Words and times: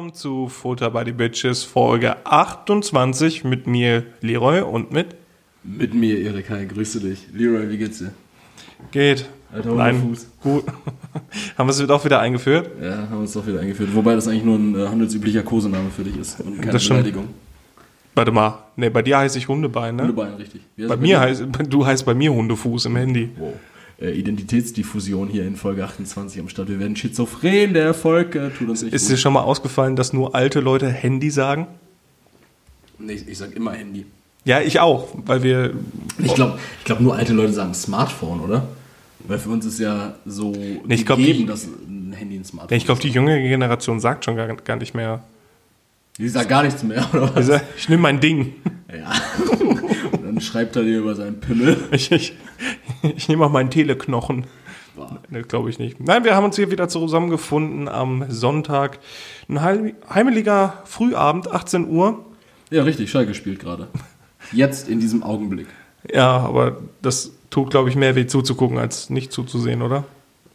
Willkommen 0.00 0.14
zu 0.14 0.48
Futter 0.48 0.90
by 0.90 1.02
the 1.04 1.12
Bitches 1.12 1.62
Folge 1.62 2.24
28 2.24 3.44
mit 3.44 3.66
mir 3.66 4.04
Leroy 4.22 4.62
und 4.62 4.92
mit 4.92 5.08
Mit 5.62 5.92
mir, 5.92 6.18
Erik. 6.18 6.48
Hi, 6.48 6.66
grüße 6.66 7.00
dich. 7.00 7.26
Leroy, 7.34 7.68
wie 7.68 7.76
geht's 7.76 7.98
dir? 7.98 8.10
geht. 8.92 9.26
Alter 9.52 9.74
Nein, 9.74 10.00
Hundefuß. 10.00 10.26
gut. 10.42 10.64
Haben 11.58 11.68
wir 11.68 11.72
es 11.72 11.86
doch 11.86 12.02
wieder 12.02 12.18
eingeführt? 12.18 12.70
Ja, 12.82 12.96
haben 12.96 13.10
wir 13.10 13.18
uns 13.18 13.34
doch 13.34 13.46
wieder 13.46 13.60
eingeführt. 13.60 13.94
Wobei 13.94 14.14
das 14.14 14.26
eigentlich 14.26 14.44
nur 14.44 14.56
ein 14.56 14.74
äh, 14.74 14.88
handelsüblicher 14.88 15.42
Kosename 15.42 15.90
für 15.90 16.02
dich 16.04 16.16
ist 16.16 16.40
und 16.40 16.62
keine 16.62 16.72
Das. 16.72 16.88
Beleidigung. 16.88 17.28
Warte 18.14 18.32
mal. 18.32 18.58
Nee, 18.76 18.88
bei 18.88 19.02
dir 19.02 19.18
heiße 19.18 19.36
ich 19.36 19.48
Hundebein, 19.48 19.96
ne? 19.96 20.04
Hundebein, 20.04 20.32
richtig. 20.36 20.62
Bei 20.78 20.94
es 20.94 21.00
mir 21.00 21.20
heißt, 21.20 21.44
du 21.68 21.84
heißt 21.84 22.06
bei 22.06 22.14
mir 22.14 22.32
Hundefuß 22.32 22.86
im 22.86 22.96
Handy. 22.96 23.28
Wow. 23.36 23.52
Äh, 24.00 24.12
Identitätsdiffusion 24.12 25.28
hier 25.28 25.46
in 25.46 25.56
Folge 25.56 25.84
28 25.84 26.40
am 26.40 26.48
Start. 26.48 26.68
Wir 26.68 26.78
werden 26.80 26.96
schizophren, 26.96 27.74
der 27.74 27.84
Erfolg 27.84 28.34
äh, 28.34 28.48
tut 28.50 28.68
uns 28.68 28.82
nicht 28.82 28.94
Ist 28.94 29.08
dir 29.08 29.14
gut. 29.14 29.20
schon 29.20 29.32
mal 29.34 29.42
ausgefallen, 29.42 29.94
dass 29.96 30.12
nur 30.12 30.34
alte 30.34 30.60
Leute 30.60 30.88
Handy 30.88 31.30
sagen? 31.30 31.66
Nee, 32.98 33.12
ich, 33.14 33.28
ich 33.28 33.38
sag 33.38 33.52
immer 33.54 33.72
Handy. 33.72 34.06
Ja, 34.44 34.60
ich 34.62 34.80
auch, 34.80 35.08
weil 35.26 35.42
wir. 35.42 35.74
Ich 36.18 36.34
glaube, 36.34 36.58
ich 36.78 36.84
glaub, 36.84 37.00
nur 37.00 37.14
alte 37.14 37.34
Leute 37.34 37.52
sagen 37.52 37.74
Smartphone, 37.74 38.40
oder? 38.40 38.68
Weil 39.26 39.38
für 39.38 39.50
uns 39.50 39.66
ist 39.66 39.78
ja 39.78 40.14
so 40.24 40.54
ich 40.88 41.04
glaub, 41.04 41.18
gegeben, 41.18 41.40
die- 41.40 41.46
dass 41.46 41.64
ein 41.66 42.14
Handy 42.16 42.36
ein 42.36 42.44
Smartphone 42.44 42.70
Ja, 42.70 42.76
ich 42.78 42.86
glaube, 42.86 43.02
die 43.02 43.08
ist. 43.08 43.14
jüngere 43.14 43.38
Generation 43.38 44.00
sagt 44.00 44.24
schon 44.24 44.36
gar, 44.36 44.46
gar 44.48 44.76
nicht 44.76 44.94
mehr. 44.94 45.22
Die 46.16 46.26
sagt 46.28 46.48
gar 46.48 46.62
nichts 46.62 46.82
mehr, 46.82 47.06
oder 47.12 47.34
was? 47.34 47.46
sagt, 47.46 47.66
Ich 47.76 47.88
nehme 47.90 48.00
mein 48.02 48.18
Ding. 48.20 48.54
Ja. 48.88 49.12
Schreibt 50.40 50.76
er 50.76 50.82
dir 50.82 50.98
über 50.98 51.14
seinen 51.14 51.40
Pimmel. 51.40 51.76
Ich, 51.92 52.10
ich, 52.12 52.34
ich 53.02 53.28
nehme 53.28 53.44
auch 53.46 53.50
meinen 53.50 53.70
Teleknochen. 53.70 54.44
Boah. 54.96 55.20
Ne, 55.30 55.42
glaube 55.42 55.70
ich 55.70 55.78
nicht. 55.78 56.00
Nein, 56.00 56.24
wir 56.24 56.34
haben 56.34 56.44
uns 56.44 56.56
hier 56.56 56.70
wieder 56.70 56.88
zusammengefunden 56.88 57.88
am 57.88 58.24
Sonntag. 58.28 58.98
Ein 59.48 59.62
heim- 59.62 59.92
heimeliger 60.08 60.82
Frühabend, 60.84 61.50
18 61.52 61.88
Uhr. 61.88 62.24
Ja, 62.70 62.82
richtig, 62.82 63.10
Schalke 63.10 63.34
spielt 63.34 63.60
gerade. 63.60 63.88
Jetzt 64.52 64.88
in 64.88 65.00
diesem 65.00 65.22
Augenblick. 65.22 65.66
Ja, 66.12 66.38
aber 66.38 66.78
das 67.02 67.32
tut, 67.50 67.70
glaube 67.70 67.88
ich, 67.88 67.96
mehr 67.96 68.14
weh 68.16 68.26
zuzugucken, 68.26 68.78
als 68.78 69.10
nicht 69.10 69.32
zuzusehen, 69.32 69.82
oder? 69.82 70.04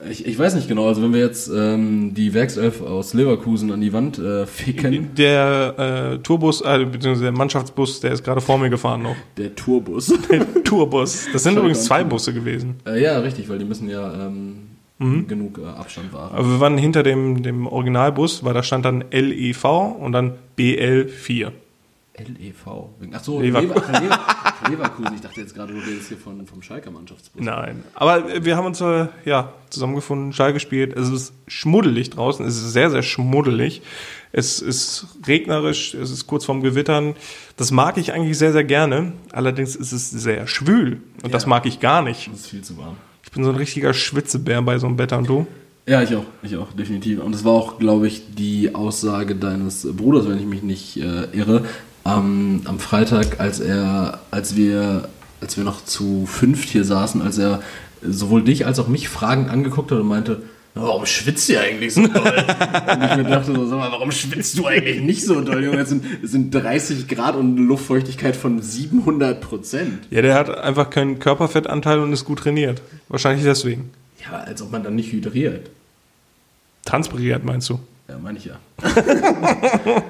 Ich, 0.09 0.25
ich 0.25 0.37
weiß 0.37 0.55
nicht 0.55 0.67
genau, 0.67 0.87
also 0.87 1.01
wenn 1.01 1.13
wir 1.13 1.21
jetzt 1.21 1.47
ähm, 1.47 2.13
die 2.13 2.33
Werkself 2.33 2.81
aus 2.81 3.13
Leverkusen 3.13 3.71
an 3.71 3.79
die 3.79 3.93
Wand 3.93 4.19
äh, 4.19 4.45
ficken, 4.45 5.15
Der 5.15 6.13
äh, 6.15 6.17
Tourbus, 6.19 6.61
äh, 6.61 6.79
beziehungsweise 6.85 7.23
der 7.23 7.31
Mannschaftsbus, 7.31 8.01
der 8.01 8.11
ist 8.11 8.23
gerade 8.23 8.41
vor 8.41 8.57
mir 8.57 8.69
gefahren 8.69 9.03
noch. 9.03 9.15
der 9.37 9.55
Tourbus. 9.55 10.07
Der 10.29 10.63
Tourbus. 10.63 11.27
Das 11.31 11.43
sind 11.43 11.57
übrigens 11.57 11.85
zwei. 11.85 12.03
Busse 12.03 12.33
gewesen. 12.33 12.75
äh, 12.85 13.01
ja, 13.01 13.17
richtig, 13.19 13.47
weil 13.47 13.57
die 13.57 13.65
müssen 13.65 13.89
ja 13.89 14.27
ähm, 14.27 15.25
genug 15.27 15.59
äh, 15.59 15.65
Abstand 15.65 16.11
wahren. 16.13 16.35
Aber 16.35 16.45
wir 16.49 16.59
waren 16.59 16.77
hinter 16.77 17.01
dem, 17.01 17.41
dem 17.41 17.65
Originalbus, 17.65 18.43
weil 18.43 18.53
da 18.53 18.63
stand 18.63 18.83
dann 18.85 19.05
LEV 19.11 19.63
und 19.99 20.11
dann 20.11 20.33
BL4. 20.57 21.51
LEV. 22.17 22.87
Ach 23.13 23.23
so, 23.23 23.39
Lever- 23.41 23.61
Lever 23.61 23.75
ach, 23.77 24.01
Lever 24.01 24.19
Leverkusen. 24.69 25.15
Ich 25.15 25.21
dachte 25.21 25.41
jetzt 25.41 25.53
gerade, 25.53 25.73
du 25.73 25.79
redest 25.79 26.07
hier 26.07 26.17
von, 26.17 26.45
vom 26.47 26.61
Schalker 26.61 26.89
Mannschaftsbus. 26.91 27.41
Nein. 27.43 27.83
Aber 27.93 28.43
wir 28.43 28.55
haben 28.55 28.65
uns 28.65 28.81
äh, 28.81 29.07
ja 29.25 29.53
zusammengefunden, 29.69 30.33
Schall 30.33 30.53
gespielt. 30.53 30.95
Es 30.97 31.09
ist 31.09 31.33
schmuddelig 31.47 32.09
draußen. 32.11 32.45
Es 32.45 32.55
ist 32.55 32.71
sehr, 32.73 32.89
sehr 32.89 33.03
schmuddelig. 33.03 33.81
Es 34.31 34.59
ist 34.61 35.07
regnerisch. 35.27 35.93
Es 35.93 36.09
ist 36.09 36.25
kurz 36.27 36.45
vorm 36.45 36.61
Gewittern. 36.61 37.15
Das 37.57 37.71
mag 37.71 37.97
ich 37.97 38.13
eigentlich 38.13 38.37
sehr, 38.37 38.53
sehr 38.53 38.63
gerne. 38.63 39.13
Allerdings 39.31 39.75
ist 39.75 39.91
es 39.91 40.09
sehr 40.09 40.47
schwül. 40.47 41.01
Und 41.23 41.33
das 41.33 41.43
Ja. 41.43 41.49
mag 41.49 41.65
ich 41.65 41.79
gar 41.79 42.01
nicht. 42.01 42.29
Das 42.31 42.39
ist 42.41 42.47
viel 42.47 42.61
zu 42.61 42.77
warm. 42.77 42.95
Ich 43.23 43.31
bin 43.31 43.43
so 43.43 43.49
ein 43.49 43.55
richtiger 43.57 43.93
Schwitzebär 43.93 44.61
bei 44.61 44.77
so 44.79 44.87
einem 44.87 44.97
Wetter 44.97 45.17
und 45.17 45.27
du? 45.27 45.47
Ja, 45.87 46.01
ich 46.01 46.15
auch, 46.15 46.23
ich 46.41 46.55
auch, 46.57 46.71
definitiv. 46.73 47.21
Und 47.21 47.35
es 47.35 47.43
war 47.43 47.51
auch, 47.51 47.77
glaube 47.77 48.07
ich, 48.07 48.33
die 48.33 48.73
Aussage 48.73 49.35
deines 49.35 49.85
Bruders, 49.95 50.27
wenn 50.27 50.39
ich 50.39 50.45
mich 50.45 50.63
nicht 50.63 50.97
äh, 50.97 51.25
irre, 51.31 51.63
am, 52.05 52.61
am 52.65 52.79
Freitag, 52.79 53.41
als 53.41 53.59
er, 53.59 54.19
als 54.31 54.55
wir, 54.55 55.09
als 55.41 55.57
wir 55.57 55.65
noch 55.65 55.83
zu 55.83 56.25
fünft 56.25 56.69
hier 56.69 56.85
saßen, 56.85 57.21
als 57.21 57.37
er 57.37 57.61
sowohl 58.01 58.43
dich 58.43 58.65
als 58.65 58.79
auch 58.79 58.87
mich 58.87 59.09
fragend 59.09 59.49
angeguckt 59.49 59.91
hat 59.91 59.99
und 59.99 60.07
meinte, 60.07 60.43
"Na, 60.75 60.83
warum 60.83 61.07
schwitzt 61.07 61.49
ihr 61.49 61.59
eigentlich 61.59 61.95
so 61.95 62.05
doll? 62.05 62.13
und 62.93 63.03
ich 63.03 63.15
mir 63.17 63.23
dachte 63.23 63.55
so, 63.55 63.65
sag 63.67 63.79
mal, 63.79 63.91
warum 63.91 64.11
schwitzt 64.11 64.55
du 64.57 64.67
eigentlich 64.67 65.01
nicht 65.01 65.25
so 65.25 65.41
doll, 65.41 65.63
Junge? 65.63 65.79
Es 65.79 65.89
sind, 65.89 66.05
es 66.23 66.31
sind 66.31 66.53
30 66.53 67.07
Grad 67.07 67.35
und 67.35 67.57
eine 67.57 67.65
Luftfeuchtigkeit 67.65 68.35
von 68.35 68.61
700 68.61 69.41
Prozent. 69.41 70.05
Ja, 70.11 70.21
der 70.21 70.35
hat 70.35 70.55
einfach 70.55 70.91
keinen 70.91 71.17
Körperfettanteil 71.17 71.99
und 71.99 72.13
ist 72.13 72.25
gut 72.25 72.39
trainiert. 72.39 72.83
Wahrscheinlich 73.09 73.43
deswegen. 73.43 73.89
Ja, 74.23 74.37
als 74.37 74.61
ob 74.61 74.71
man 74.71 74.83
dann 74.83 74.95
nicht 74.95 75.11
hydriert. 75.11 75.71
Transpiriert, 76.85 77.43
meinst 77.43 77.67
du? 77.69 77.79
Ja, 78.07 78.17
meine 78.19 78.37
ich 78.37 78.45
ja. 78.45 78.59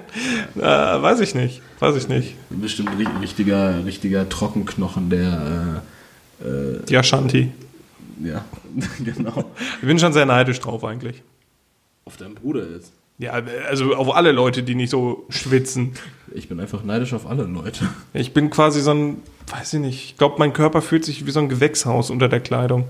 Äh, 0.58 0.62
weiß 1.02 1.20
ich 1.22 1.36
nicht. 1.36 1.62
Weiß 1.80 1.96
ich 1.96 2.08
nicht. 2.08 2.36
Bestimmt 2.50 2.90
ein 2.90 2.98
ri- 3.02 3.22
richtiger, 3.22 3.86
richtiger 3.86 4.28
Trockenknochen, 4.30 5.10
der, 5.10 5.82
äh, 6.44 6.48
äh, 6.48 6.80
Die 6.88 6.98
Ashanti. 6.98 7.52
ja, 8.24 8.44
genau, 9.04 9.46
Ich 9.82 9.88
bin 9.88 10.00
schon 10.00 10.14
sehr 10.14 10.26
neidisch 10.26 10.60
drauf 10.60 10.84
eigentlich. 10.84 11.22
auf 12.06 12.18
deinen 12.18 12.36
Bruder 12.36 12.66
jetzt. 12.70 12.92
Ja, 13.18 13.32
also 13.70 13.96
auf 13.96 14.14
alle 14.16 14.32
Leute, 14.34 14.62
die 14.64 14.76
nicht 14.76 14.90
so 14.90 15.26
schwitzen. 15.30 15.94
Ich 16.34 16.50
bin 16.50 16.60
einfach 16.60 16.84
neidisch 16.84 17.14
auf 17.14 17.26
alle 17.28 17.44
Leute. 17.44 17.88
Ich 18.14 18.34
bin 18.34 18.50
quasi 18.50 18.82
so 18.82 18.92
ein, 18.94 19.22
weiß 19.48 19.74
ich 19.76 19.80
nicht, 19.80 20.04
ich 20.06 20.18
glaube, 20.18 20.36
mein 20.38 20.52
Körper 20.52 20.82
fühlt 20.82 21.06
sich 21.06 21.26
wie 21.26 21.32
so 21.32 21.40
ein 21.40 21.48
Gewächshaus 21.50 22.10
unter 22.10 22.28
der 22.28 22.42
Kleidung. 22.42 22.86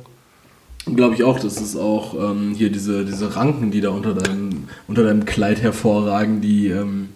Glaube 0.93 1.15
ich 1.15 1.23
auch, 1.23 1.39
das 1.39 1.59
ist 1.59 1.75
auch 1.75 2.13
ähm, 2.13 2.53
hier 2.55 2.69
diese, 2.69 3.05
diese 3.05 3.35
Ranken, 3.35 3.71
die 3.71 3.81
da 3.81 3.89
unter 3.89 4.13
deinem, 4.13 4.67
unter 4.87 5.03
deinem 5.03 5.25
Kleid 5.25 5.61
hervorragen, 5.61 6.41
die, 6.41 6.67
ähm, 6.67 7.09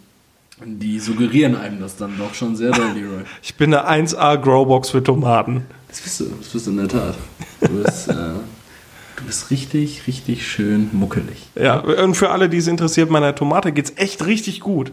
die 0.65 0.99
suggerieren 0.99 1.55
einem 1.55 1.79
das 1.79 1.95
dann 1.95 2.17
doch 2.17 2.33
schon 2.33 2.55
sehr 2.55 2.71
doll, 2.71 2.91
Leroy. 2.95 3.21
Ich 3.43 3.55
bin 3.55 3.73
eine 3.73 4.07
1A 4.07 4.37
Growbox 4.37 4.89
für 4.89 5.03
Tomaten. 5.03 5.65
Das 5.87 6.01
bist 6.01 6.19
du, 6.19 6.25
das 6.39 6.49
bist 6.49 6.65
du 6.65 6.71
in 6.71 6.77
der 6.77 6.87
Tat. 6.87 7.15
Du 7.61 7.83
bist, 7.83 8.09
äh, 8.09 8.13
du 8.13 9.23
bist 9.25 9.51
richtig, 9.51 10.07
richtig 10.07 10.47
schön 10.47 10.89
muckelig. 10.91 11.47
Ja, 11.55 11.79
und 11.79 12.15
für 12.15 12.31
alle, 12.31 12.49
die 12.49 12.57
es 12.57 12.67
interessiert, 12.67 13.11
meiner 13.11 13.35
Tomate 13.35 13.71
geht's 13.71 13.93
echt 13.97 14.25
richtig 14.25 14.61
gut. 14.61 14.91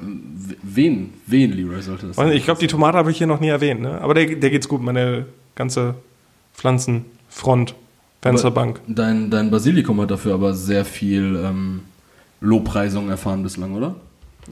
Wen, 0.00 1.12
wen, 1.26 1.52
Leroy, 1.52 1.82
sollte 1.82 2.06
das 2.08 2.32
Ich 2.32 2.44
glaube, 2.44 2.58
die 2.58 2.66
Tomate 2.66 2.98
habe 2.98 3.10
ich 3.10 3.18
hier 3.18 3.26
noch 3.26 3.40
nie 3.40 3.48
erwähnt, 3.48 3.82
ne? 3.82 4.00
Aber 4.00 4.14
der, 4.14 4.34
der 4.34 4.50
geht's 4.50 4.66
gut, 4.66 4.82
meine 4.82 5.26
ganze 5.54 5.94
Pflanzenfront, 6.54 7.74
Fensterbank. 8.22 8.80
Dein, 8.86 9.30
dein 9.30 9.50
Basilikum 9.50 10.00
hat 10.00 10.10
dafür 10.10 10.34
aber 10.34 10.54
sehr 10.54 10.84
viel 10.84 11.40
ähm, 11.44 11.82
Lobpreisung 12.40 13.08
erfahren 13.08 13.42
bislang, 13.42 13.74
oder? 13.74 13.94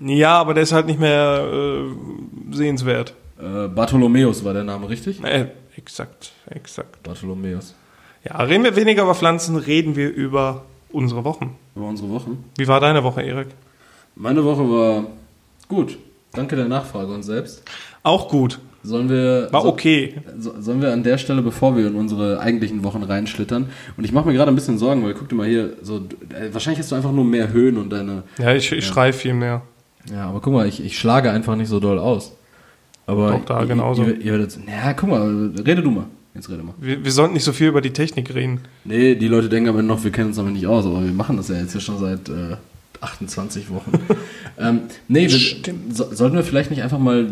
Ja, 0.00 0.38
aber 0.38 0.54
der 0.54 0.62
ist 0.62 0.72
halt 0.72 0.86
nicht 0.86 1.00
mehr 1.00 1.44
äh, 1.52 2.54
sehenswert. 2.54 3.14
Äh, 3.40 3.68
Bartholomäus 3.68 4.44
war 4.44 4.54
der 4.54 4.64
Name, 4.64 4.88
richtig? 4.88 5.22
Äh, 5.22 5.48
exakt, 5.76 6.32
exakt. 6.50 7.02
Bartholomäus. 7.02 7.74
Ja, 8.24 8.42
reden 8.42 8.64
wir 8.64 8.76
weniger 8.76 9.02
über 9.02 9.14
Pflanzen, 9.14 9.56
reden 9.56 9.96
wir 9.96 10.12
über 10.12 10.64
unsere 10.90 11.24
Wochen. 11.24 11.56
Über 11.74 11.86
unsere 11.86 12.10
Wochen. 12.10 12.44
Wie 12.56 12.68
war 12.68 12.80
deine 12.80 13.04
Woche, 13.04 13.22
Erik? 13.22 13.48
Meine 14.16 14.44
Woche 14.44 14.68
war 14.68 15.06
gut. 15.68 15.98
Danke 16.32 16.56
der 16.56 16.66
Nachfrage 16.66 17.12
uns 17.12 17.26
selbst. 17.26 17.62
Auch 18.02 18.28
gut. 18.28 18.58
Sollen 18.82 19.08
wir. 19.08 19.48
War 19.50 19.64
okay. 19.64 20.14
So, 20.38 20.54
sollen 20.60 20.80
wir 20.80 20.92
an 20.92 21.02
der 21.02 21.18
Stelle, 21.18 21.42
bevor 21.42 21.76
wir 21.76 21.88
in 21.88 21.94
unsere 21.94 22.40
eigentlichen 22.40 22.84
Wochen 22.84 23.02
reinschlittern, 23.02 23.66
und 23.96 24.04
ich 24.04 24.12
mache 24.12 24.28
mir 24.28 24.34
gerade 24.34 24.50
ein 24.50 24.54
bisschen 24.54 24.78
Sorgen, 24.78 25.04
weil 25.04 25.14
guck 25.14 25.28
dir 25.28 25.34
mal 25.34 25.48
hier, 25.48 25.74
so, 25.82 25.96
äh, 26.30 26.52
wahrscheinlich 26.52 26.78
hast 26.80 26.92
du 26.92 26.96
einfach 26.96 27.12
nur 27.12 27.24
mehr 27.24 27.52
Höhen 27.52 27.76
und 27.76 27.90
deine. 27.90 28.22
Ja, 28.38 28.54
ich, 28.54 28.70
ich 28.70 28.86
schreie 28.86 29.12
viel 29.12 29.34
mehr. 29.34 29.62
Ja, 30.12 30.28
aber 30.28 30.40
guck 30.40 30.52
mal, 30.52 30.66
ich, 30.66 30.82
ich 30.82 30.98
schlage 30.98 31.30
einfach 31.30 31.56
nicht 31.56 31.68
so 31.68 31.80
doll 31.80 31.98
aus. 31.98 32.32
Aber 33.06 33.32
Doch, 33.32 33.44
da 33.46 33.60
ihr, 33.62 33.66
genauso. 33.66 34.04
Ihr, 34.04 34.20
ihr 34.20 34.32
werdet, 34.32 34.58
ja, 34.66 34.92
guck 34.92 35.08
mal, 35.08 35.50
rede 35.66 35.82
du 35.82 35.90
mal. 35.90 36.06
Jetzt 36.34 36.48
rede 36.50 36.62
mal. 36.62 36.74
Wir, 36.78 37.04
wir 37.04 37.10
sollten 37.10 37.34
nicht 37.34 37.44
so 37.44 37.52
viel 37.52 37.68
über 37.68 37.80
die 37.80 37.92
Technik 37.92 38.32
reden. 38.34 38.60
Nee, 38.84 39.16
die 39.16 39.28
Leute 39.28 39.48
denken 39.48 39.68
aber 39.68 39.82
noch, 39.82 40.04
wir 40.04 40.12
kennen 40.12 40.28
uns 40.28 40.36
damit 40.36 40.52
nicht 40.52 40.66
aus, 40.66 40.86
aber 40.86 41.02
wir 41.02 41.12
machen 41.12 41.36
das 41.36 41.48
ja 41.48 41.56
jetzt 41.56 41.72
hier 41.72 41.80
schon 41.80 41.98
seit 41.98 42.28
äh, 42.28 42.56
28 43.00 43.70
Wochen. 43.70 43.92
ähm, 44.58 44.82
nee, 45.08 45.28
wir, 45.28 45.38
so, 45.92 46.12
sollten 46.12 46.36
wir 46.36 46.44
vielleicht 46.44 46.70
nicht 46.70 46.82
einfach 46.82 46.98
mal 46.98 47.26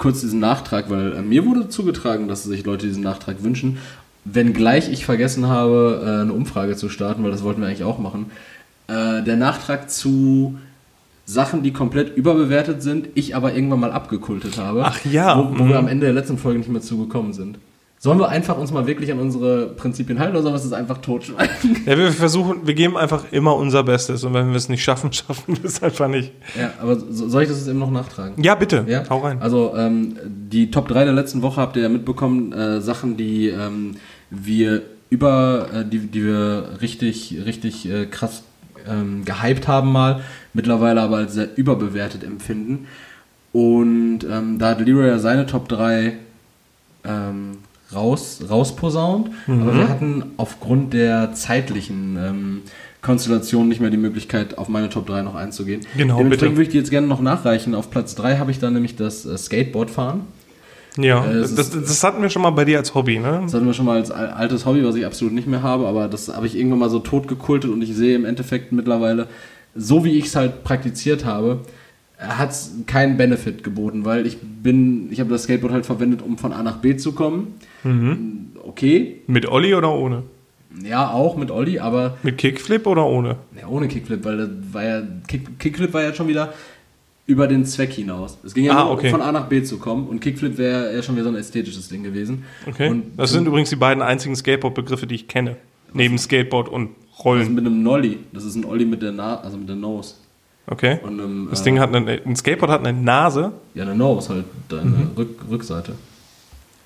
kurz 0.00 0.22
diesen 0.22 0.40
Nachtrag, 0.40 0.90
weil 0.90 1.12
äh, 1.12 1.22
mir 1.22 1.46
wurde 1.46 1.68
zugetragen, 1.68 2.26
dass 2.26 2.42
sich 2.42 2.64
Leute 2.64 2.88
diesen 2.88 3.04
Nachtrag 3.04 3.44
wünschen, 3.44 3.78
wenngleich 4.24 4.90
ich 4.90 5.04
vergessen 5.04 5.46
habe, 5.46 6.02
äh, 6.04 6.22
eine 6.22 6.32
Umfrage 6.32 6.74
zu 6.74 6.88
starten, 6.88 7.22
weil 7.22 7.30
das 7.30 7.44
wollten 7.44 7.60
wir 7.60 7.68
eigentlich 7.68 7.84
auch 7.84 7.98
machen. 7.98 8.32
Äh, 8.88 9.22
der 9.22 9.36
Nachtrag 9.36 9.90
zu 9.90 10.58
Sachen, 11.26 11.62
die 11.62 11.72
komplett 11.72 12.16
überbewertet 12.16 12.82
sind, 12.82 13.08
ich 13.14 13.36
aber 13.36 13.54
irgendwann 13.54 13.80
mal 13.80 13.92
abgekultet 13.92 14.58
habe. 14.58 14.84
Ach 14.84 15.04
ja, 15.04 15.38
Wo, 15.38 15.58
wo 15.58 15.64
mhm. 15.64 15.68
wir 15.68 15.78
am 15.78 15.86
Ende 15.86 16.06
der 16.06 16.14
letzten 16.14 16.38
Folge 16.38 16.58
nicht 16.58 16.70
mehr 16.70 16.80
zugekommen 16.80 17.32
sind. 17.32 17.58
Sollen 18.02 18.18
wir 18.18 18.30
einfach 18.30 18.56
uns 18.56 18.72
mal 18.72 18.86
wirklich 18.86 19.12
an 19.12 19.18
unsere 19.18 19.66
Prinzipien 19.66 20.18
halten 20.18 20.32
oder 20.32 20.42
sollen 20.42 20.54
wir 20.54 20.58
es 20.64 20.72
einfach 20.72 20.98
totschweigen? 21.02 21.82
Ja, 21.84 21.98
wir 21.98 22.10
versuchen, 22.12 22.66
wir 22.66 22.72
geben 22.72 22.96
einfach 22.96 23.30
immer 23.30 23.54
unser 23.54 23.82
Bestes 23.82 24.24
und 24.24 24.32
wenn 24.32 24.48
wir 24.48 24.56
es 24.56 24.70
nicht 24.70 24.82
schaffen, 24.82 25.12
schaffen 25.12 25.58
wir 25.58 25.66
es 25.66 25.82
einfach 25.82 26.08
nicht. 26.08 26.32
Ja, 26.58 26.72
aber 26.80 26.98
so, 26.98 27.28
soll 27.28 27.42
ich 27.42 27.50
das 27.50 27.58
jetzt 27.58 27.68
eben 27.68 27.78
noch 27.78 27.90
nachtragen? 27.90 28.42
Ja, 28.42 28.54
bitte, 28.54 28.86
Ja, 28.88 29.02
hau 29.10 29.18
rein. 29.18 29.42
Also 29.42 29.74
ähm, 29.76 30.16
die 30.24 30.70
Top 30.70 30.88
3 30.88 31.04
der 31.04 31.12
letzten 31.12 31.42
Woche 31.42 31.60
habt 31.60 31.76
ihr 31.76 31.82
ja 31.82 31.90
mitbekommen, 31.90 32.54
äh, 32.54 32.80
Sachen, 32.80 33.18
die 33.18 33.48
ähm, 33.48 33.96
wir 34.30 34.80
über, 35.10 35.66
äh, 35.70 35.84
die, 35.84 35.98
die 35.98 36.24
wir 36.24 36.78
richtig, 36.80 37.36
richtig 37.44 37.86
äh, 37.86 38.06
krass 38.06 38.44
ähm, 38.88 39.26
gehypt 39.26 39.68
haben 39.68 39.92
mal, 39.92 40.22
mittlerweile 40.54 41.02
aber 41.02 41.18
als 41.18 41.34
sehr 41.34 41.48
überbewertet 41.54 42.24
empfinden. 42.24 42.86
Und 43.52 44.20
ähm, 44.24 44.58
da 44.58 44.70
hat 44.70 44.80
Leroy 44.80 45.06
ja 45.06 45.18
seine 45.18 45.44
Top 45.44 45.68
3 45.68 46.14
ähm, 47.04 47.58
raus, 47.94 48.40
rausposaunt, 48.48 49.30
Mhm. 49.46 49.62
aber 49.62 49.74
wir 49.76 49.88
hatten 49.88 50.24
aufgrund 50.36 50.92
der 50.92 51.32
zeitlichen 51.34 52.16
ähm, 52.20 52.62
Konstellation 53.02 53.68
nicht 53.68 53.80
mehr 53.80 53.90
die 53.90 53.96
Möglichkeit, 53.96 54.58
auf 54.58 54.68
meine 54.68 54.88
Top 54.90 55.06
3 55.06 55.22
noch 55.22 55.34
einzugehen. 55.34 55.80
Genau, 55.96 56.18
Dementsprechend 56.18 56.30
bitte. 56.30 56.56
würde 56.56 56.62
ich 56.62 56.68
die 56.68 56.78
jetzt 56.78 56.90
gerne 56.90 57.06
noch 57.06 57.20
nachreichen. 57.20 57.74
Auf 57.74 57.90
Platz 57.90 58.14
3 58.14 58.36
habe 58.38 58.50
ich 58.50 58.58
dann 58.58 58.74
nämlich 58.74 58.96
das 58.96 59.24
äh, 59.24 59.36
Skateboardfahren. 59.38 60.20
Ja, 60.98 61.24
Äh, 61.24 61.40
das, 61.40 61.52
ist- 61.52 61.74
das 61.74 62.04
hatten 62.04 62.20
wir 62.20 62.28
schon 62.30 62.42
mal 62.42 62.50
bei 62.50 62.64
dir 62.64 62.78
als 62.78 62.94
Hobby, 62.94 63.18
ne? 63.18 63.40
Das 63.44 63.54
hatten 63.54 63.64
wir 63.66 63.74
schon 63.74 63.86
mal 63.86 63.96
als 63.98 64.10
al- 64.10 64.30
altes 64.30 64.66
Hobby, 64.66 64.84
was 64.84 64.96
ich 64.96 65.06
absolut 65.06 65.32
nicht 65.32 65.46
mehr 65.48 65.62
habe, 65.62 65.86
aber 65.86 66.08
das 66.08 66.28
habe 66.34 66.46
ich 66.46 66.56
irgendwann 66.58 66.80
mal 66.80 66.90
so 66.90 66.98
totgekultet 66.98 67.70
und 67.70 67.80
ich 67.82 67.94
sehe 67.94 68.14
im 68.16 68.24
Endeffekt 68.24 68.72
mittlerweile, 68.72 69.28
so 69.74 70.04
wie 70.04 70.10
ich 70.18 70.26
es 70.26 70.36
halt 70.36 70.64
praktiziert 70.64 71.24
habe, 71.24 71.60
hat 72.20 72.50
es 72.50 72.72
keinen 72.86 73.16
Benefit 73.16 73.64
geboten, 73.64 74.04
weil 74.04 74.26
ich 74.26 74.38
bin, 74.40 75.10
ich 75.10 75.20
habe 75.20 75.30
das 75.30 75.44
Skateboard 75.44 75.72
halt 75.72 75.86
verwendet, 75.86 76.20
um 76.22 76.36
von 76.38 76.52
A 76.52 76.62
nach 76.62 76.76
B 76.78 76.96
zu 76.96 77.12
kommen. 77.12 77.54
Okay, 78.62 79.16
Mit 79.26 79.46
Olli 79.46 79.74
oder 79.74 79.92
ohne? 79.94 80.22
ja, 80.84 81.10
auch 81.10 81.36
mit 81.36 81.50
Olli, 81.50 81.78
aber 81.80 82.16
Mit 82.22 82.38
Kickflip 82.38 82.86
oder 82.86 83.04
ohne? 83.06 83.36
ja, 83.60 83.66
ohne 83.68 83.88
Kickflip, 83.88 84.24
weil 84.24 84.36
das 84.36 84.48
war 84.72 84.84
ja, 84.84 85.02
Kick, 85.26 85.58
Kickflip 85.58 85.92
war 85.92 86.02
ja 86.02 86.14
schon 86.14 86.28
wieder 86.28 86.52
über 87.26 87.46
den 87.48 87.64
Zweck 87.64 87.92
hinaus. 87.92 88.38
Es 88.44 88.54
ging 88.54 88.64
ja 88.64 88.76
Ah, 88.76 88.84
nur, 88.84 88.92
okay. 88.92 89.06
um 89.06 89.12
von 89.12 89.22
A 89.22 89.32
nach 89.32 89.46
B 89.46 89.62
zu 89.62 89.78
kommen 89.78 90.06
und 90.08 90.20
Kickflip 90.20 90.58
wäre 90.58 90.94
ja 90.94 91.02
schon 91.02 91.14
wieder 91.16 91.24
so 91.24 91.30
ein 91.30 91.36
ästhetisches 91.36 91.88
Ding 91.88 92.02
gewesen. 92.02 92.44
Okay. 92.68 92.88
Und 92.88 93.04
das 93.16 93.30
sind 93.32 93.46
übrigens 93.46 93.70
die 93.70 93.76
beiden 93.76 94.02
einzigen 94.02 94.36
Skateboard-Begriffe, 94.36 95.06
die 95.06 95.14
ich 95.16 95.28
kenne. 95.28 95.56
Neben 95.92 96.18
Skateboard 96.18 96.68
und 96.68 96.90
Das 96.90 97.18
ist 97.18 97.24
Rollen. 97.24 97.54
mit 97.54 97.66
einem 97.66 97.82
Nolly. 97.82 98.18
Das 98.32 98.44
ist 98.44 98.54
ein 98.56 98.64
Olli 98.64 98.84
mit 98.84 99.02
der 99.02 99.12
Na 99.12 99.40
also 99.40 99.56
mit 99.56 99.68
der 99.68 99.76
Nose. 99.76 100.14
Okay. 100.70 100.98
Einem, 101.06 101.48
Das 101.50 101.60
äh, 101.60 101.64
Ding 101.64 101.78
hat 101.80 101.94
eine, 101.94 102.20
ein 102.24 102.36
Skateboard 102.36 102.70
hat 102.70 102.86
eine 102.86 102.98
Nase. 102.98 103.52
Ja, 103.74 103.82
eine 103.82 103.94
Nose, 103.94 104.28
halt 104.30 104.44
deine 104.68 104.84
Mhm. 104.84 105.10
Rück, 105.16 105.40
Rückseite. 105.50 105.94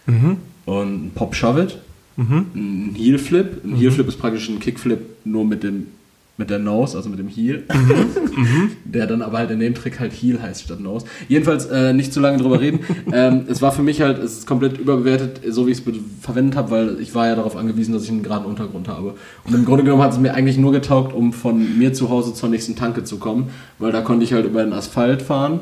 Und 0.06 1.04
ein 1.06 1.12
Pop 1.14 1.34
Shove 1.34 1.58
It. 1.64 1.78
Mhm. 2.16 2.46
Ein 2.54 2.94
Heel 2.96 3.18
Flip. 3.18 3.62
Ein 3.64 3.76
Heel 3.76 3.90
Flip 3.90 4.08
ist 4.08 4.18
praktisch 4.18 4.48
ein 4.48 4.58
Kickflip 4.60 5.00
nur 5.24 5.44
mit 5.44 5.62
dem 5.62 5.88
mit 6.36 6.50
der 6.50 6.58
Nose, 6.58 6.96
also 6.96 7.08
mit 7.08 7.18
dem 7.18 7.28
Heel. 7.28 7.62
Mhm. 7.72 8.70
Der 8.84 9.06
dann 9.06 9.22
aber 9.22 9.38
halt 9.38 9.50
in 9.52 9.60
dem 9.60 9.74
Trick 9.74 10.00
halt 10.00 10.12
Heel 10.12 10.42
heißt 10.42 10.62
statt 10.62 10.80
Nose. 10.80 11.06
Jedenfalls 11.28 11.66
äh, 11.66 11.92
nicht 11.92 12.12
zu 12.12 12.20
lange 12.20 12.38
drüber 12.38 12.60
reden. 12.60 12.80
ähm, 13.12 13.44
es 13.48 13.62
war 13.62 13.70
für 13.70 13.82
mich 13.82 14.00
halt, 14.00 14.18
es 14.18 14.38
ist 14.38 14.46
komplett 14.46 14.78
überbewertet, 14.78 15.40
so 15.48 15.66
wie 15.66 15.70
ich 15.70 15.78
es 15.78 15.94
verwendet 16.20 16.56
habe, 16.56 16.70
weil 16.70 17.00
ich 17.00 17.14
war 17.14 17.28
ja 17.28 17.36
darauf 17.36 17.56
angewiesen, 17.56 17.94
dass 17.94 18.04
ich 18.04 18.10
einen 18.10 18.24
geraden 18.24 18.46
Untergrund 18.46 18.88
habe. 18.88 19.14
Und 19.44 19.54
im 19.54 19.64
Grunde 19.64 19.84
genommen 19.84 20.02
hat 20.02 20.12
es 20.12 20.18
mir 20.18 20.34
eigentlich 20.34 20.58
nur 20.58 20.72
getaugt, 20.72 21.14
um 21.14 21.32
von 21.32 21.78
mir 21.78 21.92
zu 21.92 22.10
Hause 22.10 22.34
zur 22.34 22.48
nächsten 22.48 22.74
Tanke 22.74 23.04
zu 23.04 23.18
kommen, 23.18 23.50
weil 23.78 23.92
da 23.92 24.00
konnte 24.00 24.24
ich 24.24 24.32
halt 24.32 24.46
über 24.46 24.64
den 24.64 24.72
Asphalt 24.72 25.22
fahren, 25.22 25.60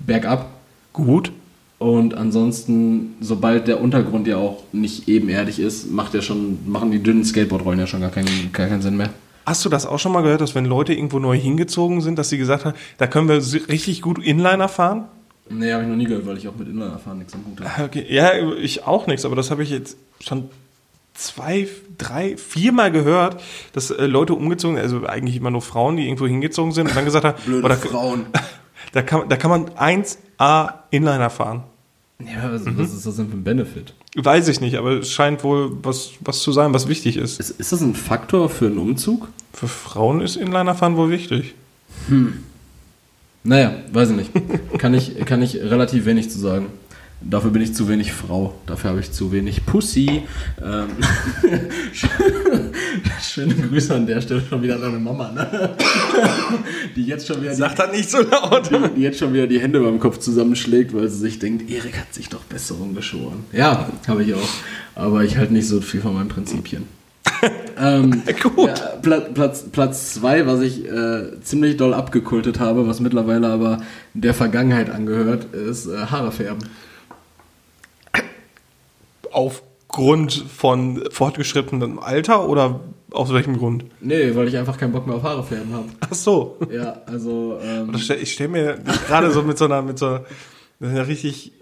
bergab. 0.00 0.50
Gut. 0.92 1.30
Und 1.78 2.14
ansonsten, 2.14 3.14
sobald 3.20 3.68
der 3.68 3.82
Untergrund 3.82 4.26
ja 4.26 4.38
auch 4.38 4.62
nicht 4.72 5.08
ebenerdig 5.08 5.58
ist, 5.58 5.90
macht 5.92 6.14
ja 6.14 6.22
schon, 6.22 6.58
machen 6.66 6.90
die 6.90 7.02
dünnen 7.02 7.22
Skateboardrollen 7.22 7.78
ja 7.78 7.86
schon 7.86 8.00
gar 8.00 8.10
keinen, 8.10 8.50
gar 8.52 8.66
keinen 8.66 8.80
Sinn 8.80 8.96
mehr. 8.96 9.10
Hast 9.46 9.64
du 9.64 9.68
das 9.68 9.86
auch 9.86 10.00
schon 10.00 10.10
mal 10.10 10.22
gehört, 10.22 10.40
dass 10.40 10.56
wenn 10.56 10.64
Leute 10.64 10.92
irgendwo 10.92 11.20
neu 11.20 11.38
hingezogen 11.38 12.00
sind, 12.00 12.18
dass 12.18 12.28
sie 12.28 12.36
gesagt 12.36 12.64
haben, 12.64 12.76
da 12.98 13.06
können 13.06 13.28
wir 13.28 13.36
richtig 13.68 14.02
gut 14.02 14.18
Inliner 14.22 14.68
fahren? 14.68 15.04
Nee, 15.48 15.72
habe 15.72 15.84
ich 15.84 15.88
noch 15.88 15.96
nie 15.96 16.06
gehört, 16.06 16.26
weil 16.26 16.36
ich 16.36 16.48
auch 16.48 16.56
mit 16.56 16.66
Inliner 16.66 16.98
fahren 16.98 17.18
nichts 17.18 17.32
am 17.34 17.44
Hut 17.46 17.60
habe. 17.64 17.84
Okay. 17.84 18.04
Ja, 18.08 18.32
ich 18.58 18.84
auch 18.84 19.06
nichts, 19.06 19.24
aber 19.24 19.36
das 19.36 19.52
habe 19.52 19.62
ich 19.62 19.70
jetzt 19.70 19.96
schon 20.20 20.50
zwei, 21.14 21.68
drei, 21.96 22.36
viermal 22.36 22.90
gehört, 22.90 23.40
dass 23.72 23.92
äh, 23.92 24.06
Leute 24.06 24.34
umgezogen, 24.34 24.78
also 24.78 25.06
eigentlich 25.06 25.36
immer 25.36 25.52
nur 25.52 25.62
Frauen, 25.62 25.96
die 25.96 26.06
irgendwo 26.06 26.26
hingezogen 26.26 26.72
sind 26.72 26.88
und 26.88 26.96
dann 26.96 27.04
gesagt 27.04 27.24
haben, 27.24 27.38
Blöde 27.46 27.62
boah, 27.62 27.68
da, 27.68 27.76
Frauen. 27.76 28.26
da, 28.92 29.02
kann, 29.02 29.28
da 29.28 29.36
kann 29.36 29.50
man 29.50 29.70
1A 29.70 30.72
Inliner 30.90 31.30
fahren. 31.30 31.62
Ja, 32.18 32.50
was, 32.50 32.62
was 32.64 32.94
ist 32.94 33.06
das 33.06 33.16
denn 33.16 33.28
für 33.28 33.36
ein 33.36 33.44
Benefit? 33.44 33.92
Weiß 34.16 34.48
ich 34.48 34.60
nicht, 34.60 34.76
aber 34.76 35.00
es 35.00 35.10
scheint 35.10 35.44
wohl 35.44 35.76
was, 35.82 36.12
was 36.20 36.40
zu 36.40 36.50
sein, 36.52 36.72
was 36.72 36.88
wichtig 36.88 37.18
ist. 37.18 37.38
Ist, 37.38 37.50
ist 37.50 37.72
das 37.72 37.80
ein 37.82 37.94
Faktor 37.94 38.48
für 38.48 38.66
einen 38.66 38.78
Umzug? 38.78 39.28
Für 39.52 39.68
Frauen 39.68 40.22
ist 40.22 40.36
Inliner 40.36 40.74
fahren 40.74 40.96
wohl 40.96 41.10
wichtig. 41.10 41.54
Naja, 43.44 43.74
weiß 43.92 44.10
ich 44.10 44.16
nicht. 44.16 44.30
kann, 44.78 44.94
ich, 44.94 45.16
kann 45.26 45.42
ich 45.42 45.56
relativ 45.56 46.06
wenig 46.06 46.30
zu 46.30 46.38
sagen. 46.38 46.66
Dafür 47.22 47.50
bin 47.50 47.62
ich 47.62 47.74
zu 47.74 47.88
wenig 47.88 48.12
Frau. 48.12 48.54
Dafür 48.66 48.90
habe 48.90 49.00
ich 49.00 49.10
zu 49.10 49.32
wenig 49.32 49.64
Pussy. 49.64 50.22
Ähm, 50.62 50.88
Schöne 53.22 53.54
Grüße 53.54 53.94
an 53.94 54.06
der 54.06 54.20
Stelle 54.20 54.42
schon 54.48 54.62
wieder 54.62 54.76
an 54.76 54.82
deine 54.82 54.98
Mama, 54.98 55.32
ne? 55.32 55.70
Die 56.94 57.04
jetzt 57.04 57.26
schon 57.26 57.40
wieder 57.40 57.54
die, 57.54 57.60
das 57.60 57.92
nicht 57.92 58.10
so 58.10 58.18
laut. 58.20 58.70
die 58.96 59.00
jetzt 59.00 59.18
schon 59.18 59.32
wieder 59.32 59.46
die 59.46 59.58
Hände 59.58 59.80
beim 59.80 59.98
Kopf 59.98 60.18
zusammenschlägt, 60.18 60.94
weil 60.94 61.08
sie 61.08 61.18
sich 61.18 61.38
denkt, 61.38 61.70
Erik 61.70 61.98
hat 61.98 62.12
sich 62.12 62.28
doch 62.28 62.42
Besserung 62.42 62.94
geschoren. 62.94 63.44
Ja, 63.52 63.88
habe 64.06 64.22
ich 64.22 64.34
auch. 64.34 64.48
Aber 64.94 65.24
ich 65.24 65.38
halte 65.38 65.54
nicht 65.54 65.68
so 65.68 65.80
viel 65.80 66.02
von 66.02 66.14
meinen 66.14 66.28
Prinzipien. 66.28 66.84
ähm, 67.78 68.22
Gut. 68.42 68.68
Ja, 68.68 68.74
Platz, 69.02 69.24
Platz, 69.34 69.64
Platz 69.72 70.14
zwei, 70.14 70.46
was 70.46 70.60
ich 70.60 70.86
äh, 70.86 71.40
ziemlich 71.42 71.76
doll 71.76 71.94
abgekultet 71.94 72.60
habe, 72.60 72.86
was 72.86 73.00
mittlerweile 73.00 73.48
aber 73.48 73.82
der 74.14 74.34
Vergangenheit 74.34 74.90
angehört, 74.90 75.52
ist 75.54 75.86
äh, 75.86 75.96
Haare 75.96 76.30
färben. 76.30 76.62
Aufgrund 79.36 80.32
von 80.32 81.04
fortgeschrittenem 81.10 81.98
Alter 81.98 82.48
oder 82.48 82.80
aus 83.10 83.32
welchem 83.32 83.58
Grund? 83.58 83.84
Nee, 84.00 84.34
weil 84.34 84.48
ich 84.48 84.56
einfach 84.56 84.78
keinen 84.78 84.92
Bock 84.92 85.06
mehr 85.06 85.16
auf 85.16 85.22
Haare 85.22 85.44
färben 85.44 85.72
habe. 85.72 85.84
Ach 86.00 86.14
so. 86.14 86.56
Ja, 86.72 87.02
also 87.06 87.58
ähm, 87.62 87.92
Ich 87.94 88.32
stelle 88.32 88.48
mir 88.48 88.78
gerade 89.06 89.30
so 89.30 89.42
mit 89.42 89.58
so 89.58 89.66
einer, 89.66 89.82
mit 89.82 89.98
so 89.98 90.20
einer 90.80 91.06
richtig 91.06 91.52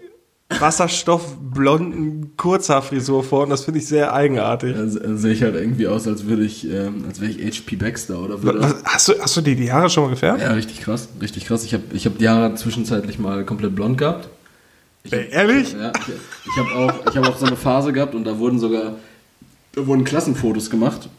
wasserstoffblonden 0.59 2.37
Kurzhaarfrisur 2.37 3.23
vor 3.23 3.43
und 3.43 3.49
das 3.49 3.65
finde 3.65 3.79
ich 3.79 3.87
sehr 3.87 4.13
eigenartig. 4.13 4.75
se- 4.87 5.17
sehe 5.17 5.33
ich 5.33 5.41
halt 5.43 5.55
irgendwie 5.55 5.87
aus, 5.87 6.07
als 6.07 6.25
würde 6.27 6.43
ich, 6.45 6.69
ähm, 6.69 7.05
als 7.07 7.19
wäre 7.21 7.31
ich 7.31 7.59
HP 7.59 7.75
Baxter 7.75 8.19
oder 8.21 8.41
würde. 8.43 8.61
Was, 8.61 8.75
hast, 8.83 9.07
du, 9.09 9.13
hast 9.19 9.37
du 9.37 9.41
dir 9.41 9.55
die 9.55 9.71
Haare 9.71 9.89
schon 9.89 10.03
mal 10.03 10.09
gefärbt? 10.11 10.41
Ja, 10.41 10.51
richtig 10.51 10.81
krass, 10.81 11.09
richtig 11.21 11.45
krass. 11.45 11.63
Ich 11.63 11.73
habe 11.73 11.83
ich 11.93 12.05
hab 12.05 12.17
die 12.17 12.29
Haare 12.29 12.53
zwischenzeitlich 12.55 13.17
mal 13.19 13.43
komplett 13.45 13.75
blond 13.75 13.97
gehabt. 13.97 14.29
Ich 15.05 15.13
hab, 15.13 15.31
Ehrlich? 15.31 15.73
Ja, 15.73 15.91
ich, 15.95 16.13
ich 16.45 16.57
habe 16.57 16.71
auch, 16.75 17.09
ich 17.09 17.17
hab 17.17 17.27
auch 17.27 17.37
so 17.37 17.45
eine 17.45 17.55
Phase 17.55 17.93
gehabt 17.93 18.15
und 18.15 18.25
da 18.25 18.37
wurden 18.37 18.59
sogar 18.59 18.95
da 19.75 19.85
wurden 19.85 20.03
Klassenfotos 20.05 20.69
gemacht. 20.69 21.09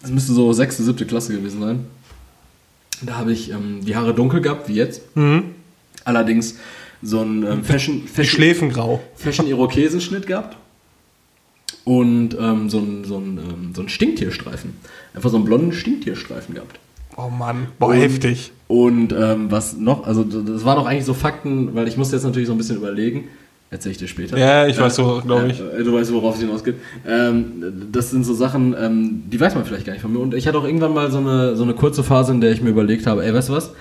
Das 0.00 0.10
müsste 0.10 0.32
so 0.32 0.52
sechste, 0.52 0.82
siebte 0.82 1.04
Klasse 1.04 1.32
gewesen 1.32 1.60
sein. 1.60 1.86
Da 3.02 3.16
habe 3.16 3.32
ich 3.32 3.50
ähm, 3.50 3.80
die 3.84 3.96
Haare 3.96 4.14
dunkel 4.14 4.40
gehabt, 4.40 4.68
wie 4.68 4.74
jetzt. 4.74 5.02
Allerdings 6.04 6.58
so 7.02 7.20
ein 7.20 7.44
ähm, 7.44 7.64
Fashion, 7.64 8.06
Fashion, 8.06 8.36
Schläfen 8.36 8.70
grau. 8.70 9.02
Fashion 9.16 9.48
Irokesenschnitt 9.48 10.26
gehabt. 10.26 10.56
Und 11.84 12.36
ähm, 12.38 12.70
so 12.70 12.78
ein, 12.78 13.04
so, 13.04 13.18
ein, 13.18 13.38
ähm, 13.38 13.72
so 13.74 13.82
ein 13.82 13.88
Stinktierstreifen. 13.88 14.74
Einfach 15.14 15.30
so 15.30 15.36
einen 15.36 15.44
blonden 15.44 15.72
Stinktierstreifen 15.72 16.54
gehabt. 16.54 16.78
Oh 17.16 17.28
Mann, 17.28 17.66
boah, 17.78 17.88
Und- 17.88 17.96
heftig. 17.96 18.52
Und 18.68 19.12
ähm, 19.12 19.50
was 19.50 19.76
noch, 19.76 20.06
also 20.06 20.24
das 20.24 20.64
waren 20.64 20.78
auch 20.78 20.86
eigentlich 20.86 21.04
so 21.04 21.12
Fakten, 21.12 21.74
weil 21.74 21.86
ich 21.88 21.98
musste 21.98 22.16
jetzt 22.16 22.24
natürlich 22.24 22.48
so 22.48 22.54
ein 22.54 22.58
bisschen 22.58 22.76
überlegen. 22.76 23.24
Erzähl 23.70 23.92
ich 23.92 23.98
dir 23.98 24.06
später. 24.08 24.36
Ja, 24.36 24.66
ich 24.66 24.78
weiß 24.78 24.96
so, 24.96 25.22
glaube 25.24 25.48
ich. 25.48 25.58
Äh, 25.60 25.82
du 25.82 25.94
weißt, 25.94 26.12
worauf 26.12 26.34
es 26.34 26.40
hinausgeht. 26.42 26.76
Ähm, 27.06 27.88
das 27.90 28.10
sind 28.10 28.24
so 28.24 28.34
Sachen, 28.34 28.74
ähm, 28.78 29.22
die 29.30 29.40
weiß 29.40 29.54
man 29.54 29.64
vielleicht 29.64 29.86
gar 29.86 29.94
nicht 29.94 30.02
von 30.02 30.12
mir. 30.12 30.18
Und 30.18 30.34
ich 30.34 30.46
hatte 30.46 30.58
auch 30.58 30.64
irgendwann 30.64 30.92
mal 30.92 31.10
so 31.10 31.18
eine, 31.18 31.56
so 31.56 31.62
eine 31.64 31.72
kurze 31.74 32.02
Phase, 32.02 32.32
in 32.32 32.40
der 32.42 32.52
ich 32.52 32.60
mir 32.62 32.68
überlegt 32.70 33.06
habe, 33.06 33.24
ey, 33.24 33.32
weißt 33.32 33.48
du 33.48 33.54
was? 33.54 33.72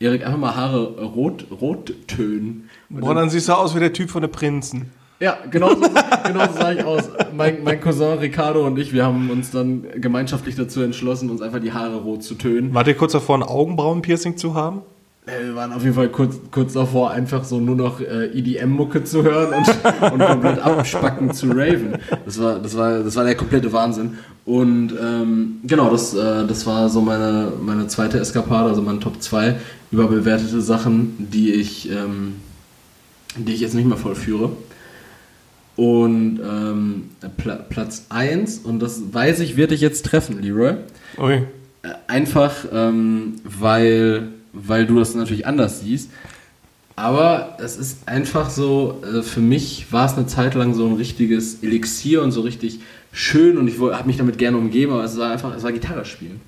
Erik, 0.00 0.24
einfach 0.24 0.38
mal 0.38 0.54
Haare 0.54 1.02
rot, 1.02 1.46
rot 1.62 1.92
tönen. 2.06 2.68
Und 2.90 3.00
Boah, 3.00 3.14
dann 3.14 3.30
siehst 3.30 3.48
du 3.48 3.52
aus 3.54 3.74
wie 3.74 3.80
der 3.80 3.92
Typ 3.92 4.10
von 4.10 4.20
den 4.22 4.30
Prinzen. 4.30 4.90
Ja, 5.20 5.38
genau 5.50 5.70
so, 5.70 5.80
genau 6.26 6.46
so 6.46 6.58
sah 6.58 6.72
ich 6.72 6.84
aus. 6.84 7.08
Mein, 7.36 7.64
mein 7.64 7.80
Cousin 7.80 8.18
Ricardo 8.18 8.66
und 8.66 8.78
ich, 8.78 8.92
wir 8.92 9.04
haben 9.04 9.30
uns 9.30 9.50
dann 9.50 9.84
gemeinschaftlich 9.96 10.54
dazu 10.54 10.80
entschlossen, 10.80 11.30
uns 11.30 11.42
einfach 11.42 11.60
die 11.60 11.72
Haare 11.72 11.96
rot 11.96 12.22
zu 12.22 12.34
tönen. 12.34 12.72
Wart 12.74 12.86
ihr 12.88 12.94
kurz 12.94 13.12
davor, 13.12 13.36
ein 13.38 13.42
Augenbrauenpiercing 13.42 14.36
zu 14.36 14.54
haben? 14.54 14.82
Äh, 15.26 15.46
Wir 15.46 15.54
waren 15.54 15.72
auf 15.72 15.82
jeden 15.82 15.94
Fall 15.94 16.08
kurz, 16.08 16.36
kurz 16.50 16.72
davor, 16.72 17.10
einfach 17.10 17.44
so 17.44 17.58
nur 17.60 17.76
noch 17.76 18.00
äh, 18.00 18.26
EDM-Mucke 18.26 19.04
zu 19.04 19.22
hören 19.22 19.54
und, 19.54 20.12
und 20.12 20.26
komplett 20.26 20.58
abspacken 20.60 21.32
zu 21.32 21.48
raven. 21.48 21.98
Das 22.24 22.40
war, 22.40 22.58
das 22.58 22.76
war, 22.76 23.00
das 23.00 23.16
war 23.16 23.24
der 23.24 23.34
komplette 23.34 23.72
Wahnsinn. 23.72 24.18
Und 24.44 24.94
ähm, 25.00 25.58
genau, 25.64 25.90
das, 25.90 26.14
äh, 26.14 26.46
das 26.46 26.66
war 26.66 26.88
so 26.88 27.00
meine, 27.00 27.52
meine 27.60 27.86
zweite 27.88 28.18
Eskapade, 28.18 28.70
also 28.70 28.82
meine 28.82 29.00
Top 29.00 29.20
2 29.20 29.56
überbewertete 29.90 30.60
Sachen, 30.60 31.14
die 31.18 31.52
ich, 31.52 31.90
ähm, 31.90 32.36
die 33.36 33.52
ich 33.52 33.60
jetzt 33.60 33.74
nicht 33.74 33.86
mehr 33.86 33.96
vollführe. 33.98 34.50
Und 35.78 36.40
ähm, 36.40 37.10
Pla 37.36 37.54
Platz 37.54 38.06
1, 38.08 38.58
und 38.64 38.80
das 38.80 39.00
weiß 39.12 39.38
ich, 39.38 39.56
wird 39.56 39.70
dich 39.70 39.80
jetzt 39.80 40.04
treffen, 40.04 40.42
Leroy. 40.42 40.74
Ui. 41.18 41.34
Äh, 41.34 41.44
Einfach, 42.08 42.64
ähm, 42.72 43.36
weil, 43.44 44.26
weil 44.52 44.86
du 44.86 44.98
das 44.98 45.14
natürlich 45.14 45.46
anders 45.46 45.78
siehst. 45.78 46.10
Aber 46.96 47.56
es 47.62 47.76
ist 47.76 48.08
einfach 48.08 48.50
so, 48.50 49.00
äh, 49.04 49.22
für 49.22 49.38
mich 49.38 49.92
war 49.92 50.06
es 50.06 50.14
eine 50.14 50.26
Zeit 50.26 50.56
lang 50.56 50.74
so 50.74 50.84
ein 50.84 50.94
richtiges 50.94 51.62
Elixier 51.62 52.24
und 52.24 52.32
so 52.32 52.40
richtig 52.40 52.80
schön 53.12 53.56
und 53.56 53.68
ich 53.68 53.78
habe 53.78 54.04
mich 54.04 54.16
damit 54.16 54.36
gerne 54.36 54.56
umgeben, 54.56 54.92
aber 54.92 55.04
es 55.04 55.16
war 55.16 55.30
einfach, 55.30 55.54
es 55.56 55.62
war 55.62 55.70
Gitarre 55.70 56.04
spielen. 56.04 56.40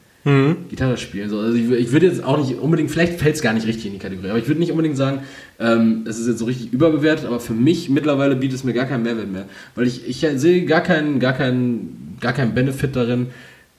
Gitarre 0.68 0.98
spielen. 0.98 1.30
So, 1.30 1.38
also 1.38 1.56
ich, 1.56 1.70
ich 1.70 1.92
würde 1.92 2.06
jetzt 2.06 2.22
auch 2.22 2.36
nicht 2.38 2.58
unbedingt, 2.58 2.90
vielleicht 2.90 3.18
fällt 3.20 3.36
es 3.36 3.42
gar 3.42 3.54
nicht 3.54 3.66
richtig 3.66 3.86
in 3.86 3.92
die 3.92 3.98
Kategorie, 3.98 4.28
aber 4.28 4.38
ich 4.38 4.48
würde 4.48 4.60
nicht 4.60 4.70
unbedingt 4.70 4.98
sagen, 4.98 5.20
ähm, 5.58 6.04
es 6.06 6.18
ist 6.18 6.26
jetzt 6.28 6.38
so 6.40 6.44
richtig 6.44 6.74
überbewertet, 6.74 7.24
aber 7.24 7.40
für 7.40 7.54
mich 7.54 7.88
mittlerweile 7.88 8.36
bietet 8.36 8.58
es 8.58 8.64
mir 8.64 8.74
gar 8.74 8.84
keinen 8.84 9.02
Mehrwert 9.02 9.32
mehr. 9.32 9.46
Weil 9.74 9.86
ich, 9.86 10.06
ich 10.06 10.26
sehe 10.38 10.66
gar 10.66 10.82
keinen, 10.82 11.20
gar 11.20 11.32
keinen, 11.32 12.18
gar 12.20 12.34
keinen 12.34 12.54
Benefit 12.54 12.96
darin, 12.96 13.28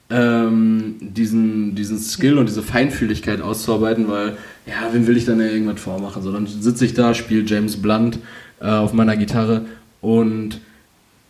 ähm, 0.10 0.96
diesen, 1.00 1.76
diesen 1.76 2.00
Skill 2.00 2.38
und 2.40 2.50
diese 2.50 2.64
Feinfühligkeit 2.64 3.40
auszuarbeiten, 3.40 4.08
weil, 4.10 4.36
ja, 4.66 4.92
wem 4.92 5.06
will 5.06 5.18
ich 5.18 5.26
dann 5.26 5.40
ja 5.40 5.46
irgendwas 5.46 5.80
vormachen? 5.80 6.24
So, 6.24 6.32
dann 6.32 6.48
sitze 6.48 6.86
ich 6.86 6.94
da, 6.96 7.14
spiele 7.14 7.44
James 7.46 7.80
Blunt 7.80 8.18
äh, 8.60 8.66
auf 8.66 8.94
meiner 8.94 9.16
Gitarre 9.16 9.66
und 10.02 10.60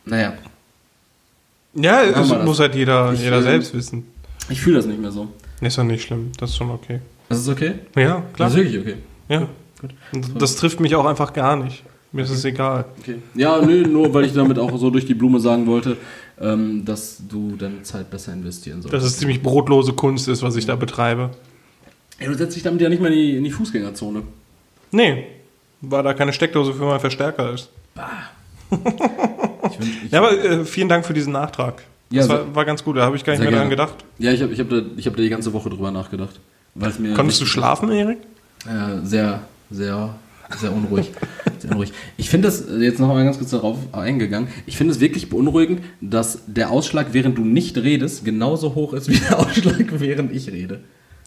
naja, 0.05 0.33
Ja, 1.75 2.05
das. 2.11 2.43
muss 2.43 2.59
halt 2.59 2.75
jeder, 2.75 3.11
Ich, 3.13 3.21
jeder 3.21 3.41
selbst 3.41 3.73
wissen. 3.73 4.03
Ich 4.49 4.61
fühle 4.61 4.77
das 4.77 4.85
nicht 4.85 4.99
mehr 4.99 5.11
so. 5.11 5.27
Ist 5.61 5.77
doch 5.77 5.83
nicht 5.83 6.03
schlimm, 6.03 6.31
das 6.39 6.51
ist 6.51 6.57
schon 6.57 6.71
okay. 6.71 6.99
Das 7.29 7.39
ist 7.39 7.49
okay? 7.49 7.75
Ja, 7.95 8.23
klar. 8.33 8.49
Das 8.49 8.51
ist 8.51 8.57
wirklich 8.57 8.79
okay. 8.79 8.95
Ja. 9.29 9.47
Gut. 9.79 9.91
Und 10.13 10.41
Das 10.41 10.55
trifft 10.55 10.79
mich 10.79 10.95
auch 10.95 11.05
einfach 11.05 11.33
gar 11.33 11.55
nicht. 11.55 11.83
Mir 12.11 12.23
ist 12.23 12.29
es 12.29 12.43
egal. 12.43 12.85
Okay. 12.99 13.15
Ja, 13.35 13.61
nö, 13.61 13.87
nur 13.87 14.13
weil 14.13 14.25
ich 14.25 14.33
damit 14.33 14.59
auch 14.59 14.75
so 14.77 14.89
durch 14.89 15.05
die 15.05 15.13
Blume 15.13 15.39
sagen 15.39 15.65
wollte, 15.65 15.95
ähm, 16.39 16.83
dass 16.83 17.21
du 17.29 17.55
deine 17.55 17.83
Zeit 17.83 18.09
besser 18.09 18.33
investieren 18.33 18.81
solltest. 18.81 19.03
Dass 19.05 19.09
es 19.11 19.17
ziemlich 19.17 19.41
brotlose 19.41 19.93
Kunst 19.93 20.27
ist, 20.27 20.43
was 20.43 20.57
ich 20.57 20.65
da 20.65 20.75
betreibe. 20.75 21.29
Ja, 22.19 22.27
du 22.27 22.33
setzt 22.35 22.55
dich 22.55 22.63
damit 22.63 22.81
ja 22.81 22.89
nicht 22.89 23.01
mehr 23.01 23.11
in 23.11 23.17
die, 23.17 23.37
in 23.37 23.43
die 23.45 23.51
Fußgängerzone. 23.51 24.23
Nee, 24.91 25.23
weil 25.79 26.03
da 26.03 26.13
keine 26.13 26.33
Steckdose 26.33 26.73
für 26.73 26.83
meinen 26.83 26.99
Verstärker 26.99 27.53
ist. 27.53 27.69
Ich 29.63 29.77
find, 29.77 29.89
ich, 30.05 30.11
Ja, 30.11 30.19
aber 30.19 30.31
äh, 30.43 30.65
vielen 30.65 30.89
Dank 30.89 31.05
für 31.05 31.13
diesen 31.13 31.33
Nachtrag. 31.33 31.83
Ja, 32.11 32.21
Das 32.21 32.29
war, 32.29 32.55
war 32.55 32.65
ganz 32.65 32.83
gut, 32.83 32.97
da 32.97 33.01
habe 33.05 33.15
ich 33.15 33.23
gar 33.23 33.33
nicht 33.33 33.41
mehr 33.41 33.49
dran 33.51 33.69
gerne. 33.69 33.69
gedacht. 33.69 34.05
ja, 34.19 34.31
ich 34.31 34.41
habe 34.41 34.53
ich 34.53 34.59
hab 34.59 34.69
da, 34.69 34.81
ich 34.97 35.07
hab 35.07 35.15
da 35.15 35.21
die 35.21 35.29
ganze 35.29 35.53
Woche 35.53 35.69
drüber 35.69 35.91
nachgedacht. 35.91 36.39
Weil's 36.75 36.99
mir 36.99 37.13
Konntest 37.13 37.41
du 37.41 37.45
schlafen, 37.45 37.89
Erik? 37.91 38.19
Äh, 38.65 39.03
sehr, 39.05 39.41
sehr, 39.69 40.15
sehr 40.57 40.71
unruhig. 40.73 41.11
sehr 41.59 41.71
unruhig. 41.71 41.93
Ich 42.17 42.29
finde 42.29 42.47
das, 42.47 42.61
äh, 42.69 42.77
jetzt 42.79 42.99
noch 42.99 43.07
mal 43.07 43.23
ganz 43.23 43.37
kurz 43.37 43.51
darauf 43.51 43.77
eingegangen, 43.93 44.49
ich 44.65 44.77
finde 44.77 44.93
es 44.93 44.99
wirklich 44.99 45.29
beunruhigend, 45.29 45.81
dass 46.01 46.43
der 46.47 46.69
Ausschlag, 46.69 47.07
während 47.13 47.37
du 47.37 47.43
nicht 47.45 47.77
redest, 47.77 48.25
genauso 48.25 48.75
hoch 48.75 48.93
ist 48.93 49.09
wie 49.09 49.17
der 49.17 49.39
Ausschlag, 49.39 49.85
während 49.99 50.31
ich 50.33 50.51
rede. 50.51 50.81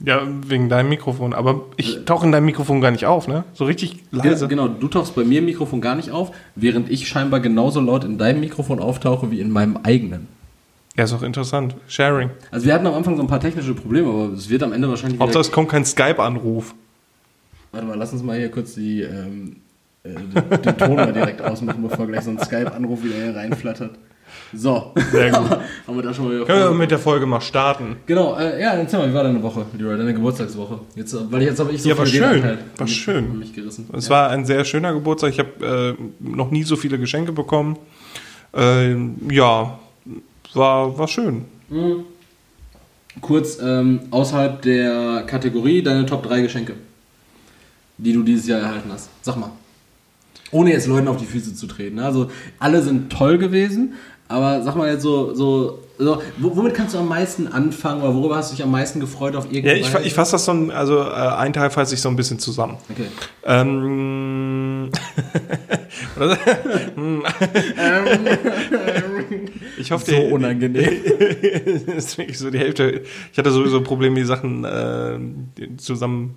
Ja, 0.05 0.23
wegen 0.49 0.69
deinem 0.69 0.89
Mikrofon. 0.89 1.33
Aber 1.33 1.67
ich 1.77 2.05
tauche 2.05 2.27
in 2.27 2.33
deinem 2.33 2.47
Mikrofon 2.47 2.81
gar 2.81 2.91
nicht 2.91 3.07
auf, 3.07 3.29
ne? 3.29 3.45
So 3.55 3.65
richtig 3.65 3.97
leise. 4.11 4.49
Ge- 4.49 4.57
Genau, 4.57 4.67
du 4.69 4.89
tauchst 4.89 5.15
bei 5.15 5.25
mir 5.25 5.39
im 5.39 5.45
Mikrofon 5.45 5.81
gar 5.81 5.95
nicht 5.95 6.11
auf, 6.11 6.33
während 6.57 6.91
ich 6.91 7.07
scheinbar 7.07 7.39
genauso 7.41 7.81
laut 7.81 8.03
in 8.05 8.19
deinem 8.19 8.41
Mikrofon 8.41 8.81
auftauche 8.81 9.31
wie 9.31 9.41
in 9.41 9.51
meinem 9.51 9.79
eigenen. 9.85 10.27
Ja, 10.97 11.05
ist 11.05 11.13
auch 11.13 11.23
interessant. 11.23 11.75
Sharing. 11.89 12.31
Also 12.51 12.67
wir 12.67 12.75
hatten 12.75 12.87
am 12.87 12.95
Anfang 12.95 13.17
so 13.17 13.23
ein 13.23 13.29
paar 13.29 13.41
technische 13.41 13.75
Probleme, 13.75 14.09
aber 14.09 14.33
es 14.33 14.49
wird 14.49 14.63
am 14.63 14.73
Ende 14.73 14.89
wahrscheinlich 14.89 15.19
Hauptsache, 15.19 15.41
es 15.41 15.51
kommt 15.51 15.69
kein 15.69 15.85
Skype-Anruf. 15.85 16.75
Warte 17.73 17.87
mal, 17.87 17.99
lass 17.99 18.13
uns 18.13 18.23
mal 18.23 18.39
hier 18.39 18.51
kurz 18.51 18.75
die, 18.75 19.03
ähm, 19.03 19.57
äh, 20.05 20.11
den, 20.11 20.63
den 20.63 20.79
Ton 20.79 20.95
mal 20.95 21.13
direkt 21.13 21.43
ausmachen, 21.43 21.83
bevor 21.83 22.07
gleich 22.07 22.23
so 22.23 22.31
ein 22.31 22.39
Skype-Anruf 22.39 23.03
wieder 23.03 23.17
hier 23.17 23.35
reinflattert. 23.35 23.99
So, 24.53 24.93
Sehr 25.11 25.31
gut. 25.31 25.51
haben 25.87 25.97
wir 25.97 26.03
da 26.03 26.15
schon 26.15 26.27
mal 26.27 26.35
wieder 26.37 26.45
Können 26.47 26.61
wir 26.61 26.71
mit 26.71 26.91
der 26.91 26.99
Folge 27.01 27.27
mal 27.27 27.41
starten? 27.41 27.97
Genau, 28.07 28.37
äh, 28.39 28.61
ja, 28.61 28.75
erzähl 28.75 29.01
mal, 29.01 29.11
wie 29.11 29.15
war 29.15 29.25
deine 29.25 29.43
Woche, 29.43 29.67
Leroy, 29.77 29.97
deine 29.97 30.15
Geburtstagswoche? 30.15 30.81
Jetzt, 30.95 31.13
äh, 31.13 31.19
weil 31.31 31.43
jetzt 31.43 31.59
habe 31.59 31.73
ich 31.73 31.83
so 31.83 31.89
Ja, 31.89 31.99
war 31.99 32.07
schön, 32.07 32.23
Redeanteil 32.23 32.59
war 32.77 32.87
schön. 32.87 33.39
mich 33.39 33.53
gerissen. 33.53 33.89
Es 33.93 34.07
ja. 34.07 34.11
war 34.11 34.31
ein 34.31 34.45
sehr 34.45 34.65
schöner 34.65 34.93
Geburtstag. 34.93 35.31
Ich 35.31 35.41
habe 35.41 35.97
äh, 35.99 36.03
noch 36.21 36.53
nie 36.53 36.63
so 36.63 36.77
viele 36.77 36.99
Geschenke 36.99 37.33
bekommen. 37.33 37.79
Ähm, 38.55 39.17
ja, 39.31 39.79
war, 40.57 40.97
war 40.99 41.09
schön. 41.09 41.45
Kurz 43.21 43.59
ähm, 43.63 44.01
außerhalb 44.11 44.63
der 44.63 45.25
Kategorie 45.27 45.83
deine 45.83 46.07
Top 46.07 46.25
3 46.25 46.43
Geschenke, 46.43 46.75
die 47.99 48.13
du 48.13 48.23
dieses 48.23 48.47
Jahr 48.47 48.61
erhalten 48.61 48.91
hast. 48.93 49.09
Sag 49.23 49.37
mal. 49.37 49.51
Ohne 50.51 50.71
jetzt 50.71 50.87
Leuten 50.87 51.09
auf 51.09 51.17
die 51.17 51.25
Füße 51.25 51.55
zu 51.55 51.67
treten. 51.67 51.99
Also 51.99 52.31
alle 52.59 52.83
sind 52.83 53.11
toll 53.11 53.39
gewesen, 53.39 53.95
aber 54.29 54.63
sag 54.63 54.77
mal 54.77 54.91
jetzt 54.91 55.03
so, 55.03 55.35
so, 55.35 55.79
so 55.99 56.23
wo- 56.39 56.57
womit 56.57 56.75
kannst 56.75 56.95
du 56.95 56.99
am 56.99 57.09
meisten 57.09 57.47
anfangen 57.47 58.03
oder 58.03 58.15
worüber 58.15 58.37
hast 58.37 58.51
du 58.51 58.57
dich 58.57 58.65
am 58.65 58.71
meisten 58.71 59.01
gefreut 59.01 59.37
auf 59.37 59.47
Ja, 59.47 59.53
irgendwas? 59.53 59.79
ich, 59.79 59.89
fa- 59.89 60.01
ich 60.01 60.15
fasse 60.15 60.33
das 60.33 60.45
so, 60.45 60.53
ein- 60.53 60.71
also 60.71 60.99
äh, 61.01 61.05
ein 61.05 61.53
Teil 61.53 61.71
fasse 61.71 61.95
ich 61.95 62.01
so 62.01 62.09
ein 62.09 62.17
bisschen 62.17 62.39
zusammen. 62.39 62.77
Okay. 62.91 63.07
Ähm, 63.45 64.91
oder- 66.17 66.37
ich 69.79 69.91
hoffe, 69.93 70.11
So 70.11 70.17
unangenehm. 70.35 70.85
das 71.87 72.07
ist 72.07 72.19
wirklich 72.19 72.39
so 72.39 72.51
die 72.51 72.59
Hälfte. 72.59 73.03
Ich 73.33 73.39
hatte 73.39 73.51
sowieso 73.51 73.83
Probleme, 73.83 74.17
die 74.17 74.25
Sachen 74.25 74.65
äh, 74.65 75.19
zusammen 75.77 76.37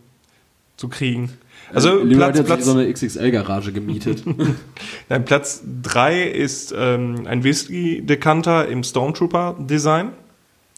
zu 0.78 0.88
kriegen. 0.88 1.32
Also 1.74 1.98
Leroy 1.98 2.16
Platz, 2.16 2.40
hat 2.40 2.46
Platz, 2.46 2.66
so 2.66 2.72
eine 2.72 2.92
XXL-Garage 2.92 3.74
gemietet. 3.74 4.24
nein, 5.10 5.26
Platz 5.26 5.64
3 5.84 6.24
ist 6.24 6.74
ähm, 6.78 7.28
ein 7.28 7.44
Whisky-Dekanter 7.44 8.68
im 8.70 8.84
Stormtrooper-Design. 8.84 10.12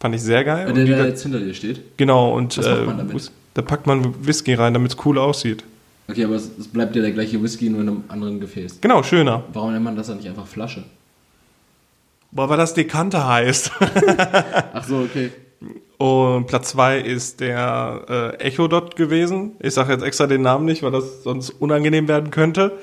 Fand 0.01 0.15
ich 0.15 0.21
sehr 0.21 0.43
geil. 0.43 0.67
Und 0.67 0.75
der, 0.75 0.85
der 0.85 0.97
da- 0.99 1.05
jetzt 1.05 1.21
hinter 1.23 1.39
dir 1.39 1.53
steht. 1.53 1.97
genau, 1.97 2.33
und 2.35 2.57
Was 2.57 2.65
macht 2.65 2.77
äh, 2.79 2.85
man 2.85 2.97
damit? 2.97 3.31
Da 3.53 3.61
packt 3.61 3.85
man 3.85 4.25
Whisky 4.25 4.53
rein, 4.53 4.73
damit 4.73 4.93
es 4.93 5.05
cool 5.05 5.17
aussieht. 5.19 5.63
Okay, 6.07 6.23
aber 6.23 6.35
es, 6.35 6.49
es 6.57 6.67
bleibt 6.67 6.95
ja 6.95 7.01
der 7.03 7.11
gleiche 7.11 7.41
Whisky, 7.43 7.69
nur 7.69 7.81
in 7.81 7.89
einem 7.89 8.03
anderen 8.07 8.39
Gefäß. 8.39 8.79
Genau, 8.81 9.03
schöner. 9.03 9.43
Warum 9.53 9.73
nennt 9.73 9.83
man 9.83 9.95
das 9.95 10.07
dann 10.07 10.17
nicht 10.17 10.27
einfach 10.29 10.47
Flasche? 10.47 10.85
Boah, 12.31 12.49
weil 12.49 12.57
das 12.57 12.73
Dekanter 12.73 13.27
heißt. 13.27 13.71
Ach 14.73 14.83
so, 14.87 14.99
okay. 14.99 15.31
Und 15.99 16.47
Platz 16.47 16.69
2 16.69 16.99
ist 16.99 17.41
der 17.41 18.37
äh, 18.39 18.43
Echo 18.45 18.69
Dot 18.69 18.95
gewesen. 18.95 19.57
Ich 19.59 19.73
sage 19.73 19.91
jetzt 19.91 20.01
extra 20.01 20.27
den 20.27 20.41
Namen 20.41 20.63
nicht, 20.63 20.81
weil 20.81 20.91
das 20.91 21.23
sonst 21.23 21.49
unangenehm 21.49 22.07
werden 22.07 22.31
könnte. 22.31 22.79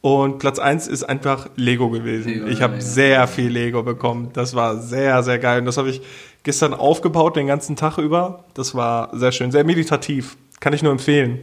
Und 0.00 0.40
Platz 0.40 0.58
1 0.58 0.88
ist 0.88 1.04
einfach 1.04 1.48
Lego 1.54 1.90
gewesen. 1.90 2.28
Lego, 2.28 2.46
ich 2.48 2.62
habe 2.62 2.80
sehr 2.80 3.28
viel 3.28 3.50
Lego 3.50 3.84
bekommen. 3.84 4.30
Das 4.32 4.56
war 4.56 4.82
sehr, 4.82 5.22
sehr 5.22 5.38
geil. 5.38 5.60
Und 5.60 5.66
das 5.66 5.78
habe 5.78 5.90
ich 5.90 6.00
gestern 6.42 6.74
aufgebaut, 6.74 7.36
den 7.36 7.46
ganzen 7.46 7.76
Tag 7.76 7.98
über. 7.98 8.44
Das 8.54 8.74
war 8.74 9.16
sehr 9.16 9.30
schön, 9.30 9.52
sehr 9.52 9.62
meditativ. 9.62 10.36
Kann 10.58 10.72
ich 10.72 10.82
nur 10.82 10.90
empfehlen. 10.90 11.38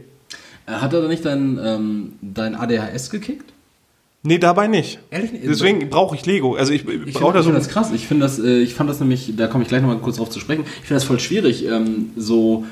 Äh, 0.66 0.72
Hat 0.72 0.92
er 0.92 1.00
da 1.00 1.08
nicht 1.08 1.24
dein, 1.24 1.58
ähm, 1.58 2.12
dein 2.20 2.54
ADHS 2.54 3.08
gekickt? 3.08 3.53
Nee, 4.26 4.38
dabei 4.38 4.68
nicht. 4.68 4.98
Ehrlich 5.10 5.32
nicht? 5.32 5.44
Deswegen 5.46 5.90
brauche 5.90 6.16
ich 6.16 6.24
Lego. 6.24 6.54
Also 6.54 6.72
ich, 6.72 6.80
Ich 6.88 7.14
brauche 7.14 7.32
finde 7.32 7.32
da 7.34 7.42
so 7.42 7.50
find 7.50 7.56
das 7.58 7.68
krass. 7.68 7.90
Ich 7.94 8.06
finde 8.06 8.24
das, 8.24 8.38
äh, 8.38 8.60
ich 8.60 8.74
fand 8.74 8.88
das 8.88 8.98
nämlich, 8.98 9.34
da 9.36 9.46
komme 9.48 9.62
ich 9.64 9.68
gleich 9.68 9.82
nochmal 9.82 9.98
kurz 9.98 10.16
drauf 10.16 10.30
zu 10.30 10.40
sprechen. 10.40 10.62
Ich 10.64 10.86
finde 10.88 10.94
das 10.94 11.04
voll 11.04 11.20
schwierig, 11.20 11.66
ähm, 11.66 12.10
so, 12.16 12.64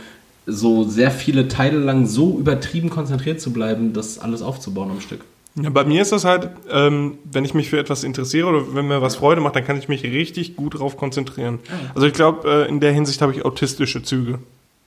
so 0.46 0.84
sehr 0.84 1.10
viele 1.10 1.48
Teile 1.48 1.78
lang 1.78 2.06
so 2.06 2.38
übertrieben 2.38 2.88
konzentriert 2.88 3.40
zu 3.40 3.52
bleiben, 3.52 3.92
das 3.92 4.18
alles 4.18 4.40
aufzubauen 4.40 4.90
am 4.90 5.00
Stück. 5.02 5.20
Ja, 5.62 5.68
bei 5.68 5.84
mir 5.84 6.00
ist 6.00 6.12
das 6.12 6.24
halt, 6.24 6.48
ähm, 6.70 7.18
wenn 7.30 7.44
ich 7.44 7.52
mich 7.52 7.68
für 7.68 7.78
etwas 7.78 8.02
interessiere 8.04 8.46
oder 8.48 8.74
wenn 8.74 8.88
mir 8.88 9.02
was 9.02 9.16
Freude 9.16 9.42
macht, 9.42 9.54
dann 9.54 9.66
kann 9.66 9.76
ich 9.76 9.86
mich 9.88 10.02
richtig 10.04 10.56
gut 10.56 10.78
drauf 10.78 10.96
konzentrieren. 10.96 11.58
Also 11.94 12.06
ich 12.06 12.14
glaube, 12.14 12.48
äh, 12.64 12.68
in 12.70 12.80
der 12.80 12.92
Hinsicht 12.92 13.20
habe 13.20 13.32
ich 13.32 13.44
autistische 13.44 14.02
Züge. 14.02 14.38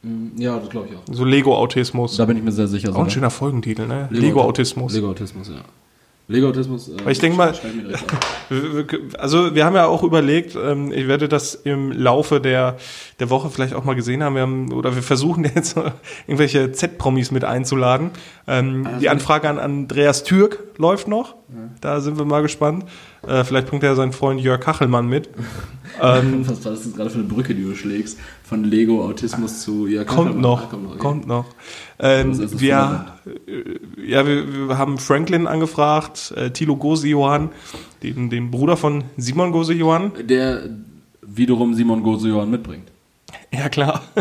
Mm, 0.01 0.41
Ja, 0.41 0.57
das 0.57 0.69
glaube 0.71 0.87
ich 0.89 0.97
auch. 0.97 1.15
So 1.15 1.23
Lego-Autismus. 1.23 2.17
Da 2.17 2.25
bin 2.25 2.37
ich 2.37 2.43
mir 2.43 2.51
sehr 2.51 2.67
sicher. 2.67 2.95
Auch 2.95 3.03
ein 3.03 3.11
schöner 3.11 3.29
Folgentitel, 3.29 3.85
ne? 3.85 4.07
Lego-Autismus. 4.09 4.91
Lego-Autismus, 4.95 5.49
ja. 5.49 5.61
Lego-Autismus. 6.27 6.89
Äh, 6.89 7.11
ich 7.11 7.19
denke 7.19 7.37
mal-. 7.37 7.53
Also 9.17 9.55
wir 9.55 9.65
haben 9.65 9.75
ja 9.75 9.87
auch 9.87 10.03
überlegt, 10.03 10.55
ähm, 10.55 10.91
ich 10.91 11.07
werde 11.07 11.27
das 11.27 11.55
im 11.55 11.91
Laufe 11.91 12.39
der, 12.39 12.77
der 13.19 13.31
Woche 13.31 13.49
vielleicht 13.49 13.73
auch 13.73 13.83
mal 13.83 13.95
gesehen 13.95 14.21
haben, 14.23 14.35
wir 14.35 14.43
haben 14.43 14.71
oder 14.71 14.93
wir 14.93 15.01
versuchen 15.01 15.43
jetzt 15.55 15.75
irgendwelche 16.27 16.71
Z-Promis 16.71 17.31
mit 17.31 17.43
einzuladen. 17.43 18.11
Ähm, 18.47 18.87
die 19.01 19.09
Anfrage 19.09 19.49
an 19.49 19.57
Andreas 19.57 20.23
Türk 20.23 20.63
läuft 20.77 21.07
noch, 21.07 21.35
da 21.81 22.01
sind 22.01 22.19
wir 22.19 22.25
mal 22.25 22.41
gespannt. 22.41 22.85
Äh, 23.27 23.43
vielleicht 23.43 23.67
bringt 23.67 23.83
er 23.83 23.95
seinen 23.95 24.11
Freund 24.13 24.39
Jörg 24.41 24.59
Kachelmann 24.61 25.07
mit. 25.07 25.29
ähm, 26.01 26.47
Was 26.47 26.63
war 26.65 26.71
das 26.73 26.85
jetzt 26.85 26.95
gerade 26.95 27.09
für 27.09 27.19
eine 27.19 27.27
Brücke, 27.27 27.55
die 27.55 27.63
du 27.63 27.75
schlägst? 27.75 28.19
Von 28.43 28.63
Lego-Autismus 28.63 29.61
zu... 29.61 29.87
Ja, 29.87 30.03
kommt 30.03 30.27
Kachelmann. 30.27 30.41
noch, 30.41 30.63
Ah, 30.63 30.67
kommt 30.67 30.83
noch. 30.83 30.91
okay. 30.91 30.99
kommt 30.99 31.27
noch. 31.27 31.45
Ähm, 31.99 32.37
das 32.37 32.59
wir, 32.59 33.05
äh, 33.47 34.09
ja, 34.09 34.25
wir, 34.27 34.67
wir 34.69 34.77
haben 34.77 34.97
Franklin 34.97 35.47
angefragt, 35.47 36.33
äh, 36.35 36.51
Thilo 36.51 36.75
Gose-Johann, 36.75 37.49
den, 38.03 38.29
den 38.29 38.51
Bruder 38.51 38.77
von 38.77 39.03
Simon 39.17 39.51
Gose-Johann. 39.51 40.11
Der 40.21 40.69
wiederum 41.27 41.73
Simon 41.73 42.03
Gosejohann 42.03 42.49
mitbringt. 42.49 42.91
Ja, 43.57 43.69
klar. 43.69 44.03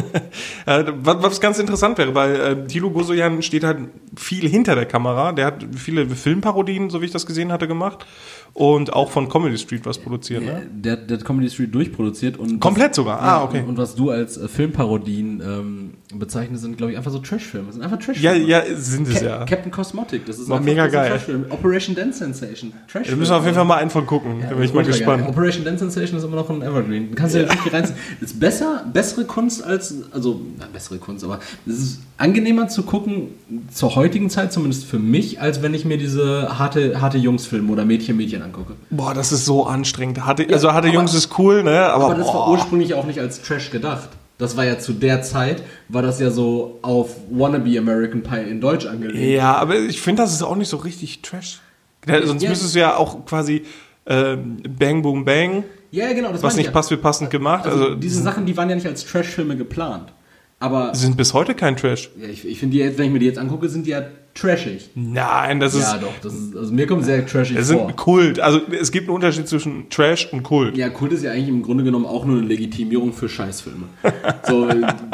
Äh, 0.66 0.84
was, 1.02 1.22
was 1.22 1.40
ganz 1.42 1.58
interessant 1.58 1.98
wäre, 1.98 2.14
weil 2.14 2.34
äh, 2.36 2.66
Thilo 2.66 2.90
Gosoyan 2.90 3.42
steht 3.42 3.64
halt 3.64 3.80
viel 4.16 4.48
hinter 4.48 4.74
der 4.74 4.86
Kamera. 4.86 5.32
Der 5.32 5.44
hat 5.46 5.66
viele 5.76 6.06
Filmparodien, 6.08 6.88
so 6.88 7.02
wie 7.02 7.04
ich 7.06 7.10
das 7.10 7.26
gesehen 7.26 7.52
hatte, 7.52 7.68
gemacht. 7.68 8.06
Und 8.54 8.92
auch 8.92 9.10
von 9.10 9.28
Comedy 9.28 9.58
Street 9.58 9.84
was 9.84 9.98
produziert, 9.98 10.42
ne? 10.44 10.62
Der, 10.72 10.96
der 10.96 11.18
hat 11.18 11.24
Comedy 11.24 11.50
Street 11.50 11.74
durchproduziert 11.74 12.36
und 12.38 12.60
Komplett 12.60 12.94
sogar? 12.94 13.20
Ah, 13.20 13.42
okay. 13.44 13.60
Und, 13.60 13.70
und 13.70 13.78
was 13.78 13.94
du 13.96 14.10
als 14.10 14.36
äh, 14.38 14.46
Filmparodien 14.48 15.42
ähm, 15.44 15.94
bezeichnest, 16.18 16.62
sind 16.62 16.76
glaube 16.78 16.92
ich 16.92 16.98
einfach 16.98 17.10
so 17.10 17.18
Trashfilme. 17.18 17.66
Das 17.66 17.74
sind 17.74 17.82
einfach 17.84 17.98
Ja, 18.00 18.06
Trashfilme. 18.32 18.46
ja, 18.48 18.62
sind 18.76 19.08
es 19.08 19.20
Ca 19.20 19.24
ja. 19.26 19.44
Captain 19.44 19.72
Cosmotic, 19.72 20.24
das 20.26 20.38
ist 20.38 20.48
War 20.48 20.58
einfach 20.58 20.66
mega 20.70 20.84
ein 20.84 20.92
geil. 20.92 21.10
Trashfilm. 21.10 21.46
Operation 21.50 21.94
Dance 21.96 22.18
Sensation. 22.20 22.72
Trashfilm. 22.86 23.08
Wir 23.08 23.16
müssen 23.16 23.32
auf 23.32 23.42
jeden 23.44 23.56
Fall 23.56 23.64
mal 23.64 23.76
einen 23.78 23.90
von 23.90 24.06
gucken. 24.06 24.40
Ja, 24.40 24.50
da 24.50 24.54
bin 24.54 24.64
ich 24.64 24.72
mal 24.72 24.78
ultra 24.78 24.90
geil. 24.92 24.98
gespannt. 25.00 25.28
Operation 25.28 25.64
Dance 25.64 25.80
Sensation 25.80 26.18
ist 26.18 26.24
immer 26.24 26.36
noch 26.36 26.48
ein 26.48 26.62
Evergreen. 26.62 27.14
Kannst 27.16 27.34
du 27.34 27.40
ja 27.42 27.48
richtig 27.50 27.72
reinziehen. 27.72 27.98
Ist 28.20 28.38
besser, 28.38 28.84
bessere 28.92 29.23
bessere 29.24 29.26
Kunst 29.26 29.64
als, 29.64 29.94
also, 30.12 30.40
na, 30.58 30.66
bessere 30.72 30.98
Kunst, 30.98 31.24
aber 31.24 31.40
es 31.66 31.78
ist 31.78 32.00
angenehmer 32.16 32.68
zu 32.68 32.82
gucken, 32.82 33.28
zur 33.72 33.94
heutigen 33.96 34.30
Zeit 34.30 34.52
zumindest 34.52 34.84
für 34.84 34.98
mich, 34.98 35.40
als 35.40 35.62
wenn 35.62 35.74
ich 35.74 35.84
mir 35.84 35.98
diese 35.98 36.58
harte, 36.58 37.00
harte 37.00 37.18
Jungs-Filme 37.18 37.72
oder 37.72 37.84
Mädchen-Mädchen 37.84 38.42
angucke. 38.42 38.74
Boah, 38.90 39.14
das 39.14 39.32
ist 39.32 39.44
so 39.44 39.66
anstrengend. 39.66 40.24
Harte, 40.24 40.46
also 40.52 40.72
harte 40.72 40.88
aber- 40.88 40.96
Jungs 40.96 41.14
ist 41.14 41.38
cool, 41.38 41.62
ne? 41.62 41.80
Aber, 41.86 42.06
Aber 42.06 42.14
das 42.14 42.26
war 42.28 42.34
boah. 42.46 42.50
ursprünglich 42.50 42.94
auch 42.94 43.06
nicht 43.06 43.18
als 43.20 43.42
Trash 43.42 43.70
gedacht. 43.70 44.08
Das 44.38 44.56
war 44.56 44.64
ja 44.64 44.78
zu 44.78 44.92
der 44.92 45.22
Zeit, 45.22 45.62
war 45.88 46.02
das 46.02 46.18
ja 46.20 46.30
so 46.30 46.78
auf 46.82 47.10
Wannabe 47.30 47.78
American 47.78 48.22
Pie 48.22 48.50
in 48.50 48.60
Deutsch 48.60 48.84
angelegt. 48.86 49.18
Ja, 49.36 49.54
aber 49.56 49.78
ich 49.78 50.00
finde, 50.00 50.22
das 50.22 50.32
ist 50.32 50.42
auch 50.42 50.56
nicht 50.56 50.68
so 50.68 50.78
richtig 50.78 51.22
Trash. 51.22 51.60
Ja, 52.06 52.24
sonst 52.26 52.42
Ja. 52.42 52.50
müsstest 52.50 52.74
du 52.74 52.80
ja 52.80 52.96
auch 52.96 53.24
quasi 53.26 53.62
ähm, 54.06 54.58
Bang 54.78 55.00
Boom 55.02 55.24
Bang, 55.24 55.64
Ja, 55.94 56.12
genau. 56.12 56.32
Das 56.32 56.42
was 56.42 56.56
nicht 56.56 56.66
ja. 56.66 56.72
passt 56.72 56.90
wie 56.90 56.96
passend 56.96 57.30
gemacht. 57.30 57.66
Also, 57.66 57.84
Also, 57.84 57.94
diese 57.94 58.20
Sachen, 58.20 58.46
die 58.46 58.56
waren 58.56 58.68
ja 58.68 58.74
nicht 58.74 58.86
als 58.86 59.04
Trash-Filme 59.04 59.56
geplant. 59.56 60.12
Aber 60.58 60.94
sind 60.94 61.16
bis 61.16 61.34
heute 61.34 61.54
kein 61.54 61.76
Trash. 61.76 62.10
ja, 62.20 62.28
ich, 62.28 62.46
ich 62.46 62.58
finde 62.58 62.74
die 62.74 62.78
jetzt, 62.82 62.98
wenn 62.98 63.06
ich 63.06 63.12
mir 63.12 63.18
die 63.18 63.26
jetzt 63.26 63.38
angucke, 63.38 63.68
sind 63.68 63.86
die 63.86 63.90
ja 63.90 64.02
trashig. 64.34 64.90
Nein, 64.94 65.60
das 65.60 65.74
ist, 65.74 65.82
Ja, 65.82 65.98
doch. 65.98 66.12
Das 66.22 66.34
ist, 66.34 66.56
also 66.56 66.72
mir 66.72 66.86
kommt 66.86 67.04
sehr 67.04 67.24
trashig 67.24 67.56
das 67.56 67.70
vor. 67.70 67.86
sind 67.86 67.96
Kult. 67.96 68.40
Also 68.40 68.60
es 68.80 68.90
gibt 68.90 69.08
einen 69.08 69.14
Unterschied 69.14 69.48
zwischen 69.48 69.88
Trash 69.90 70.28
und 70.32 70.42
Kult. 70.42 70.76
Ja, 70.76 70.88
Kult 70.88 71.12
ist 71.12 71.22
ja 71.22 71.30
eigentlich 71.30 71.48
im 71.48 71.62
Grunde 71.62 71.84
genommen 71.84 72.06
auch 72.06 72.24
nur 72.24 72.38
eine 72.38 72.46
Legitimierung 72.46 73.12
für 73.12 73.28
Scheißfilme. 73.28 73.86
so, 74.48 74.68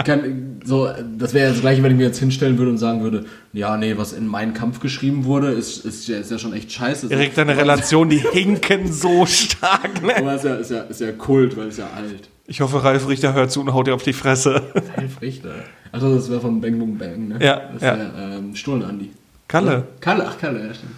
kann, 0.05 0.61
so, 0.65 0.89
das 1.19 1.35
wäre 1.35 1.47
ja 1.47 1.51
das 1.53 1.61
gleiche, 1.61 1.83
wenn 1.83 1.93
ich 1.93 1.99
mir 1.99 2.07
jetzt 2.07 2.19
hinstellen 2.19 2.59
würde 2.59 2.71
und 2.71 2.79
sagen 2.79 3.03
würde, 3.03 3.27
ja, 3.53 3.77
nee, 3.77 3.97
was 3.97 4.13
in 4.13 4.27
meinen 4.27 4.55
Kampf 4.55 4.81
geschrieben 4.81 5.25
wurde, 5.25 5.51
ist, 5.53 5.85
ist, 5.85 6.09
ja, 6.09 6.19
ist 6.19 6.31
ja 6.31 6.39
schon 6.39 6.53
echt 6.53 6.73
scheiße. 6.73 7.09
Erik, 7.11 7.35
deine 7.35 7.57
Relation, 7.57 8.09
die 8.09 8.19
hinken 8.33 8.91
so 8.91 9.27
stark. 9.27 10.03
Ne? 10.03 10.17
Aber 10.17 10.35
ist 10.35 10.45
ja, 10.45 10.55
ist, 10.55 10.71
ja, 10.71 10.81
ist 10.83 11.01
ja 11.01 11.13
Kult, 11.13 11.57
weil 11.57 11.69
es 11.69 11.77
ja 11.77 11.91
alt. 11.95 12.29
Ich 12.47 12.61
hoffe, 12.61 12.83
Ralf 12.83 13.09
Richter 13.09 13.33
hört 13.35 13.53
zu 13.53 13.61
und 13.61 13.73
haut 13.73 13.87
dir 13.87 13.95
auf 13.95 14.03
die 14.03 14.13
Fresse. 14.13 14.63
Ralf 14.97 15.21
Richter. 15.21 15.55
Achso, 15.93 16.15
das 16.15 16.31
wäre 16.31 16.41
von 16.41 16.61
Bang 16.61 16.79
Boom 16.79 16.99
Bang, 16.99 17.29
ne? 17.29 17.39
Ja, 17.41 17.71
Das 17.73 17.83
ja. 17.83 17.97
der 17.97 18.13
ähm, 18.19 18.55
Stullen 18.55 18.83
Andi. 18.83 19.11
Kalle, 19.49 19.89
Kalle, 20.01 20.27
ach 20.29 20.39
Kalle, 20.39 20.67
ja 20.67 20.75
stimmt. 20.75 20.95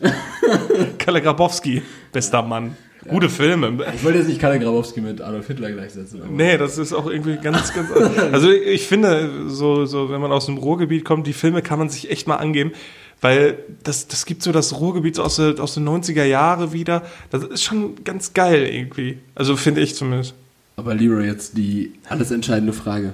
Kalle 0.98 1.22
Grabowski, 1.22 1.82
bester 2.12 2.42
Mann. 2.42 2.76
Gute 3.08 3.28
Filme. 3.30 3.86
Ich 3.94 4.04
wollte 4.04 4.18
jetzt 4.18 4.28
nicht 4.28 4.40
Kalle 4.40 4.58
Grabowski 4.58 5.00
mit 5.00 5.20
Adolf 5.20 5.46
Hitler 5.46 5.70
gleichsetzen. 5.70 6.20
Aber 6.20 6.30
Nee, 6.30 6.58
das 6.58 6.76
ist 6.78 6.92
auch 6.92 7.06
irgendwie 7.06 7.36
ganz, 7.36 7.72
ganz. 7.72 7.88
Also 8.32 8.50
ich 8.50 8.86
finde, 8.86 9.48
so, 9.48 9.86
so, 9.86 10.10
wenn 10.10 10.20
man 10.20 10.32
aus 10.32 10.46
dem 10.46 10.58
Ruhrgebiet 10.58 11.04
kommt, 11.04 11.26
die 11.26 11.32
Filme 11.32 11.62
kann 11.62 11.78
man 11.78 11.88
sich 11.88 12.10
echt 12.10 12.26
mal 12.26 12.36
angeben, 12.36 12.72
weil 13.20 13.58
das, 13.82 14.08
das 14.08 14.26
gibt 14.26 14.42
so 14.42 14.52
das 14.52 14.78
Ruhrgebiet 14.78 15.18
aus, 15.18 15.36
der, 15.36 15.58
aus 15.60 15.74
den 15.74 15.88
90er 15.88 16.24
Jahre 16.24 16.72
wieder. 16.72 17.02
Das 17.30 17.44
ist 17.44 17.62
schon 17.62 18.04
ganz 18.04 18.34
geil 18.34 18.66
irgendwie. 18.66 19.18
Also 19.34 19.56
finde 19.56 19.80
ich 19.80 19.94
zumindest. 19.94 20.34
Aber 20.76 20.94
Leroy, 20.94 21.24
jetzt 21.24 21.56
die 21.56 21.94
alles 22.08 22.30
entscheidende 22.30 22.72
Frage. 22.72 23.12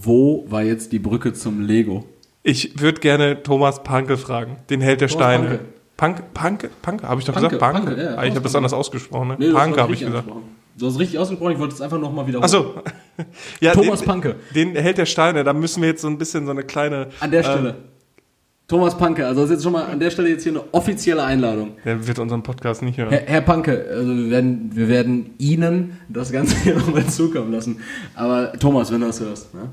Wo 0.00 0.46
war 0.48 0.62
jetzt 0.62 0.92
die 0.92 0.98
Brücke 0.98 1.32
zum 1.32 1.60
Lego? 1.60 2.04
Ich 2.42 2.80
würde 2.80 3.00
gerne 3.00 3.42
Thomas 3.42 3.82
Panke 3.82 4.16
fragen, 4.16 4.56
den 4.70 4.80
Held 4.80 5.00
der 5.00 5.08
Thomas 5.08 5.24
Steine. 5.24 5.48
Panke. 5.48 5.64
Panke, 5.96 6.22
Panke, 6.34 6.70
Panke, 6.80 7.08
habe 7.08 7.20
ich 7.20 7.26
doch 7.26 7.34
Panke, 7.34 7.50
gesagt? 7.50 7.72
Panke. 7.72 7.86
Panke, 7.90 8.02
ja, 8.02 8.16
ah, 8.16 8.24
ich 8.24 8.30
habe 8.30 8.40
das 8.40 8.56
anders 8.56 8.72
ausgesprochen. 8.72 9.28
Ne? 9.28 9.36
Nee, 9.38 9.52
Panke 9.52 9.80
habe 9.80 9.92
ich 9.92 10.00
gesagt. 10.00 10.24
Du 10.76 10.86
hast 10.86 10.98
richtig 10.98 11.18
ausgesprochen, 11.18 11.52
ich 11.52 11.58
wollte 11.58 11.74
es 11.74 11.80
einfach 11.80 12.00
nochmal 12.00 12.26
wiederholen. 12.26 12.44
Achso. 12.44 12.82
ja, 13.60 13.72
Thomas 13.72 14.00
den, 14.00 14.08
Panke. 14.08 14.36
Den 14.54 14.74
Held 14.74 14.98
der 14.98 15.06
Steine, 15.06 15.44
da 15.44 15.52
müssen 15.52 15.82
wir 15.82 15.90
jetzt 15.90 16.02
so 16.02 16.08
ein 16.08 16.18
bisschen 16.18 16.46
so 16.46 16.50
eine 16.50 16.64
kleine. 16.64 17.08
An 17.20 17.30
der 17.30 17.40
äh, 17.40 17.44
Stelle. 17.44 17.74
Thomas 18.66 18.96
Panke, 18.96 19.26
also 19.26 19.42
das 19.42 19.50
ist 19.50 19.56
jetzt 19.56 19.64
schon 19.64 19.72
mal 19.74 19.84
an 19.84 20.00
der 20.00 20.10
Stelle 20.10 20.30
jetzt 20.30 20.44
hier 20.44 20.52
eine 20.52 20.64
offizielle 20.72 21.22
Einladung. 21.22 21.72
Der 21.84 22.06
wird 22.06 22.18
unseren 22.18 22.42
Podcast 22.42 22.80
nicht 22.82 22.96
hören. 22.96 23.10
Herr, 23.10 23.20
Herr 23.26 23.40
Panke, 23.42 23.86
also 23.90 24.16
wir 24.16 24.30
werden, 24.30 24.70
wir 24.74 24.88
werden 24.88 25.34
Ihnen 25.36 25.98
das 26.08 26.32
Ganze 26.32 26.56
hier 26.62 26.76
nochmal 26.76 27.06
zukommen 27.06 27.52
lassen. 27.52 27.80
Aber 28.14 28.54
Thomas, 28.54 28.90
wenn 28.90 29.00
du 29.00 29.08
das 29.08 29.20
hörst, 29.20 29.52
ne? 29.54 29.68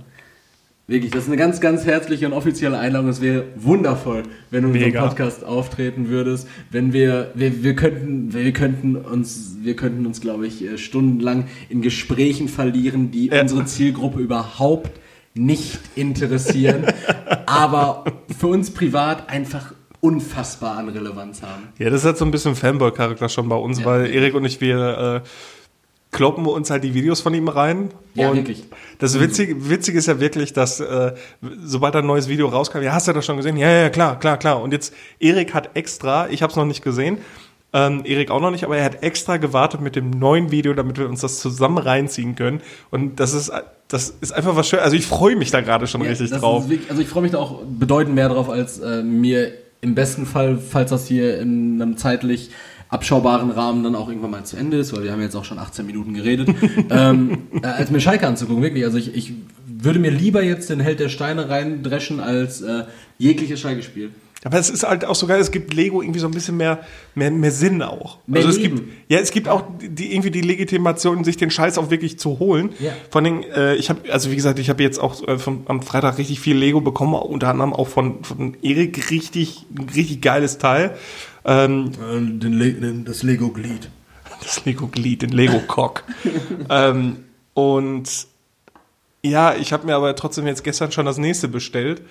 Wirklich, 0.90 1.12
das 1.12 1.24
ist 1.26 1.28
eine 1.28 1.38
ganz, 1.38 1.62
ganz 1.62 1.86
herzliche 1.86 2.26
und 2.26 2.34
offizielle 2.34 2.80
Einladung. 2.80 3.10
Es 3.10 3.22
wäre 3.22 3.44
wundervoll, 3.56 4.24
wenn 4.50 4.64
du 4.64 4.70
in 4.70 4.86
unserem. 4.86 5.08
Podcast 5.10 5.44
auftreten 5.46 6.10
würdest. 6.10 6.48
Wenn 6.72 6.94
wir, 6.94 7.30
wir, 7.36 7.64
wir 7.64 7.76
könnten, 7.76 8.34
wir 8.34 8.52
könnten 8.54 8.96
uns, 8.96 9.58
wir 9.62 9.76
könnten 9.76 10.08
uns, 10.08 10.20
glaube 10.20 10.48
ich, 10.48 10.64
äh, 10.66 10.80
stundenlang 10.80 11.46
in 11.70 11.84
Gesprächen 11.84 12.48
verlieren, 12.48 13.12
die 13.12 13.28
Ja. 13.28 13.42
unsere 13.44 13.66
Zielgruppe 13.66 14.20
überhaupt 14.20 14.90
nicht 15.36 15.80
interessieren, 15.96 16.88
aber 17.46 18.04
für 18.40 18.48
uns 18.48 18.72
privat 18.72 19.30
einfach 19.30 19.74
unfassbar 20.02 20.76
an 20.78 20.90
Relevanz 20.90 21.44
haben. 21.44 21.68
Ja, 21.78 21.92
das 21.92 22.04
hat 22.04 22.18
so 22.18 22.26
ein 22.26 22.32
bisschen 22.32 22.56
Fanboy-Charakter 22.56 23.30
schon 23.30 23.48
bei 23.48 23.56
uns, 23.58 23.80
Ja. 23.82 23.86
weil 23.86 24.10
Erik 24.10 24.34
und 24.34 24.44
ich, 24.46 24.60
wir 24.60 25.22
äh, 25.24 25.30
kloppen 26.12 26.46
uns 26.46 26.70
halt 26.70 26.84
die 26.84 26.94
Videos 26.94 27.22
von 27.22 27.34
ihm 27.34 27.48
rein. 27.48 27.90
Ja, 28.16 28.30
und 28.30 28.38
wirklich. 28.38 28.64
Das 28.98 29.20
Witzige, 29.20 29.70
Witzige 29.70 30.00
ist 30.00 30.08
ja 30.08 30.20
wirklich, 30.20 30.54
dass 30.54 30.80
äh, 30.80 31.14
sobald 31.64 31.96
ein 31.96 32.06
neues 32.06 32.28
Video 32.28 32.48
rauskam, 32.48 32.82
ja, 32.82 32.94
hast 32.94 33.08
du 33.08 33.14
das 33.14 33.26
schon 33.26 33.38
gesehen? 33.38 33.58
Ja, 33.58 33.70
ja, 33.70 33.90
klar, 33.90 34.20
klar, 34.20 34.38
klar. 34.38 34.62
Und 34.62 34.74
jetzt, 34.74 34.94
Erik 35.20 35.54
hat 35.54 35.72
extra, 35.76 36.28
ich 36.30 36.42
habe 36.42 36.52
es 36.52 36.58
noch 36.58 36.66
nicht 36.66 36.84
gesehen, 36.84 37.20
ähm, 37.72 38.02
Erik 38.04 38.32
auch 38.32 38.42
noch 38.42 38.50
nicht, 38.50 38.64
aber 38.64 38.78
er 38.78 38.86
hat 38.86 39.04
extra 39.04 39.38
gewartet 39.38 39.82
mit 39.82 39.96
dem 39.96 40.10
neuen 40.10 40.50
Video, 40.50 40.74
damit 40.74 40.98
wir 40.98 41.08
uns 41.08 41.22
das 41.22 41.40
zusammen 41.40 41.78
reinziehen 41.78 42.36
können. 42.36 42.62
Und 42.90 43.20
das 43.20 43.34
ist, 43.34 43.52
das 43.88 44.16
ist 44.22 44.32
einfach 44.32 44.56
was 44.56 44.68
schön. 44.68 44.80
Also 44.80 44.96
ich 44.96 45.06
freue 45.06 45.36
mich 45.36 45.52
da 45.52 45.62
gerade 45.62 45.86
schon 45.86 46.02
Ja, 46.02 46.10
richtig 46.10 46.32
drauf. 46.32 46.68
Wirklich, 46.68 46.90
also 46.90 47.02
ich 47.02 47.08
freue 47.08 47.22
mich 47.22 47.34
da 47.34 47.38
auch 47.38 47.62
bedeutend 47.64 48.16
mehr 48.16 48.30
drauf, 48.30 48.50
als 48.50 48.80
äh, 48.80 49.04
mir 49.04 49.52
im 49.82 49.94
besten 49.94 50.26
Fall, 50.26 50.58
falls 50.58 50.90
das 50.90 51.08
hier 51.08 51.40
in 51.40 51.82
einem 51.82 51.98
zeitlich 51.98 52.50
abschaubaren 52.90 53.52
Rahmen 53.52 53.84
dann 53.84 53.96
auch 53.96 54.10
irgendwann 54.10 54.32
mal 54.32 54.44
zu 54.44 54.58
Ende 54.58 54.78
ist, 54.78 54.94
weil 54.94 55.04
wir 55.04 55.12
haben 55.12 55.22
jetzt 55.22 55.36
auch 55.36 55.46
schon 55.46 55.60
18 55.60 55.86
Minuten 55.86 56.14
geredet, 56.14 56.50
ähm, 56.90 57.44
äh, 57.62 57.68
als 57.68 57.92
mir 57.92 58.02
Schalke 58.02 58.28
anzugucken, 58.28 58.64
wirklich. 58.64 58.84
Also 58.84 58.98
ich, 58.98 59.16
ich 59.16 59.34
würde 59.68 60.00
mir 60.00 60.12
lieber 60.12 60.44
jetzt 60.44 60.70
den 60.70 60.80
Held 60.80 61.00
der 61.00 61.10
Steine 61.10 61.50
reindreschen 61.50 62.20
als 62.20 62.62
äh, 62.62 62.84
jegliches 63.18 63.60
Schalke-Spiel. 63.60 64.12
Aber 64.46 64.58
es 64.58 64.70
ist 64.70 64.84
halt 64.84 65.04
auch 65.04 65.16
so 65.16 65.28
geil, 65.28 65.42
es 65.42 65.52
gibt 65.52 65.74
Lego 65.74 66.02
irgendwie 66.02 66.20
so 66.20 66.28
ein 66.28 66.32
bisschen 66.32 66.56
mehr, 66.56 66.80
mehr, 67.14 67.30
mehr 67.30 67.52
Sinn 67.52 67.82
auch. 67.82 68.20
Mehr 68.26 68.38
also 68.38 68.50
es 68.50 68.58
Leben. 68.58 68.78
gibt, 68.78 68.90
ja, 69.10 69.20
es 69.20 69.32
gibt 69.32 69.50
auch 69.50 69.64
die, 69.82 70.14
irgendwie 70.14 70.32
die 70.32 70.42
Legitimation, 70.42 71.26
sich 71.26 71.36
den 71.36 71.52
Scheiß 71.52 71.78
auch 71.78 71.90
wirklich 71.90 72.20
zu 72.20 72.40
holen. 72.40 72.70
Ja. 72.80 72.94
Von 73.10 73.26
den, 73.26 73.44
äh, 73.44 73.76
ich 73.76 73.90
habe, 73.90 74.12
also 74.12 74.32
wie 74.32 74.38
gesagt, 74.38 74.58
ich 74.60 74.70
habe 74.70 74.82
jetzt 74.82 74.98
auch 74.98 75.28
äh, 75.28 75.38
vom, 75.38 75.64
am 75.66 75.82
Freitag 75.82 76.18
richtig 76.20 76.40
viel 76.40 76.56
Lego 76.56 76.80
bekommen, 76.80 77.16
unter 77.16 77.50
anderem 77.50 77.74
auch 77.74 77.90
von, 77.90 78.24
von 78.24 78.56
Erik 78.62 79.12
richtig, 79.12 79.66
richtig 79.94 80.22
geiles 80.22 80.58
Teil. 80.58 80.96
Ähm, 81.50 83.04
das 83.06 83.24
Lego-Glied. 83.24 83.90
das 84.42 84.64
Lego-Glied, 84.66 85.24
den 85.24 85.32
Lego-Cock. 85.32 86.04
ähm, 86.70 87.18
und 87.56 88.28
ja, 89.24 89.56
ich 89.56 89.74
habe 89.74 89.88
mir 89.88 89.96
aber 89.96 90.16
trotzdem 90.16 90.46
jetzt 90.46 90.64
gestern 90.64 90.92
schon 90.92 91.08
das 91.08 91.18
nächste 91.18 91.48
bestellt. 91.48 92.04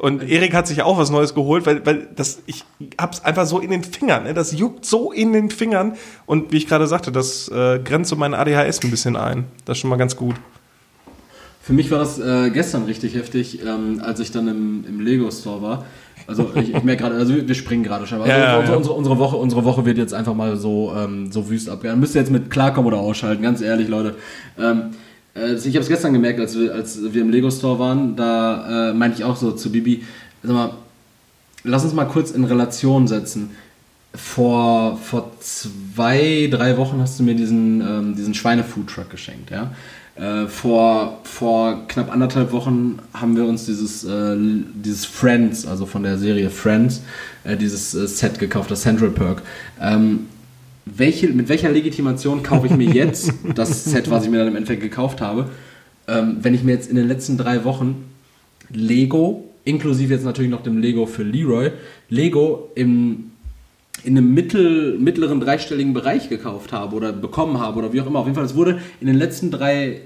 Und 0.00 0.28
Erik 0.28 0.54
hat 0.54 0.66
sich 0.66 0.82
auch 0.82 0.98
was 0.98 1.10
Neues 1.10 1.34
geholt, 1.34 1.66
weil, 1.66 1.86
weil 1.86 2.08
das, 2.16 2.42
ich 2.46 2.64
hab's 2.98 3.24
einfach 3.24 3.46
so 3.46 3.60
in 3.60 3.70
den 3.70 3.84
Fingern, 3.84 4.24
ne? 4.24 4.34
das 4.34 4.52
juckt 4.52 4.84
so 4.84 5.12
in 5.12 5.32
den 5.32 5.50
Fingern. 5.50 5.94
Und 6.26 6.52
wie 6.52 6.56
ich 6.56 6.66
gerade 6.66 6.86
sagte, 6.86 7.12
das 7.12 7.48
äh, 7.48 7.78
grenzt 7.78 8.10
so 8.10 8.16
mein 8.16 8.34
ADHS 8.34 8.82
ein 8.82 8.90
bisschen 8.90 9.16
ein. 9.16 9.44
Das 9.64 9.76
ist 9.76 9.82
schon 9.82 9.90
mal 9.90 9.96
ganz 9.96 10.16
gut. 10.16 10.34
Für 11.62 11.72
mich 11.72 11.90
war 11.90 11.98
das 11.98 12.18
äh, 12.18 12.50
gestern 12.50 12.84
richtig 12.84 13.14
heftig, 13.14 13.64
ähm, 13.64 14.02
als 14.04 14.20
ich 14.20 14.32
dann 14.32 14.48
im, 14.48 14.84
im 14.86 15.00
Lego-Store 15.00 15.62
war. 15.62 15.86
Also 16.26 16.50
ich, 16.54 16.74
ich 16.74 16.82
merke 16.82 17.02
gerade, 17.02 17.16
also 17.16 17.34
wir 17.34 17.46
wir 17.46 17.54
springen 17.54 17.82
gerade 17.82 18.06
schon. 18.06 18.20
Also 18.20 18.30
Ja, 18.30 18.58
unsere, 18.58 18.72
ja. 18.72 18.78
Unsere, 18.78 18.94
unsere, 18.94 19.18
Woche, 19.18 19.36
unsere 19.36 19.64
Woche 19.64 19.84
wird 19.84 19.98
jetzt 19.98 20.14
einfach 20.14 20.34
mal 20.34 20.56
so, 20.56 20.92
ähm, 20.96 21.30
so 21.30 21.48
wüst 21.50 21.68
abgehen. 21.68 22.00
Müsst 22.00 22.14
ihr 22.14 22.20
jetzt 22.20 22.30
mit 22.30 22.50
klarkommen 22.50 22.86
oder 22.86 22.98
ausschalten, 22.98 23.42
ganz 23.42 23.60
ehrlich, 23.60 23.88
Leute. 23.88 24.14
Ähm, 24.58 24.90
äh, 25.34 25.54
ich 25.54 25.66
habe 25.66 25.80
es 25.80 25.88
gestern 25.88 26.12
gemerkt, 26.12 26.40
als 26.40 26.58
wir, 26.58 26.74
als 26.74 26.98
wir 27.12 27.22
im 27.22 27.30
Lego-Store 27.30 27.78
waren, 27.78 28.16
da 28.16 28.90
äh, 28.90 28.94
meinte 28.94 29.18
ich 29.18 29.24
auch 29.24 29.36
so 29.36 29.52
zu 29.52 29.70
Bibi, 29.70 30.02
sag 30.42 30.52
mal, 30.52 30.70
lass 31.64 31.84
uns 31.84 31.94
mal 31.94 32.06
kurz 32.06 32.30
in 32.30 32.44
Relation 32.44 33.06
setzen. 33.06 33.50
Vor, 34.14 34.96
vor 34.96 35.32
zwei, 35.40 36.48
drei 36.50 36.76
Wochen 36.76 37.00
hast 37.00 37.18
du 37.18 37.24
mir 37.24 37.34
diesen, 37.34 37.80
ähm, 37.80 38.14
diesen 38.14 38.32
Schweine-Food-Truck 38.32 39.10
geschenkt, 39.10 39.50
ja. 39.50 39.72
Äh, 40.16 40.46
vor, 40.46 41.20
vor 41.24 41.88
knapp 41.88 42.12
anderthalb 42.12 42.52
Wochen 42.52 43.00
haben 43.12 43.36
wir 43.36 43.44
uns 43.44 43.66
dieses, 43.66 44.04
äh, 44.04 44.36
dieses 44.74 45.04
Friends, 45.04 45.66
also 45.66 45.86
von 45.86 46.04
der 46.04 46.18
Serie 46.18 46.50
Friends, 46.50 47.02
äh, 47.42 47.56
dieses 47.56 47.94
äh, 47.94 48.06
Set 48.06 48.38
gekauft, 48.38 48.70
das 48.70 48.82
Central 48.82 49.10
Perk. 49.10 49.42
Ähm, 49.80 50.26
welche, 50.86 51.28
mit 51.28 51.48
welcher 51.48 51.70
Legitimation 51.70 52.42
kaufe 52.44 52.66
ich 52.66 52.76
mir 52.76 52.90
jetzt 52.90 53.32
das 53.54 53.84
Set, 53.84 54.08
was 54.08 54.24
ich 54.24 54.30
mir 54.30 54.38
dann 54.38 54.48
im 54.48 54.56
Endeffekt 54.56 54.82
gekauft 54.82 55.20
habe, 55.20 55.50
ähm, 56.06 56.36
wenn 56.42 56.54
ich 56.54 56.62
mir 56.62 56.72
jetzt 56.72 56.88
in 56.88 56.96
den 56.96 57.08
letzten 57.08 57.36
drei 57.36 57.64
Wochen 57.64 58.04
Lego, 58.70 59.48
inklusive 59.64 60.14
jetzt 60.14 60.24
natürlich 60.24 60.50
noch 60.50 60.62
dem 60.62 60.78
Lego 60.78 61.06
für 61.06 61.24
Leroy, 61.24 61.72
Lego 62.08 62.70
im, 62.76 63.32
in 64.04 64.16
einem 64.16 64.34
mittel, 64.34 64.98
mittleren 64.98 65.40
dreistelligen 65.40 65.94
Bereich 65.94 66.28
gekauft 66.28 66.72
habe 66.72 66.94
oder 66.94 67.12
bekommen 67.12 67.58
habe 67.58 67.78
oder 67.78 67.92
wie 67.92 68.00
auch 68.00 68.06
immer. 68.06 68.20
Auf 68.20 68.26
jeden 68.26 68.36
Fall, 68.36 68.44
es 68.44 68.54
wurde 68.54 68.78
in 69.00 69.06
den 69.06 69.16
letzten 69.16 69.50
drei, 69.50 70.00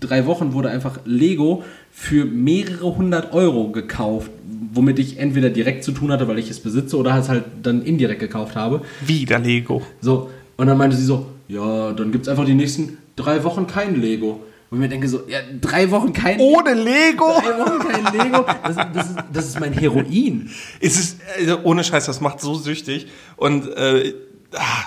drei 0.00 0.26
Wochen 0.26 0.52
wurde 0.52 0.70
einfach 0.70 1.00
Lego 1.04 1.62
für 1.90 2.24
mehrere 2.24 2.96
hundert 2.96 3.32
Euro 3.32 3.70
gekauft, 3.70 4.30
womit 4.72 4.98
ich 4.98 5.18
entweder 5.18 5.50
direkt 5.50 5.84
zu 5.84 5.92
tun 5.92 6.12
hatte, 6.12 6.28
weil 6.28 6.38
ich 6.38 6.50
es 6.50 6.60
besitze, 6.60 6.96
oder 6.96 7.16
es 7.16 7.28
halt 7.28 7.44
dann 7.62 7.82
indirekt 7.82 8.20
gekauft 8.20 8.56
habe. 8.56 8.82
Wieder 9.06 9.38
Lego. 9.38 9.82
So, 10.00 10.30
und 10.56 10.66
dann 10.66 10.78
meinte 10.78 10.96
sie 10.96 11.04
so, 11.04 11.26
ja, 11.48 11.92
dann 11.92 12.12
gibt 12.12 12.24
es 12.24 12.28
einfach 12.28 12.44
die 12.44 12.54
nächsten 12.54 12.98
drei 13.16 13.42
Wochen 13.44 13.66
kein 13.66 14.00
Lego. 14.00 14.40
Wo 14.70 14.76
ich 14.76 14.80
mir 14.80 14.88
denke 14.88 15.08
so, 15.08 15.22
ja, 15.28 15.38
drei 15.60 15.90
Wochen 15.90 16.12
kein 16.12 16.38
Ohne 16.40 16.74
Lego? 16.74 17.40
Drei 17.40 17.58
Wochen 17.58 17.88
kein 17.88 18.12
Lego. 18.12 18.44
Das, 18.62 18.76
das, 18.92 19.06
ist, 19.08 19.16
das 19.32 19.46
ist 19.46 19.60
mein 19.60 19.72
Heroin. 19.72 20.50
Es 20.80 20.98
ist, 20.98 21.20
also 21.38 21.60
ohne 21.64 21.84
Scheiß, 21.84 22.04
das 22.04 22.20
macht 22.20 22.40
so 22.40 22.54
süchtig. 22.54 23.06
Und, 23.36 23.66
äh, 23.76 24.12
ah, 24.54 24.84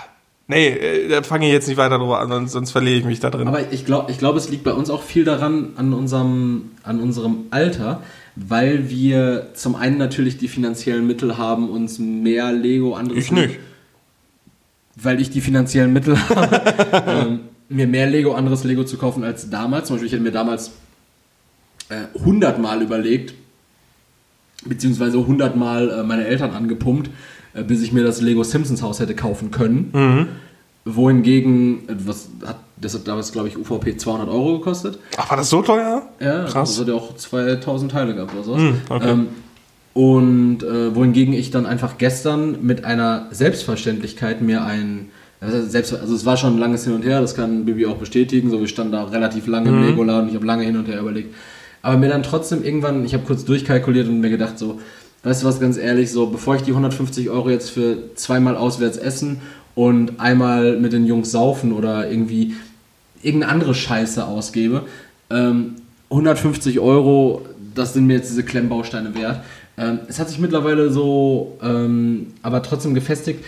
nee, 0.47 1.07
da 1.09 1.23
fange 1.23 1.47
ich 1.47 1.51
jetzt 1.51 1.67
nicht 1.67 1.77
weiter 1.77 1.97
drüber 1.97 2.19
an, 2.19 2.29
sonst, 2.29 2.51
sonst 2.51 2.71
verliere 2.71 2.99
ich 2.99 3.05
mich 3.05 3.19
da 3.19 3.31
drin. 3.31 3.47
Aber 3.47 3.71
ich 3.71 3.85
glaube, 3.85 4.11
ich 4.11 4.19
glaub, 4.19 4.35
es 4.35 4.49
liegt 4.49 4.63
bei 4.63 4.73
uns 4.73 4.91
auch 4.91 5.01
viel 5.01 5.23
daran, 5.23 5.73
an 5.77 5.93
unserem, 5.93 6.71
an 6.83 6.99
unserem 6.99 7.45
Alter, 7.49 8.03
weil 8.35 8.87
wir 8.91 9.47
zum 9.55 9.75
einen 9.75 9.97
natürlich 9.97 10.37
die 10.37 10.47
finanziellen 10.47 11.07
Mittel 11.07 11.39
haben, 11.39 11.71
uns 11.71 11.97
mehr 11.97 12.51
Lego, 12.51 12.93
anderes... 12.93 13.23
ich 13.23 13.31
nicht. 13.31 13.59
Weil 14.95 15.19
ich 15.19 15.31
die 15.31 15.41
finanziellen 15.41 15.91
Mittel 15.91 16.17
habe, 16.29 16.61
ähm, 17.07 17.39
mir 17.71 17.87
mehr 17.87 18.07
Lego, 18.07 18.33
anderes 18.33 18.63
Lego 18.63 18.83
zu 18.83 18.97
kaufen 18.97 19.23
als 19.23 19.49
damals. 19.49 19.87
Zum 19.87 19.95
Beispiel, 19.95 20.07
ich 20.07 20.13
hätte 20.13 20.23
mir 20.23 20.31
damals 20.31 20.71
äh, 21.89 22.17
100 22.19 22.59
Mal 22.59 22.81
überlegt, 22.81 23.33
beziehungsweise 24.65 25.17
100 25.17 25.55
Mal 25.55 25.89
äh, 25.89 26.03
meine 26.03 26.25
Eltern 26.25 26.51
angepumpt, 26.51 27.09
äh, 27.53 27.63
bis 27.63 27.81
ich 27.81 27.91
mir 27.91 28.03
das 28.03 28.21
Lego 28.21 28.43
Simpsons 28.43 28.81
Haus 28.81 28.99
hätte 28.99 29.15
kaufen 29.15 29.51
können. 29.51 29.89
Mhm. 29.93 30.27
Wohingegen, 30.85 31.87
äh, 31.87 31.95
was 32.05 32.29
hat, 32.45 32.57
das 32.77 32.93
hat 32.93 33.07
damals, 33.07 33.31
glaube 33.31 33.47
ich, 33.47 33.57
UVP 33.57 33.97
200 33.97 34.29
Euro 34.29 34.59
gekostet. 34.59 34.99
Ach, 35.17 35.29
war 35.29 35.37
das 35.37 35.49
so 35.49 35.61
teuer? 35.61 36.03
Ja, 36.19 36.45
Krass. 36.45 36.71
Das 36.71 36.79
hat 36.79 36.87
ja 36.87 36.93
auch 36.95 37.15
2000 37.15 37.91
Teile 37.91 38.15
gehabt 38.15 38.33
oder 38.33 38.43
so. 38.43 38.57
Hm, 38.57 38.81
okay. 38.89 39.09
ähm, 39.09 39.27
und 39.93 40.63
äh, 40.63 40.95
wohingegen 40.95 41.33
ich 41.33 41.51
dann 41.51 41.65
einfach 41.65 41.97
gestern 41.97 42.65
mit 42.65 42.85
einer 42.85 43.27
Selbstverständlichkeit 43.31 44.41
mir 44.41 44.63
ein, 44.63 45.09
selbst, 45.49 45.93
also 45.93 46.13
es 46.13 46.25
war 46.25 46.37
schon 46.37 46.55
ein 46.55 46.59
langes 46.59 46.83
Hin 46.83 46.93
und 46.93 47.03
Her, 47.03 47.19
das 47.19 47.35
kann 47.35 47.65
Bibi 47.65 47.87
auch 47.87 47.97
bestätigen, 47.97 48.51
so 48.51 48.59
wir 48.59 48.67
standen 48.67 48.91
da 48.91 49.05
relativ 49.05 49.47
lange 49.47 49.71
Mhm. 49.71 49.77
im 49.77 49.85
Lego-Laden, 49.87 50.29
ich 50.29 50.35
habe 50.35 50.45
lange 50.45 50.63
hin 50.63 50.77
und 50.77 50.87
her 50.87 50.99
überlegt. 50.99 51.33
Aber 51.81 51.97
mir 51.97 52.09
dann 52.09 52.21
trotzdem 52.21 52.63
irgendwann, 52.63 53.03
ich 53.05 53.13
habe 53.15 53.23
kurz 53.25 53.43
durchkalkuliert 53.43 54.07
und 54.07 54.19
mir 54.21 54.29
gedacht 54.29 54.59
so, 54.59 54.79
weißt 55.23 55.41
du 55.41 55.47
was, 55.47 55.59
ganz 55.59 55.77
ehrlich, 55.77 56.11
so 56.11 56.27
bevor 56.27 56.55
ich 56.55 56.61
die 56.61 56.71
150 56.71 57.29
Euro 57.31 57.49
jetzt 57.49 57.71
für 57.71 57.97
zweimal 58.15 58.55
auswärts 58.55 58.97
essen 58.97 59.41
und 59.73 60.19
einmal 60.19 60.77
mit 60.77 60.93
den 60.93 61.07
Jungs 61.07 61.31
saufen 61.31 61.71
oder 61.73 62.09
irgendwie 62.09 62.53
irgendeine 63.23 63.51
andere 63.51 63.73
Scheiße 63.73 64.23
ausgebe, 64.23 64.83
ähm, 65.31 65.75
150 66.11 66.79
Euro, 66.79 67.43
das 67.73 67.93
sind 67.93 68.05
mir 68.05 68.17
jetzt 68.17 68.29
diese 68.29 68.43
Klemmbausteine 68.43 69.15
wert. 69.15 69.39
Ähm, 69.77 69.99
es 70.07 70.19
hat 70.19 70.29
sich 70.29 70.37
mittlerweile 70.39 70.91
so, 70.91 71.57
ähm, 71.63 72.27
aber 72.43 72.61
trotzdem 72.61 72.93
gefestigt. 72.93 73.43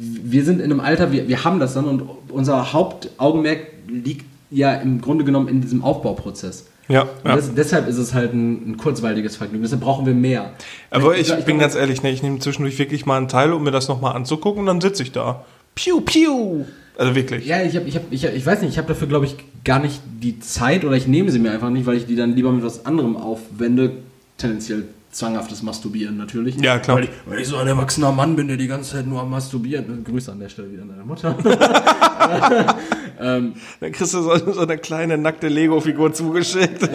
Wir 0.00 0.44
sind 0.44 0.60
in 0.60 0.70
einem 0.70 0.80
Alter, 0.80 1.10
wir, 1.12 1.26
wir 1.28 1.44
haben 1.44 1.58
das 1.58 1.74
dann 1.74 1.86
und 1.86 2.02
unser 2.28 2.72
Hauptaugenmerk 2.72 3.58
liegt 3.88 4.24
ja 4.50 4.74
im 4.74 5.00
Grunde 5.00 5.24
genommen 5.24 5.48
in 5.48 5.60
diesem 5.60 5.82
Aufbauprozess. 5.82 6.66
Ja, 6.88 7.06
ja. 7.24 7.36
das, 7.36 7.52
deshalb 7.54 7.86
ist 7.88 7.98
es 7.98 8.14
halt 8.14 8.32
ein, 8.32 8.70
ein 8.70 8.76
kurzweiliges 8.78 9.36
Vergnügen. 9.36 9.62
Deshalb 9.62 9.82
brauchen 9.82 10.06
wir 10.06 10.14
mehr. 10.14 10.52
Aber 10.90 11.18
ich, 11.18 11.30
ich- 11.30 11.44
bin 11.44 11.58
ganz 11.58 11.74
ehrlich, 11.74 12.02
ne, 12.02 12.10
ich 12.10 12.22
nehme 12.22 12.38
zwischendurch 12.38 12.78
wirklich 12.78 13.04
mal 13.04 13.18
einen 13.18 13.28
Teil, 13.28 13.52
um 13.52 13.62
mir 13.62 13.72
das 13.72 13.88
nochmal 13.88 14.14
anzugucken 14.16 14.60
und 14.60 14.66
dann 14.66 14.80
sitze 14.80 15.02
ich 15.02 15.12
da. 15.12 15.44
Piu, 15.74 16.00
piu. 16.00 16.64
Also 16.96 17.14
wirklich. 17.14 17.46
Ja, 17.46 17.62
ich, 17.62 17.76
hab, 17.76 17.86
ich, 17.86 17.94
hab, 17.96 18.02
ich, 18.10 18.24
ich 18.24 18.46
weiß 18.46 18.62
nicht, 18.62 18.70
ich 18.72 18.78
habe 18.78 18.88
dafür, 18.88 19.06
glaube 19.06 19.26
ich, 19.26 19.36
gar 19.64 19.80
nicht 19.80 20.00
die 20.22 20.40
Zeit 20.40 20.84
oder 20.84 20.96
ich 20.96 21.06
nehme 21.06 21.30
sie 21.30 21.38
mir 21.38 21.52
einfach 21.52 21.70
nicht, 21.70 21.86
weil 21.86 21.96
ich 21.96 22.06
die 22.06 22.16
dann 22.16 22.34
lieber 22.34 22.50
mit 22.52 22.64
was 22.64 22.86
anderem 22.86 23.16
aufwende. 23.16 23.92
Tendenziell 24.38 24.84
zwanghaftes 25.10 25.62
Masturbieren 25.62 26.16
natürlich. 26.16 26.56
Ja, 26.56 26.78
klar. 26.78 26.98
Weil 26.98 27.04
ich, 27.04 27.10
weil 27.26 27.40
ich 27.40 27.48
so 27.48 27.56
ein 27.56 27.66
erwachsener 27.66 28.12
Mann 28.12 28.36
bin, 28.36 28.48
der 28.48 28.56
die 28.56 28.68
ganze 28.68 28.92
Zeit 28.92 29.06
nur 29.06 29.20
am 29.20 29.30
Masturbieren. 29.30 30.04
Grüße 30.04 30.30
an 30.32 30.40
der 30.40 30.48
Stelle 30.48 30.70
wieder 30.70 30.82
an 30.82 30.88
deine 30.90 31.04
Mutter. 31.04 31.36
Dann 33.18 33.54
kriegst 33.80 34.14
du 34.14 34.22
so, 34.22 34.52
so 34.52 34.60
eine 34.60 34.78
kleine 34.78 35.18
nackte 35.18 35.48
Lego-Figur 35.48 36.12
zugeschickt. 36.12 36.88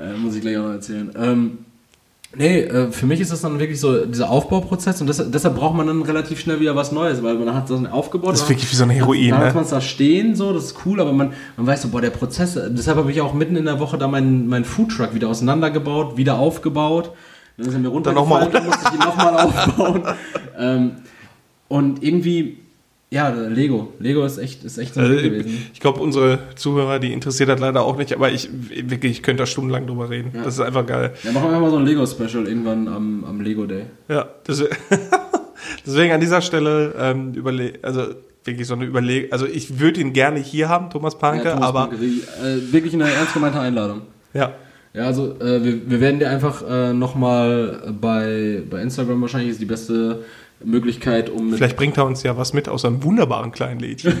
Äh, 0.00 0.16
muss 0.18 0.34
ich 0.34 0.42
gleich 0.42 0.56
auch 0.56 0.64
noch 0.64 0.72
erzählen. 0.72 1.10
Ähm, 1.16 1.58
nee, 2.36 2.60
äh, 2.60 2.90
für 2.92 3.06
mich 3.06 3.20
ist 3.20 3.32
das 3.32 3.40
dann 3.40 3.58
wirklich 3.58 3.80
so 3.80 4.04
dieser 4.04 4.30
Aufbauprozess 4.30 5.00
und 5.00 5.06
deshalb, 5.06 5.32
deshalb 5.32 5.56
braucht 5.56 5.74
man 5.74 5.86
dann 5.86 6.02
relativ 6.02 6.40
schnell 6.40 6.60
wieder 6.60 6.76
was 6.76 6.92
Neues, 6.92 7.22
weil 7.22 7.34
man 7.34 7.54
hat 7.54 7.70
das 7.70 7.84
aufgebaut. 7.86 8.32
Das 8.32 8.42
ist 8.42 8.48
wirklich 8.48 8.70
wie 8.70 8.76
so 8.76 8.84
ein 8.84 8.90
Heroin, 8.90 9.30
Dann 9.30 9.40
ne? 9.40 9.46
hat 9.46 9.54
man 9.54 9.64
es 9.64 9.70
da 9.70 9.80
stehen, 9.80 10.34
so, 10.34 10.52
das 10.52 10.66
ist 10.66 10.76
cool, 10.84 11.00
aber 11.00 11.12
man, 11.12 11.32
man 11.56 11.66
weiß 11.66 11.82
so, 11.82 11.88
boah, 11.88 12.00
der 12.00 12.10
Prozess, 12.10 12.58
deshalb 12.68 12.98
habe 12.98 13.10
ich 13.10 13.20
auch 13.20 13.34
mitten 13.34 13.56
in 13.56 13.64
der 13.64 13.80
Woche 13.80 13.98
da 13.98 14.08
meinen 14.08 14.46
mein 14.46 14.64
Foodtruck 14.64 15.14
wieder 15.14 15.28
auseinandergebaut, 15.28 16.16
wieder 16.16 16.38
aufgebaut. 16.38 17.12
Dann 17.60 17.68
ist 17.68 17.74
er 17.74 17.80
mir 17.80 17.88
runtergefallen, 17.88 18.50
dann 18.52 18.64
musste 18.66 18.88
ich 18.88 18.94
ihn 18.94 19.00
nochmal 19.00 19.34
aufbauen. 19.34 20.02
ähm, 20.58 20.92
und 21.68 22.02
irgendwie, 22.02 22.56
ja, 23.10 23.28
Lego. 23.28 23.92
Lego 23.98 24.24
ist 24.24 24.38
echt, 24.38 24.64
ist 24.64 24.78
echt 24.78 24.94
so 24.94 25.00
Also, 25.00 25.14
gewesen. 25.14 25.66
ich 25.74 25.78
glaube, 25.80 26.00
unsere 26.00 26.38
Zuhörer, 26.56 26.98
die 27.00 27.12
interessiert 27.12 27.50
das 27.50 27.60
leider 27.60 27.82
auch 27.82 27.98
nicht, 27.98 28.14
aber 28.14 28.32
ich 28.32 28.48
wirklich, 28.88 29.12
ich 29.12 29.22
könnte 29.22 29.42
da 29.42 29.46
stundenlang 29.46 29.86
drüber 29.86 30.08
reden. 30.08 30.30
Das 30.32 30.54
ist 30.54 30.60
einfach 30.60 30.86
geil. 30.86 31.12
Ja, 31.22 31.32
machen 31.32 31.50
wir 31.50 31.60
mal 31.60 31.70
so 31.70 31.76
ein 31.76 31.84
Lego-Special 31.84 32.48
irgendwann 32.48 32.88
am, 32.88 33.24
am 33.24 33.40
Lego 33.42 33.66
Day. 33.66 33.84
Ja, 34.08 34.26
das, 34.44 34.64
deswegen 35.86 36.12
an 36.12 36.20
dieser 36.20 36.40
Stelle 36.40 36.94
ähm, 36.98 37.34
überle 37.34 37.74
also 37.82 38.06
wirklich 38.44 38.66
so 38.66 38.74
eine 38.74 38.86
Überlegung. 38.86 39.32
Also 39.32 39.44
ich 39.46 39.78
würde 39.80 40.00
ihn 40.00 40.12
gerne 40.14 40.40
hier 40.40 40.68
haben, 40.70 40.88
Thomas 40.88 41.18
Panke, 41.18 41.44
Ja, 41.44 41.52
Thomas 41.54 41.68
aber 41.68 41.86
Panke, 41.88 41.96
äh, 42.04 42.72
wirklich 42.72 42.94
eine 42.94 43.10
ernst 43.10 43.34
gemeinte 43.34 43.60
Einladung. 43.60 44.02
ja, 44.32 44.52
Ja, 44.92 45.06
also 45.06 45.38
äh, 45.40 45.64
wir, 45.64 45.90
wir 45.90 46.00
werden 46.00 46.18
dir 46.18 46.30
einfach 46.30 46.64
äh, 46.68 46.92
nochmal 46.92 47.94
bei, 48.00 48.62
bei 48.68 48.82
Instagram 48.82 49.20
wahrscheinlich 49.20 49.50
ist 49.50 49.60
die 49.60 49.66
beste 49.66 50.24
Möglichkeit, 50.64 51.30
um 51.30 51.50
mit, 51.50 51.58
vielleicht 51.58 51.76
bringt 51.76 51.96
er 51.96 52.06
uns 52.06 52.22
ja 52.22 52.36
was 52.36 52.52
mit 52.52 52.68
aus 52.68 52.84
einem 52.84 53.02
wunderbaren 53.02 53.52
kleinen 53.52 53.80
Lädchen. 53.80 54.14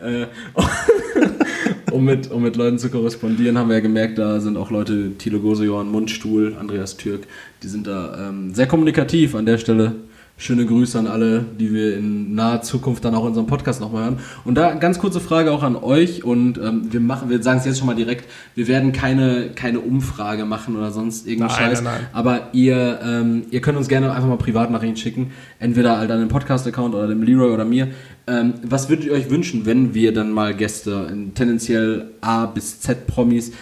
um, 1.92 2.04
mit, 2.04 2.30
um 2.30 2.42
mit 2.42 2.56
Leuten 2.56 2.78
zu 2.78 2.90
korrespondieren, 2.90 3.58
haben 3.58 3.68
wir 3.68 3.76
ja 3.76 3.82
gemerkt, 3.82 4.18
da 4.18 4.40
sind 4.40 4.56
auch 4.56 4.70
Leute, 4.70 5.12
Thilo 5.18 5.40
Gose, 5.40 5.64
Johann 5.64 5.90
Mundstuhl, 5.90 6.56
Andreas 6.58 6.96
Türk, 6.96 7.26
die 7.62 7.68
sind 7.68 7.86
da 7.86 8.28
ähm, 8.28 8.54
sehr 8.54 8.66
kommunikativ 8.66 9.34
an 9.34 9.46
der 9.46 9.58
Stelle. 9.58 9.94
Schöne 10.38 10.66
Grüße 10.66 10.98
an 10.98 11.06
alle, 11.06 11.46
die 11.58 11.72
wir 11.72 11.96
in 11.96 12.34
naher 12.34 12.60
Zukunft 12.60 13.02
dann 13.06 13.14
auch 13.14 13.22
in 13.22 13.28
unserem 13.28 13.46
Podcast 13.46 13.80
nochmal 13.80 14.04
hören. 14.04 14.18
Und 14.44 14.56
da 14.56 14.74
ganz 14.74 14.98
kurze 14.98 15.18
Frage 15.18 15.50
auch 15.50 15.62
an 15.62 15.76
euch 15.76 16.24
und 16.24 16.58
ähm, 16.58 16.92
wir 16.92 17.00
machen, 17.00 17.30
wir 17.30 17.42
sagen 17.42 17.58
es 17.60 17.64
jetzt 17.64 17.78
schon 17.78 17.86
mal 17.86 17.96
direkt, 17.96 18.30
wir 18.54 18.68
werden 18.68 18.92
keine, 18.92 19.48
keine 19.54 19.80
Umfrage 19.80 20.44
machen 20.44 20.76
oder 20.76 20.90
sonst 20.90 21.26
irgendeinen 21.26 21.56
Nein, 21.56 21.70
Scheiß. 21.70 21.82
nein, 21.82 21.94
nein. 22.00 22.06
Aber 22.12 22.48
ihr, 22.52 23.00
ähm, 23.02 23.44
ihr 23.50 23.62
könnt 23.62 23.78
uns 23.78 23.88
gerne 23.88 24.12
einfach 24.12 24.28
mal 24.28 24.36
Privatnachrichten 24.36 24.98
schicken, 24.98 25.32
entweder 25.58 25.96
halt 25.96 26.10
an 26.10 26.18
den 26.18 26.28
Podcast-Account 26.28 26.94
oder 26.94 27.08
dem 27.08 27.22
Leroy 27.22 27.50
oder 27.50 27.64
mir. 27.64 27.88
Ähm, 28.26 28.54
was 28.62 28.90
würdet 28.90 29.06
ihr 29.06 29.12
euch 29.12 29.30
wünschen, 29.30 29.64
wenn 29.64 29.94
wir 29.94 30.12
dann 30.12 30.32
mal 30.32 30.52
Gäste, 30.52 31.08
in 31.10 31.32
tendenziell 31.32 32.10
A 32.20 32.44
bis 32.44 32.80
Z 32.80 33.06
Promis, 33.06 33.52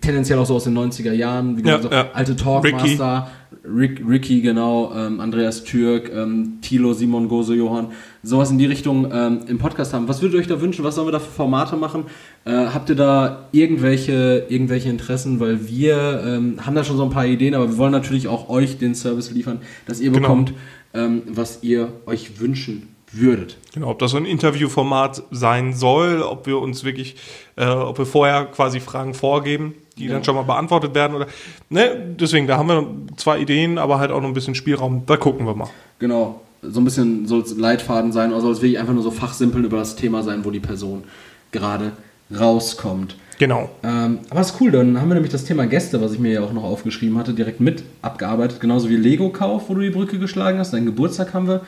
tendenziell 0.00 0.38
auch 0.38 0.46
so 0.46 0.54
aus 0.54 0.64
den 0.64 0.76
90er 0.76 1.12
Jahren, 1.12 1.56
wie 1.56 1.66
Ja, 1.66 1.76
gesagt, 1.76 1.94
ja. 1.94 2.02
so 2.04 2.08
alte 2.14 2.36
Talkmaster, 2.36 3.28
Rick, 3.64 4.02
Ricky, 4.08 4.40
genau, 4.42 4.92
ähm, 4.94 5.20
Andreas 5.20 5.64
Türk, 5.64 6.10
ähm, 6.14 6.58
Thilo, 6.62 6.92
Simon 6.92 7.28
Gose, 7.28 7.54
Johann, 7.54 7.88
sowas 8.22 8.50
in 8.50 8.58
die 8.58 8.66
Richtung 8.66 9.08
ähm, 9.12 9.40
im 9.48 9.58
Podcast 9.58 9.92
haben. 9.92 10.06
Was 10.08 10.22
würdet 10.22 10.34
ihr 10.36 10.40
euch 10.40 10.46
da 10.46 10.60
wünschen? 10.60 10.84
Was 10.84 10.94
sollen 10.94 11.08
wir 11.08 11.12
da 11.12 11.18
für 11.18 11.30
Formate 11.30 11.76
machen? 11.76 12.04
Äh, 12.44 12.52
habt 12.52 12.88
ihr 12.88 12.94
da 12.96 13.48
irgendwelche, 13.52 14.46
irgendwelche 14.48 14.88
Interessen? 14.88 15.40
Weil 15.40 15.68
wir 15.68 16.22
ähm, 16.24 16.64
haben 16.64 16.74
da 16.74 16.84
schon 16.84 16.96
so 16.96 17.02
ein 17.04 17.10
paar 17.10 17.26
Ideen, 17.26 17.54
aber 17.54 17.68
wir 17.68 17.76
wollen 17.76 17.92
natürlich 17.92 18.28
auch 18.28 18.48
euch 18.48 18.78
den 18.78 18.94
Service 18.94 19.30
liefern, 19.32 19.58
dass 19.86 20.00
ihr 20.00 20.10
Genau. 20.10 20.20
bekommt, 20.28 20.52
ähm, 20.94 21.22
was 21.26 21.58
ihr 21.62 21.88
euch 22.06 22.40
wünschen 22.40 22.88
würdet. 23.18 23.56
Genau, 23.74 23.90
ob 23.90 23.98
das 23.98 24.12
so 24.12 24.16
ein 24.16 24.24
Interviewformat 24.24 25.22
sein 25.30 25.72
soll, 25.72 26.22
ob 26.22 26.46
wir 26.46 26.58
uns 26.58 26.84
wirklich, 26.84 27.16
äh, 27.56 27.66
ob 27.66 27.98
wir 27.98 28.06
vorher 28.06 28.46
quasi 28.46 28.80
Fragen 28.80 29.14
vorgeben, 29.14 29.74
die 29.98 30.08
dann 30.08 30.24
schon 30.24 30.34
mal 30.34 30.42
beantwortet 30.42 30.94
werden 30.94 31.16
oder, 31.16 31.26
ne, 31.70 32.14
deswegen, 32.18 32.46
da 32.46 32.58
haben 32.58 32.68
wir 32.68 32.86
zwei 33.16 33.38
Ideen, 33.38 33.78
aber 33.78 33.98
halt 33.98 34.10
auch 34.10 34.20
noch 34.20 34.28
ein 34.28 34.34
bisschen 34.34 34.54
Spielraum, 34.54 35.04
da 35.06 35.16
gucken 35.16 35.46
wir 35.46 35.54
mal. 35.54 35.68
Genau, 35.98 36.40
so 36.62 36.80
ein 36.80 36.84
bisschen 36.84 37.26
soll 37.26 37.40
es 37.40 37.56
Leitfaden 37.56 38.12
sein, 38.12 38.32
oder 38.32 38.40
soll 38.40 38.52
es 38.52 38.62
wirklich 38.62 38.78
einfach 38.78 38.94
nur 38.94 39.02
so 39.02 39.10
fachsimpeln 39.10 39.64
über 39.64 39.78
das 39.78 39.96
Thema 39.96 40.22
sein, 40.22 40.44
wo 40.44 40.50
die 40.50 40.60
Person 40.60 41.04
gerade 41.52 41.92
rauskommt. 42.38 43.16
Genau. 43.38 43.68
Ähm, 43.82 44.20
aber 44.30 44.40
ist 44.40 44.54
cool, 44.60 44.70
dann 44.70 45.00
haben 45.00 45.08
wir 45.08 45.14
nämlich 45.14 45.32
das 45.32 45.44
Thema 45.44 45.66
Gäste, 45.66 46.00
was 46.00 46.12
ich 46.12 46.18
mir 46.18 46.32
ja 46.32 46.40
auch 46.40 46.52
noch 46.52 46.64
aufgeschrieben 46.64 47.18
hatte, 47.18 47.34
direkt 47.34 47.60
mit 47.60 47.82
abgearbeitet. 48.00 48.60
Genauso 48.60 48.88
wie 48.88 48.96
Lego-Kauf, 48.96 49.68
wo 49.68 49.74
du 49.74 49.80
die 49.80 49.90
Brücke 49.90 50.18
geschlagen 50.18 50.58
hast. 50.58 50.72
Deinen 50.72 50.86
Geburtstag 50.86 51.34
haben 51.34 51.46
wir. 51.46 51.60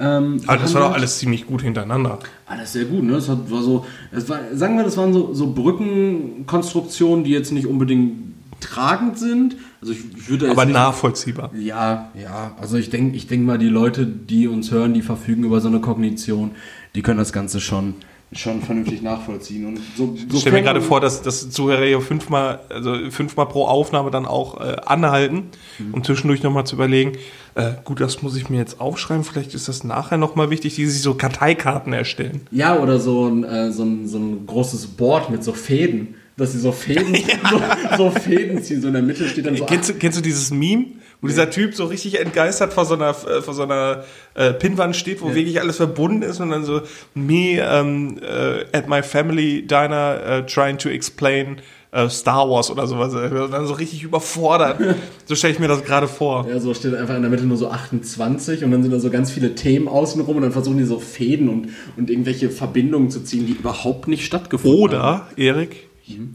Ähm, 0.00 0.40
Aber 0.46 0.58
das 0.58 0.74
war 0.74 0.82
doch 0.82 0.92
alles 0.94 1.18
ziemlich 1.18 1.46
gut 1.46 1.62
hintereinander. 1.62 2.18
Alles 2.46 2.72
sehr 2.72 2.84
gut, 2.84 3.02
ne? 3.02 3.12
Das 3.14 3.28
hat, 3.28 3.50
war 3.50 3.62
so, 3.62 3.84
es 4.12 4.28
war, 4.28 4.38
sagen 4.54 4.76
wir, 4.76 4.84
das 4.84 4.96
waren 4.96 5.12
so, 5.12 5.34
so 5.34 5.52
Brückenkonstruktionen, 5.52 7.24
die 7.24 7.30
jetzt 7.30 7.52
nicht 7.52 7.66
unbedingt 7.66 8.28
tragend 8.60 9.18
sind. 9.18 9.56
Also 9.80 9.92
ich, 9.92 10.00
ich 10.16 10.28
würde 10.30 10.50
Aber 10.50 10.64
nicht, 10.64 10.74
nachvollziehbar. 10.74 11.50
ja, 11.54 12.10
ja. 12.20 12.52
Also 12.60 12.76
ich 12.76 12.90
denke, 12.90 13.16
ich 13.16 13.26
denk 13.26 13.44
mal, 13.44 13.58
die 13.58 13.68
Leute, 13.68 14.06
die 14.06 14.48
uns 14.48 14.70
hören, 14.70 14.94
die 14.94 15.02
verfügen 15.02 15.44
über 15.44 15.60
so 15.60 15.68
eine 15.68 15.80
Kognition, 15.80 16.52
die 16.94 17.02
können 17.02 17.18
das 17.18 17.32
Ganze 17.32 17.60
schon, 17.60 17.94
schon 18.32 18.60
vernünftig 18.60 19.02
nachvollziehen. 19.02 19.66
Und 19.66 19.80
so, 19.96 20.14
so 20.16 20.34
Ich 20.34 20.40
stelle 20.40 20.56
mir 20.56 20.62
gerade 20.62 20.82
vor, 20.82 21.00
dass, 21.00 21.22
dass 21.22 21.50
Zuhörer 21.50 21.84
hier 21.84 22.00
fünfmal, 22.00 22.60
also 22.68 23.10
fünfmal 23.10 23.46
pro 23.46 23.64
Aufnahme 23.64 24.10
dann 24.10 24.26
auch 24.26 24.60
äh, 24.60 24.76
anhalten, 24.84 25.44
um 25.92 26.04
zwischendurch 26.04 26.42
nochmal 26.42 26.64
zu 26.64 26.74
überlegen, 26.74 27.12
äh, 27.54 27.72
gut, 27.84 28.00
das 28.00 28.22
muss 28.22 28.36
ich 28.36 28.50
mir 28.50 28.58
jetzt 28.58 28.80
aufschreiben, 28.80 29.24
vielleicht 29.24 29.54
ist 29.54 29.68
das 29.68 29.82
nachher 29.82 30.18
nochmal 30.18 30.50
wichtig, 30.50 30.74
die 30.74 30.86
sich 30.86 31.02
so 31.02 31.14
Karteikarten 31.14 31.92
erstellen. 31.92 32.42
Ja, 32.50 32.78
oder 32.78 33.00
so 33.00 33.26
ein, 33.26 33.44
äh, 33.44 33.72
so, 33.72 33.84
ein, 33.84 34.06
so 34.06 34.18
ein 34.18 34.46
großes 34.46 34.88
Board 34.88 35.30
mit 35.30 35.42
so 35.42 35.52
Fäden, 35.52 36.14
dass 36.36 36.52
sie 36.52 36.58
so 36.58 36.70
Fäden, 36.70 37.14
so, 37.50 37.60
so 37.96 38.10
Fäden 38.10 38.62
ziehen, 38.62 38.82
so 38.82 38.88
in 38.88 38.94
der 38.94 39.02
Mitte 39.02 39.26
steht 39.26 39.46
dann 39.46 39.56
so. 39.56 39.64
Kennst 39.64 39.88
du, 39.88 39.94
kennst 39.94 40.18
du 40.18 40.22
dieses 40.22 40.50
Meme, 40.50 40.86
wo 41.20 41.26
dieser 41.26 41.50
Typ 41.50 41.74
so 41.74 41.84
richtig 41.86 42.20
entgeistert 42.20 42.72
vor 42.72 42.84
so 42.84 42.94
einer, 42.94 43.10
äh, 43.10 43.42
vor 43.42 43.54
so 43.54 43.62
einer 43.62 44.04
äh, 44.34 44.52
Pinnwand 44.52 44.94
steht, 44.94 45.20
wo 45.20 45.28
Ja. 45.30 45.34
wirklich 45.34 45.60
alles 45.60 45.76
verbunden 45.76 46.22
ist 46.22 46.40
und 46.40 46.50
dann 46.50 46.64
so, 46.64 46.82
me 47.14 47.58
um, 47.80 48.18
uh, 48.18 48.64
at 48.72 48.88
my 48.88 49.02
family 49.02 49.66
diner 49.66 50.20
uh, 50.44 50.46
trying 50.46 50.78
to 50.78 50.88
explain 50.88 51.56
uh, 51.92 52.08
Star 52.08 52.48
Wars 52.48 52.70
oder 52.70 52.86
sowas. 52.86 53.14
Und 53.14 53.50
dann 53.50 53.66
so 53.66 53.74
richtig 53.74 54.04
überfordert. 54.04 54.78
so 55.24 55.34
stelle 55.34 55.54
ich 55.54 55.58
mir 55.58 55.66
das 55.68 55.82
gerade 55.82 56.06
vor. 56.06 56.46
Ja, 56.48 56.60
so 56.60 56.72
steht 56.72 56.94
einfach 56.94 57.16
in 57.16 57.22
der 57.22 57.30
Mitte 57.30 57.44
nur 57.44 57.56
so 57.56 57.68
28 57.68 58.62
und 58.62 58.70
dann 58.70 58.82
sind 58.82 58.92
da 58.92 59.00
so 59.00 59.10
ganz 59.10 59.32
viele 59.32 59.56
Themen 59.56 59.88
außenrum 59.88 60.36
und 60.36 60.42
dann 60.42 60.52
versuchen 60.52 60.78
die 60.78 60.84
so 60.84 61.00
Fäden 61.00 61.48
und, 61.48 61.70
und 61.96 62.10
irgendwelche 62.10 62.50
Verbindungen 62.50 63.10
zu 63.10 63.24
ziehen, 63.24 63.46
die 63.46 63.54
überhaupt 63.54 64.06
nicht 64.06 64.24
stattgefunden 64.24 64.78
haben. 64.78 64.82
Oder, 64.82 65.26
Erik, 65.36 65.87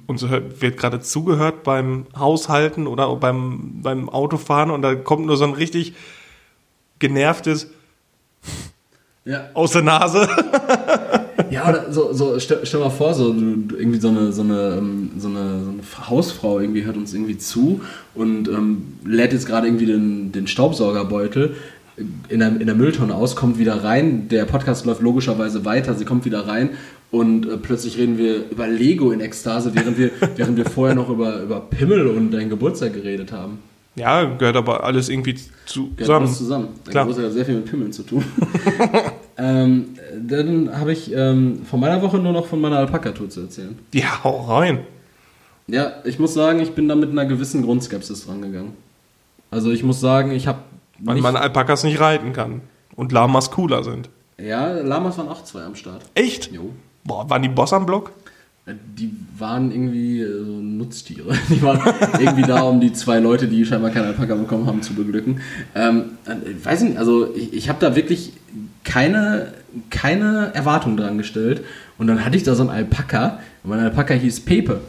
uns 0.07 0.27
hört- 0.27 0.61
wird 0.61 0.77
gerade 0.77 0.99
zugehört 0.99 1.63
beim 1.63 2.05
Haushalten 2.17 2.87
oder 2.87 3.15
beim, 3.15 3.81
beim 3.81 4.09
Autofahren 4.09 4.71
und 4.71 4.81
da 4.81 4.95
kommt 4.95 5.25
nur 5.25 5.37
so 5.37 5.45
ein 5.45 5.53
richtig 5.53 5.93
genervtes 6.99 7.67
Ja, 9.25 9.45
aus 9.53 9.71
der 9.71 9.83
Nase. 9.83 10.27
ja 11.49 11.69
oder 11.69 11.93
so, 11.93 12.11
so 12.11 12.37
stell, 12.39 12.59
stell 12.65 12.81
mal 12.81 12.89
vor, 12.89 13.13
so 13.13 13.29
irgendwie 13.29 13.97
so 13.99 14.09
eine, 14.09 14.33
so, 14.33 14.41
eine, 14.41 14.75
ähm, 14.77 15.11
so, 15.17 15.29
eine, 15.29 15.63
so 15.63 15.69
eine 15.69 16.09
Hausfrau 16.09 16.59
irgendwie 16.59 16.83
hört 16.83 16.97
uns 16.97 17.13
irgendwie 17.13 17.37
zu 17.37 17.79
und 18.15 18.49
ähm, 18.49 18.97
lädt 19.05 19.31
jetzt 19.31 19.45
gerade 19.45 19.67
irgendwie 19.67 19.85
den, 19.85 20.33
den 20.33 20.45
Staubsaugerbeutel 20.45 21.55
in 22.27 22.39
der, 22.39 22.49
in 22.59 22.65
der 22.65 22.75
Mülltonne 22.75 23.15
aus, 23.15 23.37
kommt 23.37 23.57
wieder 23.59 23.81
rein, 23.83 24.27
der 24.27 24.43
Podcast 24.43 24.85
läuft 24.85 25.01
logischerweise 25.01 25.63
weiter, 25.63 25.93
sie 25.93 26.03
kommt 26.05 26.25
wieder 26.25 26.45
rein 26.45 26.71
und 27.13 27.45
äh, 27.47 27.57
plötzlich 27.57 27.97
reden 27.99 28.17
wir 28.17 28.49
über 28.49 28.67
Lego 28.67 29.11
in 29.11 29.21
Ekstase, 29.21 29.73
während 29.75 29.99
wir, 29.99 30.09
während 30.35 30.57
wir 30.57 30.65
vorher 30.65 30.95
noch 30.95 31.09
über, 31.09 31.43
über 31.43 31.59
Pimmel 31.61 32.07
und 32.07 32.31
deinen 32.31 32.49
Geburtstag 32.49 32.93
geredet 32.93 33.31
haben. 33.31 33.59
Ja, 33.95 34.23
gehört 34.23 34.55
aber 34.55 34.83
alles 34.83 35.09
irgendwie 35.09 35.35
zu- 35.67 35.91
Gehört 35.91 35.99
zusammen. 35.99 36.25
alles 36.25 36.37
zusammen. 36.39 36.67
Dein 36.85 36.91
Klar. 36.91 37.03
Geburtstag 37.03 37.25
hat 37.27 37.33
sehr 37.33 37.45
viel 37.45 37.55
mit 37.55 37.65
Pimmeln 37.65 37.93
zu 37.93 38.01
tun. 38.01 38.25
ähm, 39.37 39.89
dann 40.27 40.75
habe 40.79 40.91
ich 40.91 41.13
ähm, 41.13 41.61
von 41.69 41.79
meiner 41.79 42.01
Woche 42.01 42.17
nur 42.17 42.33
noch 42.33 42.47
von 42.47 42.59
meiner 42.59 42.77
Alpaka-Tour 42.79 43.29
zu 43.29 43.41
erzählen. 43.41 43.77
Ja, 43.93 44.23
hau 44.23 44.45
rein. 44.47 44.79
Ja, 45.67 45.91
ich 46.05 46.17
muss 46.17 46.33
sagen, 46.33 46.59
ich 46.61 46.71
bin 46.71 46.87
da 46.87 46.95
mit 46.95 47.11
einer 47.11 47.25
gewissen 47.25 47.61
Grundskepsis 47.61 48.27
rangegangen. 48.27 48.73
Also 49.51 49.69
ich 49.71 49.83
muss 49.83 49.99
sagen, 49.99 50.31
ich 50.31 50.47
habe 50.47 50.59
Weil 50.97 51.21
man 51.21 51.35
Alpakas 51.35 51.83
nicht 51.83 51.99
reiten 51.99 52.33
kann. 52.33 52.61
Und 52.95 53.11
Lamas 53.11 53.51
cooler 53.51 53.83
sind. 53.83 54.09
Ja, 54.39 54.73
Lamas 54.81 55.19
waren 55.19 55.27
auch 55.29 55.43
zwei 55.43 55.61
am 55.61 55.75
Start. 55.75 56.01
Echt? 56.15 56.51
Jo. 56.51 56.71
Boah, 57.03 57.29
waren 57.29 57.41
die 57.41 57.49
Boss 57.49 57.73
am 57.73 57.85
Block? 57.85 58.11
Die 58.65 59.13
waren 59.37 59.71
irgendwie 59.71 60.21
äh, 60.21 60.45
so 60.45 60.51
Nutztiere. 60.53 61.33
Die 61.49 61.61
waren 61.61 61.81
irgendwie 62.17 62.43
da, 62.43 62.61
um 62.61 62.79
die 62.79 62.93
zwei 62.93 63.19
Leute, 63.19 63.49
die 63.49 63.65
scheinbar 63.65 63.91
keinen 63.91 64.05
Alpaka 64.05 64.35
bekommen 64.35 64.67
haben, 64.67 64.81
zu 64.81 64.93
beglücken. 64.93 65.41
Ähm, 65.75 66.11
ich 66.49 66.63
weiß 66.63 66.83
nicht, 66.83 66.97
also 66.97 67.35
ich, 67.35 67.53
ich 67.53 67.67
habe 67.67 67.79
da 67.81 67.97
wirklich 67.97 68.31
keine, 68.85 69.53
keine 69.89 70.51
Erwartung 70.53 70.95
dran 70.95 71.17
gestellt. 71.17 71.65
Und 71.97 72.07
dann 72.07 72.23
hatte 72.23 72.37
ich 72.37 72.43
da 72.43 72.55
so 72.55 72.63
einen 72.63 72.69
Alpaka. 72.71 73.39
Und 73.63 73.71
mein 73.71 73.79
Alpaka 73.79 74.13
hieß 74.13 74.41
Pepe. 74.41 74.79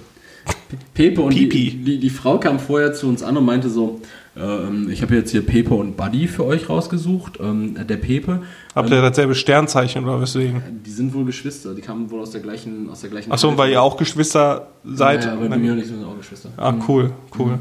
Pepe 0.92 1.20
und 1.20 1.35
die, 1.35 1.48
die, 1.48 1.98
die 1.98 2.11
Frau 2.11 2.38
kam 2.38 2.61
vorher 2.61 2.92
zu 2.92 3.09
uns 3.09 3.22
an 3.22 3.37
und 3.37 3.44
meinte 3.44 3.70
so, 3.70 4.00
ähm, 4.37 4.88
ich 4.90 5.03
habe 5.03 5.14
jetzt 5.14 5.31
hier 5.31 5.44
Pepe 5.47 5.75
und 5.75 5.97
Buddy 5.97 6.27
für 6.29 6.44
euch 6.44 6.68
rausgesucht. 6.68 7.38
Ähm, 7.40 7.77
der 7.87 7.97
Pepe, 7.97 8.42
Habt 8.75 8.90
ihr 8.90 9.01
dasselbe 9.03 9.35
Sternzeichen 9.35 10.05
oder 10.05 10.20
weswegen? 10.20 10.62
die 10.85 10.90
sind 10.90 11.14
wohl 11.14 11.25
Geschwister, 11.25 11.75
die 11.75 11.81
kamen 11.83 12.11
wohl 12.11 12.20
aus 12.20 12.31
der 12.33 12.40
gleichen, 12.40 12.88
aus 12.90 13.01
der 13.03 13.11
gleichen 13.11 13.31
Achso, 13.31 13.57
weil 13.57 13.70
ihr 13.70 13.81
auch 13.83 13.97
Geschwister 13.97 14.68
seid? 14.85 15.25
ja, 15.25 15.33
aber 15.35 15.49
bei 15.49 15.57
mir 15.57 15.73
und 15.73 15.79
ich 15.79 15.87
sind 15.87 16.05
auch 16.05 16.16
Geschwister. 16.18 16.51
ah, 16.57 16.75
cool, 16.88 17.12
cool. 17.38 17.59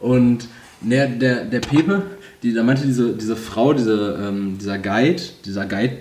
Und 0.00 0.46
der, 0.82 1.08
der, 1.08 1.44
der 1.44 1.60
Pepe, 1.60 2.02
die, 2.42 2.52
da 2.52 2.62
meinte 2.62 2.84
diese, 2.86 3.14
diese 3.14 3.36
Frau, 3.36 3.72
diese, 3.72 4.18
ähm, 4.22 4.58
dieser 4.60 4.78
Guide, 4.78 5.22
dieser 5.46 5.64
Guide, 5.64 5.96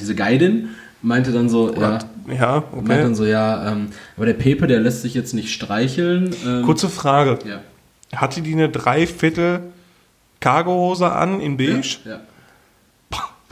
diese 0.00 0.14
Guidin, 0.14 0.70
meinte 1.02 1.32
dann 1.32 1.48
so, 1.50 1.74
ja, 1.74 1.98
Ja, 2.28 2.64
meinte 2.72 2.92
okay. 2.92 3.02
dann 3.02 3.14
so, 3.14 3.24
ja, 3.26 3.72
ähm, 3.72 3.88
aber 4.16 4.24
der 4.26 4.34
Pepe, 4.34 4.66
der 4.66 4.80
lässt 4.80 5.02
sich 5.02 5.12
jetzt 5.14 5.34
nicht 5.34 5.52
streicheln. 5.52 6.30
Ähm, 6.46 6.62
Kurze 6.64 6.88
Frage. 6.88 7.38
Ja. 7.46 7.60
Hatte 8.14 8.42
die 8.42 8.52
eine 8.52 8.68
Dreiviertel 8.68 9.60
Cargohose 10.40 11.10
an 11.10 11.40
in 11.40 11.56
beige? 11.56 11.98
ja. 12.04 12.20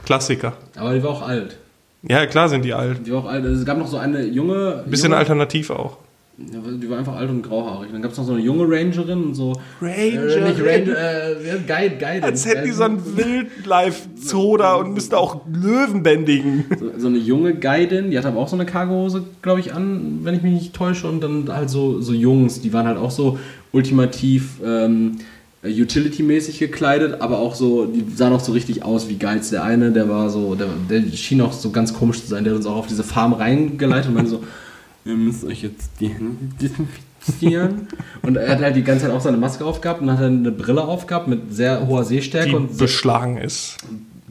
Klassiker. 0.05 0.53
Aber 0.75 0.93
die 0.93 1.03
war 1.03 1.11
auch 1.11 1.21
alt. 1.21 1.57
Ja, 2.03 2.25
klar 2.25 2.49
sind 2.49 2.65
die 2.65 2.73
alt. 2.73 3.05
Die 3.05 3.11
war 3.11 3.19
auch 3.19 3.25
alt. 3.27 3.45
Also 3.45 3.59
Es 3.59 3.65
gab 3.65 3.77
noch 3.77 3.87
so 3.87 3.97
eine 3.97 4.23
junge. 4.23 4.83
Bisschen 4.87 5.05
junge, 5.11 5.17
alternativ 5.17 5.69
auch. 5.69 5.97
Ja, 6.39 6.59
Die 6.71 6.89
war 6.89 6.97
einfach 6.97 7.15
alt 7.15 7.29
und 7.29 7.43
grauhaarig. 7.43 7.91
Dann 7.91 8.01
gab 8.01 8.11
es 8.11 8.17
noch 8.17 8.25
so 8.25 8.33
eine 8.33 8.41
junge 8.41 8.63
Rangerin 8.67 9.23
und 9.25 9.35
so. 9.35 9.53
Rangerin? 9.79 10.43
Äh, 10.43 10.49
nicht 10.49 10.59
Ranger, 10.59 10.97
äh, 10.97 11.47
ja, 11.47 11.55
Guide, 11.67 11.97
Guide. 11.97 12.23
Als 12.23 12.47
hätten 12.47 12.65
die 12.65 12.71
so 12.71 12.83
ein 12.83 13.15
Wildlife-Zoo 13.15 14.57
da 14.57 14.73
und 14.75 14.93
müssten 14.95 15.13
auch 15.15 15.41
Löwen 15.53 16.01
bändigen. 16.01 16.65
so, 16.79 16.89
so 16.97 17.07
eine 17.07 17.19
junge 17.19 17.53
Guidin, 17.53 18.09
die 18.09 18.17
hatte 18.17 18.29
aber 18.29 18.39
auch 18.39 18.47
so 18.47 18.55
eine 18.55 18.65
Cargohose, 18.65 19.23
glaube 19.43 19.59
ich, 19.59 19.73
an, 19.75 20.21
wenn 20.23 20.33
ich 20.33 20.41
mich 20.41 20.53
nicht 20.53 20.73
täusche. 20.73 21.07
Und 21.07 21.21
dann 21.21 21.47
halt 21.55 21.69
so, 21.69 22.01
so 22.01 22.13
Jungs, 22.13 22.61
die 22.61 22.73
waren 22.73 22.87
halt 22.87 22.97
auch 22.97 23.11
so 23.11 23.37
ultimativ 23.71 24.59
ähm, 24.63 25.17
Utility-mäßig 25.63 26.57
gekleidet, 26.57 27.21
aber 27.21 27.39
auch 27.39 27.53
so, 27.53 27.85
die 27.85 28.03
sahen 28.15 28.33
auch 28.33 28.39
so 28.39 28.51
richtig 28.51 28.83
aus 28.83 29.09
wie 29.09 29.17
Guides. 29.17 29.51
Der 29.51 29.63
eine, 29.63 29.91
der 29.91 30.09
war 30.09 30.29
so, 30.29 30.55
der, 30.55 30.69
der 30.89 31.11
schien 31.15 31.39
auch 31.41 31.53
so 31.53 31.69
ganz 31.69 31.93
komisch 31.93 32.21
zu 32.21 32.27
sein, 32.27 32.43
der 32.43 32.53
hat 32.53 32.57
uns 32.57 32.65
auch 32.65 32.77
auf 32.77 32.87
diese 32.87 33.03
Farm 33.03 33.33
reingeleitet 33.33 34.07
und 34.07 34.15
meinte 34.15 34.31
so, 34.31 34.43
ihr 35.05 35.15
müsst 35.15 35.43
euch 35.45 35.61
jetzt 35.61 35.91
die 35.99 36.09
Hände 36.09 36.35
desinfizieren. 36.59 37.87
und 38.23 38.37
er 38.37 38.49
hat 38.49 38.61
halt 38.61 38.75
die 38.75 38.83
ganze 38.83 39.05
Zeit 39.05 39.13
auch 39.13 39.21
seine 39.21 39.37
Maske 39.37 39.63
aufgehabt 39.63 40.01
und 40.01 40.11
hat 40.11 40.21
dann 40.21 40.39
eine 40.39 40.51
Brille 40.51 40.83
aufgehabt 40.83 41.27
mit 41.27 41.53
sehr 41.53 41.87
hoher 41.87 42.05
Sehstärke 42.05 42.49
Die 42.49 42.55
und 42.55 42.77
beschlagen 42.77 43.37
ist. 43.37 43.77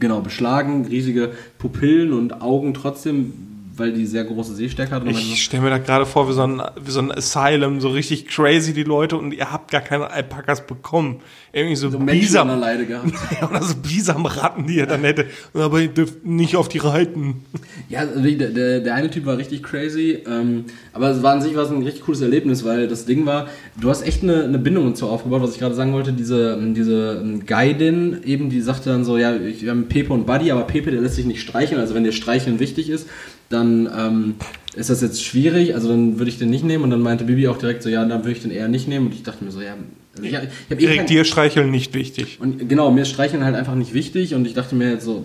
Genau, 0.00 0.20
beschlagen, 0.20 0.86
riesige 0.86 1.30
Pupillen 1.58 2.12
und 2.12 2.40
Augen 2.40 2.74
trotzdem, 2.74 3.34
weil 3.80 3.92
die 3.92 4.06
sehr 4.06 4.24
große 4.24 4.54
Sehstärke 4.54 4.94
hat. 4.94 5.06
Ich 5.06 5.42
stelle 5.42 5.62
mir 5.62 5.70
das 5.70 5.84
gerade 5.84 6.06
vor, 6.06 6.28
wie 6.28 6.32
so, 6.32 6.42
ein, 6.42 6.62
wie 6.80 6.90
so 6.90 7.00
ein 7.00 7.10
Asylum, 7.10 7.80
so 7.80 7.88
richtig 7.88 8.28
crazy 8.28 8.72
die 8.72 8.84
Leute 8.84 9.16
und 9.16 9.32
ihr 9.32 9.50
habt 9.50 9.70
gar 9.70 9.80
keine 9.80 10.10
Alpakas 10.10 10.66
bekommen. 10.66 11.20
Irgendwie 11.52 11.74
so, 11.74 11.90
so 11.90 11.98
Bisam, 11.98 12.48
Leide 12.60 12.86
gehabt. 12.86 13.12
oder 13.50 13.60
so 13.60 13.74
Bisam-Ratten, 13.74 14.68
die 14.68 14.76
ihr 14.76 14.86
dann 14.86 15.00
hätte. 15.00 15.26
Aber 15.52 15.80
ihr 15.80 15.88
dürft 15.88 16.24
nicht 16.24 16.54
auf 16.54 16.68
die 16.68 16.78
reiten. 16.78 17.44
Ja, 17.88 18.00
also 18.00 18.20
der, 18.22 18.50
der, 18.50 18.80
der 18.80 18.94
eine 18.94 19.10
Typ 19.10 19.26
war 19.26 19.36
richtig 19.36 19.64
crazy, 19.64 20.18
ähm, 20.28 20.66
aber 20.92 21.10
es 21.10 21.22
war 21.24 21.32
an 21.32 21.42
sich 21.42 21.56
was 21.56 21.70
ein 21.70 21.82
richtig 21.82 22.04
cooles 22.04 22.20
Erlebnis, 22.20 22.64
weil 22.64 22.86
das 22.86 23.04
Ding 23.04 23.26
war, 23.26 23.48
du 23.80 23.90
hast 23.90 24.02
echt 24.02 24.22
eine, 24.22 24.44
eine 24.44 24.58
Bindung 24.58 24.86
dazu 24.86 25.08
aufgebaut, 25.08 25.42
was 25.42 25.54
ich 25.54 25.58
gerade 25.58 25.74
sagen 25.74 25.92
wollte, 25.92 26.12
diese, 26.12 26.56
diese 26.72 27.20
ähm, 27.20 27.46
Guidin 27.46 28.18
eben, 28.24 28.48
die 28.48 28.60
sagte 28.60 28.90
dann 28.90 29.04
so, 29.04 29.18
ja, 29.18 29.34
ich, 29.34 29.62
wir 29.62 29.70
haben 29.70 29.88
Pepe 29.88 30.12
und 30.12 30.26
Buddy, 30.26 30.52
aber 30.52 30.62
Pepe, 30.62 30.92
der 30.92 31.00
lässt 31.00 31.16
sich 31.16 31.26
nicht 31.26 31.40
streicheln, 31.40 31.80
also 31.80 31.94
wenn 31.94 32.04
dir 32.04 32.12
Streicheln 32.12 32.60
wichtig 32.60 32.90
ist, 32.90 33.08
dann 33.50 33.88
ähm, 33.96 34.34
ist 34.74 34.88
das 34.88 35.02
jetzt 35.02 35.22
schwierig, 35.22 35.74
also 35.74 35.88
dann 35.88 36.18
würde 36.18 36.30
ich 36.30 36.38
den 36.38 36.48
nicht 36.50 36.64
nehmen 36.64 36.84
und 36.84 36.90
dann 36.90 37.00
meinte 37.02 37.24
Bibi 37.24 37.48
auch 37.48 37.58
direkt 37.58 37.82
so, 37.82 37.88
ja, 37.90 38.04
dann 38.04 38.20
würde 38.20 38.32
ich 38.32 38.40
den 38.42 38.50
eher 38.50 38.68
nicht 38.68 38.88
nehmen 38.88 39.06
und 39.06 39.14
ich 39.14 39.22
dachte 39.22 39.44
mir 39.44 39.50
so, 39.50 39.60
ja, 39.60 39.74
also 40.14 40.24
ich, 40.24 40.32
ich 40.32 40.38
habe 40.70 40.80
eh 40.82 40.96
kein- 40.96 41.06
dir 41.06 41.24
streicheln 41.24 41.70
nicht 41.70 41.92
wichtig. 41.94 42.38
und 42.40 42.68
genau, 42.68 42.90
mir 42.90 43.02
ist 43.02 43.10
Streicheln 43.10 43.44
halt 43.44 43.54
einfach 43.56 43.74
nicht 43.74 43.92
wichtig 43.92 44.34
und 44.34 44.46
ich 44.46 44.54
dachte 44.54 44.74
mir 44.74 44.90
jetzt 44.92 45.04
so, 45.04 45.24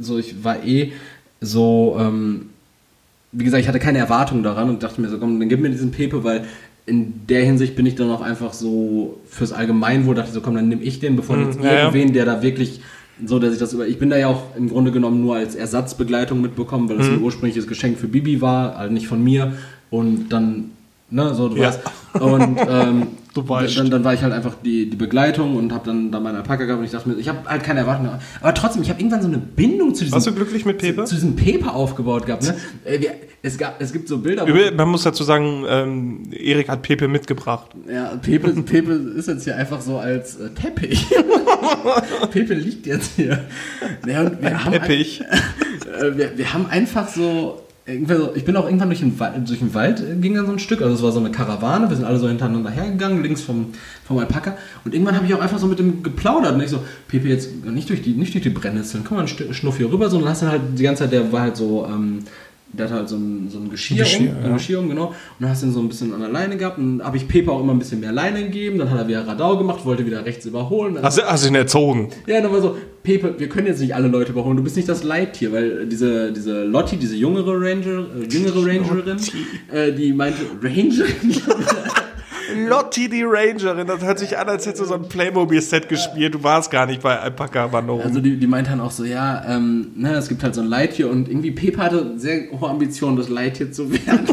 so 0.00 0.18
ich 0.18 0.44
war 0.44 0.64
eh 0.64 0.92
so, 1.40 1.96
ähm, 1.98 2.50
wie 3.32 3.44
gesagt, 3.44 3.62
ich 3.62 3.68
hatte 3.68 3.78
keine 3.78 3.98
Erwartung 3.98 4.42
daran 4.42 4.68
und 4.68 4.82
dachte 4.82 5.00
mir 5.00 5.08
so, 5.08 5.18
komm, 5.18 5.40
dann 5.40 5.48
gib 5.48 5.60
mir 5.60 5.70
diesen 5.70 5.90
Pepe, 5.90 6.22
weil 6.22 6.44
in 6.84 7.26
der 7.28 7.44
Hinsicht 7.44 7.74
bin 7.76 7.86
ich 7.86 7.94
dann 7.94 8.10
auch 8.10 8.20
einfach 8.20 8.52
so 8.52 9.18
fürs 9.28 9.52
Allgemeinwohl, 9.52 10.14
dachte 10.14 10.32
so, 10.32 10.40
komm, 10.42 10.56
dann 10.56 10.68
nehme 10.68 10.82
ich 10.82 11.00
den, 11.00 11.16
bevor 11.16 11.36
Mhm, 11.36 11.46
jetzt 11.46 11.60
ja. 11.62 11.84
irgendwen, 11.84 12.12
der 12.12 12.26
da 12.26 12.42
wirklich 12.42 12.80
so, 13.24 13.38
dass 13.38 13.52
ich 13.52 13.58
das 13.58 13.72
über, 13.72 13.86
ich 13.86 13.98
bin 13.98 14.10
da 14.10 14.16
ja 14.16 14.28
auch 14.28 14.56
im 14.56 14.68
Grunde 14.68 14.90
genommen 14.90 15.20
nur 15.20 15.36
als 15.36 15.54
Ersatzbegleitung 15.54 16.40
mitbekommen, 16.40 16.88
weil 16.88 16.98
das 16.98 17.08
Mhm. 17.08 17.14
ein 17.16 17.22
ursprüngliches 17.22 17.66
Geschenk 17.66 17.98
für 17.98 18.08
Bibi 18.08 18.40
war, 18.40 18.76
also 18.76 18.92
nicht 18.92 19.06
von 19.06 19.22
mir 19.22 19.52
und 19.90 20.28
dann, 20.30 20.70
ne, 21.10 21.34
so, 21.34 21.48
du 21.48 21.56
Ja. 21.56 21.68
weißt, 21.68 21.80
und 22.20 22.58
ähm, 22.68 23.06
Du 23.34 23.48
weißt. 23.48 23.78
dann, 23.78 23.90
dann 23.90 24.04
war 24.04 24.12
ich 24.12 24.22
halt 24.22 24.32
einfach 24.32 24.54
die, 24.62 24.90
die 24.90 24.96
Begleitung 24.96 25.56
und 25.56 25.72
habe 25.72 25.86
dann 25.86 26.10
da 26.12 26.20
meine 26.20 26.38
Alpaka 26.38 26.64
gehabt 26.64 26.80
und 26.80 26.84
ich 26.84 26.90
dachte 26.90 27.08
mir, 27.08 27.14
ich 27.16 27.28
habe 27.28 27.48
halt 27.48 27.62
keine 27.64 27.80
Erwartung. 27.80 28.04
mehr. 28.06 28.20
Aber 28.40 28.52
trotzdem, 28.54 28.82
ich 28.82 28.90
habe 28.90 29.00
irgendwann 29.00 29.22
so 29.22 29.28
eine 29.28 29.38
Bindung 29.38 29.94
zu 29.94 30.04
diesem, 30.04 30.14
Warst 30.14 30.26
du 30.26 30.32
glücklich 30.34 30.64
mit 30.66 30.78
Pepe? 30.78 31.04
zu, 31.04 31.10
zu 31.10 31.14
diesem 31.14 31.34
Pepe 31.36 31.72
aufgebaut 31.72 32.26
gehabt. 32.26 32.42
Ne? 32.44 32.54
Äh, 32.84 32.98
es, 33.44 33.56
gab, 33.58 33.80
es 33.80 33.92
gibt 33.92 34.06
so 34.08 34.18
Bilder, 34.18 34.46
Man 34.72 34.88
muss 34.88 35.02
dazu 35.04 35.24
sagen, 35.24 35.64
ähm, 35.68 36.22
Erik 36.32 36.68
hat 36.68 36.82
Pepe 36.82 37.08
mitgebracht. 37.08 37.70
ja, 37.90 38.12
Pepe, 38.20 38.52
Pepe 38.62 38.92
ist 38.92 39.28
jetzt 39.28 39.44
hier 39.44 39.56
einfach 39.56 39.80
so 39.80 39.98
als 39.98 40.36
äh, 40.38 40.50
Teppich. 40.50 41.06
Pepe 42.30 42.54
liegt 42.54 42.86
jetzt 42.86 43.12
hier. 43.16 43.44
Ja, 44.06 44.30
wir 44.40 44.64
haben 44.64 44.72
Teppich. 44.72 45.22
äh, 45.22 46.16
wir, 46.16 46.36
wir 46.36 46.52
haben 46.52 46.66
einfach 46.66 47.08
so, 47.08 47.62
ich 47.84 48.44
bin 48.44 48.56
auch 48.56 48.66
irgendwann 48.66 48.90
durch 48.90 49.00
den, 49.00 49.18
Wald, 49.18 49.48
durch 49.48 49.58
den 49.58 49.74
Wald 49.74 50.00
äh, 50.00 50.14
ging 50.14 50.34
dann 50.34 50.46
so 50.46 50.52
ein 50.52 50.60
Stück, 50.60 50.82
also 50.82 50.94
es 50.94 51.02
war 51.02 51.10
so 51.10 51.18
eine 51.18 51.32
Karawane, 51.32 51.88
wir 51.88 51.96
sind 51.96 52.04
alle 52.04 52.18
so 52.18 52.28
hintereinander 52.28 52.70
hergegangen, 52.70 53.22
links 53.22 53.40
vom, 53.40 53.66
vom 54.06 54.18
Alpaka. 54.18 54.56
Und 54.84 54.94
irgendwann 54.94 55.16
habe 55.16 55.26
ich 55.26 55.34
auch 55.34 55.40
einfach 55.40 55.58
so 55.58 55.66
mit 55.66 55.80
dem 55.80 56.02
geplaudert. 56.02 56.54
Und 56.54 56.62
ich 56.62 56.70
so, 56.70 56.80
Pepe, 57.08 57.28
jetzt 57.28 57.64
nicht 57.64 57.88
durch 57.88 58.02
die, 58.02 58.12
nicht 58.12 58.34
durch 58.34 58.44
die 58.44 58.50
Brennnesseln, 58.50 59.02
komm 59.04 59.16
mal 59.16 59.22
ein 59.24 59.28
Stück- 59.28 59.52
Schnuff 59.52 59.78
hier 59.78 59.90
rüber, 59.90 60.08
so 60.10 60.18
und 60.18 60.24
lass 60.24 60.40
dann 60.40 60.50
halt 60.50 60.62
die 60.76 60.82
ganze 60.84 61.02
Zeit, 61.02 61.12
der 61.12 61.32
war 61.32 61.40
halt 61.40 61.56
so, 61.56 61.86
ähm, 61.90 62.20
der 62.72 62.86
hat 62.88 62.92
halt 62.94 63.08
so 63.08 63.16
ein, 63.16 63.48
so 63.50 63.58
ein 63.58 63.68
Geschirr, 63.70 63.98
Geschirr, 63.98 64.30
um, 64.38 64.44
ja. 64.50 64.52
Geschirr 64.54 64.78
um, 64.80 64.88
genau. 64.88 65.08
Und 65.08 65.14
dann 65.40 65.50
hast 65.50 65.62
du 65.62 65.66
ihn 65.66 65.72
so 65.72 65.80
ein 65.80 65.88
bisschen 65.88 66.12
an 66.14 66.20
der 66.20 66.30
Leine 66.30 66.56
gehabt. 66.56 66.78
Und 66.78 66.98
dann 66.98 67.06
habe 67.06 67.16
ich 67.16 67.28
Pepe 67.28 67.50
auch 67.52 67.60
immer 67.60 67.72
ein 67.74 67.78
bisschen 67.78 68.00
mehr 68.00 68.12
Leine 68.12 68.42
gegeben. 68.44 68.78
Dann 68.78 68.90
hat 68.90 68.98
er 68.98 69.08
wieder 69.08 69.26
Radau 69.26 69.58
gemacht, 69.58 69.84
wollte 69.84 70.06
wieder 70.06 70.24
rechts 70.24 70.46
überholen. 70.46 70.96
Hast, 71.02 71.18
du- 71.18 71.22
hast 71.22 71.44
du 71.44 71.48
ihn 71.48 71.54
erzogen? 71.54 72.08
ja, 72.26 72.40
dann 72.40 72.50
war 72.52 72.60
so, 72.62 72.76
Pepe, 73.02 73.34
wir 73.38 73.48
können 73.48 73.66
jetzt 73.66 73.80
nicht 73.80 73.94
alle 73.94 74.08
Leute 74.08 74.32
überholen, 74.32 74.56
du 74.56 74.62
bist 74.62 74.76
nicht 74.76 74.88
das 74.88 75.02
Leittier, 75.02 75.52
weil 75.52 75.86
diese, 75.86 76.32
diese 76.32 76.62
Lottie, 76.64 76.96
diese 76.96 77.16
jüngere 77.16 77.60
Ranger, 77.60 78.06
äh, 78.20 78.24
jüngere 78.30 78.64
Rangerin, 78.64 79.16
äh, 79.72 79.92
die 79.92 80.12
meinte, 80.12 80.38
Rangerin? 80.62 81.02
Lotti 82.54 83.08
die 83.08 83.22
Rangerin, 83.22 83.86
das 83.86 84.02
hört 84.02 84.18
sich 84.18 84.38
an, 84.38 84.48
als 84.48 84.66
hättest 84.66 84.82
du 84.82 84.86
so 84.86 84.94
ein 84.94 85.08
Playmobil-Set 85.08 85.88
gespielt. 85.88 86.34
Du 86.34 86.42
warst 86.42 86.70
gar 86.70 86.86
nicht 86.86 87.02
bei 87.02 87.18
Alpaka-Wanderung. 87.18 88.02
Also 88.02 88.20
die, 88.20 88.36
die 88.36 88.46
meint 88.46 88.68
dann 88.68 88.80
auch 88.80 88.90
so, 88.90 89.04
ja, 89.04 89.44
ähm, 89.46 89.92
ne, 89.96 90.14
es 90.14 90.28
gibt 90.28 90.42
halt 90.42 90.54
so 90.54 90.60
ein 90.60 90.66
Leittier 90.66 91.10
und 91.10 91.28
irgendwie 91.28 91.50
Pepe 91.50 91.78
hatte 91.78 92.18
sehr 92.18 92.50
hohe 92.50 92.68
Ambitionen, 92.68 93.16
das 93.16 93.28
Leittier 93.28 93.72
zu 93.72 93.90
werden. 93.92 94.26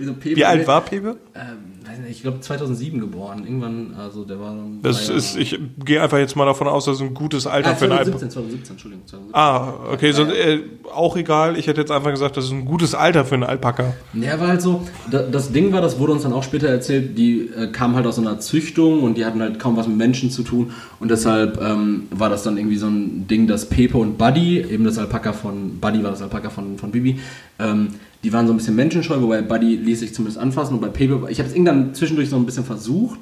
So, 0.00 0.14
wie 0.22 0.44
alt 0.44 0.66
war 0.66 0.80
Pepe? 0.82 1.16
Ähm, 1.34 1.75
ich 2.10 2.22
glaube 2.22 2.40
2007 2.40 3.00
geboren, 3.00 3.44
irgendwann, 3.44 3.94
also 3.98 4.24
der 4.24 4.40
war 4.40 4.54
Das 4.82 5.08
ist, 5.08 5.36
ich 5.36 5.58
gehe 5.84 6.02
einfach 6.02 6.18
jetzt 6.18 6.36
mal 6.36 6.44
davon 6.44 6.68
aus, 6.68 6.84
das 6.84 6.96
ist 6.96 7.02
ein 7.02 7.14
gutes 7.14 7.46
Alter 7.46 7.70
ah, 7.70 7.74
für 7.74 7.84
einen 7.84 7.92
Alpaka. 7.92 8.18
2017, 8.18 8.30
2017, 8.30 8.74
Entschuldigung. 8.74 9.06
2017. 9.06 9.34
Ah, 9.34 9.92
okay, 9.92 10.12
so, 10.12 10.24
äh, 10.24 10.62
auch 10.92 11.16
egal. 11.16 11.58
Ich 11.58 11.66
hätte 11.66 11.80
jetzt 11.80 11.90
einfach 11.90 12.10
gesagt, 12.10 12.36
das 12.36 12.46
ist 12.46 12.52
ein 12.52 12.64
gutes 12.64 12.94
Alter 12.94 13.24
für 13.24 13.34
einen 13.34 13.44
Alpaka. 13.44 13.94
Ja, 14.14 14.38
war 14.40 14.48
halt 14.48 14.62
so, 14.62 14.86
da, 15.10 15.22
das 15.22 15.52
Ding 15.52 15.72
war, 15.72 15.80
das 15.80 15.98
wurde 15.98 16.12
uns 16.12 16.22
dann 16.22 16.32
auch 16.32 16.42
später 16.42 16.68
erzählt, 16.68 17.16
die 17.16 17.48
äh, 17.48 17.68
kamen 17.68 17.94
halt 17.94 18.06
aus 18.06 18.16
so 18.16 18.22
einer 18.22 18.38
Züchtung 18.40 19.02
und 19.02 19.16
die 19.16 19.24
hatten 19.24 19.40
halt 19.40 19.58
kaum 19.58 19.76
was 19.76 19.86
mit 19.86 19.96
Menschen 19.96 20.30
zu 20.30 20.42
tun 20.42 20.72
und 21.00 21.10
deshalb 21.10 21.60
ähm, 21.60 22.08
war 22.10 22.28
das 22.30 22.42
dann 22.42 22.56
irgendwie 22.56 22.76
so 22.76 22.86
ein 22.86 23.26
Ding, 23.28 23.46
dass 23.46 23.68
Pepe 23.68 23.98
und 23.98 24.18
Buddy, 24.18 24.60
eben 24.60 24.84
das 24.84 24.98
Alpaka 24.98 25.32
von, 25.32 25.78
Buddy 25.80 26.02
war 26.02 26.10
das 26.10 26.22
Alpaka 26.22 26.50
von, 26.50 26.78
von 26.78 26.90
Bibi, 26.90 27.20
ähm, 27.58 27.88
die 28.24 28.32
waren 28.32 28.46
so 28.46 28.52
ein 28.52 28.56
bisschen 28.56 28.74
menschenscheu, 28.74 29.20
wobei 29.20 29.42
Buddy 29.42 29.76
ließ 29.76 30.00
sich 30.00 30.14
zumindest 30.14 30.38
anfassen 30.38 30.74
und 30.74 30.80
bei 30.80 30.88
Pepe, 30.88 31.26
ich 31.30 31.38
habe 31.38 31.48
es 31.48 31.54
irgendwann 31.54 31.94
zwischendurch 31.94 32.28
so 32.28 32.36
ein 32.36 32.46
bisschen 32.46 32.64
versucht, 32.64 33.18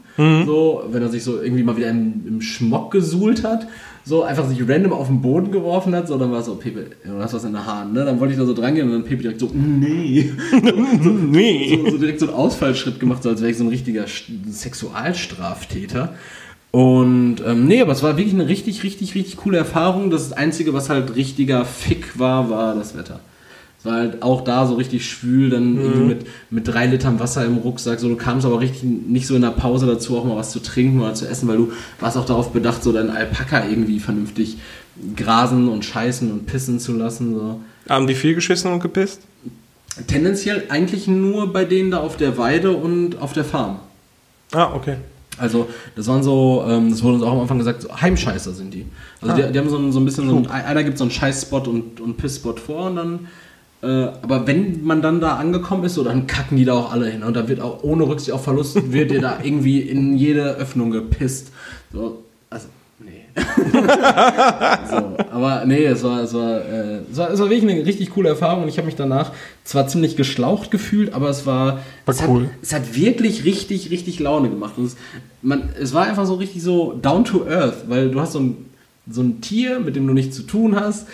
so, 0.46 0.84
wenn 0.90 1.02
er 1.02 1.08
sich 1.10 1.24
so 1.24 1.42
irgendwie 1.42 1.62
mal 1.62 1.76
wieder 1.76 1.90
im, 1.90 2.22
im 2.26 2.40
Schmock 2.40 2.90
gesuhlt 2.92 3.44
hat, 3.44 3.66
so 4.06 4.22
einfach 4.22 4.46
sich 4.48 4.60
random 4.68 4.92
auf 4.92 5.08
den 5.08 5.20
Boden 5.22 5.50
geworfen 5.50 5.94
hat, 5.94 6.08
so, 6.08 6.16
dann 6.18 6.30
war 6.30 6.40
es 6.40 6.46
so, 6.46 6.54
Pepe, 6.54 6.86
du 7.04 7.18
hast 7.18 7.34
was 7.34 7.44
in 7.44 7.52
der 7.52 7.66
Hand, 7.66 7.94
ne? 7.94 8.04
Dann 8.04 8.20
wollte 8.20 8.34
ich 8.34 8.38
da 8.38 8.46
so 8.46 8.54
dran 8.54 8.74
gehen 8.74 8.86
und 8.86 8.92
dann 8.92 9.04
Pepe 9.04 9.22
direkt 9.22 9.40
so, 9.40 9.50
nee 9.52 10.30
Nee. 11.30 11.80
so, 11.84 11.90
so 11.90 11.98
direkt 11.98 12.20
so 12.20 12.26
einen 12.26 12.34
Ausfallschritt 12.36 13.00
gemacht, 13.00 13.22
so 13.22 13.30
als 13.30 13.40
wäre 13.40 13.50
ich 13.50 13.56
so 13.58 13.64
ein 13.64 13.70
richtiger 13.70 14.04
Sexualstraftäter. 14.48 16.14
Und 16.70 17.36
ähm, 17.46 17.66
nee, 17.66 17.80
aber 17.80 17.92
es 17.92 18.02
war 18.02 18.16
wirklich 18.16 18.34
eine 18.34 18.48
richtig, 18.48 18.82
richtig, 18.82 19.14
richtig 19.14 19.36
coole 19.36 19.58
Erfahrung. 19.58 20.10
Das 20.10 20.32
Einzige, 20.32 20.74
was 20.74 20.90
halt 20.90 21.14
richtiger 21.14 21.64
Fick 21.64 22.18
war, 22.18 22.50
war 22.50 22.74
das 22.74 22.96
Wetter. 22.96 23.20
War 23.84 23.92
halt 23.96 24.22
auch 24.22 24.42
da 24.42 24.66
so 24.66 24.74
richtig 24.74 25.08
schwül, 25.08 25.50
dann 25.50 25.76
irgendwie 25.76 26.04
mit, 26.06 26.26
mit 26.50 26.66
drei 26.66 26.86
Litern 26.86 27.20
Wasser 27.20 27.44
im 27.44 27.58
Rucksack. 27.58 28.00
So, 28.00 28.08
du 28.08 28.16
kamst 28.16 28.46
aber 28.46 28.58
richtig 28.60 28.82
nicht 28.82 29.26
so 29.26 29.36
in 29.36 29.42
der 29.42 29.50
Pause 29.50 29.86
dazu, 29.86 30.16
auch 30.18 30.24
mal 30.24 30.36
was 30.36 30.50
zu 30.52 30.60
trinken 30.60 31.00
oder 31.00 31.12
zu 31.14 31.28
essen, 31.28 31.46
weil 31.48 31.58
du 31.58 31.72
warst 32.00 32.16
auch 32.16 32.24
darauf 32.24 32.50
bedacht, 32.52 32.82
so 32.82 32.92
deinen 32.92 33.10
Alpaka 33.10 33.64
irgendwie 33.68 34.00
vernünftig 34.00 34.56
grasen 35.16 35.68
und 35.68 35.84
scheißen 35.84 36.30
und 36.32 36.46
pissen 36.46 36.80
zu 36.80 36.94
lassen. 36.96 37.34
So. 37.34 37.60
Haben 37.88 38.06
die 38.06 38.14
viel 38.14 38.34
geschissen 38.34 38.72
und 38.72 38.80
gepisst? 38.80 39.20
Tendenziell 40.06 40.64
eigentlich 40.70 41.06
nur 41.06 41.52
bei 41.52 41.64
denen 41.64 41.90
da 41.90 41.98
auf 42.00 42.16
der 42.16 42.36
Weide 42.36 42.72
und 42.72 43.20
auf 43.20 43.32
der 43.32 43.44
Farm. 43.44 43.78
Ah, 44.52 44.72
okay. 44.74 44.96
Also, 45.38 45.68
das 45.96 46.06
waren 46.06 46.22
so, 46.22 46.64
ähm, 46.68 46.90
das 46.90 47.02
wurde 47.02 47.14
uns 47.16 47.24
auch 47.24 47.32
am 47.32 47.40
Anfang 47.40 47.58
gesagt, 47.58 47.82
so 47.82 47.88
Heimscheißer 48.00 48.52
sind 48.54 48.72
die. 48.72 48.86
Also, 49.20 49.34
die, 49.36 49.52
die 49.52 49.58
haben 49.58 49.68
so, 49.68 49.76
ein- 49.78 49.92
so 49.92 49.98
ein 50.00 50.04
bisschen, 50.04 50.28
so 50.28 50.36
ein, 50.36 50.46
einer 50.48 50.84
gibt 50.84 50.96
so 50.98 51.04
einen 51.04 51.10
Scheißspot 51.10 51.66
und, 51.68 52.00
und 52.00 52.16
Pissspot 52.16 52.60
vor 52.60 52.86
und 52.86 52.96
dann, 52.96 53.26
äh, 53.84 54.12
aber 54.22 54.46
wenn 54.46 54.82
man 54.82 55.02
dann 55.02 55.20
da 55.20 55.36
angekommen 55.36 55.84
ist, 55.84 55.94
so, 55.94 56.04
dann 56.04 56.26
kacken 56.26 56.56
die 56.56 56.64
da 56.64 56.72
auch 56.72 56.92
alle 56.92 57.06
hin 57.06 57.22
und 57.22 57.34
da 57.34 57.48
wird 57.48 57.60
auch 57.60 57.82
ohne 57.82 58.08
Rücksicht 58.08 58.32
auf 58.32 58.44
Verlust, 58.44 58.92
wird 58.92 59.10
dir 59.10 59.20
da 59.20 59.38
irgendwie 59.42 59.80
in 59.80 60.16
jede 60.16 60.54
Öffnung 60.54 60.90
gepisst. 60.90 61.52
So, 61.92 62.24
also, 62.48 62.68
nee. 62.98 63.26
so, 64.90 65.16
aber 65.30 65.64
nee, 65.66 65.84
es 65.84 66.02
war, 66.02 66.22
es, 66.22 66.32
war, 66.32 66.64
äh, 66.64 67.00
es, 67.10 67.18
war, 67.18 67.30
es 67.30 67.38
war 67.40 67.50
wirklich 67.50 67.70
eine 67.70 67.84
richtig 67.84 68.10
coole 68.10 68.30
Erfahrung 68.30 68.62
und 68.62 68.68
ich 68.68 68.78
habe 68.78 68.86
mich 68.86 68.96
danach 68.96 69.32
zwar 69.64 69.86
ziemlich 69.86 70.16
geschlaucht 70.16 70.70
gefühlt, 70.70 71.12
aber 71.12 71.28
es 71.28 71.44
war, 71.44 71.80
War 72.06 72.14
es 72.14 72.22
cool. 72.26 72.44
Hat, 72.44 72.50
es 72.62 72.72
hat 72.72 72.96
wirklich 72.96 73.44
richtig, 73.44 73.90
richtig 73.90 74.18
Laune 74.18 74.48
gemacht. 74.48 74.74
Und 74.78 74.86
es, 74.86 74.96
man, 75.42 75.68
es 75.78 75.92
war 75.92 76.06
einfach 76.06 76.24
so 76.24 76.34
richtig 76.34 76.62
so 76.62 76.98
down 77.00 77.24
to 77.26 77.46
earth, 77.46 77.84
weil 77.88 78.10
du 78.10 78.20
hast 78.20 78.32
so 78.32 78.40
ein, 78.40 78.56
so 79.10 79.20
ein 79.20 79.42
Tier, 79.42 79.80
mit 79.80 79.94
dem 79.94 80.06
du 80.06 80.14
nichts 80.14 80.34
zu 80.34 80.44
tun 80.44 80.74
hast, 80.74 81.06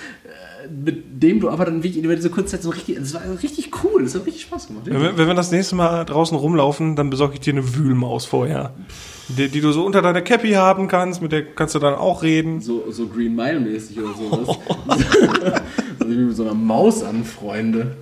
mit 0.85 1.23
dem 1.23 1.41
du 1.41 1.51
aber 1.51 1.65
dann 1.65 1.83
wirklich 1.83 2.03
über 2.03 2.15
diese 2.17 2.31
kurze 2.31 2.53
Zeit 2.53 2.63
so 2.63 2.71
richtig, 2.71 2.97
es 2.99 3.15
war 3.15 3.23
richtig 3.43 3.71
cool, 3.85 4.05
es 4.05 4.15
hat 4.15 4.27
richtig 4.27 4.43
Spaß 4.43 4.69
gemacht. 4.69 4.87
Wenn 4.87 5.03
wir, 5.03 5.19
wenn 5.19 5.27
wir 5.27 5.35
das 5.35 5.51
nächste 5.51 5.75
Mal 5.77 6.05
draußen 6.05 6.37
rumlaufen, 6.37 6.97
dann 6.97 7.11
besorge 7.11 7.35
ich 7.35 7.41
dir 7.41 7.53
eine 7.53 7.77
Wühlmaus 7.77 8.25
vorher. 8.25 8.73
Die, 9.29 9.49
die 9.49 9.61
du 9.61 9.71
so 9.73 9.85
unter 9.85 10.03
deiner 10.03 10.23
Cappy 10.23 10.53
haben 10.53 10.89
kannst, 10.89 11.23
mit 11.23 11.33
der 11.33 11.45
kannst 11.45 11.75
du 11.75 11.79
dann 11.79 11.95
auch 11.95 12.23
reden. 12.23 12.61
So, 12.61 12.85
so 12.91 13.07
Green 13.07 13.35
Mile 13.37 13.61
mäßig 13.61 13.99
oder 13.99 14.15
sowas. 14.15 14.59
also 16.01 16.13
wie 16.13 16.25
mit 16.25 16.37
so 16.37 16.43
einer 16.43 16.55
Maus 16.55 17.03
an 17.03 17.25
Freunde. 17.25 17.97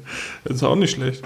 Das 0.45 0.57
ist 0.57 0.63
auch 0.63 0.77
nicht 0.77 0.93
schlecht. 0.93 1.23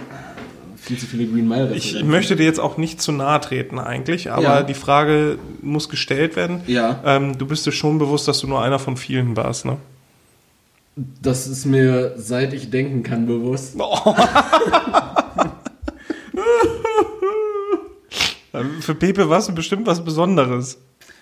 Viel 0.77 0.99
zu 0.99 1.07
viele 1.07 1.27
Green 1.27 1.47
Mile 1.47 1.73
Ich 1.77 2.03
möchte 2.03 2.35
dir 2.35 2.45
jetzt 2.45 2.59
auch 2.59 2.77
nicht 2.77 3.01
zu 3.01 3.13
nahe 3.13 3.41
treten 3.41 3.79
eigentlich, 3.79 4.33
aber 4.33 4.43
Ja. 4.43 4.63
die 4.65 4.75
Frage 4.75 5.39
muss 5.61 5.89
gestellt 5.89 6.35
werden. 6.35 6.63
Ja. 6.67 7.01
Ähm, 7.05 7.39
du 7.39 7.47
bist 7.47 7.65
dir 7.65 7.71
schon 7.73 7.99
bewusst, 8.01 8.27
dass 8.27 8.41
du 8.41 8.49
nur 8.49 8.61
einer 8.61 8.81
von 8.81 8.97
vielen 8.97 9.37
warst, 9.37 9.65
ne? 9.65 9.77
Das 10.95 11.47
ist 11.47 11.65
mir, 11.65 12.15
seit 12.17 12.53
ich 12.53 12.71
denken 12.71 13.03
kann, 13.03 13.27
bewusst. 13.27 13.77
Ähm, 18.53 18.71
Für 18.81 18.95
Pepe 18.95 19.31
warst 19.31 19.49
du 19.49 19.55
bestimmt 19.55 19.87
was 19.87 20.05
Besonderes. 20.05 20.79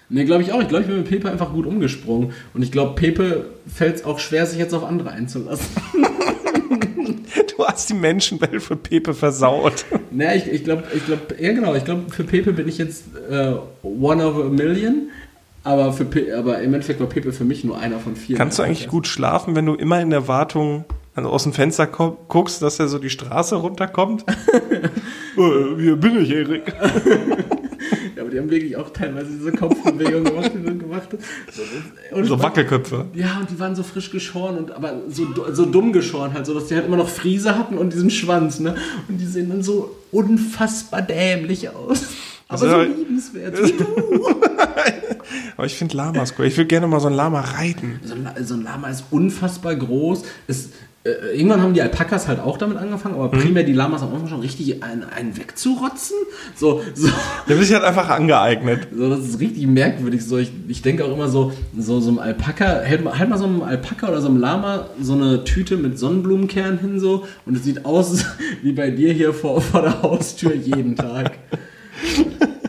Nee, 0.08 0.24
glaube 0.24 0.42
ich 0.42 0.52
auch. 0.52 0.60
Ich 0.60 0.66
glaube, 0.66 0.82
ich 0.82 0.88
bin 0.88 0.98
mit 0.98 1.08
Pepe 1.08 1.30
einfach 1.30 1.52
gut 1.52 1.66
umgesprungen. 1.66 2.32
Und 2.52 2.62
ich 2.62 2.72
glaube, 2.72 2.96
Pepe 2.96 3.46
fällt 3.72 3.96
es 3.96 4.04
auch 4.04 4.18
schwer, 4.18 4.44
sich 4.44 4.58
jetzt 4.58 4.74
auf 4.74 4.84
andere 4.84 5.10
einzulassen. 5.10 5.66
Du 7.56 7.66
hast 7.66 7.90
die 7.90 7.94
Menschenwelt 7.94 8.62
für 8.62 8.74
Pepe 8.74 9.12
versaut. 9.12 9.84
naja, 10.10 10.34
ich, 10.34 10.46
ich 10.46 10.64
glaube, 10.64 10.84
ich 10.94 11.04
glaub, 11.04 11.38
ja 11.38 11.52
genau, 11.52 11.74
ich 11.74 11.84
glaube, 11.84 12.10
für 12.10 12.24
Pepe 12.24 12.54
bin 12.54 12.66
ich 12.66 12.78
jetzt 12.78 13.04
äh, 13.30 13.52
one 13.82 14.24
of 14.24 14.36
a 14.36 14.48
million. 14.48 15.10
Aber, 15.70 15.92
für 15.92 16.06
aber 16.36 16.60
im 16.60 16.74
Endeffekt 16.74 16.98
war 16.98 17.06
Pepe 17.06 17.32
für 17.32 17.44
mich 17.44 17.62
nur 17.62 17.78
einer 17.78 18.00
von 18.00 18.16
vielen. 18.16 18.36
Kannst 18.38 18.58
du 18.58 18.64
eigentlich 18.64 18.88
gut 18.88 19.06
schlafen, 19.06 19.54
wenn 19.54 19.66
du 19.66 19.74
immer 19.74 20.00
in 20.00 20.10
der 20.10 20.26
Wartung 20.26 20.84
also 21.14 21.28
aus 21.30 21.44
dem 21.44 21.52
Fenster 21.52 21.86
guckst, 21.86 22.60
dass 22.60 22.80
er 22.80 22.88
so 22.88 22.98
die 22.98 23.10
Straße 23.10 23.54
runterkommt? 23.54 24.24
äh, 24.28 25.40
hier 25.80 25.96
bin 25.96 26.22
ich, 26.22 26.30
Erik. 26.30 26.72
Ja, 28.14 28.22
aber 28.22 28.30
die 28.30 28.38
haben 28.38 28.50
wirklich 28.50 28.76
auch 28.76 28.90
teilweise 28.90 29.30
diese 29.30 29.52
Kopfbewegung 29.52 30.24
gemacht, 30.24 30.50
die 30.54 30.78
gemacht 30.78 31.08
und 32.12 32.24
So 32.26 32.42
Wackelköpfe. 32.42 33.06
Ja, 33.14 33.38
und 33.40 33.50
die 33.50 33.58
waren 33.58 33.74
so 33.74 33.82
frisch 33.82 34.10
geschoren 34.10 34.58
und 34.58 34.72
aber 34.72 35.00
so, 35.08 35.26
so 35.52 35.64
dumm 35.64 35.92
geschoren 35.92 36.34
halt, 36.34 36.44
so 36.44 36.52
dass 36.52 36.66
die 36.66 36.74
halt 36.74 36.86
immer 36.86 36.98
noch 36.98 37.08
Friese 37.08 37.56
hatten 37.56 37.78
und 37.78 37.94
diesen 37.94 38.10
Schwanz, 38.10 38.60
ne? 38.60 38.74
Und 39.08 39.18
die 39.18 39.24
sehen 39.24 39.48
dann 39.48 39.62
so 39.62 39.96
unfassbar 40.12 41.00
dämlich 41.00 41.70
aus. 41.70 42.08
Aber 42.48 42.62
Also, 42.62 42.70
so 42.70 42.82
liebenswert. 42.82 43.58
Aber 45.56 45.66
ich 45.66 45.74
finde 45.74 45.96
Lamas 45.96 46.34
cool. 46.38 46.46
Ich 46.46 46.56
würde 46.56 46.68
gerne 46.68 46.86
mal 46.86 47.00
so 47.00 47.08
ein 47.08 47.14
Lama 47.14 47.40
reiten. 47.40 48.00
so, 48.04 48.14
ein, 48.14 48.28
so 48.44 48.54
ein 48.54 48.62
Lama 48.62 48.88
ist 48.88 49.04
unfassbar 49.10 49.76
groß. 49.76 50.22
Ist, 50.46 50.72
äh, 51.02 51.34
irgendwann 51.34 51.62
haben 51.62 51.72
die 51.72 51.80
Alpakas 51.80 52.28
halt 52.28 52.40
auch 52.40 52.58
damit 52.58 52.76
angefangen, 52.76 53.14
aber 53.14 53.30
primär 53.30 53.62
die 53.62 53.72
Lamas 53.72 54.02
am 54.02 54.12
Anfang 54.12 54.28
schon 54.28 54.40
richtig 54.40 54.82
einen, 54.82 55.02
einen 55.04 55.34
wegzurotzen. 55.34 56.16
So, 56.54 56.82
so. 56.94 57.08
Der 57.48 57.56
wird 57.56 57.66
sich 57.66 57.74
halt 57.74 57.84
einfach 57.84 58.10
angeeignet. 58.10 58.88
So, 58.94 59.08
das 59.08 59.20
ist 59.20 59.40
richtig 59.40 59.66
merkwürdig. 59.66 60.22
So, 60.22 60.36
ich, 60.36 60.52
ich 60.68 60.82
denke 60.82 61.06
auch 61.06 61.12
immer 61.12 61.28
so, 61.28 61.54
so, 61.78 62.00
so 62.00 62.10
einem 62.10 62.18
Alpaka, 62.18 62.82
halt 62.86 63.02
mal, 63.02 63.18
halt 63.18 63.30
mal 63.30 63.38
so 63.38 63.46
einem 63.46 63.62
Alpaka 63.62 64.08
oder 64.08 64.20
so 64.20 64.28
einem 64.28 64.36
Lama 64.36 64.88
so 65.00 65.14
eine 65.14 65.44
Tüte 65.44 65.78
mit 65.78 65.98
Sonnenblumenkernen 65.98 66.78
hin 66.78 67.00
so 67.00 67.26
und 67.46 67.56
es 67.56 67.64
sieht 67.64 67.86
aus 67.86 68.26
wie 68.62 68.72
bei 68.72 68.90
dir 68.90 69.14
hier 69.14 69.32
vor, 69.32 69.62
vor 69.62 69.80
der 69.80 70.02
Haustür 70.02 70.54
jeden 70.54 70.96
Tag. 70.96 71.32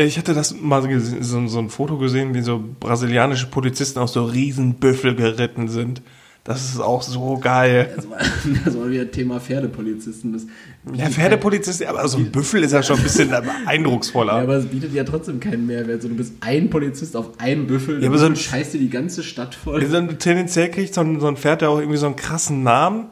Ja, 0.00 0.06
ich 0.06 0.16
hatte 0.16 0.32
das 0.32 0.58
mal 0.58 0.80
so, 0.98 1.46
so 1.46 1.58
ein 1.58 1.68
Foto 1.68 1.98
gesehen, 1.98 2.32
wie 2.32 2.40
so 2.40 2.58
brasilianische 2.80 3.48
Polizisten 3.48 3.98
auf 3.98 4.08
so 4.08 4.24
Riesenbüffel 4.24 5.14
geritten 5.14 5.68
sind. 5.68 6.00
Das 6.42 6.64
ist 6.70 6.80
auch 6.80 7.02
so 7.02 7.36
geil. 7.36 7.92
Das 7.94 8.08
war, 8.08 8.16
das 8.64 8.78
war 8.78 8.88
wieder 8.88 9.10
Thema 9.10 9.40
Pferdepolizisten. 9.40 10.32
Das, 10.32 10.46
Ja, 10.94 11.10
Pferdepolizist, 11.10 11.84
aber 11.84 12.08
so 12.08 12.16
ein 12.16 12.32
Büffel 12.32 12.62
ist 12.64 12.72
ja 12.72 12.82
schon 12.82 12.96
ein 12.96 13.02
bisschen 13.02 13.30
eindrucksvoller. 13.66 14.38
Ja, 14.38 14.42
aber 14.44 14.54
es 14.54 14.64
bietet 14.64 14.94
ja 14.94 15.04
trotzdem 15.04 15.38
keinen 15.38 15.66
Mehrwert. 15.66 16.00
So, 16.00 16.08
du 16.08 16.14
bist 16.14 16.32
ein 16.40 16.70
Polizist 16.70 17.14
auf 17.14 17.38
einem 17.38 17.66
Büffel, 17.66 18.02
Ja, 18.02 18.08
aber 18.08 18.16
so 18.16 18.24
ein- 18.24 18.36
scheißt 18.36 18.72
dir 18.72 18.78
die 18.78 18.88
ganze 18.88 19.22
Stadt 19.22 19.54
voll. 19.54 19.84
So 19.84 19.98
ein- 19.98 20.18
Tendenziell 20.18 20.70
kriegt 20.70 20.94
so 20.94 21.02
ein, 21.02 21.20
so 21.20 21.26
ein 21.28 21.36
Pferd 21.36 21.60
ja 21.60 21.68
auch 21.68 21.78
irgendwie 21.78 21.98
so 21.98 22.06
einen 22.06 22.16
krassen 22.16 22.62
Namen. 22.62 23.08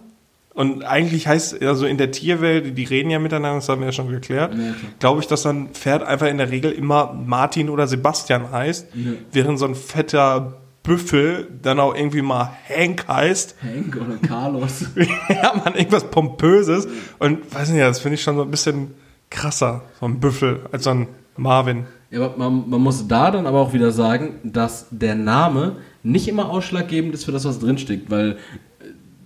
Und 0.59 0.83
eigentlich 0.83 1.29
heißt, 1.29 1.63
also 1.63 1.87
in 1.87 1.99
der 1.99 2.11
Tierwelt, 2.11 2.77
die 2.77 2.83
reden 2.83 3.11
ja 3.11 3.21
miteinander, 3.21 3.59
das 3.59 3.69
haben 3.69 3.81
wir 3.81 3.87
ja 3.87 3.93
schon 3.93 4.09
geklärt, 4.11 4.53
Ja, 4.55 4.75
glaube 4.99 5.21
ich, 5.21 5.29
dass 5.29 5.43
dann 5.43 5.57
ein 5.57 5.69
Pferd 5.69 6.03
einfach 6.03 6.27
in 6.27 6.37
der 6.37 6.51
Regel 6.51 6.73
immer 6.73 7.13
Martin 7.13 7.69
oder 7.71 7.87
Sebastian 7.87 8.51
heißt, 8.51 8.89
Ja. 8.93 9.13
während 9.31 9.61
so 9.61 9.67
ein 9.67 9.77
fetter 9.77 10.55
Büffel 10.83 11.47
dann 11.63 11.79
auch 11.79 11.95
irgendwie 11.95 12.23
mal 12.23 12.51
Hank 12.69 13.07
heißt. 13.07 13.55
Hank 13.63 13.95
oder 13.97 14.17
Carlos. 14.27 14.87
ja, 15.29 15.55
man, 15.65 15.75
irgendwas 15.77 16.11
Pompöses. 16.11 16.89
Und 17.21 17.55
weiß 17.55 17.69
nicht, 17.71 17.81
das 17.83 18.01
finde 18.01 18.17
ich 18.17 18.23
schon 18.23 18.35
so 18.35 18.43
ein 18.43 18.51
bisschen 18.51 18.95
krasser, 19.31 19.83
so 20.01 20.07
ein 20.07 20.19
Büffel, 20.19 20.63
als 20.73 20.83
so 20.83 20.91
ein 20.91 21.07
Marvin. 21.37 21.85
Ja, 22.11 22.21
aber 22.25 22.37
man, 22.37 22.69
man 22.69 22.81
muss 22.81 23.07
da 23.07 23.31
dann 23.31 23.47
aber 23.47 23.61
auch 23.61 23.73
wieder 23.75 23.93
sagen, 23.93 24.41
dass 24.43 24.89
der 24.91 25.15
Name 25.15 25.77
nicht 26.03 26.27
immer 26.27 26.51
ausschlaggebend 26.51 27.15
ist 27.15 27.27
für 27.27 27.33
das, 27.33 27.45
was 27.45 27.61
drinsteckt, 27.61 28.11
weil 28.11 28.39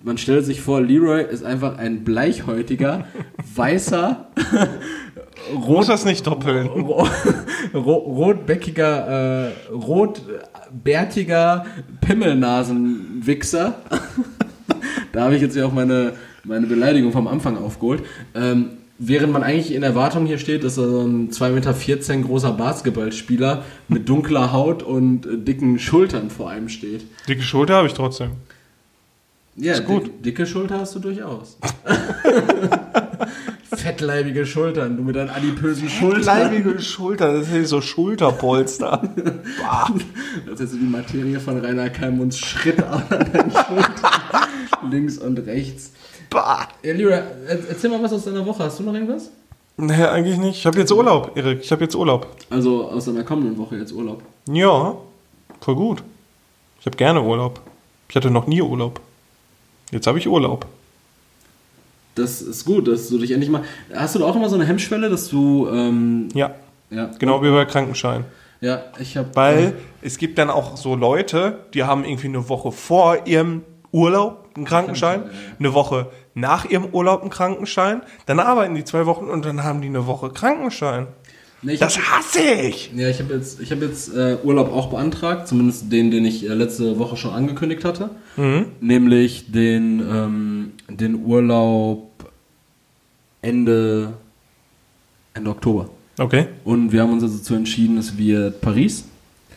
man 0.02 0.18
stellt 0.18 0.44
sich 0.44 0.60
vor, 0.60 0.80
Leroy 0.80 1.22
ist 1.22 1.44
einfach 1.44 1.78
ein 1.78 2.04
bleichhäutiger, 2.04 3.06
weißer, 3.54 4.28
Muss 5.54 5.86
das 5.86 6.04
nicht 6.04 6.26
doppeln? 6.26 6.66
ro 6.68 7.06
ro 7.74 7.94
rotbäckiger, 7.94 9.48
äh, 9.48 9.72
rotbärtiger 9.72 11.66
Pimmelnasenwichser. 12.00 13.74
da 15.12 15.24
habe 15.24 15.36
ich 15.36 15.42
jetzt 15.42 15.56
ja 15.56 15.66
auch 15.66 15.72
meine, 15.72 16.14
meine 16.44 16.66
Beleidigung 16.66 17.12
vom 17.12 17.26
Anfang 17.26 17.58
aufgeholt. 17.58 18.02
Ähm, 18.34 18.70
während 18.98 19.32
man 19.32 19.42
eigentlich 19.42 19.74
in 19.74 19.82
Erwartung 19.82 20.26
hier 20.26 20.38
steht, 20.38 20.64
dass 20.64 20.76
da 20.76 20.82
so 20.82 21.00
ein 21.00 21.30
2,14 21.30 21.52
Meter 21.52 22.28
großer 22.28 22.52
Basketballspieler 22.52 23.64
mit 23.88 24.08
dunkler 24.08 24.52
Haut 24.52 24.82
und 24.82 25.26
äh, 25.26 25.38
dicken 25.38 25.78
Schultern 25.78 26.30
vor 26.30 26.50
einem 26.50 26.68
steht. 26.68 27.04
Dicke 27.28 27.42
Schulter 27.42 27.74
habe 27.76 27.88
ich 27.88 27.94
trotzdem. 27.94 28.30
Ja, 29.56 29.74
Ist 29.74 29.84
gut. 29.84 30.06
dick- 30.06 30.22
dicke 30.22 30.46
Schulter 30.46 30.78
hast 30.80 30.94
du 30.94 30.98
durchaus. 30.98 31.58
Fettleibige 33.74 34.44
Schultern, 34.46 34.96
du 34.96 35.02
mit 35.02 35.16
deinen 35.16 35.30
adipösen 35.30 35.88
Schultern. 35.88 36.22
Leibige 36.24 36.80
Schulter, 36.80 37.32
das 37.38 37.48
ist 37.50 37.70
so 37.70 37.80
Schulterpolster. 37.80 39.02
Bah. 39.62 39.90
Als 40.48 40.60
hättest 40.60 40.74
du 40.74 40.78
die 40.78 40.84
Materie 40.86 41.40
von 41.40 41.58
Rainer 41.58 41.90
Kalmunds 41.90 42.38
Schritt 42.38 42.82
an 42.82 43.02
deinen 43.08 43.50
Schultern. 43.50 44.10
Links 44.90 45.18
und 45.18 45.38
rechts. 45.46 45.92
bah. 46.30 46.68
Ja, 46.82 46.92
Lyra, 46.94 47.14
er- 47.48 47.68
erzähl 47.68 47.90
mal 47.90 48.02
was 48.02 48.12
aus 48.12 48.24
deiner 48.24 48.44
Woche. 48.46 48.64
Hast 48.64 48.78
du 48.78 48.82
noch 48.84 48.94
irgendwas? 48.94 49.30
Nee, 49.78 50.04
eigentlich 50.04 50.36
nicht. 50.38 50.58
Ich 50.58 50.66
habe 50.66 50.78
jetzt 50.78 50.92
Urlaub, 50.92 51.32
Erik. 51.36 51.60
Ich 51.62 51.72
habe 51.72 51.82
jetzt 51.82 51.94
Urlaub. 51.94 52.26
Also 52.50 52.88
aus 52.88 53.06
deiner 53.06 53.24
kommenden 53.24 53.56
Woche 53.56 53.76
jetzt 53.76 53.92
Urlaub. 53.92 54.22
Ja, 54.48 54.94
voll 55.60 55.74
gut. 55.74 56.02
Ich 56.80 56.86
habe 56.86 56.96
gerne 56.96 57.22
Urlaub. 57.22 57.60
Ich 58.08 58.16
hatte 58.16 58.30
noch 58.30 58.46
nie 58.46 58.60
Urlaub. 58.60 59.00
Jetzt 59.92 60.06
habe 60.06 60.18
ich 60.18 60.26
Urlaub. 60.26 60.66
Das 62.14 62.42
ist 62.42 62.64
gut, 62.64 62.88
dass 62.88 63.08
du 63.08 63.18
dich 63.18 63.30
endlich 63.30 63.50
mal. 63.50 63.62
Hast 63.94 64.14
du 64.14 64.18
da 64.18 64.24
auch 64.26 64.36
immer 64.36 64.48
so 64.48 64.56
eine 64.56 64.64
Hemmschwelle, 64.64 65.08
dass 65.08 65.28
du. 65.28 65.68
Ähm, 65.68 66.28
Ja, 66.34 66.54
ja, 66.90 67.10
genau 67.18 67.42
wie 67.42 67.50
bei 67.50 67.64
Krankenschein. 67.64 68.24
Ja, 68.60 68.82
ich 68.98 69.16
habe. 69.16 69.28
Weil 69.34 69.74
es 70.02 70.18
gibt 70.18 70.38
dann 70.38 70.50
auch 70.50 70.76
so 70.76 70.94
Leute, 70.94 71.60
die 71.74 71.84
haben 71.84 72.04
irgendwie 72.04 72.28
eine 72.28 72.48
Woche 72.48 72.72
vor 72.72 73.26
ihrem 73.26 73.62
Urlaub 73.92 74.48
einen 74.56 74.64
Krankenschein, 74.64 75.24
eine 75.58 75.74
Woche 75.74 76.10
nach 76.34 76.64
ihrem 76.64 76.86
Urlaub 76.86 77.22
einen 77.22 77.30
Krankenschein, 77.30 78.02
dann 78.26 78.40
arbeiten 78.40 78.74
die 78.74 78.84
zwei 78.84 79.06
Wochen 79.06 79.26
und 79.26 79.44
dann 79.44 79.64
haben 79.64 79.80
die 79.80 79.88
eine 79.88 80.06
Woche 80.06 80.30
Krankenschein. 80.30 81.06
Nee, 81.62 81.76
Das 81.76 81.96
hab- 81.98 82.18
hasse 82.18 82.40
ich! 82.42 82.90
Ja, 82.94 83.08
ich 83.08 83.18
habe 83.20 83.34
jetzt, 83.34 83.60
ich 83.60 83.70
hab 83.72 83.80
jetzt 83.80 84.14
äh, 84.14 84.36
Urlaub 84.42 84.70
auch 84.72 84.90
beantragt, 84.90 85.48
zumindest 85.48 85.90
den, 85.90 86.10
den 86.10 86.24
ich 86.24 86.44
äh, 86.48 86.52
letzte 86.54 86.98
Woche 86.98 87.16
schon 87.16 87.32
angekündigt 87.32 87.84
hatte. 87.84 88.10
Nämlich 88.80 89.50
den, 89.52 90.00
ähm, 90.00 90.72
den 90.88 91.24
Urlaub 91.24 92.08
Ende, 93.42 94.12
Ende 95.34 95.50
Oktober. 95.50 95.88
Okay. 96.18 96.46
Und 96.64 96.92
wir 96.92 97.02
haben 97.02 97.12
uns 97.12 97.22
also 97.22 97.38
dazu 97.38 97.54
entschieden, 97.54 97.98
es 97.98 98.16
wird 98.16 98.60
Paris 98.60 99.04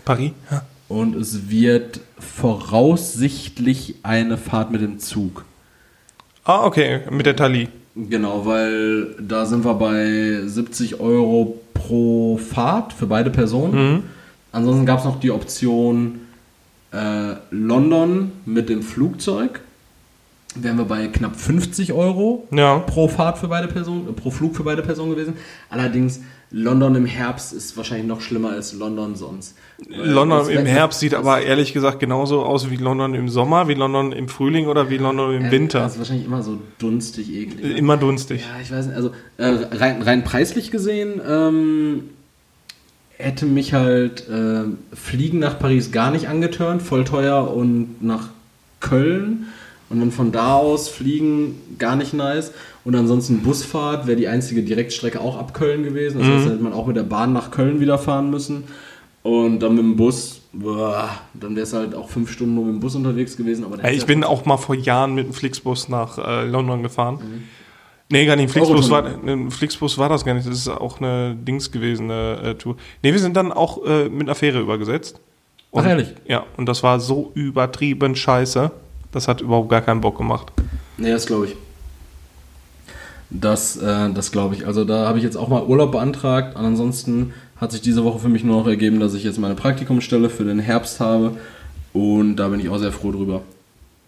Paris. 0.06 0.32
Ja. 0.52 0.66
und 0.88 1.16
es 1.16 1.50
wird 1.50 2.00
voraussichtlich 2.20 3.96
eine 4.04 4.38
Fahrt 4.38 4.72
mit 4.72 4.82
dem 4.82 5.00
Zug. 5.00 5.46
Ah, 6.44 6.64
okay, 6.66 7.02
mit 7.10 7.26
der 7.26 7.36
Thalie. 7.36 7.68
Genau, 7.96 8.46
weil 8.46 9.16
da 9.20 9.46
sind 9.46 9.64
wir 9.64 9.74
bei 9.76 10.42
70 10.46 11.00
Euro 11.00 11.62
pro 11.74 12.38
Fahrt 12.38 12.92
für 12.94 13.06
beide 13.08 13.30
Personen. 13.30 14.04
Ansonsten 14.52 14.86
gab 14.86 15.00
es 15.00 15.06
noch 15.06 15.20
die 15.20 15.32
Option 15.32 16.20
äh, 16.92 17.36
London 17.52 18.32
mit 18.46 18.70
dem 18.70 18.82
Flugzeug. 18.84 19.62
Wären 20.56 20.78
wir 20.78 20.86
bei 20.86 21.08
knapp 21.08 21.36
50 21.36 21.92
Euro 21.94 22.48
Ja. 22.52 22.80
pro 22.80 23.08
Fahrt 23.10 23.38
für 23.38 23.48
beide 23.50 23.68
Personen, 23.68 24.08
äh, 24.10 24.14
pro 24.14 24.30
Flug 24.32 24.56
für 24.56 24.64
beide 24.64 24.82
Personen 24.82 25.12
gewesen. 25.12 25.34
Allerdings 25.70 26.22
London 26.52 26.96
im 26.96 27.06
Herbst 27.06 27.52
ist 27.54 27.76
wahrscheinlich 27.76 28.08
noch 28.08 28.22
schlimmer 28.22 28.52
als 28.52 28.74
London 28.74 29.16
sonst. 29.16 29.56
London 29.90 30.50
im 30.50 30.66
Herbst 30.66 31.02
sieht 31.02 31.14
aber 31.14 31.42
ehrlich 31.42 31.74
gesagt 31.74 32.00
genauso 32.00 32.44
aus 32.44 32.70
wie 32.70 32.78
London 32.78 33.14
im 33.14 33.28
Sommer, 33.28 33.68
wie 33.68 33.74
London 33.74 34.14
im 34.14 34.30
Frühling 34.30 34.68
oder 34.68 34.90
wie 34.90 34.98
London 34.98 35.36
im 35.36 35.46
Äh, 35.46 35.52
Winter. 35.52 35.80
Das 35.80 35.94
ist 35.94 36.00
wahrscheinlich 36.00 36.26
immer 36.26 36.44
so 36.44 36.60
dunstig, 36.80 37.30
eklig. 37.34 37.62
ne? 37.62 37.78
Immer 37.78 37.98
dunstig. 37.98 38.42
Ja, 38.42 38.62
ich 38.62 38.72
weiß 38.72 38.88
nicht, 38.88 38.96
also 38.96 39.12
äh, 39.38 39.46
rein, 39.76 40.02
rein 40.02 40.24
preislich 40.24 40.72
gesehen 40.72 41.20
ähm, 41.28 42.04
hätte 43.18 43.46
mich 43.46 43.74
halt 43.74 44.28
äh, 44.30 44.64
Fliegen 44.96 45.40
nach 45.40 45.60
Paris 45.60 45.92
gar 45.92 46.12
nicht 46.12 46.30
angetörnt, 46.30 46.82
voll 46.82 47.04
teuer 47.04 47.54
und 47.54 48.02
nach 48.02 48.30
Köln 48.80 49.48
und 49.90 50.00
dann 50.00 50.12
von 50.12 50.32
da 50.32 50.56
aus 50.56 50.88
fliegen 50.90 51.56
gar 51.80 51.96
nicht 51.96 52.14
nice 52.14 52.52
und 52.86 52.96
ansonsten 52.96 53.42
Busfahrt 53.42 54.08
wäre 54.08 54.18
die 54.18 54.28
einzige 54.28 54.64
Direktstrecke 54.64 55.20
auch 55.20 55.38
ab 55.38 55.54
Köln 55.54 55.84
gewesen, 55.84 56.20
das 56.20 56.28
heißt, 56.28 56.46
da 56.46 56.52
hätte 56.52 56.64
man 56.64 56.74
auch 56.74 56.88
mit 56.88 56.96
der 56.96 57.04
Bahn 57.04 57.34
nach 57.34 57.52
Köln 57.52 57.80
wieder 57.80 57.98
fahren 57.98 58.30
müssen 58.30 58.64
und 59.26 59.58
dann 59.58 59.74
mit 59.74 59.84
dem 59.84 59.96
Bus, 59.96 60.40
boah, 60.54 61.10
dann 61.34 61.56
wäre 61.56 61.64
es 61.64 61.74
halt 61.74 61.96
auch 61.96 62.10
fünf 62.10 62.32
Stunden 62.32 62.54
nur 62.54 62.66
mit 62.66 62.76
dem 62.76 62.80
Bus 62.80 62.94
unterwegs 62.94 63.36
gewesen. 63.36 63.66
Aber 63.66 63.84
Ey, 63.84 63.96
ich 63.96 64.06
bin 64.06 64.24
auch 64.24 64.46
mal 64.46 64.58
vor 64.58 64.76
Jahren 64.76 65.16
mit 65.16 65.26
dem 65.26 65.34
Flixbus 65.34 65.90
nach 65.90 66.20
äh, 66.20 66.46
London 66.46 66.84
gefahren. 66.84 67.18
Nee, 68.08 68.28
gar 68.28 68.36
nicht. 68.36 68.50
Ein 68.50 68.50
Flixbus, 68.50 68.92
war, 68.92 69.04
ein 69.04 69.50
Flixbus 69.50 69.98
war 69.98 70.10
das 70.10 70.26
gar 70.26 70.36
nicht. 70.36 70.46
Das 70.48 70.56
ist 70.56 70.68
auch 70.68 71.02
eine 71.02 71.36
Dings 71.36 71.72
gewesen, 71.72 72.12
eine 72.12 72.52
äh, 72.52 72.54
Tour. 72.54 72.76
Nee, 73.02 73.14
wir 73.14 73.20
sind 73.20 73.36
dann 73.36 73.52
auch 73.52 73.84
äh, 73.84 74.10
mit 74.10 74.28
einer 74.28 74.36
Fähre 74.36 74.60
übergesetzt. 74.60 75.20
Und, 75.72 75.82
Ach, 75.82 75.90
ehrlich? 75.90 76.14
Ja, 76.28 76.44
und 76.58 76.68
das 76.68 76.84
war 76.84 77.00
so 77.00 77.32
übertrieben 77.34 78.16
scheiße. 78.16 78.70
Das 79.12 79.28
hat 79.28 79.42
überhaupt 79.42 79.70
gar 79.70 79.82
keinen 79.82 80.02
Bock 80.02 80.20
gemacht. 80.20 80.54
Nee, 80.98 81.10
das 81.10 81.26
glaube 81.26 81.48
ich. 81.48 81.56
Das, 83.32 83.76
äh, 83.78 84.14
das 84.14 84.32
glaube 84.32 84.54
ich. 84.54 84.68
Also 84.68 84.86
da 84.86 85.08
habe 85.08 85.18
ich 85.18 85.24
jetzt 85.24 85.36
auch 85.36 85.48
mal 85.48 85.64
Urlaub 85.64 85.94
beantragt. 85.94 86.56
Und 86.56 86.64
ansonsten 86.64 87.34
hat 87.58 87.72
sich 87.72 87.82
diese 87.82 88.04
Woche 88.04 88.20
für 88.20 88.30
mich 88.30 88.44
nur 88.44 88.58
noch 88.58 88.68
ergeben, 88.68 89.00
dass 89.00 89.14
ich 89.14 89.24
jetzt 89.24 89.40
meine 89.40 89.56
Praktikumsstelle 89.56 90.30
für 90.30 90.44
den 90.44 90.60
Herbst 90.60 91.00
habe. 91.00 91.38
Und 91.94 92.36
da 92.36 92.50
bin 92.50 92.60
ich 92.60 92.70
auch 92.70 92.78
sehr 92.78 92.92
froh 92.92 93.12
drüber. 93.12 93.42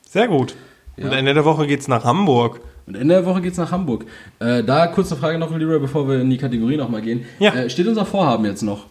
Sehr 0.10 0.28
gut. 0.28 0.56
Ja. 0.98 1.06
Und 1.06 1.14
Ende 1.14 1.34
der 1.34 1.46
Woche 1.46 1.68
geht's 1.68 1.88
nach 1.88 2.04
Hamburg. 2.04 2.60
Und 2.86 2.96
Ende 2.96 3.16
der 3.16 3.26
Woche 3.26 3.42
geht's 3.42 3.58
nach 3.58 3.72
Hamburg. 3.72 4.06
Äh, 4.40 4.64
da 4.64 4.88
kurze 4.88 5.16
Frage 5.16 5.38
noch, 5.38 5.56
Leroy, 5.56 5.80
bevor 5.80 6.08
wir 6.08 6.22
in 6.22 6.30
die 6.30 6.38
Kategorie 6.38 6.78
nochmal 6.78 7.02
gehen. 7.02 7.26
Ja. 7.40 7.54
Äh, 7.54 7.70
steht 7.70 7.88
unser 7.88 8.06
Vorhaben 8.06 8.46
jetzt 8.46 8.64
noch? 8.64 8.86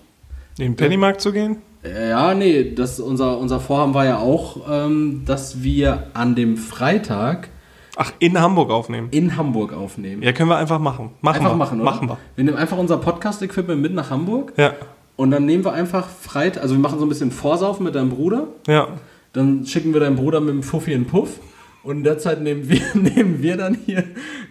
In 0.58 0.64
den 0.64 0.76
Pennymarkt 0.76 1.20
zu 1.20 1.32
gehen? 1.32 1.58
Äh, 1.82 2.10
ja, 2.10 2.34
nee, 2.34 2.72
das, 2.74 3.00
unser, 3.00 3.38
unser 3.38 3.60
Vorhaben 3.60 3.94
war 3.94 4.04
ja 4.04 4.18
auch, 4.18 4.66
ähm, 4.70 5.22
dass 5.26 5.62
wir 5.62 6.08
an 6.14 6.34
dem 6.34 6.56
Freitag 6.56 7.48
Ach, 7.96 8.12
in 8.18 8.38
Hamburg 8.38 8.70
aufnehmen. 8.70 9.08
in 9.10 9.36
Hamburg 9.36 9.72
aufnehmen. 9.72 10.22
Ja, 10.22 10.32
können 10.32 10.50
wir 10.50 10.56
einfach 10.56 10.78
machen. 10.78 11.10
Machen 11.22 11.38
einfach 11.38 11.52
wir. 11.52 11.56
machen, 11.56 11.80
oder? 11.80 11.90
Machen 11.90 12.08
wir. 12.10 12.18
Wir 12.36 12.44
nehmen 12.44 12.58
einfach 12.58 12.76
unser 12.76 12.98
Podcast-Equipment 12.98 13.80
mit 13.80 13.94
nach 13.94 14.10
Hamburg. 14.10 14.52
Ja. 14.56 14.74
Und 15.16 15.30
dann 15.30 15.46
nehmen 15.46 15.64
wir 15.64 15.72
einfach 15.72 16.06
Freitag, 16.06 16.62
also 16.62 16.74
wir 16.74 16.80
machen 16.80 16.98
so 16.98 17.06
ein 17.06 17.08
bisschen 17.08 17.30
Vorsaufen 17.30 17.84
mit 17.84 17.94
deinem 17.94 18.10
Bruder. 18.10 18.48
Ja. 18.66 18.88
Dann 19.32 19.64
schicken 19.66 19.94
wir 19.94 20.00
deinen 20.00 20.16
Bruder 20.16 20.40
mit 20.40 20.50
dem 20.50 20.62
Fuffi 20.62 20.92
in 20.92 21.06
Puff. 21.06 21.40
Und 21.82 21.98
in 21.98 22.04
der 22.04 22.18
Zeit 22.18 22.42
nehmen 22.42 22.68
wir, 22.68 22.80
nehmen 22.94 23.42
wir 23.42 23.56
dann 23.56 23.78
hier. 23.86 24.04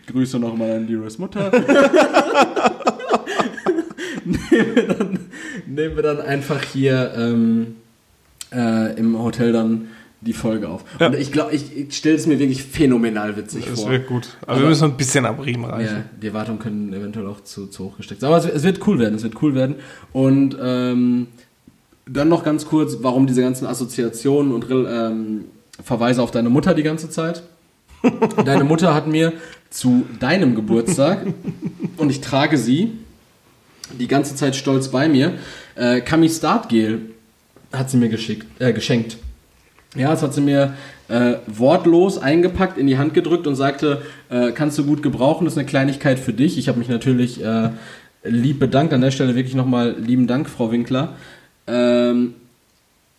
Grüße 0.08 0.39
nochmal 0.39 0.72
an 0.72 0.88
Leroys 0.88 1.20
Mutter. 1.20 1.52
nehmen, 4.26 4.76
wir 4.76 4.88
dann, 4.88 5.20
nehmen 5.68 5.96
wir 5.96 6.04
dann 6.04 6.22
einfach 6.22 6.64
hier 6.64 7.14
ähm, 7.16 7.76
äh, 8.52 8.98
im 8.98 9.22
Hotel 9.22 9.52
dann 9.52 9.89
die 10.26 10.34
Folge 10.34 10.70
auf. 10.70 10.84
Ja. 11.00 11.08
Und 11.08 11.16
ich 11.16 11.32
glaube, 11.32 11.54
ich, 11.54 11.76
ich 11.78 11.96
stelle 11.96 12.16
es 12.16 12.26
mir 12.26 12.40
wirklich 12.40 12.64
phänomenal 12.64 13.38
witzig 13.38 13.66
Das 13.70 13.82
vor. 13.82 13.92
wird 13.92 14.08
gut. 14.08 14.30
Aber, 14.42 14.54
Aber- 14.54 14.62
wir 14.62 14.70
müssen 14.70 14.86
ein 14.86 14.98
bisschen 14.98 15.26
am 15.26 15.40
Riemen 15.40 15.66
reichen. 15.66 15.96
Ja, 15.98 16.04
die 16.22 16.28
Erwartungen 16.28 16.60
können 16.60 16.92
eventuell 16.94 17.28
auch 17.28 17.42
zu, 17.44 17.68
zu 17.68 17.86
hoch 17.86 17.98
gesteckt 17.98 18.22
sein. 18.22 18.30
Aber 18.30 18.38
es, 18.38 18.46
es 18.46 18.64
wird 18.64 18.86
cool 18.88 18.98
werden, 19.00 19.16
es 19.16 19.24
wird 19.24 19.42
cool 19.42 19.54
werden. 19.54 19.76
Und 20.14 20.58
ähm, 20.62 21.28
dann 22.08 22.28
noch 22.30 22.44
ganz 22.44 22.66
kurz, 22.66 22.98
warum 23.02 23.28
diese 23.28 23.42
ganzen 23.42 23.66
Assoziationen 23.68 24.52
und 24.52 24.66
ähm, 24.72 25.46
Verweise 25.84 26.22
auf 26.22 26.32
deine 26.32 26.50
Mutter 26.50 26.74
die 26.74 26.84
ganze 26.84 27.10
Zeit. 27.10 27.44
Deine 28.46 28.64
Mutter 28.64 28.94
hat 28.94 29.08
mir 29.08 29.34
zu 29.72 30.06
deinem 30.20 30.54
Geburtstag, 30.56 31.26
und 31.98 32.10
ich 32.12 32.22
trage 32.22 32.58
sie 32.58 32.92
die 34.00 34.08
ganze 34.08 34.36
Zeit 34.36 34.56
stolz 34.56 34.90
bei 34.90 35.10
mir, 35.10 35.34
äh, 35.76 36.02
Kami 36.02 36.30
Start 36.30 36.70
Gel 36.70 37.02
hat 37.74 37.90
sie 37.90 37.98
mir 37.98 38.10
geschickt, 38.10 38.46
äh, 38.62 38.74
geschenkt. 38.74 39.18
Ja, 39.96 40.12
das 40.12 40.22
hat 40.22 40.34
sie 40.34 40.41
mir 40.41 40.74
äh, 41.08 41.36
wortlos 41.48 42.18
eingepackt, 42.18 42.78
in 42.78 42.88
die 42.88 42.98
Hand 42.98 43.14
gedrückt 43.14 43.48
und 43.48 43.56
sagte, 43.56 44.02
äh, 44.30 44.52
kannst 44.52 44.78
du 44.78 44.86
gut 44.86 45.02
gebrauchen, 45.02 45.46
das 45.46 45.54
ist 45.54 45.58
eine 45.58 45.68
Kleinigkeit 45.68 46.20
für 46.20 46.34
dich. 46.34 46.58
Ich 46.58 46.68
habe 46.68 46.80
mich 46.80 46.89
natürlich 46.89 47.43
äh, 47.43 47.70
lieb 48.24 48.60
bedankt, 48.60 48.93
an 48.93 49.02
der 49.02 49.12
Stelle 49.12 49.36
wirklich 49.36 49.56
nochmal 49.56 49.96
lieben 49.98 50.28
Dank, 50.28 50.50
Frau 50.50 50.72
Winkler. 50.72 51.14
Ähm, 51.68 52.34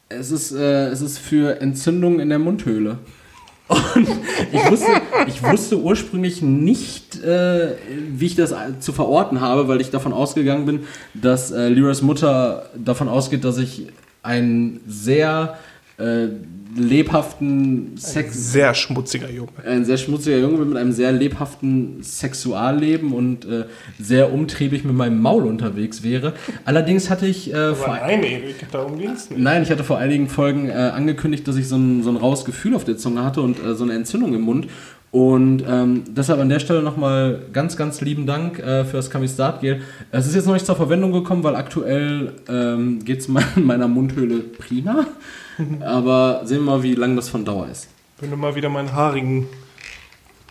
Es 0.08 0.30
ist, 0.30 0.52
äh, 0.52 0.88
es 0.88 1.00
ist 1.00 1.18
für 1.18 1.60
Entzündungen 1.60 2.20
in 2.20 2.28
der 2.28 2.38
Mundhöhle. 2.38 2.98
Und 3.68 4.06
ich 4.52 4.70
wusste, 4.70 4.92
ich 5.26 5.42
wusste 5.42 5.80
ursprünglich 5.80 6.40
nicht, 6.42 7.20
äh, 7.24 7.72
wie 8.10 8.26
ich 8.26 8.36
das 8.36 8.54
zu 8.78 8.92
verorten 8.92 9.40
habe, 9.40 9.66
weil 9.66 9.80
ich 9.80 9.90
davon 9.90 10.12
ausgegangen 10.12 10.66
bin, 10.66 10.80
dass 11.14 11.50
äh, 11.50 11.68
Lyras 11.68 12.02
Mutter 12.02 12.66
davon 12.76 13.08
ausgeht, 13.08 13.42
dass 13.42 13.58
ich 13.58 13.88
einen 14.22 14.80
sehr 14.86 15.58
äh, 15.98 16.28
lebhaften 16.76 17.96
Sex. 17.96 18.52
Sehr 18.52 18.74
schmutziger 18.74 19.30
Junge. 19.30 19.50
Ein 19.64 19.84
sehr 19.84 19.96
schmutziger 19.96 20.38
Junge 20.38 20.64
mit 20.64 20.76
einem 20.76 20.92
sehr 20.92 21.12
lebhaften 21.12 22.02
Sexualleben 22.02 23.12
und 23.12 23.44
äh, 23.44 23.64
sehr 23.98 24.32
umtriebig 24.32 24.84
mit 24.84 24.94
meinem 24.94 25.20
Maul 25.20 25.44
unterwegs 25.44 26.02
wäre. 26.02 26.34
Allerdings 26.64 27.10
hatte 27.10 27.26
ich 27.26 27.52
äh, 27.52 27.74
vor 27.74 27.96
nein, 27.96 28.22
Erik, 28.22 28.70
darum 28.70 28.98
ging's 28.98 29.30
nicht. 29.30 29.40
Nein, 29.40 29.62
ich 29.62 29.70
hatte 29.70 29.84
vor 29.84 29.98
einigen 29.98 30.28
Folgen 30.28 30.68
äh, 30.68 30.72
angekündigt, 30.72 31.46
dass 31.48 31.56
ich 31.56 31.68
so 31.68 31.76
ein, 31.76 32.02
so 32.02 32.10
ein 32.10 32.16
raues 32.16 32.44
Gefühl 32.44 32.74
auf 32.74 32.84
der 32.84 32.96
Zunge 32.96 33.24
hatte 33.24 33.40
und 33.40 33.62
äh, 33.64 33.74
so 33.74 33.84
eine 33.84 33.94
Entzündung 33.94 34.34
im 34.34 34.42
Mund. 34.42 34.68
Und 35.16 35.64
ähm, 35.66 36.04
deshalb 36.08 36.40
an 36.40 36.50
der 36.50 36.58
Stelle 36.58 36.82
nochmal 36.82 37.46
ganz, 37.50 37.78
ganz 37.78 38.02
lieben 38.02 38.26
Dank 38.26 38.58
äh, 38.58 38.84
für 38.84 38.98
das 38.98 39.08
Camistat-Gel. 39.08 39.80
Es 40.10 40.26
ist 40.26 40.34
jetzt 40.34 40.44
noch 40.44 40.52
nicht 40.52 40.66
zur 40.66 40.76
Verwendung 40.76 41.10
gekommen, 41.10 41.42
weil 41.42 41.56
aktuell 41.56 42.34
ähm, 42.50 43.02
geht 43.02 43.20
es 43.20 43.28
meiner 43.56 43.88
Mundhöhle 43.88 44.40
prima. 44.40 45.06
Aber 45.80 46.42
sehen 46.44 46.58
wir 46.66 46.72
mal, 46.72 46.82
wie 46.82 46.94
lang 46.94 47.16
das 47.16 47.30
von 47.30 47.46
Dauer 47.46 47.66
ist. 47.72 47.88
Wenn 48.20 48.30
du 48.30 48.36
mal 48.36 48.56
wieder 48.56 48.68
meinen 48.68 48.92
haarigen, 48.92 49.46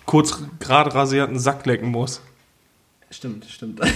kurz 0.07 0.41
gerade 0.59 0.95
rasierten 0.95 1.38
Sack 1.38 1.68
lecken 1.68 1.91
musst. 1.91 2.24
Stimmt, 3.16 3.45
stimmt. 3.49 3.80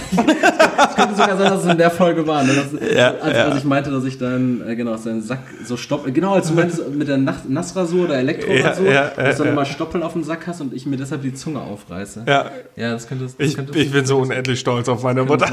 Es 0.80 0.96
könnte 0.96 1.14
sogar 1.14 1.36
sein, 1.36 1.50
dass 1.50 1.64
es 1.64 1.70
in 1.70 1.76
der 1.78 1.90
Folge 1.90 2.26
war, 2.26 2.42
ne? 2.42 2.52
das, 2.54 2.96
Ja, 2.96 3.14
als, 3.20 3.36
ja. 3.36 3.44
als 3.44 3.58
ich 3.58 3.64
meinte, 3.64 3.90
dass 3.90 4.04
ich 4.04 4.16
dann, 4.18 4.62
äh, 4.66 4.74
genau, 4.74 4.92
dass 4.92 5.04
deinen 5.04 5.20
Sack 5.22 5.40
so 5.62 5.76
stopp, 5.76 6.12
genau, 6.12 6.32
als 6.34 6.48
du 6.48 6.54
meintest 6.54 6.88
mit 6.90 7.06
der 7.06 7.18
Nass 7.18 7.40
Nassrasur 7.46 8.06
oder 8.06 8.16
Elektrorasur, 8.16 8.90
Ja, 8.90 9.08
dass 9.14 9.36
du 9.36 9.44
dann 9.44 9.52
immer 9.52 9.66
Stoppeln 9.66 10.02
auf 10.02 10.14
dem 10.14 10.24
Sack 10.24 10.46
hast 10.46 10.62
und 10.62 10.72
ich 10.72 10.86
mir 10.86 10.96
deshalb 10.96 11.20
die 11.22 11.34
Zunge 11.34 11.60
aufreiße. 11.60 12.24
Ja, 12.26 12.50
Ja, 12.76 12.92
das 12.92 13.06
könnte 13.06 13.24
das 13.24 13.34
ich, 13.38 13.54
könnte 13.54 13.78
ich 13.78 13.92
bin 13.92 14.06
so 14.06 14.18
unendlich 14.18 14.58
stolz 14.58 14.88
auf 14.88 15.02
meine 15.02 15.22
Mutter. 15.24 15.48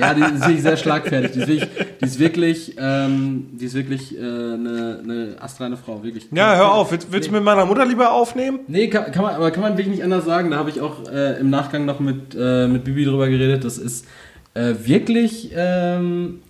Ja, 0.00 0.12
die 0.12 0.22
ist 0.22 0.40
wirklich 0.40 0.62
sehr 0.62 0.76
schlagfertig. 0.76 1.30
Die 1.32 1.40
ist 1.40 1.48
wirklich, 1.48 1.68
die 2.00 2.04
ist 2.04 2.18
wirklich, 2.18 2.76
ähm, 2.78 3.46
die 3.52 3.64
ist 3.66 3.74
wirklich 3.74 4.16
äh, 4.16 4.20
eine, 4.20 5.00
eine 5.02 5.36
astreine 5.40 5.76
Frau, 5.76 6.02
wirklich. 6.02 6.26
Ja, 6.32 6.56
hör 6.56 6.72
auf. 6.72 6.90
Willst, 6.90 7.12
willst 7.12 7.28
du 7.28 7.32
mit 7.32 7.44
meiner 7.44 7.66
Mutter 7.66 7.86
lieber 7.86 8.10
aufnehmen? 8.12 8.60
Nee, 8.66 8.88
kann, 8.88 9.12
kann 9.12 9.22
man, 9.22 9.34
aber 9.36 9.50
kann 9.52 9.62
man 9.62 9.72
wirklich 9.78 9.94
nicht 9.94 10.04
anders 10.04 10.24
sagen. 10.24 10.50
Da 10.50 10.56
habe 10.56 10.70
ich 10.70 10.80
auch 10.80 11.08
äh, 11.08 11.38
im 11.38 11.50
Nachgang 11.50 11.84
noch 11.84 12.00
mit, 12.00 12.36
äh, 12.38 12.66
mit 12.66 12.82
Bibi 12.84 12.95
drüber 13.04 13.28
geredet. 13.28 13.64
Das 13.64 13.78
ist 13.78 14.06
äh, 14.54 14.74
wirklich 14.84 15.50
ähm, 15.54 16.40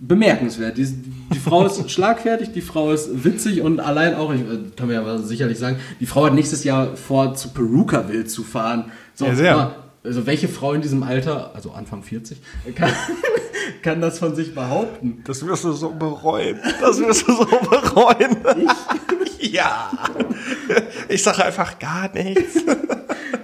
bemerkenswert. 0.00 0.78
Die, 0.78 0.86
die 0.86 1.38
Frau 1.38 1.66
ist 1.66 1.90
schlagfertig, 1.90 2.52
die 2.52 2.60
Frau 2.62 2.92
ist 2.92 3.24
witzig 3.24 3.60
und 3.62 3.80
allein 3.80 4.14
auch, 4.14 4.32
ich, 4.32 4.40
äh, 4.40 4.58
kann 4.76 4.86
man 4.86 4.90
ja 4.94 5.00
aber 5.00 5.18
sicherlich 5.18 5.58
sagen, 5.58 5.76
die 6.00 6.06
Frau 6.06 6.24
hat 6.26 6.34
nächstes 6.34 6.64
Jahr 6.64 6.96
vor, 6.96 7.34
zu 7.34 7.50
Perukaville 7.50 8.24
zu 8.24 8.42
fahren. 8.42 8.92
So, 9.14 9.26
Ja, 9.26 9.34
sehr. 9.34 9.56
mal, 9.56 9.74
Also 10.04 10.26
welche 10.26 10.48
Frau 10.48 10.72
in 10.72 10.80
diesem 10.82 11.02
Alter, 11.02 11.54
also 11.54 11.72
Anfang 11.72 12.02
40, 12.02 12.38
kann, 12.74 12.90
kann 13.82 14.00
das 14.00 14.18
von 14.18 14.34
sich 14.34 14.54
behaupten? 14.54 15.22
Das 15.24 15.46
wirst 15.46 15.64
du 15.64 15.72
so 15.72 15.90
bereuen. 15.90 16.58
Das 16.80 16.98
wirst 16.98 17.28
du 17.28 17.32
so 17.32 17.44
bereuen. 17.44 18.36
Ja. 19.40 19.90
Ich 21.08 21.22
sage 21.22 21.44
einfach 21.44 21.78
gar 21.78 22.12
nichts. 22.14 22.62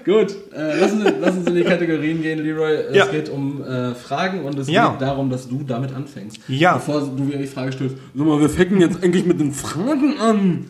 Gut, 0.04 0.36
äh, 0.54 0.78
lassen, 0.80 1.02
Sie, 1.02 1.10
lassen 1.10 1.42
Sie 1.44 1.50
in 1.50 1.56
die 1.56 1.64
Kategorien 1.64 2.22
gehen, 2.22 2.38
Leroy. 2.38 2.72
Es 2.74 2.96
Ja. 2.96 3.06
geht 3.06 3.28
um 3.28 3.62
äh, 3.64 3.94
Fragen 3.94 4.44
und 4.44 4.56
es 4.58 4.68
Ja. 4.68 4.90
geht 4.90 5.00
darum, 5.02 5.30
dass 5.30 5.48
du 5.48 5.62
damit 5.64 5.92
anfängst. 5.94 6.38
Ja. 6.46 6.74
Bevor 6.74 7.00
du 7.00 7.22
mir 7.24 7.38
die 7.38 7.46
Frage 7.48 7.72
stellst, 7.72 7.96
sag 8.14 8.26
mal, 8.26 8.40
wir 8.40 8.48
fangen 8.48 8.80
jetzt 8.80 9.02
eigentlich 9.02 9.26
mit 9.26 9.40
den 9.40 9.52
Fragen 9.52 10.18
an. 10.20 10.66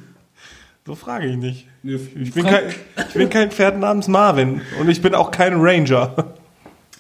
So 0.87 0.95
frage 0.95 1.27
ich 1.27 1.37
nicht. 1.37 1.67
Ich 1.83 2.33
bin, 2.33 2.45
kein, 2.45 2.63
ich 3.09 3.15
bin 3.15 3.29
kein 3.29 3.51
Pferd 3.51 3.79
namens 3.79 4.09
Marvin. 4.09 4.63
Und 4.81 4.89
ich 4.89 5.03
bin 5.03 5.15
auch 5.15 5.31
kein 5.31 5.55
Ranger. 5.61 6.35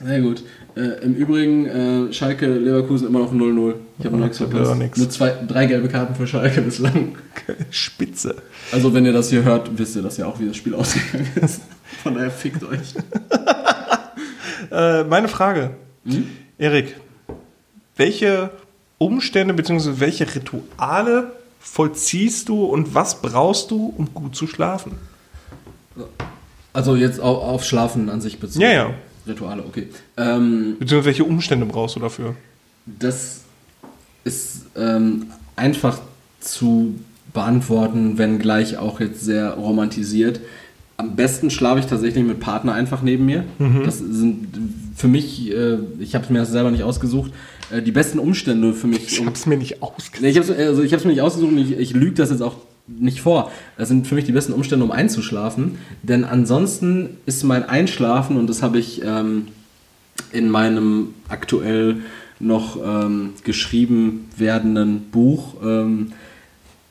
Sehr 0.03 0.20
gut. 0.20 0.42
Äh, 0.76 1.03
Im 1.03 1.14
Übrigen, 1.14 1.66
äh, 1.66 2.12
Schalke, 2.12 2.47
Leverkusen 2.47 3.09
immer 3.09 3.20
noch 3.20 3.32
0-0. 3.32 3.74
Ich 3.99 4.05
habe 4.05 4.16
noch 4.16 4.24
nichts 4.24 4.38
verpasst. 4.38 4.97
Nur 4.97 5.11
zwei, 5.11 5.34
drei 5.49 5.66
gelbe 5.66 5.88
Karten 5.88 6.14
für 6.14 6.26
Schalke 6.26 6.61
bislang. 6.61 7.16
Spitze. 7.70 8.36
Also 8.72 8.92
wenn 8.92 9.07
ihr 9.07 9.14
das 9.14 9.30
hier 9.30 9.42
hört, 9.42 9.70
wisst 9.78 9.97
ihr 9.97 10.03
das 10.03 10.18
ja 10.18 10.26
auch, 10.26 10.38
wie 10.38 10.49
das 10.49 10.57
Spiel 10.57 10.74
ausgegangen 10.74 11.30
ist. 11.36 11.62
Von 12.03 12.14
daher 12.14 12.30
fickt 12.30 12.62
euch. 12.64 12.94
Äh, 14.68 15.05
meine 15.05 15.28
Frage. 15.28 15.76
Hm? 16.05 16.26
Erik, 16.59 16.97
welche 17.97 18.51
Umstände 18.99 19.55
bzw. 19.55 20.01
welche 20.01 20.34
Rituale 20.34 21.32
vollziehst 21.61 22.49
du 22.49 22.64
und 22.64 22.92
was 22.92 23.22
brauchst 23.22 23.70
du, 23.70 23.94
um 23.97 24.12
gut 24.12 24.34
zu 24.34 24.49
schlafen? 24.49 24.92
Also 26.72 26.97
jetzt 26.97 27.20
auf, 27.20 27.42
auf 27.42 27.64
Schlafen 27.64 28.09
an 28.09 28.20
sich 28.20 28.40
bezogen. 28.40 28.62
Ja, 28.62 28.72
ja. 28.72 28.94
Rituale, 29.26 29.62
okay. 29.66 29.88
Ähm, 30.16 30.76
Beziehungsweise 30.78 31.06
welche 31.06 31.24
Umstände 31.24 31.66
brauchst 31.66 31.96
du 31.96 32.00
dafür? 32.00 32.34
Das 32.86 33.40
ist 34.24 34.66
ähm, 34.76 35.26
einfach 35.56 36.00
zu 36.40 36.94
beantworten, 37.32 38.18
wenn 38.18 38.38
gleich 38.38 38.78
auch 38.78 39.00
jetzt 39.00 39.22
sehr 39.22 39.50
romantisiert. 39.54 40.40
Am 40.96 41.14
besten 41.16 41.50
schlafe 41.50 41.80
ich 41.80 41.86
tatsächlich 41.86 42.24
mit 42.24 42.40
Partner 42.40 42.72
einfach 42.72 43.02
neben 43.02 43.26
mir. 43.26 43.44
Das 43.84 43.98
sind 43.98 44.48
für 44.96 45.08
mich, 45.08 45.50
äh, 45.52 45.76
ich 45.98 46.14
habe 46.14 46.24
es 46.24 46.30
mir 46.30 46.44
selber 46.46 46.70
nicht 46.70 46.84
ausgesucht, 46.84 47.32
äh, 47.70 47.82
die 47.82 47.92
besten 47.92 48.18
Umstände 48.18 48.72
für 48.72 48.86
mich. 48.86 49.06
Ich 49.12 49.20
um- 49.20 49.26
hab's 49.26 49.44
mir 49.44 49.58
nicht 49.58 49.82
ausgesucht. 49.82 50.22
Nee, 50.22 50.30
ich 50.30 50.38
habe 50.38 50.54
also 50.56 50.82
ich 50.82 50.94
hab's 50.94 51.04
mir 51.04 51.10
nicht 51.10 51.20
ausgesucht 51.20 51.52
und 51.52 51.58
ich, 51.58 51.72
ich 51.72 51.92
lüge 51.92 52.14
das 52.14 52.30
jetzt 52.30 52.40
auch 52.40 52.56
nicht 52.87 53.20
vor. 53.20 53.51
Das 53.76 53.89
sind 53.89 54.07
für 54.07 54.14
mich 54.14 54.24
die 54.24 54.32
besten 54.32 54.53
Umstände, 54.53 54.84
um 54.84 54.93
einzuschlafen. 54.93 55.78
Denn 56.03 56.24
ansonsten 56.24 57.16
ist 57.26 57.43
mein 57.45 57.68
Einschlafen, 57.68 58.37
und 58.37 58.49
das 58.49 58.62
habe 58.62 58.78
ich 58.78 59.03
ähm, 59.05 59.49
in 60.32 60.49
meinem 60.51 61.14
aktuell 61.28 61.99
noch 62.39 62.76
ähm, 62.84 63.32
geschrieben 63.45 64.28
werdenden 64.37 65.11
Buch 65.11 65.55
ähm, 65.64 66.12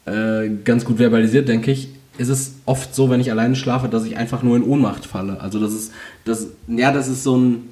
äh, 0.05 0.49
ganz 0.63 0.85
gut 0.85 0.97
verbalisiert, 0.97 1.47
denke 1.47 1.71
ich, 1.71 1.89
ist 2.17 2.29
es 2.29 2.55
oft 2.65 2.95
so, 2.95 3.09
wenn 3.09 3.19
ich 3.19 3.31
alleine 3.31 3.55
schlafe, 3.55 3.89
dass 3.89 4.05
ich 4.05 4.17
einfach 4.17 4.41
nur 4.41 4.55
in 4.55 4.63
Ohnmacht 4.63 5.05
falle. 5.05 5.41
Also 5.41 5.59
das 5.59 5.73
ist, 5.73 5.91
das, 6.23 6.47
ja, 6.67 6.91
das 6.91 7.07
ist 7.07 7.23
so 7.23 7.37
ein, 7.37 7.69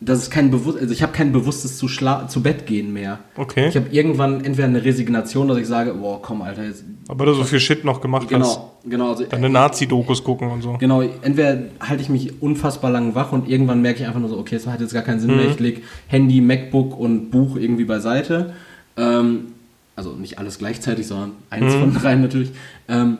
das 0.00 0.20
ist 0.20 0.30
kein 0.30 0.50
bewusst, 0.50 0.78
also 0.78 0.92
ich 0.92 1.02
habe 1.02 1.12
kein 1.12 1.32
bewusstes 1.32 1.76
zu, 1.76 1.88
Schla 1.88 2.28
zu 2.28 2.40
Bett 2.40 2.66
gehen 2.66 2.92
mehr. 2.92 3.18
Okay. 3.36 3.68
Ich 3.68 3.76
habe 3.76 3.88
irgendwann 3.90 4.44
entweder 4.44 4.68
eine 4.68 4.84
Resignation, 4.84 5.48
dass 5.48 5.58
ich 5.58 5.66
sage, 5.66 5.92
boah, 5.94 6.22
komm, 6.22 6.42
Alter, 6.42 6.64
jetzt. 6.64 6.84
Aber 7.08 7.26
du 7.26 7.34
so 7.34 7.42
viel 7.42 7.58
Shit 7.58 7.84
noch 7.84 8.00
gemacht 8.00 8.28
hast. 8.30 8.30
Genau, 8.30 8.72
genau. 8.84 9.10
Also, 9.10 9.24
Deine 9.24 9.50
Nazi-Dokus 9.50 10.22
gucken 10.22 10.50
und 10.50 10.62
so. 10.62 10.76
Genau, 10.78 11.02
entweder 11.02 11.64
halte 11.80 12.02
ich 12.02 12.08
mich 12.08 12.40
unfassbar 12.40 12.92
lang 12.92 13.16
wach 13.16 13.32
und 13.32 13.48
irgendwann 13.48 13.82
merke 13.82 14.00
ich 14.00 14.06
einfach 14.06 14.20
nur 14.20 14.28
so, 14.28 14.38
okay, 14.38 14.54
es 14.54 14.68
hat 14.68 14.80
jetzt 14.80 14.94
gar 14.94 15.02
keinen 15.02 15.18
Sinn 15.18 15.34
mehr. 15.34 15.48
Ich 15.48 15.58
lege 15.58 15.80
Handy, 16.06 16.40
MacBook 16.40 16.96
und 16.96 17.30
Buch 17.30 17.56
irgendwie 17.56 17.84
beiseite. 17.84 18.54
Ähm, 18.96 19.46
also 19.96 20.12
nicht 20.12 20.38
alles 20.38 20.58
gleichzeitig, 20.58 21.08
sondern 21.08 21.32
eins 21.50 21.74
von 21.74 21.92
dreien 21.92 22.22
natürlich. 22.22 22.52
Ähm, 22.86 23.18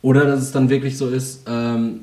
oder 0.00 0.26
dass 0.26 0.42
es 0.42 0.52
dann 0.52 0.70
wirklich 0.70 0.96
so 0.96 1.08
ist, 1.08 1.44
ähm, 1.48 2.02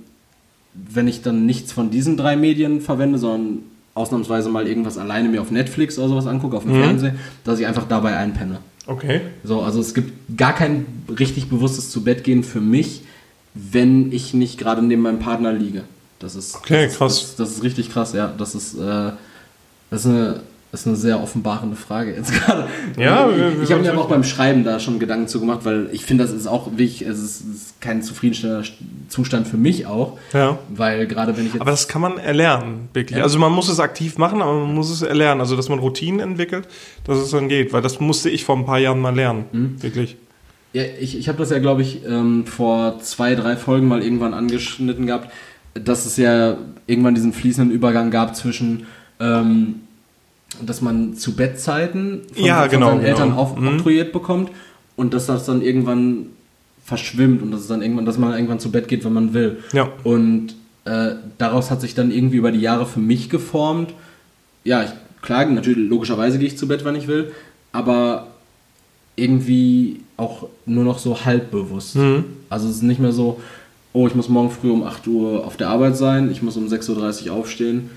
wenn 0.73 1.07
ich 1.07 1.21
dann 1.21 1.45
nichts 1.45 1.71
von 1.71 1.91
diesen 1.91 2.17
drei 2.17 2.35
Medien 2.35 2.81
verwende, 2.81 3.17
sondern 3.17 3.59
ausnahmsweise 3.93 4.49
mal 4.49 4.67
irgendwas 4.67 4.97
alleine 4.97 5.29
mir 5.29 5.41
auf 5.41 5.51
Netflix 5.51 5.97
oder 5.99 6.09
sowas 6.09 6.27
angucke, 6.27 6.57
auf 6.57 6.63
dem 6.63 6.75
Fernseher, 6.75 7.15
dass 7.43 7.59
ich 7.59 7.65
einfach 7.67 7.87
dabei 7.87 8.17
einpenne. 8.17 8.59
Okay. 8.87 9.21
So, 9.43 9.61
also 9.61 9.79
es 9.79 9.93
gibt 9.93 10.37
gar 10.37 10.53
kein 10.53 10.85
richtig 11.19 11.49
bewusstes 11.49 11.91
zu 11.91 12.03
Bett 12.03 12.23
gehen 12.23 12.43
für 12.43 12.61
mich, 12.61 13.03
wenn 13.53 14.11
ich 14.11 14.33
nicht 14.33 14.57
gerade 14.57 14.81
neben 14.81 15.01
meinem 15.01 15.19
Partner 15.19 15.51
liege. 15.51 15.83
Das 16.19 16.35
ist 16.35 16.55
Okay, 16.55 16.83
das 16.83 16.91
ist, 16.93 16.97
krass. 16.97 17.19
Das, 17.19 17.35
das 17.35 17.49
ist 17.51 17.63
richtig 17.63 17.91
krass, 17.91 18.13
ja. 18.13 18.33
Das 18.37 18.55
ist, 18.55 18.75
äh, 18.75 19.11
das 19.89 20.05
ist 20.05 20.05
eine 20.05 20.41
das 20.71 20.81
ist 20.81 20.87
eine 20.87 20.95
sehr 20.95 21.21
offenbarende 21.21 21.75
Frage 21.75 22.15
jetzt 22.15 22.31
gerade. 22.45 22.67
Ja, 22.97 23.29
ich, 23.29 23.63
ich, 23.63 23.71
habe 23.71 23.81
mir 23.81 23.91
aber 23.91 24.01
auch 24.01 24.09
beim 24.09 24.23
Schreiben 24.23 24.63
da 24.63 24.79
schon 24.79 24.99
Gedanken 24.99 25.27
zu 25.27 25.39
gemacht, 25.39 25.59
weil 25.63 25.89
ich 25.91 26.05
finde, 26.05 26.23
das 26.23 26.33
ist 26.33 26.47
auch 26.47 26.77
wichtig, 26.77 27.07
es 27.07 27.19
ist, 27.19 27.41
es 27.41 27.55
ist 27.55 27.81
kein 27.81 28.01
zufriedenstellender 28.01 28.63
Zustand 29.09 29.47
für 29.47 29.57
mich 29.57 29.85
auch, 29.85 30.17
Ja. 30.33 30.59
weil 30.69 31.07
gerade 31.07 31.35
wenn 31.35 31.45
ich 31.45 31.53
jetzt 31.53 31.61
Aber 31.61 31.71
das 31.71 31.89
kann 31.89 32.01
man 32.01 32.17
erlernen, 32.17 32.87
wirklich. 32.93 33.17
Ja. 33.17 33.23
Also 33.23 33.37
man 33.37 33.51
muss 33.51 33.67
es 33.67 33.79
aktiv 33.81 34.17
machen, 34.17 34.41
aber 34.41 34.53
man 34.53 34.73
muss 34.73 34.89
es 34.89 35.01
erlernen. 35.01 35.41
Also 35.41 35.57
dass 35.57 35.67
man 35.67 35.79
Routinen 35.79 36.21
entwickelt, 36.21 36.67
dass 37.05 37.17
es 37.17 37.31
dann 37.31 37.49
geht. 37.49 37.73
Weil 37.73 37.81
das 37.81 37.99
musste 37.99 38.29
ich 38.29 38.45
vor 38.45 38.55
ein 38.55 38.65
paar 38.65 38.79
Jahren 38.79 38.99
mal 39.01 39.13
lernen. 39.13 39.45
Hm? 39.51 39.83
Wirklich. 39.83 40.15
Ja, 40.73 40.83
ich, 40.99 41.17
ich 41.17 41.27
habe 41.27 41.37
das 41.37 41.49
ja, 41.49 41.59
glaube 41.59 41.81
ich, 41.81 42.05
ähm, 42.05 42.45
vor 42.45 42.99
zwei, 43.01 43.35
drei 43.35 43.57
Folgen 43.57 43.89
mal 43.89 44.01
irgendwann 44.01 44.33
angeschnitten 44.33 45.05
gehabt, 45.05 45.29
dass 45.73 46.05
es 46.05 46.15
ja 46.15 46.55
irgendwann 46.87 47.13
diesen 47.13 47.33
fließenden 47.33 47.75
Übergang 47.75 48.09
gab 48.09 48.37
zwischen, 48.37 48.85
ähm, 49.19 49.81
dass 50.65 50.81
man 50.81 51.15
zu 51.15 51.35
Bettzeiten 51.35 52.21
von, 52.33 52.45
Ja, 52.45 52.61
von 52.61 52.69
genau, 52.71 52.87
seinen 52.89 52.99
genau. 52.99 53.09
Eltern 53.09 53.31
auf, 53.33 53.57
Mhm. 53.57 54.11
bekommt 54.11 54.51
und 54.95 55.13
dass 55.13 55.25
das 55.27 55.45
dann 55.45 55.61
irgendwann 55.61 56.27
verschwimmt 56.83 57.41
und 57.41 57.51
dass 57.51 57.61
es 57.61 57.67
dann 57.67 57.81
irgendwann, 57.81 58.05
dass 58.05 58.17
man 58.17 58.33
irgendwann 58.33 58.59
zu 58.59 58.71
Bett 58.71 58.87
geht, 58.87 59.05
wenn 59.05 59.13
man 59.13 59.33
will. 59.33 59.59
Ja. 59.71 59.89
Und 60.03 60.55
äh, 60.85 61.11
daraus 61.37 61.71
hat 61.71 61.79
sich 61.81 61.93
dann 61.95 62.11
irgendwie 62.11 62.37
über 62.37 62.51
die 62.51 62.59
Jahre 62.59 62.85
für 62.85 62.99
mich 62.99 63.29
geformt. 63.29 63.93
Ja, 64.63 64.83
ich, 64.83 64.89
klar, 65.21 65.45
natürlich, 65.45 65.89
logischerweise 65.89 66.37
gehe 66.39 66.47
ich 66.47 66.57
zu 66.57 66.67
Bett, 66.67 66.83
wann 66.83 66.95
ich 66.95 67.07
will, 67.07 67.31
aber 67.71 68.27
irgendwie 69.15 70.01
auch 70.17 70.47
nur 70.65 70.83
noch 70.83 70.99
so 70.99 71.25
halb 71.25 71.51
bewusst. 71.51 71.97
Also 72.49 72.67
es 72.67 72.77
ist 72.77 72.83
nicht 72.83 72.99
mehr 72.99 73.11
so, 73.11 73.39
oh, 73.93 74.07
ich 74.07 74.15
muss 74.15 74.29
morgen 74.29 74.49
früh 74.51 74.71
um 74.71 74.83
8 74.83 75.07
Uhr 75.07 75.45
auf 75.45 75.57
der 75.57 75.69
Arbeit 75.69 75.97
sein, 75.97 76.31
ich 76.31 76.41
muss 76.41 76.57
um 76.57 76.67
6.30 76.67 77.27
Uhr 77.27 77.33
aufstehen, 77.33 77.89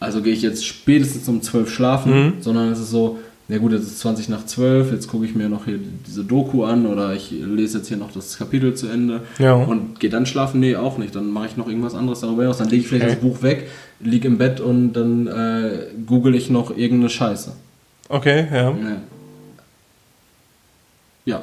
also 0.00 0.22
gehe 0.22 0.32
ich 0.32 0.42
jetzt 0.42 0.64
spätestens 0.66 1.28
um 1.28 1.40
12 1.42 1.70
schlafen, 1.72 2.34
sondern 2.40 2.72
es 2.72 2.78
ist 2.80 2.90
so, 2.90 3.18
ja 3.48 3.58
gut, 3.58 3.72
jetzt 3.72 3.82
ist 3.82 3.98
20 4.00 4.28
nach 4.28 4.46
12, 4.46 4.92
jetzt 4.92 5.08
gucke 5.08 5.24
ich 5.26 5.34
mir 5.34 5.48
noch 5.48 5.64
hier 5.66 5.78
diese 6.06 6.24
Doku 6.24 6.64
an 6.64 6.86
oder 6.86 7.14
ich 7.14 7.30
lese 7.32 7.78
jetzt 7.78 7.88
hier 7.88 7.96
noch 7.96 8.10
das 8.12 8.38
Kapitel 8.38 8.74
zu 8.74 8.86
Ende 8.88 9.22
Ja. 9.38 9.54
und 9.54 10.00
gehe 10.00 10.08
dann 10.10 10.24
schlafen? 10.24 10.60
Nee, 10.60 10.76
auch 10.76 10.98
nicht. 10.98 11.14
Dann 11.16 11.30
mache 11.30 11.46
ich 11.46 11.56
noch 11.56 11.68
irgendwas 11.68 11.94
anderes 11.94 12.20
darüber 12.20 12.42
hinaus. 12.42 12.58
Dann 12.58 12.68
lege 12.68 12.82
ich 12.82 12.88
vielleicht 12.88 13.04
Okay. 13.06 13.14
das 13.14 13.22
Buch 13.22 13.42
weg, 13.42 13.68
liege 14.00 14.28
im 14.28 14.38
Bett 14.38 14.60
und 14.60 14.92
dann 14.94 15.26
äh, 15.26 15.86
google 16.06 16.34
ich 16.34 16.48
noch 16.48 16.70
irgendeine 16.76 17.10
Scheiße. 17.10 17.52
Okay, 18.08 18.46
ja. 18.52 18.70
Ja. 18.70 18.76
ja. 21.26 21.42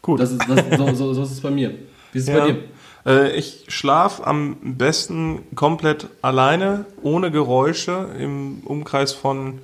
Gut. 0.00 0.20
Das 0.20 0.32
ist, 0.32 0.40
das, 0.48 0.78
so, 0.78 0.94
so, 0.94 1.12
so 1.14 1.22
ist 1.24 1.32
es 1.32 1.40
bei 1.40 1.50
mir. 1.50 1.70
Wie 2.12 2.18
ist 2.18 2.28
es 2.28 2.34
Ja. 2.34 2.40
bei 2.46 2.52
dir? 2.52 2.58
Äh, 3.06 3.30
ich 3.36 3.64
schlafe 3.68 4.26
am 4.26 4.56
besten 4.62 5.40
komplett 5.54 6.08
alleine, 6.22 6.84
ohne 7.02 7.30
Geräusche, 7.30 8.08
im 8.18 8.60
Umkreis 8.64 9.12
von, 9.12 9.58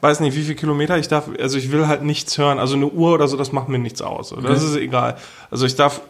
weiß 0.00 0.20
nicht, 0.20 0.36
wie 0.36 0.42
viel 0.42 0.54
Kilometer 0.54 0.98
ich 0.98 1.08
darf. 1.08 1.28
Also 1.40 1.58
ich 1.58 1.72
will 1.72 1.86
halt 1.86 2.02
nichts 2.02 2.36
hören. 2.38 2.58
Also 2.58 2.74
eine 2.76 2.86
Uhr 2.86 3.12
oder 3.14 3.28
so, 3.28 3.36
das 3.36 3.52
macht 3.52 3.68
mir 3.68 3.78
nichts 3.78 4.02
aus. 4.02 4.30
Das 4.30 4.38
Okay. 4.38 4.52
ist 4.54 4.76
egal. 4.76 5.16
Also 5.50 5.66
ich 5.66 5.74
darf 5.76 6.00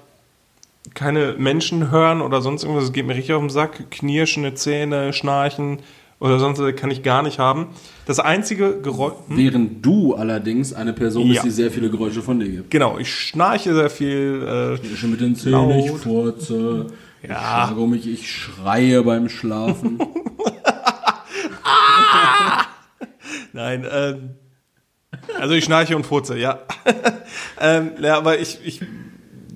keine 0.94 1.34
Menschen 1.38 1.90
hören 1.90 2.20
oder 2.22 2.40
sonst 2.42 2.64
irgendwas. 2.64 2.84
Das 2.84 2.92
geht 2.92 3.06
mir 3.06 3.14
richtig 3.14 3.34
auf 3.34 3.42
den 3.42 3.50
Sack. 3.50 3.90
Knirschende 3.90 4.54
Zähne, 4.54 5.12
Schnarchen 5.12 5.78
oder 6.22 6.38
sonst 6.38 6.60
was 6.60 6.76
kann 6.76 6.90
ich 6.92 7.02
gar 7.02 7.22
nicht 7.24 7.40
haben. 7.40 7.66
Das 8.06 8.20
einzige 8.20 8.80
Geräusch... 8.80 9.14
Während 9.28 9.84
du 9.84 10.14
allerdings 10.14 10.72
eine 10.72 10.92
Person 10.92 11.24
bist, 11.26 11.38
Ja. 11.38 11.42
die 11.42 11.50
sehr 11.50 11.70
viele 11.72 11.90
Geräusche 11.90 12.22
von 12.22 12.38
dir 12.38 12.48
gibt. 12.48 12.70
Genau, 12.70 12.96
ich 12.98 13.12
schnarche 13.12 13.74
sehr 13.74 13.90
viel. 13.90 14.78
Äh, 14.80 14.96
Schon 14.96 15.10
mit 15.10 15.20
den 15.20 15.34
Zähnen, 15.34 15.70
ich 15.80 15.88
Laut. 15.88 15.98
furze, 16.00 16.86
ich 17.22 17.28
Ja. 17.28 17.38
schlage 17.66 17.80
um 17.80 17.90
mich, 17.90 18.06
ich 18.06 18.30
schreie 18.30 19.02
beim 19.02 19.28
Schlafen. 19.28 19.98
Nein, 23.52 23.84
ähm, 23.90 24.30
also 25.40 25.54
ich 25.54 25.64
schnarche 25.64 25.96
und 25.96 26.06
furze, 26.06 26.38
ja. 26.38 26.60
ähm, 27.60 27.90
ja, 28.00 28.16
aber 28.16 28.38
ich, 28.38 28.58
ich, 28.64 28.80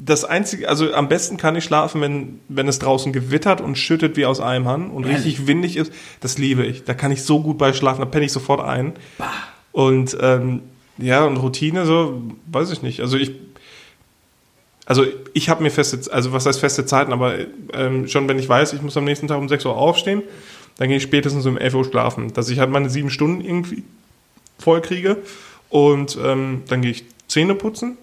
das 0.07 0.25
einzige, 0.25 0.69
also 0.69 0.95
am 0.95 1.09
besten 1.09 1.37
kann 1.37 1.57
ich 1.57 1.65
schlafen, 1.65 2.01
wenn, 2.01 2.41
wenn 2.49 2.69
es 2.69 2.79
draußen 2.79 3.13
gewittert 3.13 3.61
und 3.61 3.77
schüttet 3.77 4.17
wie 4.17 4.25
aus 4.25 4.41
einem 4.41 4.67
Hahn 4.67 4.91
und 4.91 5.05
Ehrlich? 5.05 5.27
richtig 5.27 5.47
windig 5.47 5.77
ist. 5.77 5.93
Das 6.21 6.39
liebe 6.39 6.65
ich. 6.65 6.85
Da 6.85 6.95
kann 6.95 7.13
ich 7.13 7.25
so 7.25 7.41
gut 7.41 7.59
bei 7.59 7.73
schlafen, 7.73 8.01
da 8.01 8.07
penne 8.07 8.25
ich 8.25 8.33
sofort 8.33 8.61
ein. 8.61 8.95
Und 9.73 10.17
ähm, 10.21 10.63
ja, 10.99 11.25
und 11.25 11.37
Routine 11.37 11.85
so, 11.85 12.23
weiß 12.51 12.71
ich 12.71 12.83
nicht. 12.83 13.01
Also 13.01 13.17
ich, 13.19 13.33
also 14.87 15.05
ich 15.35 15.49
habe 15.49 15.63
mir 15.63 15.71
feste, 15.71 16.11
also 16.13 16.33
was 16.33 16.47
heißt 16.47 16.61
feste 16.61 16.87
Zeiten, 16.87 17.13
aber 17.13 17.35
ähm, 17.75 18.07
schon 18.07 18.29
wenn 18.29 18.39
ich 18.39 18.49
weiß, 18.49 18.73
ich 18.73 18.83
muss 18.83 18.97
am 18.97 19.05
nächsten 19.05 19.27
Tag 19.27 19.39
um 19.39 19.49
6 19.49 19.67
Uhr 19.67 19.77
aufstehen, 19.77 20.23
dann 20.79 20.89
gehe 20.89 20.99
ich 20.99 21.03
spätestens 21.03 21.45
um 21.47 21.59
11 21.59 21.75
Uhr 21.75 21.85
schlafen, 21.85 22.33
dass 22.33 22.49
ich 22.49 22.61
halt 22.61 22.71
meine 22.71 22.89
sieben 22.89 23.11
Stunden 23.11 23.41
irgendwie 23.41 23.83
voll 24.59 24.81
kriege 24.81 25.19
und 25.69 26.17
ähm, 26.23 26.63
dann 26.69 26.83
gehe 26.83 26.93
ich 26.93 27.05
Zähne 27.29 27.55
putzen. 27.55 27.99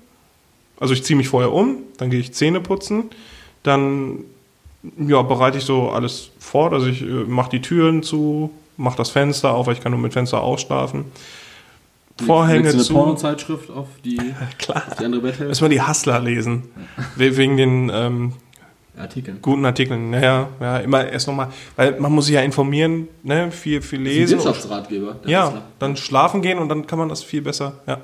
Also 0.80 0.94
ich 0.94 1.04
ziehe 1.04 1.16
mich 1.18 1.30
vorher 1.30 1.52
um, 1.52 1.78
dann 1.98 2.10
gehe 2.10 2.20
ich 2.20 2.34
Zähne 2.34 2.60
putzen, 2.60 3.06
dann 3.64 4.20
ja, 4.98 5.22
bereite 5.22 5.58
ich 5.60 5.64
so 5.64 5.90
alles 5.90 6.32
vor, 6.40 6.74
also 6.74 6.88
ich 6.88 7.02
äh, 7.02 7.06
mache 7.06 7.50
die 7.52 7.62
Türen 7.62 8.04
zu, 8.04 8.50
mache 8.76 8.98
das 8.98 9.10
Fenster 9.12 9.54
auf, 9.54 9.68
weil 9.68 9.76
ich 9.76 9.82
kann 9.82 9.92
nur 9.94 10.02
mit 10.02 10.12
Fenster 10.14 10.42
ausschlafen. 10.42 11.06
Vorhänge 12.26 12.60
Legst 12.64 12.74
du 12.74 12.78
eine 12.78 12.84
zu. 12.86 12.94
Pornozeitschrift 12.94 13.72
auf 13.72 13.88
die, 14.06 14.18
Klar. 14.60 14.84
auf 14.88 14.98
die 14.98 15.06
andere 15.06 15.22
Betthälfte? 15.22 15.46
Müssen 15.48 15.62
wir 15.64 15.70
die 15.70 15.82
Hustler 15.82 16.20
lesen. 16.20 16.64
We- 17.16 17.38
Wegen 17.38 17.58
den 17.58 17.92
ähm, 17.94 18.34
Artikeln. 18.98 19.40
guten 19.42 19.66
Artikeln. 19.66 20.12
Naja, 20.12 20.50
ja, 20.60 20.78
immer 20.80 21.08
erst 21.08 21.28
nochmal, 21.28 21.48
weil 21.76 22.00
man 22.00 22.12
muss 22.12 22.26
sich 22.26 22.36
ja 22.36 22.42
informieren, 22.42 23.08
ne, 23.24 23.52
viel, 23.52 23.82
viel 23.82 24.02
lesen. 24.02 24.38
Wirtschaftsratgeber. 24.38 25.16
ja, 25.26 25.46
Hustler. 25.48 25.62
dann 25.80 25.96
schlafen 25.96 26.42
gehen 26.44 26.60
und 26.60 26.70
dann 26.70 26.86
kann 26.86 27.00
man 27.00 27.10
das 27.10 27.24
viel 27.24 27.42
besser, 27.42 27.80
ja. 27.88 28.02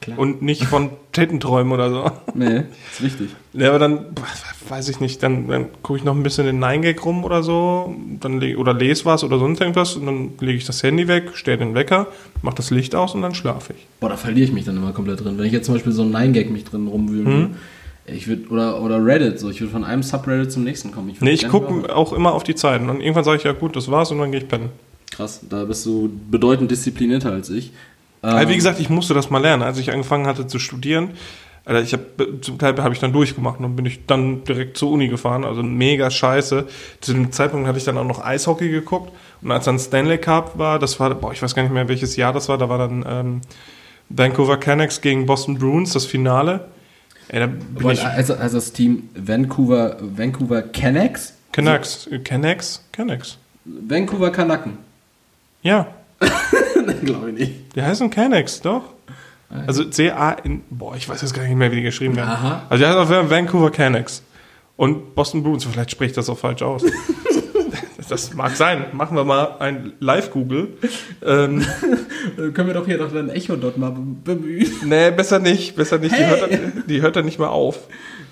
Klar. 0.00 0.18
Und 0.18 0.42
nicht 0.42 0.64
von 0.64 0.90
Titenträumen 1.12 1.72
oder 1.72 1.90
so. 1.90 2.10
Nee, 2.34 2.64
ist 2.92 3.02
wichtig. 3.02 3.30
Ja, 3.52 3.70
aber 3.70 3.80
dann, 3.80 4.06
weiß 4.68 4.88
ich 4.88 5.00
nicht, 5.00 5.22
dann, 5.22 5.48
dann 5.48 5.66
gucke 5.82 5.98
ich 5.98 6.04
noch 6.04 6.14
ein 6.14 6.22
bisschen 6.22 6.46
in 6.46 6.62
9gag 6.62 7.00
rum 7.00 7.24
oder 7.24 7.42
so, 7.42 7.94
dann 8.20 8.38
leg, 8.40 8.58
oder 8.58 8.74
lese 8.74 9.04
was 9.04 9.24
oder 9.24 9.38
sonst 9.38 9.60
irgendwas 9.60 9.96
und 9.96 10.06
dann 10.06 10.30
lege 10.38 10.58
ich 10.58 10.64
das 10.64 10.82
Handy 10.82 11.08
weg, 11.08 11.30
stelle 11.34 11.58
den 11.58 11.74
Wecker, 11.74 12.06
mache 12.42 12.56
das 12.56 12.70
Licht 12.70 12.94
aus 12.94 13.14
und 13.14 13.22
dann 13.22 13.34
schlafe 13.34 13.72
ich. 13.72 13.86
Boah, 13.98 14.10
da 14.10 14.16
verliere 14.16 14.44
ich 14.44 14.52
mich 14.52 14.64
dann 14.64 14.76
immer 14.76 14.92
komplett 14.92 15.24
drin. 15.24 15.36
Wenn 15.36 15.46
ich 15.46 15.52
jetzt 15.52 15.66
zum 15.66 15.74
Beispiel 15.74 15.92
so 15.92 16.02
ein 16.02 16.14
9gag 16.14 16.50
mich 16.50 16.64
drin 16.64 16.86
rumwühlen 16.86 17.26
würde, 17.26 17.50
ich 18.06 18.28
würde, 18.28 18.48
oder, 18.48 18.80
oder 18.80 19.04
Reddit, 19.04 19.38
so, 19.38 19.50
ich 19.50 19.60
würde 19.60 19.72
von 19.72 19.84
einem 19.84 20.02
Subreddit 20.02 20.50
zum 20.52 20.64
nächsten 20.64 20.92
kommen. 20.92 21.08
würd 21.08 21.22
Nee, 21.22 21.32
ich 21.32 21.48
gucke 21.48 21.94
auch 21.94 22.12
immer 22.12 22.32
auf 22.32 22.44
die 22.44 22.54
Zeiten 22.54 22.88
und 22.88 23.00
irgendwann 23.00 23.24
sage 23.24 23.38
ich, 23.38 23.44
ja 23.44 23.52
gut, 23.52 23.76
das 23.76 23.90
war's 23.90 24.10
und 24.10 24.18
dann 24.18 24.30
gehe 24.30 24.40
ich 24.40 24.48
pennen. 24.48 24.70
Krass, 25.10 25.40
da 25.48 25.64
bist 25.64 25.84
du 25.84 26.10
bedeutend 26.30 26.70
disziplinierter 26.70 27.32
als 27.32 27.50
ich. 27.50 27.72
Ähm, 28.22 28.48
wie 28.48 28.56
gesagt, 28.56 28.80
ich 28.80 28.90
musste 28.90 29.14
das 29.14 29.30
mal 29.30 29.38
lernen. 29.38 29.62
Als 29.62 29.78
ich 29.78 29.92
angefangen 29.92 30.26
hatte 30.26 30.46
zu 30.46 30.58
studieren, 30.58 31.10
Alter, 31.64 31.82
ich 31.82 31.92
habe 31.92 32.40
zum 32.40 32.58
Teil 32.58 32.74
habe 32.78 32.94
ich 32.94 33.00
dann 33.00 33.12
durchgemacht 33.12 33.60
und 33.60 33.76
bin 33.76 33.84
ich 33.84 34.06
dann 34.06 34.42
direkt 34.44 34.78
zur 34.78 34.90
Uni 34.90 35.08
gefahren. 35.08 35.44
Also 35.44 35.62
mega 35.62 36.10
scheiße. 36.10 36.66
Zu 37.00 37.12
dem 37.12 37.30
Zeitpunkt 37.30 37.68
hatte 37.68 37.76
ich 37.76 37.84
dann 37.84 37.98
auch 37.98 38.06
noch 38.06 38.24
Eishockey 38.24 38.70
geguckt 38.70 39.12
und 39.42 39.52
als 39.52 39.66
dann 39.66 39.78
Stanley 39.78 40.16
Cup 40.16 40.56
war, 40.56 40.78
das 40.78 40.98
war, 40.98 41.14
boah, 41.14 41.32
ich 41.32 41.42
weiß 41.42 41.54
gar 41.54 41.62
nicht 41.62 41.72
mehr 41.72 41.86
welches 41.88 42.16
Jahr 42.16 42.32
das 42.32 42.48
war. 42.48 42.56
Da 42.56 42.70
war 42.70 42.78
dann 42.78 43.04
ähm, 43.06 43.40
Vancouver 44.08 44.56
Canucks 44.56 45.02
gegen 45.02 45.26
Boston 45.26 45.58
Bruins 45.58 45.92
das 45.92 46.06
Finale. 46.06 46.68
Ey, 47.28 47.46
also, 47.82 48.34
also 48.34 48.56
das 48.56 48.72
Team 48.72 49.10
Vancouver, 49.14 49.98
Vancouver 50.00 50.62
Canucks? 50.62 51.34
Canucks, 51.52 52.08
Canucks, 52.24 52.82
Canucks. 52.92 53.36
Vancouver 53.66 54.30
Kanaken. 54.30 54.78
Ja, 55.62 55.88
Glaube 57.04 57.30
ich 57.30 57.38
nicht. 57.38 57.76
die 57.76 57.82
heißen 57.82 58.10
Canucks, 58.10 58.60
doch. 58.60 58.82
Also 59.66 59.84
C-A-N, 59.84 60.62
boah, 60.68 60.94
ich 60.96 61.08
weiß 61.08 61.22
jetzt 61.22 61.32
gar 61.32 61.42
nicht 61.44 61.56
mehr, 61.56 61.70
wie 61.72 61.76
die 61.76 61.82
geschrieben 61.82 62.16
werden. 62.16 62.28
Aha. 62.28 62.62
Also 62.68 62.82
die 62.84 62.88
heißt 62.88 62.98
auf 62.98 63.08
jeden 63.10 63.28
Fall 63.28 63.30
Vancouver 63.38 63.70
Canucks. 63.70 64.22
Und 64.76 65.14
Boston 65.14 65.42
Bruins, 65.42 65.64
vielleicht 65.64 65.90
spricht 65.90 66.16
das 66.16 66.28
auch 66.28 66.38
falsch 66.38 66.62
aus. 66.62 66.84
das 68.08 68.34
mag 68.34 68.54
sein. 68.56 68.86
Machen 68.92 69.16
wir 69.16 69.24
mal 69.24 69.56
ein 69.58 69.92
Live-Google. 70.00 70.68
Ähm, 71.24 71.64
Dann 72.36 72.54
können 72.54 72.68
wir 72.68 72.74
doch 72.74 72.86
hier 72.86 72.98
doch 72.98 73.14
ein 73.14 73.30
Echo 73.30 73.56
dort 73.56 73.76
mal 73.78 73.92
bemühen. 74.24 74.70
nee, 74.84 75.10
besser 75.10 75.38
nicht, 75.38 75.74
besser 75.76 75.98
nicht. 75.98 76.14
Die, 76.14 76.20
Hey. 76.22 76.28
hört 76.28 76.42
dann, 76.52 76.84
die 76.86 77.00
hört 77.02 77.16
dann 77.16 77.24
nicht 77.24 77.38
mehr 77.38 77.50
auf. 77.50 77.80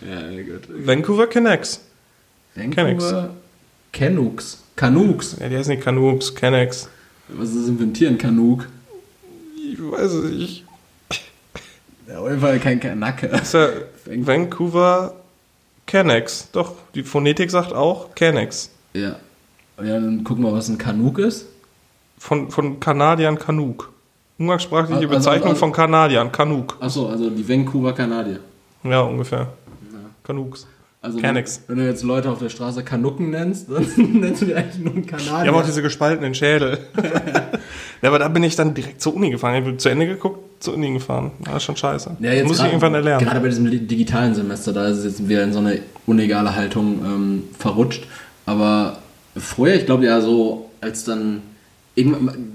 Ja, 0.03 0.21
gut. 0.43 0.69
Vancouver 0.87 1.27
Canucks. 1.27 1.81
Vancouver 2.55 3.31
Canucks. 3.93 4.63
Canucks. 4.77 5.37
Ja, 5.41 5.49
die 5.49 5.57
heißen 5.57 5.73
nicht 5.75 5.85
Canucks, 5.85 6.35
Canucks. 6.35 6.89
Was 7.29 7.51
ist 7.51 7.69
das 7.69 7.77
für 7.77 7.83
ein 7.83 7.95
Tier, 7.95 8.09
ein 8.09 8.19
Kanuk? 8.19 8.69
Ich 9.73 9.79
weiß 9.81 10.13
es 10.13 10.31
nicht. 10.33 10.65
Ja, 12.09 12.19
auf 12.21 12.29
jeden 12.29 12.41
Fall 12.41 12.59
kein 12.61 12.79
Kanake. 12.81 13.27
Ist 13.27 13.55
ja 13.55 13.69
Vancouver 14.07 15.15
Canucks. 15.87 16.49
Doch, 16.53 16.75
die 16.95 17.03
Phonetik 17.03 17.51
sagt 17.51 17.73
auch 17.73 18.15
Canucks. 18.15 18.71
Ja. 18.95 19.17
Ja, 19.79 20.01
dann 20.01 20.25
gucken 20.25 20.45
wir, 20.45 20.53
was 20.53 20.69
ein 20.69 20.79
Kanuk 20.79 21.19
ist. 21.19 21.47
Von, 22.19 22.51
von 22.51 22.81
Kanadiern 22.81 23.39
Kanuk. 23.39 23.93
Umgangssprachliche 24.39 24.99
Also- 25.01 25.09
Bezeichnung 25.09 25.49
also- 25.51 25.59
von 25.61 25.73
Kanadiern, 25.73 26.31
Kanuk. 26.33 26.77
Achso, 26.81 27.09
also 27.09 27.29
die 27.31 27.47
Vancouver 27.47 27.93
Kanadier. 27.93 28.41
Ja, 28.85 29.01
ungefähr. 29.01 29.49
Kanuks. 30.23 30.67
Also 31.07 31.23
wenn, 31.23 31.37
wenn 31.37 31.77
du 31.77 31.85
jetzt 31.87 32.03
Leute 32.03 32.29
auf 32.31 32.41
der 32.41 32.49
Straße 32.49 32.83
Kanucken 32.83 33.31
nennst, 33.31 33.71
dann 33.71 33.87
nennst 33.97 34.43
du 34.43 34.47
die 34.47 34.55
eigentlich 34.57 34.83
nur 34.83 34.93
einen 34.93 35.07
Kanadier. 35.07 35.43
Die 35.45 35.49
haben 35.49 35.55
auch 35.55 35.65
diese 35.65 35.81
gespaltenen 35.83 36.35
Schädel. 36.35 36.79
ja, 38.03 38.09
aber 38.09 38.19
da 38.19 38.27
bin 38.27 38.43
ich 38.43 38.57
dann 38.57 38.75
direkt 38.75 39.01
zur 39.01 39.15
Uni 39.15 39.31
gefahren. 39.31 39.55
Ich 39.55 39.65
bin 39.65 39.79
zu 39.79 39.89
Ende 39.89 40.09
geguckt, 40.09 40.41
zur 40.61 40.75
Uni 40.75 40.93
gefahren. 40.93 41.31
Das 41.45 41.59
ist 41.59 41.63
schon 41.63 41.77
scheiße. 41.77 42.17
Ja, 42.19 42.33
jetzt 42.33 42.49
Muss 42.49 42.57
ich 42.57 42.63
grad- 42.63 42.71
irgendwann 42.73 42.95
erlernen. 42.95 43.25
Gerade 43.25 43.39
bei 43.39 43.49
diesem 43.49 43.71
digitalen 43.71 44.35
Semester, 44.35 44.73
da 44.73 44.89
ist 44.89 44.99
es 44.99 45.05
jetzt 45.05 45.29
wieder 45.29 45.45
in 45.45 45.53
so 45.53 45.61
eine 45.61 45.79
unegale 46.07 46.57
Haltung 46.57 46.99
ähm, 47.05 47.43
verrutscht. 47.57 48.05
Aber 48.45 48.99
vorher, 49.37 49.77
ich 49.77 49.87
glaube 49.87 50.07
ja 50.07 50.21
so, 50.21 50.71
als 50.81 51.05
dann 51.05 51.43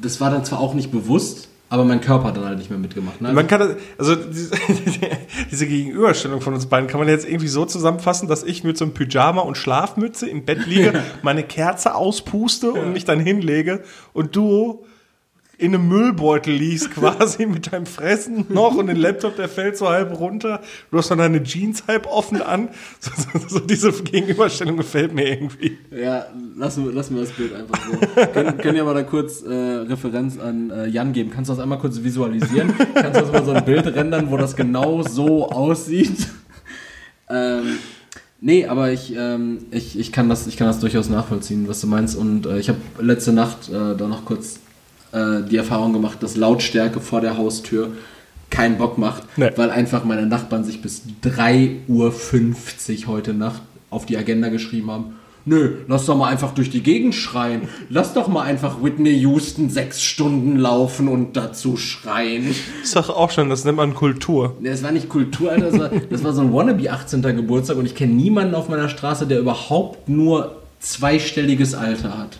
das 0.01 0.21
war 0.21 0.29
dann 0.29 0.45
zwar 0.45 0.59
auch 0.59 0.73
nicht 0.73 0.91
bewusst, 0.91 1.47
aber 1.72 1.86
mein 1.86 2.01
Körper 2.01 2.28
hat 2.28 2.36
dann 2.36 2.43
halt 2.43 2.57
nicht 2.57 2.69
mehr 2.69 2.78
mitgemacht. 2.78 3.22
Ne? 3.22 3.32
Man 3.32 3.47
kann 3.47 3.61
das, 3.61 3.78
also 3.97 4.15
diese, 4.15 4.51
diese 5.51 5.65
Gegenüberstellung 5.65 6.41
von 6.41 6.53
uns 6.53 6.65
beiden 6.65 6.89
kann 6.89 6.99
man 6.99 7.07
jetzt 7.07 7.26
irgendwie 7.26 7.47
so 7.47 7.63
zusammenfassen, 7.63 8.28
dass 8.28 8.43
ich 8.43 8.65
mit 8.65 8.78
so 8.78 8.84
einem 8.84 8.93
Pyjama 8.93 9.39
und 9.39 9.55
Schlafmütze 9.55 10.28
im 10.28 10.43
Bett 10.43 10.65
liege, 10.65 11.01
meine 11.22 11.43
Kerze 11.43 11.95
auspuste 11.95 12.74
und 12.74 12.91
mich 12.91 13.05
dann 13.05 13.22
hinlege 13.22 13.84
und 14.11 14.36
du 14.36 14.84
in 15.62 15.76
einem 15.76 15.88
Müllbeutel 15.88 16.53
liegst 16.53 16.89
quasi 16.95 17.45
mit 17.45 17.72
deinem 17.72 17.86
Fressen 17.86 18.45
noch 18.49 18.76
und 18.76 18.88
den 18.88 18.97
Laptop, 18.97 19.36
der 19.36 19.47
fällt 19.47 19.78
so 19.78 19.88
halb 19.88 20.20
runter. 20.20 20.59
Du 20.89 20.97
hast 20.97 21.12
dann 21.12 21.20
deine 21.20 21.43
Jeans 21.43 21.84
halb 21.88 22.07
offen 22.07 22.41
an. 22.41 22.70
So, 22.99 23.12
so, 23.39 23.47
so 23.47 23.59
diese 23.59 23.91
Gegenüberstellung 23.91 24.78
gefällt 24.78 25.14
mir 25.14 25.28
irgendwie. 25.28 25.78
Ja, 25.91 26.26
lassen 26.55 26.86
wir, 26.86 26.91
lassen 26.91 27.16
wir 27.16 27.24
das 27.24 27.32
Bild 27.32 27.53
einfach 27.53 27.80
so. 27.84 28.26
können, 28.28 28.57
können 28.57 28.78
ja 28.78 28.84
mal 28.84 28.93
da 28.93 29.03
kurz 29.03 29.41
äh, 29.41 29.49
Referenz 29.49 30.38
an 30.39 30.70
äh, 30.70 30.88
Jan 30.88 31.12
geben. 31.14 31.32
Kannst 31.32 31.49
du 31.49 31.53
das 31.53 31.62
einmal 31.62 31.80
kurz 31.80 32.03
visualisieren? 32.03 32.74
Kannst 32.93 33.20
du 33.20 33.24
das 33.24 33.32
mal 33.32 33.45
so 33.45 33.51
ein 33.51 33.66
Bild 33.66 33.88
rendern, 33.88 34.30
wo 34.30 34.38
das 34.38 34.55
genau 34.55 35.01
so 35.01 35.49
aussieht? 35.49 36.28
ähm, 37.30 37.78
nee, 38.39 38.66
aber 38.66 38.91
ich, 38.91 39.16
ähm, 39.16 39.66
ich, 39.72 39.97
ich, 39.97 40.12
kann 40.12 40.30
das, 40.30 40.47
ich 40.47 40.57
kann 40.57 40.68
das 40.68 40.80
durchaus 40.80 41.09
nachvollziehen, 41.09 41.68
was 41.68 41.82
du 41.82 41.88
meinst. 41.88 42.16
Und 42.16 42.45
äh, 42.45 42.59
ich 42.59 42.70
habe 42.70 42.80
letzte 42.99 43.34
Nacht 43.34 43.70
äh, 43.70 43.95
da 43.95 44.07
noch 44.07 44.26
kurz 44.26 44.61
äh, 45.12 45.41
die 45.49 45.57
Erfahrung 45.57 45.93
gemacht, 45.93 46.22
dass 46.24 46.36
Lautstärke 46.38 46.99
vor 46.99 47.22
der 47.22 47.38
Haustür 47.38 47.91
keinen 48.49 48.78
Bock 48.78 48.97
macht, 48.97 49.24
Nee. 49.38 49.49
weil 49.55 49.70
einfach 49.70 50.03
meine 50.03 50.26
Nachbarn 50.26 50.64
sich 50.66 50.82
bis 50.82 51.03
3.50 51.24 51.88
Uhr 51.88 53.07
heute 53.07 53.34
Nacht 53.34 53.62
auf 53.89 54.05
die 54.05 54.18
Agenda 54.18 54.49
geschrieben 54.49 54.91
haben. 54.91 55.05
Nö, 55.43 55.78
lass 55.88 56.05
doch 56.05 56.16
mal 56.16 56.28
einfach 56.30 56.53
durch 56.53 56.70
die 56.70 56.84
Gegend 56.84 57.16
schreien. 57.16 57.64
Lass 57.89 58.14
doch 58.14 58.28
mal 58.28 58.43
einfach 58.43 58.84
Whitney 58.84 59.09
Houston 59.22 59.72
sechs 59.72 60.03
Stunden 60.03 60.57
laufen 60.57 61.07
und 61.07 61.36
dazu 61.36 61.78
schreien. 61.78 62.51
Ich 62.51 62.89
sag 62.89 63.09
auch 63.09 63.32
schon, 63.32 63.49
das 63.49 63.66
nennt 63.66 63.78
man 63.78 63.95
Kultur. 63.95 64.55
Nee, 64.59 64.70
Das 64.70 64.84
war 64.84 64.91
nicht 64.91 65.09
Kultur, 65.09 65.51
Alter. 65.51 65.72
Das 65.72 65.80
war, 65.80 65.89
das 66.12 66.24
war 66.24 66.34
so 66.34 66.41
ein 66.41 66.53
Wannabe 66.53 66.91
18. 66.91 67.24
Geburtstag 67.24 67.78
und 67.78 67.88
ich 67.88 67.95
kenne 67.95 68.14
niemanden 68.14 68.53
auf 68.53 68.70
meiner 68.70 68.88
Straße, 68.88 69.26
der 69.26 69.39
überhaupt 69.39 70.07
nur 70.09 70.57
zweistelliges 70.80 71.74
Alter 71.74 72.18
hat. 72.20 72.38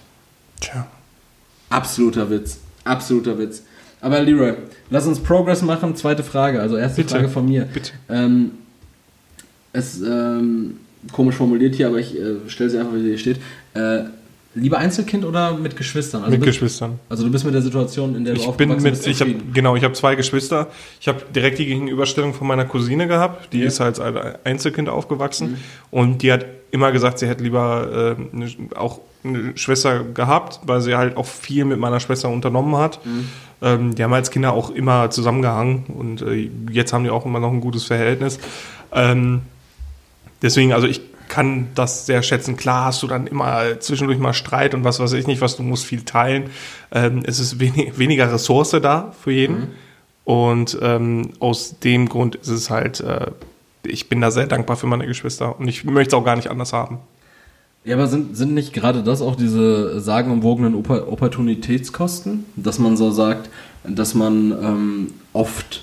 Absoluter 1.72 2.30
Witz. 2.30 2.60
Absoluter 2.84 3.38
Witz. 3.38 3.64
Aber 4.02 4.20
Leroy, 4.22 4.54
lass 4.90 5.06
uns 5.06 5.20
Progress 5.20 5.62
machen. 5.62 5.96
Zweite 5.96 6.24
Frage. 6.24 6.62
Also 6.62 6.78
erste 6.78 7.02
Bitte. 7.02 7.16
Frage 7.16 7.30
von 7.30 7.46
mir. 7.46 7.66
Bitte. 7.66 7.92
Ähm, 8.10 8.52
es 9.74 10.02
ähm, 10.02 10.78
komisch 11.12 11.36
formuliert 11.36 11.76
hier, 11.76 11.88
aber 11.88 12.00
ich 12.00 12.18
äh, 12.18 12.36
stelle 12.48 12.70
sie 12.70 12.80
einfach, 12.80 12.94
wie 12.94 13.02
sie 13.02 13.10
hier 13.10 13.18
steht. 13.18 13.38
Äh, 13.74 14.06
lieber 14.54 14.78
Einzelkind 14.80 15.24
oder 15.26 15.54
mit 15.56 15.76
Geschwistern? 15.78 16.22
Also 16.24 16.32
mit 16.32 16.42
bist, 16.42 16.60
Geschwistern. 16.60 17.00
Also 17.10 17.24
du 17.24 17.32
bist 17.32 17.46
mit 17.46 17.54
der 17.54 17.62
Situation, 17.62 18.16
in 18.16 18.26
der 18.26 18.34
du 18.36 18.42
Ich 18.42 18.48
bin 18.52 18.70
mit, 18.70 18.84
bist, 18.84 19.08
ich 19.08 19.22
habe 19.22 19.32
zufrieden? 19.32 19.54
genau, 19.54 19.76
ich 19.76 19.84
habe 19.84 19.94
zwei 19.94 20.16
Geschwister. 20.16 20.68
Ich 21.00 21.08
habe 21.08 21.22
direkt 21.34 21.60
die 21.60 21.66
Gegenüberstellung 21.66 22.34
von 22.34 22.48
meiner 22.48 22.66
Cousine 22.66 23.08
gehabt. 23.08 23.54
Die 23.54 23.60
Ja. 23.60 23.68
ist 23.68 23.80
halt 23.80 24.00
als 24.00 24.36
Einzelkind 24.44 24.90
aufgewachsen 24.90 25.58
und 25.90 26.22
die 26.22 26.32
hat 26.32 26.46
immer 26.72 26.92
gesagt, 26.92 27.20
sie 27.20 27.28
hätte 27.28 27.44
lieber 27.44 28.16
äh, 28.34 28.36
eine, 28.36 28.50
auch 28.76 29.00
eine 29.24 29.56
Schwester 29.58 30.04
gehabt, 30.04 30.60
weil 30.66 30.82
sie 30.82 30.96
halt 30.96 31.16
auch 31.18 31.26
viel 31.26 31.66
mit 31.66 31.80
meiner 31.80 32.00
Schwester 32.00 32.30
unternommen 32.30 32.76
hat. 32.78 33.00
Ähm, 33.62 33.94
die 33.94 34.04
haben 34.04 34.14
als 34.14 34.32
Kinder 34.32 34.54
auch 34.54 34.70
immer 34.72 35.10
zusammengehangen 35.12 35.84
und 35.88 36.22
äh, 36.24 36.50
jetzt 36.72 36.92
haben 36.94 37.04
die 37.04 37.10
auch 37.10 37.26
immer 37.26 37.40
noch 37.40 37.52
ein 37.52 37.62
gutes 37.62 37.84
Verhältnis. 37.84 38.40
Ähm, 38.94 39.42
deswegen, 40.42 40.74
also 40.74 40.88
ich 40.88 41.02
kann 41.32 41.70
das 41.76 42.06
sehr 42.06 42.24
schätzen. 42.24 42.58
Klar 42.58 42.86
hast 42.86 43.02
du 43.02 43.08
dann 43.08 43.26
immer 43.26 43.80
zwischendurch 43.80 44.20
mal 44.20 44.34
Streit 44.34 44.74
und 44.74 44.84
was 44.84 45.00
weiß 45.00 45.14
ich 45.14 45.28
nicht, 45.28 45.40
was 45.40 45.56
du 45.56 45.64
musst 45.64 45.86
viel 45.86 46.04
teilen. 46.04 46.50
Ähm, 46.92 47.24
es 47.26 47.40
ist 47.40 47.58
wenig, 47.58 47.98
weniger 47.98 48.32
Ressource 48.32 48.72
da 48.82 49.14
für 49.24 49.32
jeden. 49.32 49.70
Und 50.26 50.78
ähm, 50.82 51.30
aus 51.40 51.80
dem 51.80 52.10
Grund 52.10 52.36
ist 52.36 52.50
es 52.50 52.70
halt, 52.70 53.00
äh, 53.00 53.32
ich 53.84 54.10
bin 54.10 54.20
da 54.20 54.30
sehr 54.30 54.46
dankbar 54.46 54.76
für 54.76 54.88
meine 54.88 55.08
Geschwister 55.08 55.58
und 55.58 55.70
ich 55.70 55.86
möchte 55.86 56.16
es 56.16 56.22
auch 56.22 56.26
gar 56.26 56.36
nicht 56.36 56.50
anders 56.50 56.74
haben. 56.74 57.00
Ja, 57.86 57.96
aber 57.96 58.08
sind, 58.08 58.36
sind 58.36 58.54
nicht 58.54 58.74
gerade 58.74 59.02
das 59.02 59.22
auch 59.22 59.36
diese 59.38 60.02
sagenumwogenen 60.02 60.76
Opa- 60.76 61.08
Opportunitätskosten? 61.08 62.46
Dass 62.58 62.78
man 62.78 62.98
so 62.98 63.10
sagt, 63.10 63.50
dass 63.86 64.14
man 64.16 64.52
ähm, 64.52 65.14
oft 65.32 65.82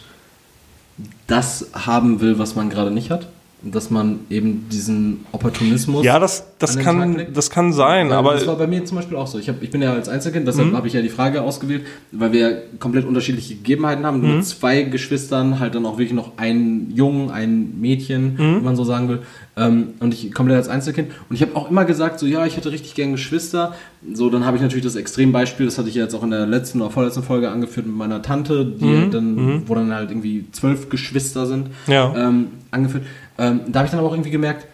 das 1.26 1.70
haben 1.72 2.20
will, 2.20 2.38
was 2.38 2.54
man 2.54 2.68
gerade 2.68 2.90
nicht 2.90 3.10
hat? 3.10 3.28
Dass 3.60 3.90
man 3.90 4.20
eben 4.30 4.66
diesen 4.70 5.26
Opportunismus. 5.32 6.04
Ja, 6.04 6.20
das, 6.20 6.44
das, 6.60 6.78
kann, 6.78 7.26
das 7.34 7.50
kann 7.50 7.72
sein, 7.72 8.08
Weil 8.10 8.16
aber 8.16 8.34
das 8.34 8.46
war 8.46 8.54
bei 8.56 8.68
mir 8.68 8.84
zum 8.84 8.98
Beispiel 8.98 9.16
auch 9.16 9.26
so. 9.26 9.36
Ich, 9.40 9.48
hab, 9.48 9.60
ich 9.64 9.70
bin 9.70 9.82
ja 9.82 9.92
als 9.94 10.08
Einzelkind, 10.08 10.46
deshalb 10.46 10.68
Mhm. 10.68 10.76
habe 10.76 10.86
ich 10.86 10.92
ja 10.92 11.02
die 11.02 11.08
Frage 11.08 11.42
ausgewählt, 11.42 11.84
weil 12.12 12.30
wir 12.30 12.62
komplett 12.78 13.04
unterschiedliche 13.04 13.56
Gegebenheiten 13.56 14.06
haben. 14.06 14.20
Mhm. 14.20 14.36
Mit 14.36 14.46
zwei 14.46 14.82
Geschwistern, 14.84 15.58
halt 15.58 15.74
dann 15.74 15.86
auch 15.86 15.98
wirklich 15.98 16.12
noch 16.12 16.32
ein 16.36 16.92
Jungen, 16.94 17.30
ein 17.32 17.80
Mädchen, 17.80 18.34
Mhm. 18.34 18.38
wenn 18.38 18.62
man 18.64 18.76
so 18.76 18.84
sagen 18.84 19.08
will. 19.08 19.22
Ähm, 19.56 19.88
und 19.98 20.14
ich 20.14 20.30
komplett 20.32 20.56
als 20.56 20.68
Einzelkind. 20.68 21.10
Und 21.28 21.34
ich 21.34 21.42
habe 21.42 21.56
auch 21.56 21.68
immer 21.68 21.84
gesagt, 21.84 22.20
so 22.20 22.26
ja, 22.26 22.46
ich 22.46 22.56
hätte 22.56 22.70
richtig 22.70 22.94
gern 22.94 23.10
Geschwister. 23.10 23.74
So, 24.14 24.30
dann 24.30 24.44
habe 24.46 24.56
ich 24.56 24.62
natürlich 24.62 24.84
das 24.84 24.94
Extrembeispiel, 24.94 25.66
das 25.66 25.78
hatte 25.78 25.88
ich 25.88 25.96
ja 25.96 26.04
jetzt 26.04 26.14
auch 26.14 26.22
in 26.22 26.30
der 26.30 26.46
letzten 26.46 26.80
oder 26.80 26.90
vorletzten 26.92 27.24
Folge 27.24 27.50
angeführt 27.50 27.86
mit 27.88 27.96
meiner 27.96 28.22
Tante, 28.22 28.64
die 28.64 28.84
Mhm. 28.84 29.10
dann, 29.10 29.62
wo 29.66 29.74
dann 29.74 29.92
halt 29.92 30.10
irgendwie 30.12 30.44
zwölf 30.52 30.88
Geschwister 30.90 31.46
sind, 31.46 31.70
Ja. 31.88 32.14
ähm, 32.16 32.46
angeführt. 32.70 33.02
Ähm, 33.38 33.60
da 33.68 33.80
habe 33.80 33.86
ich 33.86 33.90
dann 33.90 34.00
aber 34.00 34.08
auch 34.08 34.14
irgendwie 34.14 34.30
gemerkt, 34.30 34.66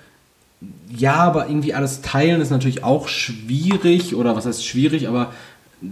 ja, 0.89 1.15
aber 1.15 1.49
irgendwie 1.49 1.75
alles 1.75 2.03
teilen 2.03 2.41
ist 2.41 2.51
natürlich 2.51 2.85
auch 2.85 3.09
schwierig 3.09 4.15
oder 4.15 4.37
was 4.37 4.47
heißt 4.47 4.67
schwierig, 4.67 5.09
aber 5.09 5.33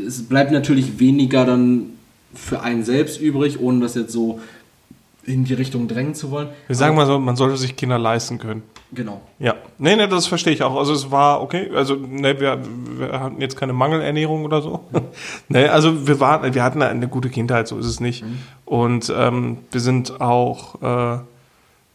es 0.06 0.28
bleibt 0.28 0.52
natürlich 0.52 0.98
weniger 0.98 1.44
dann 1.44 1.90
für 2.34 2.62
einen 2.62 2.82
selbst 2.84 3.20
übrig, 3.20 3.60
ohne 3.60 3.80
das 3.80 3.94
jetzt 3.94 4.12
so 4.12 4.40
in 5.24 5.44
die 5.44 5.54
Richtung 5.54 5.86
drängen 5.86 6.14
zu 6.14 6.30
wollen. 6.30 6.48
wir 6.66 6.76
sagen 6.76 6.96
mal 6.96 7.06
so, 7.06 7.18
man 7.18 7.36
sollte 7.36 7.56
sich 7.56 7.76
Kinder 7.76 7.98
leisten 7.98 8.38
können. 8.38 8.62
Genau. 8.94 9.22
Ja, 9.38 9.54
nee, 9.78 9.96
nee, 9.96 10.06
das 10.06 10.26
verstehe 10.26 10.52
ich 10.52 10.62
auch. 10.62 10.76
Also 10.76 10.92
es 10.92 11.10
war 11.10 11.40
okay, 11.40 11.70
also 11.74 11.94
ne, 11.94 12.38
wir, 12.40 12.60
wir 12.98 13.20
hatten 13.20 13.40
jetzt 13.40 13.56
keine 13.56 13.72
Mangelernährung 13.72 14.44
oder 14.44 14.60
so. 14.60 14.80
nee, 15.48 15.66
also 15.66 16.06
wir 16.06 16.20
waren, 16.20 16.52
wir 16.54 16.62
hatten 16.62 16.82
eine 16.82 17.08
gute 17.08 17.30
Kindheit, 17.30 17.68
so 17.68 17.78
ist 17.78 17.86
es 17.86 18.00
nicht. 18.00 18.24
Und 18.66 19.12
ähm, 19.16 19.58
wir 19.70 19.80
sind 19.80 20.20
auch, 20.20 20.82
äh, 20.82 21.18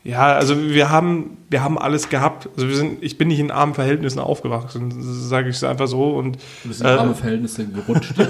ja, 0.08 0.38
also 0.38 0.70
wir 0.70 0.90
haben, 0.90 1.38
wir 1.50 1.62
haben 1.62 1.78
alles 1.78 2.08
gehabt. 2.08 2.48
Also 2.56 2.70
wir 2.70 2.78
sind, 2.78 3.04
ich 3.04 3.18
bin 3.18 3.28
nicht 3.28 3.40
in 3.40 3.52
armen 3.52 3.74
Verhältnissen 3.74 4.20
aufgewachsen, 4.20 4.94
sage 5.02 5.50
ich 5.50 5.58
es 5.58 5.66
einfach 5.66 5.88
so. 5.88 6.12
Und 6.12 6.38
Du 6.64 6.70
bist 6.70 6.80
in 6.80 6.88
äh, 6.88 6.92
arme 6.92 7.14
Verhältnisse 7.14 7.68
gerutscht. 7.68 8.14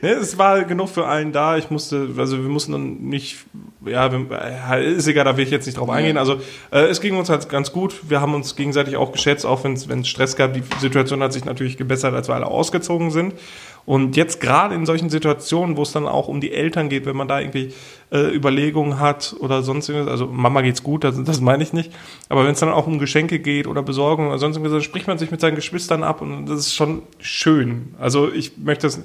Ne, 0.00 0.08
es 0.08 0.38
war 0.38 0.64
genug 0.64 0.88
für 0.88 1.06
allen 1.06 1.32
da. 1.32 1.58
Ich 1.58 1.70
musste, 1.70 2.08
also 2.16 2.38
wir 2.38 2.48
mussten 2.48 2.72
dann 2.72 2.96
nicht, 3.02 3.44
ja, 3.84 4.10
wir, 4.10 4.26
äh, 4.30 4.94
ist 4.94 5.06
egal, 5.06 5.24
da 5.24 5.36
will 5.36 5.44
ich 5.44 5.50
jetzt 5.50 5.66
nicht 5.66 5.76
drauf 5.76 5.90
eingehen. 5.90 6.16
Also 6.16 6.40
äh, 6.70 6.86
es 6.86 7.02
ging 7.02 7.16
uns 7.16 7.28
halt 7.28 7.48
ganz 7.50 7.72
gut. 7.72 8.08
Wir 8.08 8.22
haben 8.22 8.34
uns 8.34 8.56
gegenseitig 8.56 8.96
auch 8.96 9.12
geschätzt, 9.12 9.44
auch 9.44 9.64
wenn 9.64 9.74
es 9.74 10.08
Stress 10.08 10.34
gab. 10.34 10.54
Die 10.54 10.62
Situation 10.80 11.22
hat 11.22 11.34
sich 11.34 11.44
natürlich 11.44 11.76
gebessert, 11.76 12.14
als 12.14 12.28
wir 12.28 12.34
alle 12.34 12.46
ausgezogen 12.46 13.10
sind. 13.10 13.34
Und 13.86 14.16
jetzt 14.16 14.40
gerade 14.40 14.74
in 14.74 14.84
solchen 14.84 15.10
Situationen, 15.10 15.76
wo 15.76 15.82
es 15.82 15.92
dann 15.92 16.08
auch 16.08 16.26
um 16.26 16.40
die 16.40 16.52
Eltern 16.52 16.88
geht, 16.88 17.06
wenn 17.06 17.16
man 17.16 17.28
da 17.28 17.38
irgendwie 17.38 17.72
äh, 18.10 18.34
Überlegungen 18.34 18.98
hat 18.98 19.36
oder 19.38 19.62
sonst 19.62 19.88
irgendwas, 19.88 20.10
also 20.10 20.26
Mama 20.26 20.60
geht's 20.62 20.82
gut, 20.82 21.04
das, 21.04 21.22
das 21.22 21.40
meine 21.40 21.62
ich 21.62 21.72
nicht, 21.72 21.92
aber 22.28 22.44
wenn 22.44 22.50
es 22.50 22.58
dann 22.58 22.68
auch 22.68 22.88
um 22.88 22.98
Geschenke 22.98 23.38
geht 23.38 23.68
oder 23.68 23.82
Besorgung 23.82 24.26
oder 24.28 24.38
sonst 24.38 24.56
irgendwas, 24.56 24.72
dann 24.72 24.82
spricht 24.82 25.06
man 25.06 25.18
sich 25.18 25.30
mit 25.30 25.40
seinen 25.40 25.54
Geschwistern 25.54 26.02
ab 26.02 26.20
und 26.20 26.46
das 26.46 26.58
ist 26.58 26.74
schon 26.74 27.02
schön. 27.20 27.94
Also 27.98 28.30
ich 28.30 28.58
möchte 28.58 28.88
das 28.88 29.04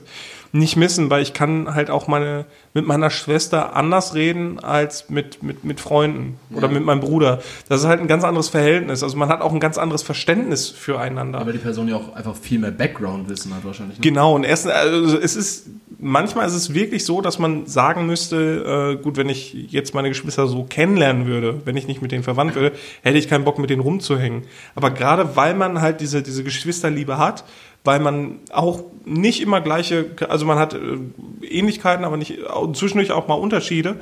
nicht 0.53 0.75
missen, 0.75 1.09
weil 1.09 1.21
ich 1.21 1.33
kann 1.33 1.73
halt 1.73 1.89
auch 1.89 2.07
meine 2.07 2.45
mit 2.73 2.85
meiner 2.85 3.09
Schwester 3.09 3.75
anders 3.75 4.15
reden 4.15 4.59
als 4.59 5.09
mit 5.09 5.43
mit 5.43 5.63
mit 5.63 5.79
Freunden 5.79 6.37
oder 6.53 6.67
Ja. 6.67 6.73
mit 6.73 6.83
meinem 6.83 6.99
Bruder. 7.01 7.39
Das 7.69 7.81
ist 7.81 7.87
halt 7.87 8.01
ein 8.01 8.07
ganz 8.07 8.23
anderes 8.23 8.49
Verhältnis. 8.49 9.03
Also 9.03 9.17
man 9.17 9.29
hat 9.29 9.41
auch 9.41 9.53
ein 9.53 9.59
ganz 9.59 9.77
anderes 9.77 10.03
Verständnis 10.03 10.69
füreinander. 10.69 11.39
Aber 11.39 11.51
die 11.53 11.57
Person 11.57 11.87
ja 11.87 11.95
auch 11.95 12.15
einfach 12.15 12.35
viel 12.35 12.59
mehr 12.59 12.71
Background-Wissen 12.71 13.53
hat 13.55 13.63
wahrscheinlich. 13.65 13.97
Ne? 13.97 14.01
Genau, 14.03 14.35
und 14.35 14.43
erst, 14.43 14.67
also 14.67 15.17
es 15.17 15.35
ist, 15.35 15.67
manchmal 15.99 16.47
ist 16.47 16.53
es 16.55 16.73
wirklich 16.73 17.05
so, 17.05 17.21
dass 17.21 17.39
man 17.39 17.65
sagen 17.67 18.05
müsste, 18.05 18.97
äh, 18.99 19.01
gut, 19.03 19.17
wenn 19.17 19.29
ich 19.29 19.53
jetzt 19.53 19.93
meine 19.93 20.09
Geschwister 20.09 20.47
so 20.47 20.63
kennenlernen 20.63 21.27
würde, 21.27 21.61
wenn 21.65 21.77
ich 21.77 21.87
nicht 21.87 22.01
mit 22.01 22.11
denen 22.11 22.23
verwandt 22.23 22.55
würde, 22.55 22.73
hätte 23.03 23.17
ich 23.17 23.27
keinen 23.29 23.43
Bock, 23.45 23.59
mit 23.59 23.69
denen 23.69 23.81
rumzuhängen. 23.81 24.43
Aber 24.75 24.91
gerade 24.91 25.35
weil 25.35 25.53
man 25.53 25.81
halt 25.81 26.01
diese, 26.01 26.21
diese 26.23 26.43
Geschwisterliebe 26.43 27.17
hat, 27.17 27.43
weil 27.83 27.99
man 27.99 28.39
auch 28.51 28.83
nicht 29.05 29.41
immer 29.41 29.61
gleiche, 29.61 30.11
also 30.29 30.45
man 30.45 30.59
hat 30.59 30.73
äh, 30.73 30.97
Ähnlichkeiten, 31.41 32.05
aber 32.05 32.17
nicht, 32.17 32.39
zwischendurch 32.73 33.11
auch 33.11 33.27
mal 33.27 33.35
Unterschiede. 33.35 33.99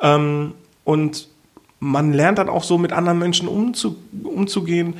Ähm, 0.00 0.52
und 0.84 1.28
man 1.80 2.12
lernt 2.12 2.38
dann 2.38 2.48
auch 2.48 2.64
so 2.64 2.78
mit 2.78 2.92
anderen 2.92 3.18
Menschen 3.18 3.48
umzu, 3.48 3.96
umzugehen, 4.22 4.94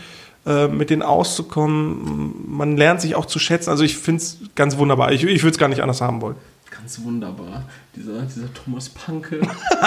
äh, 0.46 0.68
mit 0.68 0.90
denen 0.90 1.02
auszukommen. 1.02 2.44
Man 2.46 2.76
lernt 2.76 3.00
sich 3.00 3.14
auch 3.14 3.26
zu 3.26 3.38
schätzen. 3.38 3.70
Also 3.70 3.84
ich 3.84 3.96
finde 3.96 4.22
es 4.22 4.38
ganz 4.54 4.76
wunderbar. 4.76 5.12
Ich, 5.12 5.24
ich 5.24 5.42
würde 5.42 5.52
es 5.52 5.58
gar 5.58 5.68
nicht 5.68 5.82
anders 5.82 6.00
haben 6.00 6.20
wollen. 6.20 6.36
Ganz 6.70 7.00
wunderbar. 7.02 7.64
Dieser, 7.94 8.22
dieser 8.22 8.52
Thomas 8.52 8.88
Panke. 8.88 9.40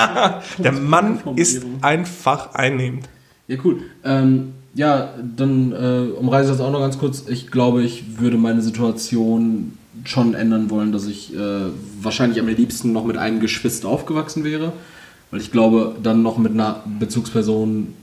Der 0.58 0.72
Mann 0.72 1.22
ist 1.36 1.66
einfach 1.82 2.54
einnehmend. 2.54 3.10
Ja, 3.48 3.58
cool. 3.64 3.82
Ähm, 4.04 4.54
ja, 4.76 5.14
dann 5.36 5.72
äh, 5.72 6.12
umreiße 6.18 6.52
ich 6.52 6.58
das 6.58 6.66
auch 6.66 6.72
noch 6.72 6.80
ganz 6.80 6.98
kurz. 6.98 7.24
Ich 7.28 7.50
glaube, 7.52 7.84
ich 7.84 8.20
würde 8.20 8.38
meine 8.38 8.62
Situation 8.62 9.74
schon 10.04 10.34
ändern 10.36 10.70
wollen, 10.70 10.92
dass 10.92 11.08
ich 11.08 11.36
äh, 11.36 11.40
wahrscheinlich 12.02 12.40
am 12.40 12.48
liebsten 12.48 12.94
noch 12.94 13.04
mit 13.06 13.18
einem 13.18 13.40
Geschwister 13.40 13.88
aufgewachsen 13.88 14.44
wäre. 14.44 14.74
Weil 15.32 15.42
ich 15.42 15.52
glaube, 15.52 15.96
dann 16.02 16.22
noch 16.22 16.38
mit 16.38 16.54
einer 16.54 16.82
Bezugsperson 17.00 17.94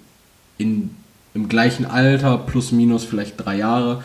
in, 0.58 0.90
im 1.32 1.48
gleichen 1.48 1.86
Alter, 1.86 2.36
plus 2.36 2.70
minus 2.72 3.04
vielleicht 3.04 3.42
drei 3.42 3.56
Jahre. 3.56 4.04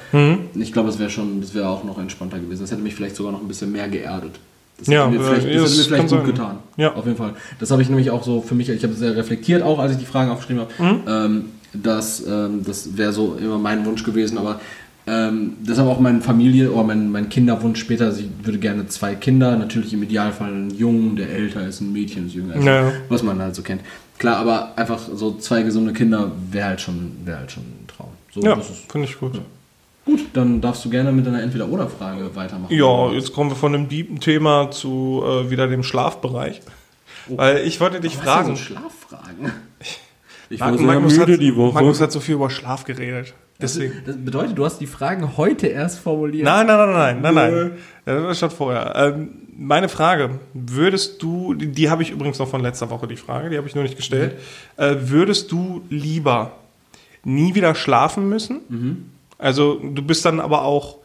Ich 0.56 0.72
glaube, 0.72 0.88
das 0.88 1.00
wäre 1.00 1.10
schon, 1.10 1.42
das 1.42 1.54
wäre 1.54 1.68
auch 1.68 1.84
noch 1.84 2.00
entspannter 2.00 2.40
gewesen. 2.40 2.62
Das 2.62 2.72
hätte 2.72 2.82
mich 2.82 2.96
vielleicht 2.96 3.18
sogar 3.18 3.34
noch 3.34 3.42
ein 3.42 3.48
bisschen 3.48 3.74
mehr 3.74 3.90
geerdet. 3.90 4.40
Das 4.78 4.88
Ja, 4.88 5.08
hätte 5.08 5.18
mir 5.20 5.26
äh, 5.26 5.28
vielleicht, 5.28 5.48
ja, 5.48 5.62
das 5.62 5.72
hätte 5.72 5.78
mir 5.80 5.86
vielleicht 5.86 6.10
gut 6.10 6.20
sein. 6.20 6.26
getan. 6.28 6.58
Ja. 6.78 6.94
Auf 6.96 7.06
jeden 7.06 7.18
Fall. 7.18 7.34
Das 7.60 7.72
habe 7.72 7.82
ich 7.82 7.90
nämlich 7.90 8.10
auch 8.12 8.24
so 8.24 8.42
für 8.42 8.56
mich, 8.56 8.70
ich 8.70 8.84
habe 8.84 8.94
sehr 8.94 9.16
reflektiert 9.18 9.64
auch, 9.64 9.80
als 9.80 9.92
ich 9.92 9.98
die 9.98 10.06
Fragen 10.06 10.32
aufgeschrieben 10.32 10.64
habe. 10.64 10.84
Mhm. 10.84 11.02
Ähm, 11.08 11.46
das 11.74 12.26
ähm, 12.28 12.64
das 12.66 12.98
wäre 12.98 13.14
so 13.14 13.36
immer 13.36 13.58
mein 13.58 13.86
Wunsch 13.86 14.04
gewesen, 14.04 14.38
aber 14.38 14.60
ähm, 15.08 15.54
deshalb 15.62 15.88
auch 15.88 16.00
meine 16.00 16.22
Familie 16.22 16.72
oder 16.72 16.84
mein, 16.84 17.12
mein 17.12 17.30
Kinderwunsch 17.30 17.80
später. 17.80 18.06
Also 18.06 18.22
ich 18.22 18.30
würde 18.46 18.60
gerne 18.60 18.88
zwei 18.88 19.16
Kinder, 19.16 19.56
natürlich 19.56 19.94
im 19.94 20.04
Idealfall 20.04 20.50
einen 20.52 20.70
Jungen, 20.72 21.16
der 21.16 21.30
älter 21.32 21.66
ist, 21.68 21.82
ein 21.82 21.92
Mädchen, 21.92 22.26
das 22.26 22.34
jünger 22.36 22.56
ist, 22.56 22.66
Ja, 22.66 22.84
ja. 22.88 22.92
was 23.10 23.24
man 23.24 23.40
halt 23.42 23.56
so 23.56 23.62
kennt. 23.64 23.82
Klar, 24.20 24.38
aber 24.38 24.74
einfach 24.78 25.00
so 25.16 25.38
zwei 25.38 25.64
gesunde 25.64 25.94
Kinder 25.94 26.32
wäre 26.52 26.68
halt 26.68 26.82
schon, 26.82 27.12
wäre 27.24 27.40
halt 27.40 27.52
schon 27.52 27.64
ein 27.64 27.88
Traum. 27.88 28.10
So, 28.34 28.42
Ja, 28.42 28.56
das 28.56 28.70
ist 28.70 28.92
finde 28.92 29.08
ich 29.08 29.18
gut. 29.18 29.34
gut. 30.06 30.20
Dann 30.34 30.60
darfst 30.62 30.84
du 30.86 30.90
gerne 30.90 31.12
mit 31.12 31.26
deiner 31.26 31.42
Entweder-Oder-Frage 31.42 32.36
weitermachen. 32.36 32.76
Ja, 32.76 33.12
jetzt 33.12 33.32
kommen 33.34 33.50
wir 33.52 33.56
von 33.56 33.74
einem 33.74 33.88
deepen 33.88 34.20
Thema 34.20 34.70
zu 34.72 35.24
äh, 35.26 35.50
wieder 35.50 35.68
dem 35.68 35.84
Schlafbereich. 35.84 36.62
Weil 37.30 37.60
ich 37.66 37.80
wollte 37.80 38.00
dich 38.00 38.18
Was 38.18 38.24
fragen. 38.26 38.56
So 38.56 38.62
Schlaffragen. 38.62 39.52
Ich 40.50 40.60
Mag- 40.60 40.72
war 40.72 40.78
sehr 40.78 40.88
Magnus, 40.88 41.18
müde 41.18 41.34
hat, 41.34 41.42
die 41.42 41.56
Woche. 41.56 41.74
Magnus 41.76 42.02
hat 42.02 42.12
so 42.12 42.20
viel 42.20 42.36
über 42.36 42.50
Schlaf 42.50 42.84
geredet. 42.84 43.34
Das, 43.60 43.74
Deswegen. 43.74 43.94
das 44.06 44.16
bedeutet, 44.18 44.58
du 44.58 44.64
hast 44.66 44.80
die 44.80 44.88
Fragen 44.88 45.36
heute 45.38 45.68
erst 45.68 46.00
formuliert. 46.00 46.46
Nein, 46.46 46.66
nein, 46.66 46.78
nein, 46.78 47.22
nein, 47.22 47.34
nein, 47.34 47.54
nein. 47.54 47.72
Das 48.06 48.24
war 48.24 48.36
schon 48.36 48.52
vorher. 48.52 48.94
Ähm, 48.96 49.30
meine 49.58 49.90
Frage, 49.90 50.40
würdest 50.54 51.22
du, 51.22 51.54
die, 51.54 51.68
die 51.68 51.90
habe 51.90 52.02
ich 52.02 52.12
übrigens 52.12 52.40
noch 52.40 52.48
von 52.48 52.62
letzter 52.62 52.90
Woche, 52.90 53.06
die 53.08 53.18
Frage, 53.18 53.50
die 53.50 53.58
habe 53.58 53.68
ich 53.68 53.76
nur 53.76 53.84
nicht 53.84 53.98
gestellt. 53.98 54.36
Äh, 54.78 54.96
würdest 55.02 55.52
du 55.52 55.82
lieber 55.90 56.54
nie 57.26 57.54
wieder 57.54 57.76
schlafen 57.76 58.30
müssen? 58.30 59.12
Also 59.38 59.76
du 59.76 60.02
bist 60.02 60.24
dann 60.24 60.40
aber 60.40 60.64
auch 60.64 60.96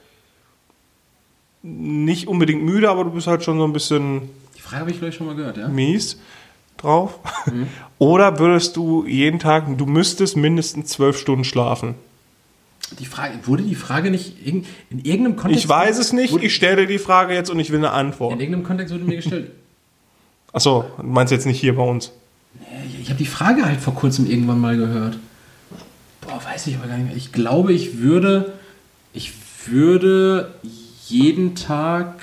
nicht 1.63 2.29
unbedingt 2.29 2.63
müde, 2.63 2.91
aber 2.91 3.05
du 3.05 3.11
bist 3.11 3.27
halt 3.27 3.43
schon 3.43 3.59
so 3.59 3.65
ein 3.65 3.73
bisschen 3.73 4.23
Die 4.57 4.61
Frage 4.61 4.81
habe 4.83 4.91
ich, 4.91 4.99
glaube 4.99 5.11
ich, 5.11 5.17
schon 5.17 5.27
mal 5.27 5.35
gehört, 5.35 5.57
ja? 5.57 5.69
mies 5.69 6.21
drauf. 6.77 7.19
Oder 7.99 8.39
würdest 8.39 8.77
du 8.77 9.07
jeden 9.07 9.39
Tag, 9.39 9.79
du 9.79 9.87
müsstest 9.87 10.37
mindestens 10.37 10.91
zwölf 10.91 11.19
Stunden 11.19 11.45
schlafen? 11.45 11.95
Die 12.99 13.07
Frage, 13.07 13.35
wurde 13.45 13.63
die 13.63 13.75
Frage 13.75 14.11
nicht 14.11 14.45
in, 14.45 14.67
in 14.91 14.99
irgendeinem 14.99 15.37
Kontext... 15.37 15.65
Ich 15.65 15.69
weiß 15.69 15.99
es 15.99 16.13
nicht, 16.13 16.37
ich 16.37 16.55
stelle 16.55 16.87
die 16.87 16.99
Frage 16.99 17.35
jetzt 17.35 17.51
und 17.51 17.59
ich 17.59 17.71
will 17.71 17.79
eine 17.79 17.91
Antwort. 17.91 18.35
in 18.35 18.41
irgendeinem 18.41 18.65
Kontext 18.65 18.93
wurde 18.93 19.05
mir 19.05 19.17
gestellt. 19.17 19.51
Achso, 20.53 20.85
du 20.99 21.03
meinst 21.03 21.33
jetzt 21.33 21.47
nicht 21.47 21.59
hier 21.59 21.75
bei 21.75 21.83
uns? 21.83 22.13
Ich, 22.87 23.01
ich 23.01 23.09
habe 23.09 23.19
die 23.19 23.27
Frage 23.27 23.65
halt 23.65 23.81
vor 23.81 23.95
kurzem 23.95 24.31
irgendwann 24.31 24.61
mal 24.61 24.77
gehört. 24.77 25.19
Boah, 26.21 26.41
weiß 26.45 26.67
ich 26.67 26.77
aber 26.77 26.87
gar 26.87 26.99
nicht 26.99 27.09
mehr. 27.09 27.17
Ich 27.17 27.33
glaube, 27.33 27.73
ich 27.73 27.99
würde... 27.99 28.53
Ich 29.13 29.33
würde 29.67 30.55
jeden 31.09 31.55
Tag... 31.55 32.17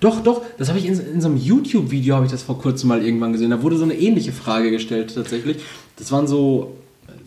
Doch, 0.00 0.22
doch, 0.22 0.42
das 0.58 0.68
habe 0.68 0.78
ich 0.78 0.86
in, 0.86 0.98
in 1.14 1.20
so 1.20 1.28
einem 1.28 1.36
YouTube-Video, 1.36 2.14
habe 2.16 2.26
ich 2.26 2.32
das 2.32 2.42
vor 2.42 2.58
kurzem 2.58 2.88
mal 2.88 3.04
irgendwann 3.04 3.32
gesehen. 3.32 3.50
Da 3.50 3.62
wurde 3.62 3.76
so 3.76 3.84
eine 3.84 3.94
ähnliche 3.94 4.32
Frage 4.32 4.70
gestellt 4.70 5.14
tatsächlich. 5.14 5.58
Das 5.96 6.10
waren 6.12 6.26
so 6.26 6.76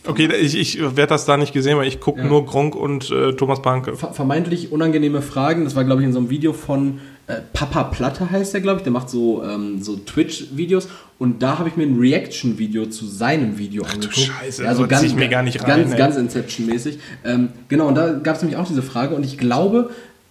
Okay, 0.06 0.30
ich, 0.42 0.58
ich 0.58 0.80
werde 0.80 1.08
das 1.08 1.26
da 1.26 1.36
nicht 1.36 1.52
gesehen, 1.52 1.78
weil 1.78 1.88
ich 1.88 2.00
gucke 2.00 2.20
Ja. 2.22 2.26
nur 2.28 2.46
Gronk 2.46 2.74
und 2.74 3.12
äh, 3.12 3.34
Thomas 3.34 3.62
Panke. 3.62 3.98
ver- 3.98 4.14
vermeintlich 4.14 4.72
unangenehme 4.72 5.22
Fragen. 5.22 5.66
Das 5.66 5.76
war, 5.76 5.84
glaube 5.84 6.02
ich, 6.02 6.08
in 6.08 6.14
so 6.14 6.20
einem 6.20 6.30
Video 6.30 6.54
von 6.54 7.00
äh, 7.28 7.36
Papa 7.52 7.84
Platte 7.84 8.30
heißt 8.32 8.54
der, 8.54 8.62
glaube 8.62 8.78
ich. 8.78 8.84
Der 8.84 8.94
macht 8.94 9.10
so, 9.10 9.44
ähm, 9.44 9.82
so 9.84 9.98
Twitch-Videos. 9.98 10.88
Und 11.18 11.44
da 11.44 11.60
habe 11.60 11.68
ich 11.68 11.76
mir 11.76 11.84
ein 11.84 12.00
Reaction-Video 12.00 12.86
zu 12.86 13.06
seinem 13.08 13.58
Video 13.58 13.84
angeguckt. 13.84 14.16
Scheiße, 14.20 14.66
also 14.66 14.84
so 14.84 14.88
ganz, 14.88 15.04
ich 15.04 15.16
mir 15.16 15.28
gar 15.28 15.44
nicht 15.44 15.62
rein, 15.64 15.68
Ganz, 15.82 15.92
ey. 15.92 15.98
ganz 15.98 16.16
Inception-mäßig. 16.16 17.00
Ähm, 17.26 17.50
genau, 17.68 17.88
und 17.90 17.96
da 17.96 18.14
gab 18.14 18.38
es 18.38 18.42
nämlich 18.42 18.58
auch 18.58 18.68
diese 18.68 18.82
Frage. 18.82 19.16
Und 19.16 19.26
ich 19.26 19.38
glaube, 19.38 19.90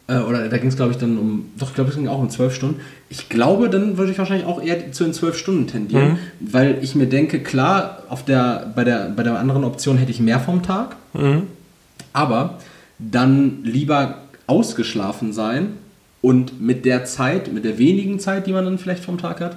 äh, 0.08 0.18
oder 0.18 0.48
da 0.48 0.56
ging 0.58 0.68
es, 0.68 0.76
glaube 0.76 0.92
ich, 0.92 0.98
dann 0.98 1.16
um, 1.18 1.46
doch, 1.58 1.68
ich 1.68 1.74
glaube, 1.74 1.90
es 1.90 1.96
ging 1.96 2.08
auch 2.08 2.18
um 2.18 2.28
zwölf 2.30 2.54
Stunden. 2.54 2.80
Ich 3.10 3.28
glaube, 3.28 3.68
dann 3.70 3.96
würde 3.98 4.10
ich 4.12 4.18
wahrscheinlich 4.18 4.46
auch 4.46 4.60
eher 4.62 4.90
zu 4.92 5.04
den 5.04 5.12
zwölf 5.12 5.36
Stunden 5.36 5.66
tendieren, 5.66 6.12
Mhm. 6.12 6.18
weil 6.52 6.78
ich 6.82 6.94
mir 6.94 7.06
denke, 7.06 7.40
klar, 7.42 8.02
auf 8.08 8.24
der, 8.24 8.72
bei, 8.74 8.84
der, 8.84 9.10
bei 9.14 9.22
der 9.22 9.38
anderen 9.38 9.64
Option 9.64 9.96
hätte 9.98 10.10
ich 10.10 10.20
mehr 10.20 10.40
vom 10.40 10.62
Tag, 10.62 10.96
aber 12.12 12.58
dann 12.98 13.58
lieber 13.64 14.18
ausgeschlafen 14.46 15.32
sein 15.32 15.74
und 16.20 16.60
mit 16.60 16.84
der 16.84 17.04
Zeit, 17.04 17.52
mit 17.52 17.64
der 17.64 17.78
wenigen 17.78 18.18
Zeit, 18.18 18.46
die 18.46 18.52
man 18.52 18.64
dann 18.64 18.78
vielleicht 18.78 19.04
vom 19.04 19.18
Tag 19.18 19.40
hat, 19.40 19.56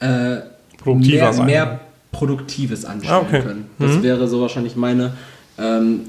äh, 0.00 0.40
mehr, 0.84 1.32
mehr 1.44 1.80
Produktives 2.10 2.84
anstellen 2.84 3.14
Ah, 3.14 3.26
okay. 3.26 3.42
können. 3.42 3.66
Das 3.78 4.02
wäre 4.02 4.28
so 4.28 4.40
wahrscheinlich 4.40 4.76
meine 4.76 5.12
ähm, 5.58 6.00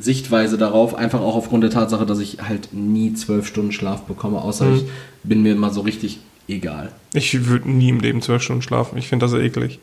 Sichtweise 0.00 0.58
darauf, 0.58 0.94
einfach 0.94 1.20
auch 1.20 1.34
aufgrund 1.36 1.64
der 1.64 1.70
Tatsache, 1.70 2.06
dass 2.06 2.18
ich 2.20 2.38
halt 2.42 2.72
nie 2.72 3.14
zwölf 3.14 3.46
Stunden 3.46 3.72
Schlaf 3.72 4.02
bekomme, 4.02 4.40
außer 4.42 4.66
Mhm. 4.66 4.76
ich 4.76 4.84
bin 5.24 5.42
mir 5.42 5.54
mal 5.56 5.72
so 5.72 5.80
richtig 5.82 6.18
egal. 6.48 6.92
Ich 7.14 7.46
würde 7.46 7.70
nie 7.70 7.88
im 7.90 8.00
Leben 8.00 8.22
zwölf 8.22 8.42
Stunden 8.42 8.62
schlafen. 8.62 8.96
Ich 8.98 9.08
finde 9.08 9.26
das 9.26 9.34
eklig. 9.34 9.78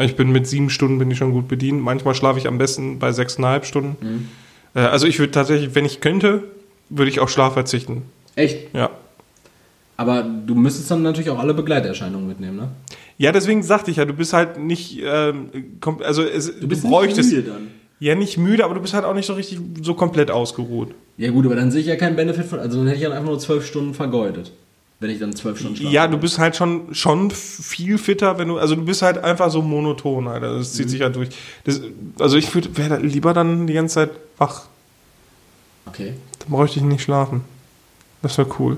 Ich 0.00 0.14
bin 0.16 0.30
mit 0.30 0.46
sieben 0.46 0.70
Stunden 0.70 0.98
bin 0.98 1.10
ich 1.10 1.18
schon 1.18 1.32
gut 1.32 1.48
bedient. 1.48 1.82
Manchmal 1.82 2.14
schlafe 2.14 2.38
ich 2.38 2.46
am 2.46 2.56
besten 2.58 2.98
bei 2.98 3.10
sechseinhalb 3.12 3.64
Stunden. 3.66 4.28
Äh, 4.74 4.80
also 4.80 5.06
ich 5.06 5.18
würde 5.18 5.32
tatsächlich, 5.32 5.74
wenn 5.74 5.84
ich 5.84 6.00
könnte, 6.00 6.44
würde 6.88 7.10
ich 7.10 7.18
auf 7.20 7.30
Schlaf 7.30 7.54
verzichten. 7.54 8.02
Echt? 8.36 8.72
Ja. 8.74 8.90
Aber 9.96 10.22
du 10.22 10.54
müsstest 10.54 10.90
dann 10.92 11.02
natürlich 11.02 11.30
auch 11.30 11.40
alle 11.40 11.54
Begleiterscheinungen 11.54 12.28
mitnehmen, 12.28 12.56
ne? 12.56 12.68
Ja, 13.16 13.32
deswegen 13.32 13.64
sagte 13.64 13.90
ich 13.90 13.96
ja, 13.96 14.04
du 14.04 14.12
bist 14.14 14.32
halt 14.32 14.60
nicht, 14.60 15.00
ähm, 15.02 15.48
also 16.04 16.22
es, 16.22 16.60
du, 16.60 16.68
bist 16.68 16.84
bräuchtest 16.84 17.32
nicht 17.32 17.46
müde 17.46 17.50
dann. 17.50 17.66
Ja 18.00 18.14
nicht 18.14 18.38
müde, 18.38 18.64
aber 18.64 18.74
du 18.74 18.80
bist 18.80 18.94
halt 18.94 19.04
auch 19.04 19.14
nicht 19.14 19.26
so 19.26 19.34
richtig 19.34 19.58
so 19.82 19.94
komplett 19.94 20.30
ausgeruht. 20.30 20.94
Ja 21.16 21.30
gut, 21.30 21.46
aber 21.46 21.56
dann 21.56 21.70
sehe 21.70 21.80
ich 21.80 21.86
ja 21.86 21.96
keinen 21.96 22.16
Benefit 22.16 22.46
von, 22.46 22.60
also 22.60 22.78
dann 22.78 22.86
hätte 22.86 22.98
ich 22.98 23.04
dann 23.04 23.12
einfach 23.12 23.28
nur 23.28 23.38
zwölf 23.38 23.66
Stunden 23.66 23.94
vergeudet. 23.94 24.52
Wenn 25.00 25.10
ich 25.10 25.20
dann 25.20 25.32
zwölf 25.32 25.58
Stunden 25.58 25.76
schlafe. 25.76 25.94
Ja, 25.94 26.08
du 26.08 26.18
bist 26.18 26.38
halt 26.38 26.56
schon, 26.56 26.92
schon 26.92 27.30
viel 27.30 27.98
fitter, 27.98 28.36
wenn 28.38 28.48
du, 28.48 28.58
also 28.58 28.74
du 28.74 28.84
bist 28.84 29.02
halt 29.02 29.18
einfach 29.18 29.48
so 29.50 29.62
monoton, 29.62 30.26
Alter. 30.26 30.56
Das 30.56 30.72
zieht 30.72 30.90
sich 30.90 31.02
halt 31.02 31.14
durch. 31.14 31.28
Das, 31.62 31.80
also 32.18 32.36
ich 32.36 32.52
würde, 32.52 32.76
wäre 32.76 32.98
lieber 32.98 33.32
dann 33.32 33.68
die 33.68 33.74
ganze 33.74 33.94
Zeit 33.94 34.10
wach. 34.38 34.66
Okay. 35.86 36.14
Dann 36.40 36.48
bräuchte 36.50 36.80
ich 36.80 36.84
nicht 36.84 37.02
schlafen. 37.02 37.42
Das 38.22 38.36
wäre 38.38 38.48
cool. 38.58 38.76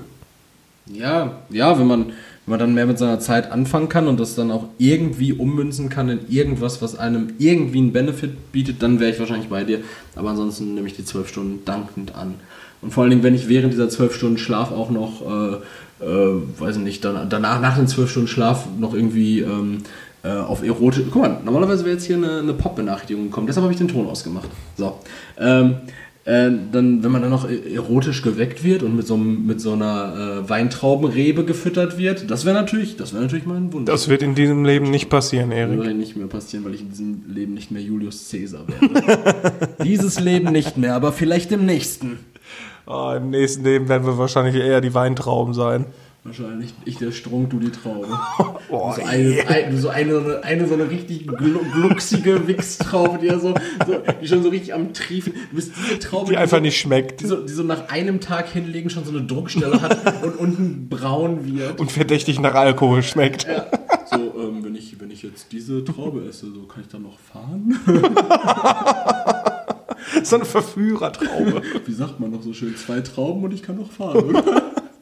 Ja, 0.87 1.41
ja, 1.49 1.79
wenn 1.79 1.87
man, 1.87 2.13
man 2.51 2.59
dann 2.59 2.75
mehr 2.75 2.87
mit 2.87 2.99
seiner 2.99 3.21
Zeit 3.21 3.51
anfangen 3.51 3.89
kann 3.89 4.07
und 4.07 4.21
das 4.21 4.35
dann 4.35 4.51
auch 4.51 4.67
irgendwie 4.79 5.33
ummünzen 5.33 5.89
kann 5.89 6.09
in 6.09 6.21
irgendwas, 6.29 6.83
was 6.83 6.99
einem 6.99 7.35
irgendwie 7.39 7.79
einen 7.79 7.93
Benefit 7.93 8.53
bietet, 8.53 8.83
dann 8.83 9.01
wäre 9.01 9.11
ich 9.11 9.19
wahrscheinlich 9.19 9.49
bei 9.49 9.65
dir. 9.65 9.81
Aber 10.17 10.31
ansonsten 10.31 10.75
nehme 10.75 10.87
ich 10.87 10.95
die 10.95 11.05
zwölf 11.05 11.29
Stunden 11.29 11.65
dankend 11.65 12.15
an. 12.15 12.35
Und 12.83 12.93
vor 12.93 13.03
allen 13.03 13.11
Dingen, 13.11 13.23
wenn 13.23 13.35
ich 13.35 13.49
während 13.49 13.73
dieser 13.73 13.89
zwölf 13.89 14.15
Stunden 14.15 14.39
Schlaf 14.39 14.73
auch 14.73 14.91
noch, 14.91 15.23
äh, 15.23 16.05
äh, 16.05 16.43
weiß 16.59 16.77
ich 16.77 16.83
nicht, 16.83 17.05
dann, 17.05 17.29
danach, 17.29 17.61
nach 17.61 17.77
den 17.77 17.89
zwölf 17.89 18.11
Stunden 18.11 18.29
Schlaf 18.29 18.67
noch 18.79 18.95
irgendwie 18.95 19.41
ähm, 19.41 19.83
äh, 20.23 20.31
auf 20.31 20.63
erotisch. 20.63 21.05
Guck 21.11 21.23
mal, 21.23 21.41
normalerweise 21.45 21.85
wäre 21.85 21.95
jetzt 21.95 22.05
hier 22.05 22.17
eine, 22.17 22.41
eine 22.41 22.55
Pop-Benachrichtigung 22.55 23.25
gekommen, 23.25 23.47
deshalb 23.47 23.65
habe 23.65 23.73
ich 23.73 23.79
den 23.79 23.89
Ton 23.89 24.07
ausgemacht. 24.07 24.49
So. 24.77 24.99
Ähm, 25.39 25.77
äh, 26.25 26.51
dann, 26.73 27.03
wenn 27.03 27.11
man 27.11 27.23
dann 27.23 27.31
noch 27.31 27.49
e- 27.49 27.75
erotisch 27.75 28.23
geweckt 28.23 28.63
wird 28.63 28.83
und 28.83 28.95
mit 28.95 29.07
so, 29.07 29.17
mit 29.17 29.61
so 29.61 29.73
einer 29.73 30.43
äh, 30.45 30.49
Weintraubenrebe 30.49 31.45
gefüttert 31.45 31.97
wird, 31.99 32.31
das 32.31 32.45
wäre 32.45 32.55
natürlich, 32.55 32.97
das 32.97 33.13
wäre 33.13 33.23
natürlich 33.23 33.47
mein 33.47 33.73
Wunsch. 33.73 33.87
Das 33.87 34.09
wird 34.09 34.23
in 34.23 34.35
diesem 34.35 34.65
Leben 34.65 34.91
nicht 34.91 35.09
passieren, 35.09 35.51
Das 35.51 35.59
Erik. 35.59 35.77
würde 35.79 35.95
nicht 35.95 36.17
mehr 36.17 36.27
passieren, 36.27 36.65
weil 36.65 36.75
ich 36.75 36.83
in 36.83 36.91
diesem 36.91 37.23
Leben 37.29 37.55
nicht 37.55 37.71
mehr 37.71 37.83
Julius 37.83 38.29
Caesar 38.31 38.63
werde. 38.69 39.53
Dieses 39.85 40.21
Leben 40.21 40.53
nicht 40.53 40.77
mehr, 40.77 40.95
aber 40.95 41.13
vielleicht 41.13 41.53
im 41.53 41.65
nächsten. 41.65 42.19
Oh, 42.87 43.13
Im 43.17 43.31
nächsten 43.31 43.63
Leben 43.65 43.89
werden 43.89 44.05
wir 44.07 44.19
wahrscheinlich 44.19 44.57
eher 44.57 44.81
die 44.81 44.93
Weintrauben 44.95 45.55
sein. 45.55 45.85
Wahrscheinlich 46.23 46.75
ich 46.85 46.99
der 46.99 47.13
Strunk, 47.13 47.49
du 47.51 47.59
die 47.59 47.71
Traube. 47.71 48.09
Oh, 48.73 48.93
so, 48.93 49.03
eine, 49.03 49.49
ein, 49.49 49.77
so 49.77 49.89
eine, 49.89 50.41
eine 50.45 50.69
so 50.69 50.75
eine 50.75 50.89
richtig 50.89 51.27
glu 51.27 51.59
glucksige 51.73 52.47
Wichstraube, 52.47 53.19
die, 53.19 53.27
ja 53.27 53.39
so, 53.39 53.55
so, 53.85 54.01
die 54.21 54.29
schon 54.29 54.45
so 54.45 54.51
richtig 54.51 54.73
am 54.75 54.93
Triefen. 54.93 55.33
Du 55.51 55.57
bist 55.57 55.73
diese 55.77 55.99
Traube, 55.99 56.31
Die 56.31 56.37
einfach 56.37 56.59
so, 56.59 56.63
nicht 56.63 56.79
schmeckt 56.79 57.21
Die 57.21 57.27
so, 57.27 57.37
die 57.37 57.53
so 57.53 57.65
nach 57.65 57.89
einem 57.89 58.21
Tag 58.21 58.49
hinlegen 58.49 58.91
schon 58.91 59.05
so 59.05 59.11
eine 59.11 59.23
Druckstelle 59.23 59.83
hat 59.83 60.23
und 60.23 60.37
unten 60.39 60.89
braun 60.89 61.47
wird. 61.53 61.81
und 61.81 61.91
verdächtig 61.91 62.39
nach 62.39 62.55
Alkohol 62.55 63.03
schmeckt. 63.03 63.47
So, 64.09 64.17
ähm, 64.17 64.63
wenn, 64.63 64.77
ich, 64.77 65.01
wenn 65.01 65.11
ich 65.11 65.23
jetzt 65.23 65.51
diese 65.51 65.85
Traube 65.85 66.25
esse, 66.29 66.47
so 66.53 66.63
kann 66.63 66.83
ich 66.83 66.89
dann 66.89 67.03
noch 67.03 67.19
fahren? 67.19 67.81
So 70.25 70.37
eine 70.37 70.45
Verführertraube. 70.45 71.63
Wie 71.87 71.93
sagt 71.93 72.21
man 72.21 72.31
noch 72.33 72.43
so 72.43 72.53
schön? 72.53 72.77
Zwei 72.77 73.01
Trauben 73.01 73.45
und 73.45 73.55
ich 73.55 73.63
kann 73.63 73.77
noch 73.77 73.91
fahren. 73.91 74.35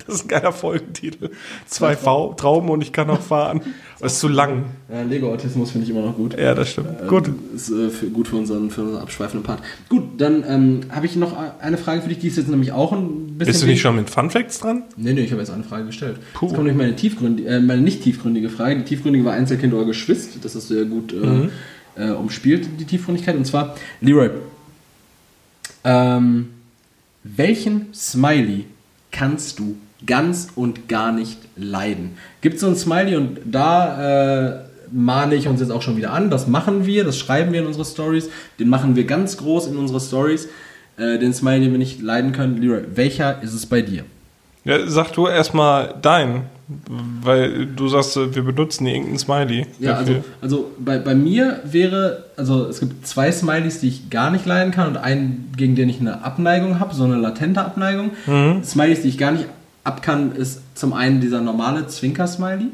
Das 0.08 0.16
ist 0.16 0.24
ein 0.24 0.28
geiler 0.28 0.52
Folgentitel. 0.52 1.30
Zwei 1.66 1.94
v 1.94 2.32
Trauben 2.32 2.70
und 2.70 2.80
ich 2.80 2.92
kann 2.94 3.08
noch 3.08 3.20
fahren. 3.20 3.60
Das 4.00 4.14
ist 4.14 4.20
zu 4.20 4.28
lang. 4.28 4.64
Ja, 4.90 5.02
Lego-Autismus 5.02 5.70
finde 5.70 5.84
ich 5.84 5.90
immer 5.90 6.00
noch 6.00 6.16
gut. 6.16 6.38
Ja, 6.38 6.54
das 6.54 6.70
stimmt. 6.70 7.06
Gut. 7.08 7.30
Ist 7.54 7.70
äh, 7.70 7.90
für, 7.90 8.06
gut 8.06 8.26
für 8.26 8.36
unseren, 8.36 8.70
für 8.70 8.80
unseren 8.80 9.02
abschweifenden 9.02 9.42
Part. 9.42 9.60
Gut, 9.90 10.04
dann 10.16 10.44
ähm, 10.48 10.80
habe 10.90 11.04
ich 11.04 11.16
noch 11.16 11.36
eine 11.60 11.76
Frage 11.76 12.00
für 12.00 12.08
dich, 12.08 12.20
die 12.20 12.28
ist 12.28 12.38
jetzt 12.38 12.48
nämlich 12.48 12.72
auch 12.72 12.92
ein 12.92 13.36
bisschen. 13.36 13.52
Bist 13.52 13.62
du 13.62 13.66
nicht 13.66 13.82
schon 13.82 13.96
mit 13.96 14.08
Fun 14.08 14.30
Facts 14.30 14.60
dran? 14.60 14.84
Nee, 14.96 15.12
nee, 15.12 15.20
ich 15.20 15.30
habe 15.30 15.42
jetzt 15.42 15.50
eine 15.50 15.64
Frage 15.64 15.84
gestellt. 15.84 16.16
Puh. 16.32 16.46
Jetzt 16.46 16.54
kommt 16.54 16.66
nämlich 16.68 16.76
meine, 16.76 16.96
tiefgründige, 16.96 17.46
äh, 17.46 17.60
meine 17.60 17.82
nicht 17.82 18.02
tiefgründige 18.02 18.48
Frage. 18.48 18.76
Die 18.76 18.84
tiefgründige 18.84 19.26
war 19.26 19.34
Einzelkind 19.34 19.74
oder 19.74 19.84
Geschwist. 19.84 20.42
Das 20.42 20.54
hast 20.54 20.70
du 20.70 20.74
ja 20.74 20.84
gut 20.84 21.12
äh, 21.12 22.02
äh, 22.02 22.12
umspielt, 22.12 22.66
die 22.80 22.86
Tiefgründigkeit. 22.86 23.36
Und 23.36 23.44
zwar, 23.44 23.76
Leroy, 24.00 24.30
ähm, 25.84 26.48
welchen 27.24 27.92
Smiley 27.92 28.64
kannst 29.10 29.58
du 29.58 29.76
ganz 30.06 30.48
und 30.54 30.88
gar 30.88 31.12
nicht 31.12 31.38
leiden. 31.56 32.16
Gibt 32.40 32.60
so 32.60 32.66
ein 32.66 32.76
Smiley 32.76 33.16
und 33.16 33.38
da 33.44 34.46
äh, 34.46 34.68
mahne 34.92 35.34
ich 35.34 35.48
uns 35.48 35.60
jetzt 35.60 35.70
auch 35.70 35.82
schon 35.82 35.96
wieder 35.96 36.12
an. 36.12 36.30
Das 36.30 36.46
machen 36.46 36.86
wir, 36.86 37.04
das 37.04 37.18
schreiben 37.18 37.52
wir 37.52 37.60
in 37.60 37.66
unsere 37.66 37.84
Stories. 37.84 38.30
Den 38.58 38.68
machen 38.68 38.96
wir 38.96 39.04
ganz 39.04 39.36
groß 39.36 39.68
in 39.68 39.76
unsere 39.76 40.00
Stories. 40.00 40.48
Äh, 40.96 41.18
den 41.18 41.32
Smiley, 41.32 41.60
den 41.60 41.72
wir 41.72 41.78
nicht 41.78 42.00
leiden 42.00 42.32
können. 42.32 42.60
Leroy, 42.60 42.82
welcher 42.94 43.42
ist 43.42 43.54
es 43.54 43.66
bei 43.66 43.82
dir? 43.82 44.04
Ja, 44.64 44.86
sag 44.86 45.12
du 45.12 45.26
erstmal 45.26 45.94
dein, 46.02 46.42
weil 47.22 47.66
du 47.66 47.88
sagst, 47.88 48.16
äh, 48.16 48.34
wir 48.34 48.42
benutzen 48.42 48.86
irgendeinen 48.86 49.18
Smiley. 49.18 49.66
Ja, 49.78 49.94
also, 49.94 50.24
also 50.40 50.70
bei, 50.78 50.98
bei 50.98 51.14
mir 51.14 51.60
wäre, 51.64 52.24
also 52.36 52.66
es 52.66 52.80
gibt 52.80 53.06
zwei 53.06 53.32
Smileys, 53.32 53.80
die 53.80 53.88
ich 53.88 54.10
gar 54.10 54.30
nicht 54.30 54.46
leiden 54.46 54.72
kann 54.72 54.88
und 54.88 54.96
einen, 54.96 55.52
gegen 55.56 55.74
den 55.74 55.88
ich 55.88 56.00
eine 56.00 56.24
Abneigung 56.24 56.80
habe, 56.80 56.94
so 56.94 57.04
eine 57.04 57.16
latente 57.16 57.62
Abneigung. 57.62 58.10
Smileys, 58.62 59.02
die 59.02 59.08
ich 59.08 59.18
gar 59.18 59.32
nicht 59.32 59.46
ab 59.88 60.02
kann, 60.02 60.36
ist 60.36 60.60
zum 60.74 60.92
einen 60.92 61.20
dieser 61.20 61.40
normale 61.40 61.88
Zwinker-Smiley. 61.88 62.66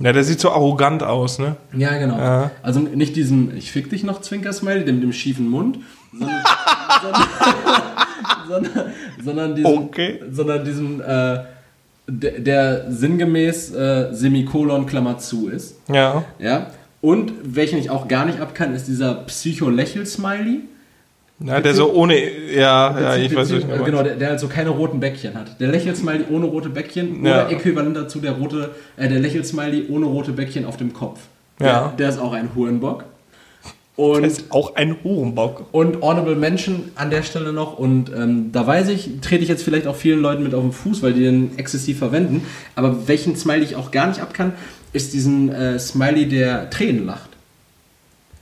Ja, 0.00 0.12
der 0.12 0.24
sieht 0.24 0.40
so 0.40 0.50
arrogant 0.50 1.02
aus, 1.02 1.38
ne? 1.38 1.56
Ja, 1.76 1.96
genau. 1.98 2.18
Ja. 2.18 2.50
Also 2.62 2.80
nicht 2.80 3.16
diesen 3.16 3.56
Ich 3.56 3.70
fick 3.70 3.90
dich 3.90 4.02
noch 4.02 4.20
Zwinker-Smiley, 4.20 4.84
dem, 4.84 5.00
dem 5.00 5.12
schiefen 5.12 5.48
Mund, 5.48 5.78
sondern, 6.12 6.42
sondern, 8.48 8.92
sondern, 9.22 9.54
diesen, 9.54 9.78
Okay. 9.78 10.20
sondern 10.30 10.64
diesen 10.64 11.00
äh, 11.00 11.44
der, 12.06 12.40
der 12.40 12.90
sinngemäß 12.90 13.74
äh, 13.74 14.08
Semikolon 14.12 14.86
Klammer 14.86 15.18
zu 15.18 15.48
ist. 15.48 15.76
Ja. 15.88 16.24
Ja. 16.38 16.70
Und 17.00 17.32
welchen 17.42 17.78
ich 17.78 17.90
auch 17.90 18.08
gar 18.08 18.24
nicht 18.24 18.40
ab 18.40 18.54
kann, 18.54 18.74
ist 18.74 18.88
dieser 18.88 19.14
Psycho-Lächel-Smiley. 19.14 20.60
Ja, 21.40 21.60
der 21.60 21.74
so 21.74 21.92
ohne, 21.92 22.16
ja, 22.54 22.98
ja, 23.00 23.16
ich 23.16 23.34
weiß 23.34 23.50
nicht. 23.50 23.66
Genau, 23.84 24.02
der, 24.02 24.14
der 24.16 24.28
halt 24.30 24.40
so 24.40 24.46
keine 24.48 24.70
roten 24.70 25.00
Bäckchen 25.00 25.34
hat. 25.34 25.60
Der 25.60 25.68
Lächel-Smiley 25.68 26.26
ohne 26.30 26.46
rote 26.46 26.68
Bäckchen 26.68 27.24
Ja. 27.24 27.46
oder 27.46 27.50
äquivalent 27.50 27.96
dazu 27.96 28.20
der 28.20 28.32
rote, 28.32 28.70
äh, 28.96 29.08
der 29.08 29.18
Lächel-Smiley 29.18 29.86
ohne 29.90 30.06
rote 30.06 30.32
Bäckchen 30.32 30.64
auf 30.64 30.76
dem 30.76 30.92
Kopf. 30.92 31.18
Ja. 31.60 31.66
Der, 31.88 31.92
der 31.98 32.08
ist 32.10 32.18
auch 32.20 32.32
ein 32.32 32.50
Hurenbock. 32.54 33.04
Und 33.96 34.22
Der 34.22 34.30
ist 34.30 34.46
auch 34.50 34.74
ein 34.74 34.96
Hurenbock. 35.04 35.66
und 35.72 36.02
Honorable 36.02 36.34
Mention 36.36 36.90
an 36.96 37.10
der 37.10 37.22
Stelle 37.22 37.52
noch. 37.52 37.78
Und 37.78 38.10
ähm, 38.12 38.50
da 38.52 38.66
weiß 38.66 38.88
ich, 38.88 39.20
trete 39.20 39.42
ich 39.42 39.48
jetzt 39.48 39.62
vielleicht 39.62 39.86
auch 39.86 39.94
vielen 39.96 40.20
Leuten 40.20 40.42
mit 40.42 40.54
auf 40.54 40.62
den 40.62 40.72
Fuß, 40.72 41.02
weil 41.02 41.12
die 41.12 41.22
den 41.22 41.58
exzessiv 41.58 41.98
verwenden. 41.98 42.42
Aber 42.74 43.06
welchen 43.08 43.36
Smiley 43.36 43.62
ich 43.64 43.76
auch 43.76 43.90
gar 43.92 44.06
nicht 44.08 44.20
ab 44.20 44.34
kann, 44.34 44.52
ist 44.92 45.12
diesen 45.14 45.52
äh, 45.52 45.78
Smiley, 45.78 46.28
der 46.28 46.70
Tränen 46.70 47.06
lacht. 47.06 47.30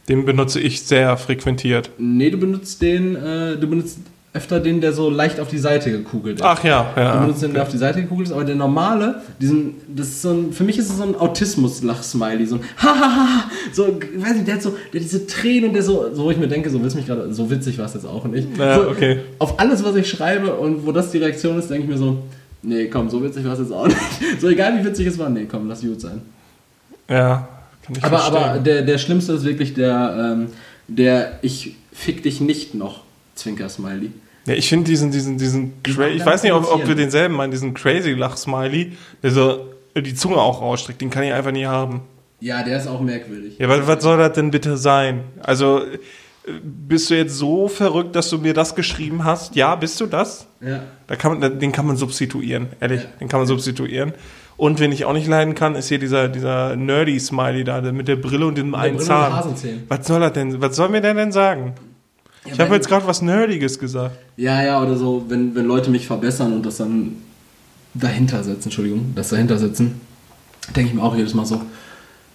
Den 0.09 0.25
benutze 0.25 0.61
ich 0.61 0.83
sehr 0.83 1.17
frequentiert. 1.17 1.91
Nee, 1.99 2.31
du 2.31 2.39
benutzt 2.39 2.83
den, 2.83 3.15
äh, 3.17 3.57
du 3.57 3.69
benutzt 3.69 3.99
öfter 4.35 4.61
den, 4.61 4.81
der 4.81 4.95
so 4.95 5.11
leicht 5.11 5.39
auf 5.41 5.49
die 5.49 5.59
Seite 5.59 5.91
gekugelt 5.91 6.39
ist. 6.41 6.43
Ach 6.43 6.65
ja, 6.65 6.91
Du 6.95 7.01
ja. 7.01 7.21
benutzt 7.21 7.43
den, 7.43 7.53
der 7.53 7.63
auf 7.63 7.69
die 7.69 7.77
Seite 7.77 8.01
gekugelt 8.01 8.29
ist, 8.29 8.33
aber 8.33 8.45
der 8.45 8.55
normale, 8.55 9.21
diesen, 9.39 9.75
das 9.95 10.09
ist 10.09 10.23
so 10.23 10.31
ein, 10.31 10.53
für 10.53 10.65
mich 10.65 10.79
ist 10.79 10.89
es 10.89 10.97
so 10.97 11.03
ein 11.03 11.15
Autismus-Lach-Smiley, 11.15 12.47
so 12.47 12.55
ein 12.57 12.63
Hahaha, 12.79 13.51
so, 13.75 13.89
ich 13.89 14.23
weiß 14.25 14.35
nicht, 14.35 14.49
der 14.49 14.55
hat 14.55 14.63
so, 14.63 14.71
der 14.71 15.01
hat 15.01 15.05
diese 15.05 15.27
Tränen 15.27 15.69
und 15.69 15.75
der 15.75 15.83
so, 15.83 16.15
so 16.15 16.25
wo 16.25 16.31
ich 16.31 16.39
mir 16.39 16.49
denke, 16.49 16.71
so 16.71 16.83
willst 16.83 16.97
mich 16.97 17.07
gerade, 17.07 17.33
so 17.35 17.51
witzig 17.51 17.77
war 17.77 17.85
es 17.85 17.93
jetzt 17.95 18.07
auch 18.07 18.25
nicht. 18.25 18.49
Ja, 18.57 18.77
so, 18.77 18.89
okay. 18.89 19.19
Auf 19.39 19.61
alles, 19.61 19.85
was 19.85 19.95
ich 19.97 20.09
schreibe 20.09 20.55
und 20.55 20.87
wo 20.87 20.93
das 20.93 21.11
die 21.11 21.19
Reaktion 21.19 21.59
ist, 21.59 21.69
denke 21.69 21.85
ich 21.85 21.91
mir 21.91 21.99
so, 21.99 22.23
nee, 22.63 22.87
komm, 22.87 23.11
so 23.11 23.23
witzig 23.23 23.45
war 23.45 23.53
es 23.53 23.59
jetzt 23.59 23.73
auch 23.73 23.87
nicht. 23.87 23.99
So 24.41 24.49
egal 24.49 24.79
wie 24.81 24.85
witzig 24.87 25.07
es 25.09 25.19
war, 25.19 25.29
nee, 25.29 25.47
komm, 25.49 25.69
lass 25.69 25.83
gut 25.83 26.01
sein. 26.01 26.23
Ja, 27.11 27.47
kann 27.83 27.97
ich 27.97 28.05
Aber, 28.05 28.19
verstehen. 28.19 28.37
aber 28.45 28.59
der, 28.59 28.83
der 28.83 28.99
Schlimmste 28.99 29.33
ist 29.33 29.45
wirklich 29.45 29.75
der, 29.75 30.35
ähm, 30.37 30.49
der 30.89 31.39
Ich 31.43 31.77
fick 31.93 32.23
dich 32.23 32.41
nicht 32.41 32.75
noch 32.75 33.03
Zwinker-Smiley. 33.35 34.11
Ja, 34.47 34.55
ich 34.55 34.69
finde 34.69 34.91
diesen, 34.91 35.11
diesen, 35.13 35.39
diesen, 35.39 35.73
ich 35.87 35.97
ganz 35.97 36.27
weiß 36.27 36.43
nicht, 36.43 36.53
ob, 36.53 36.71
ob 36.73 36.87
wir 36.89 36.95
denselben 36.97 37.35
meinen, 37.37 37.51
diesen 37.53 37.75
crazy 37.75 38.11
Lach-Smiley, 38.13 38.93
der 39.23 39.31
so 39.31 39.69
die 39.97 40.15
Zunge 40.15 40.37
auch 40.39 40.61
rausstreckt, 40.61 41.01
den 41.01 41.11
kann 41.11 41.23
ich 41.23 41.33
einfach 41.33 41.53
nie 41.53 41.67
haben. 41.67 42.01
Ja, 42.41 42.63
der 42.65 42.77
ist 42.79 42.89
auch 42.89 43.01
merkwürdig. 43.01 43.55
Ja, 43.59 43.69
weil, 43.69 43.87
was 43.87 44.03
soll 44.03 44.19
das 44.19 44.33
denn 44.33 44.51
bitte 44.51 44.77
sein? 44.77 45.21
Also, 45.41 45.83
äh, 45.85 45.99
bist 46.65 47.09
du 47.11 47.15
jetzt 47.17 47.37
so 47.37 47.69
verrückt, 47.69 48.17
dass 48.17 48.31
du 48.31 48.39
mir 48.39 48.53
das 48.53 48.75
geschrieben 48.75 49.23
hast? 49.25 49.55
Ja, 49.55 49.77
bist 49.77 50.01
du 50.01 50.07
das? 50.07 50.47
Ja. 50.61 50.81
Da 51.07 51.15
kann 51.15 51.39
man, 51.39 51.61
den 51.61 51.71
kann 51.71 51.87
man 51.87 51.97
substituieren, 51.97 52.67
ehrlich, 52.81 53.03
Ja. 53.03 53.09
den 53.21 53.29
kann 53.29 53.39
man 53.39 53.47
substituieren. 53.47 54.13
Und 54.63 54.79
wen 54.79 54.93
ich 54.93 55.07
auch 55.07 55.13
nicht 55.13 55.27
leiden 55.27 55.57
kann, 55.57 55.75
ist 55.75 55.89
hier 55.89 55.99
dieser, 55.99 56.29
dieser 56.29 56.77
nerdy 56.77 57.19
Smiley 57.19 57.65
da, 57.65 57.81
mit 57.81 58.07
der 58.07 58.15
Brille 58.15 58.47
und 58.47 58.57
dem 58.57 58.77
einen 58.77 58.95
Brille 58.95 59.09
Zahn. 59.09 59.57
Was 59.89 60.07
soll 60.07 60.21
das 60.21 60.35
denn? 60.35 60.61
Was 60.61 60.77
soll 60.77 60.89
mir 60.89 61.01
der 61.01 61.15
denn 61.15 61.33
sagen? 61.33 61.73
ich 62.45 62.61
habe 62.61 62.73
jetzt 62.77 62.87
gerade 62.87 63.05
was 63.05 63.23
Nerdiges 63.23 63.77
gesagt. 63.77 64.17
Ja, 64.37 64.63
ja, 64.63 64.81
oder 64.81 64.95
so, 64.95 65.25
wenn, 65.27 65.57
wenn 65.57 65.67
Leute 65.67 65.91
mich 65.91 66.07
verbessern 66.07 66.53
und 66.53 66.65
das 66.65 66.77
dann 66.77 67.17
dahinter 67.95 68.45
setzen, 68.45 68.67
Entschuldigung, 68.67 69.13
das 69.17 69.31
dahinter 69.31 69.59
setzen, 69.59 70.01
denke 70.77 70.91
ich 70.91 70.95
mir 70.95 71.03
auch 71.03 71.17
jedes 71.17 71.35
Mal 71.35 71.45
so, 71.45 71.61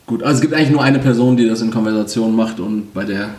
gut, 0.05 0.21
also 0.21 0.35
es 0.35 0.41
gibt 0.41 0.53
eigentlich 0.53 0.71
nur 0.71 0.83
eine 0.83 0.99
Person, 0.99 1.37
die 1.37 1.47
das 1.47 1.61
in 1.61 1.71
Konversation 1.71 2.35
macht 2.35 2.59
und 2.59 2.93
bei 2.93 3.05
der 3.05 3.29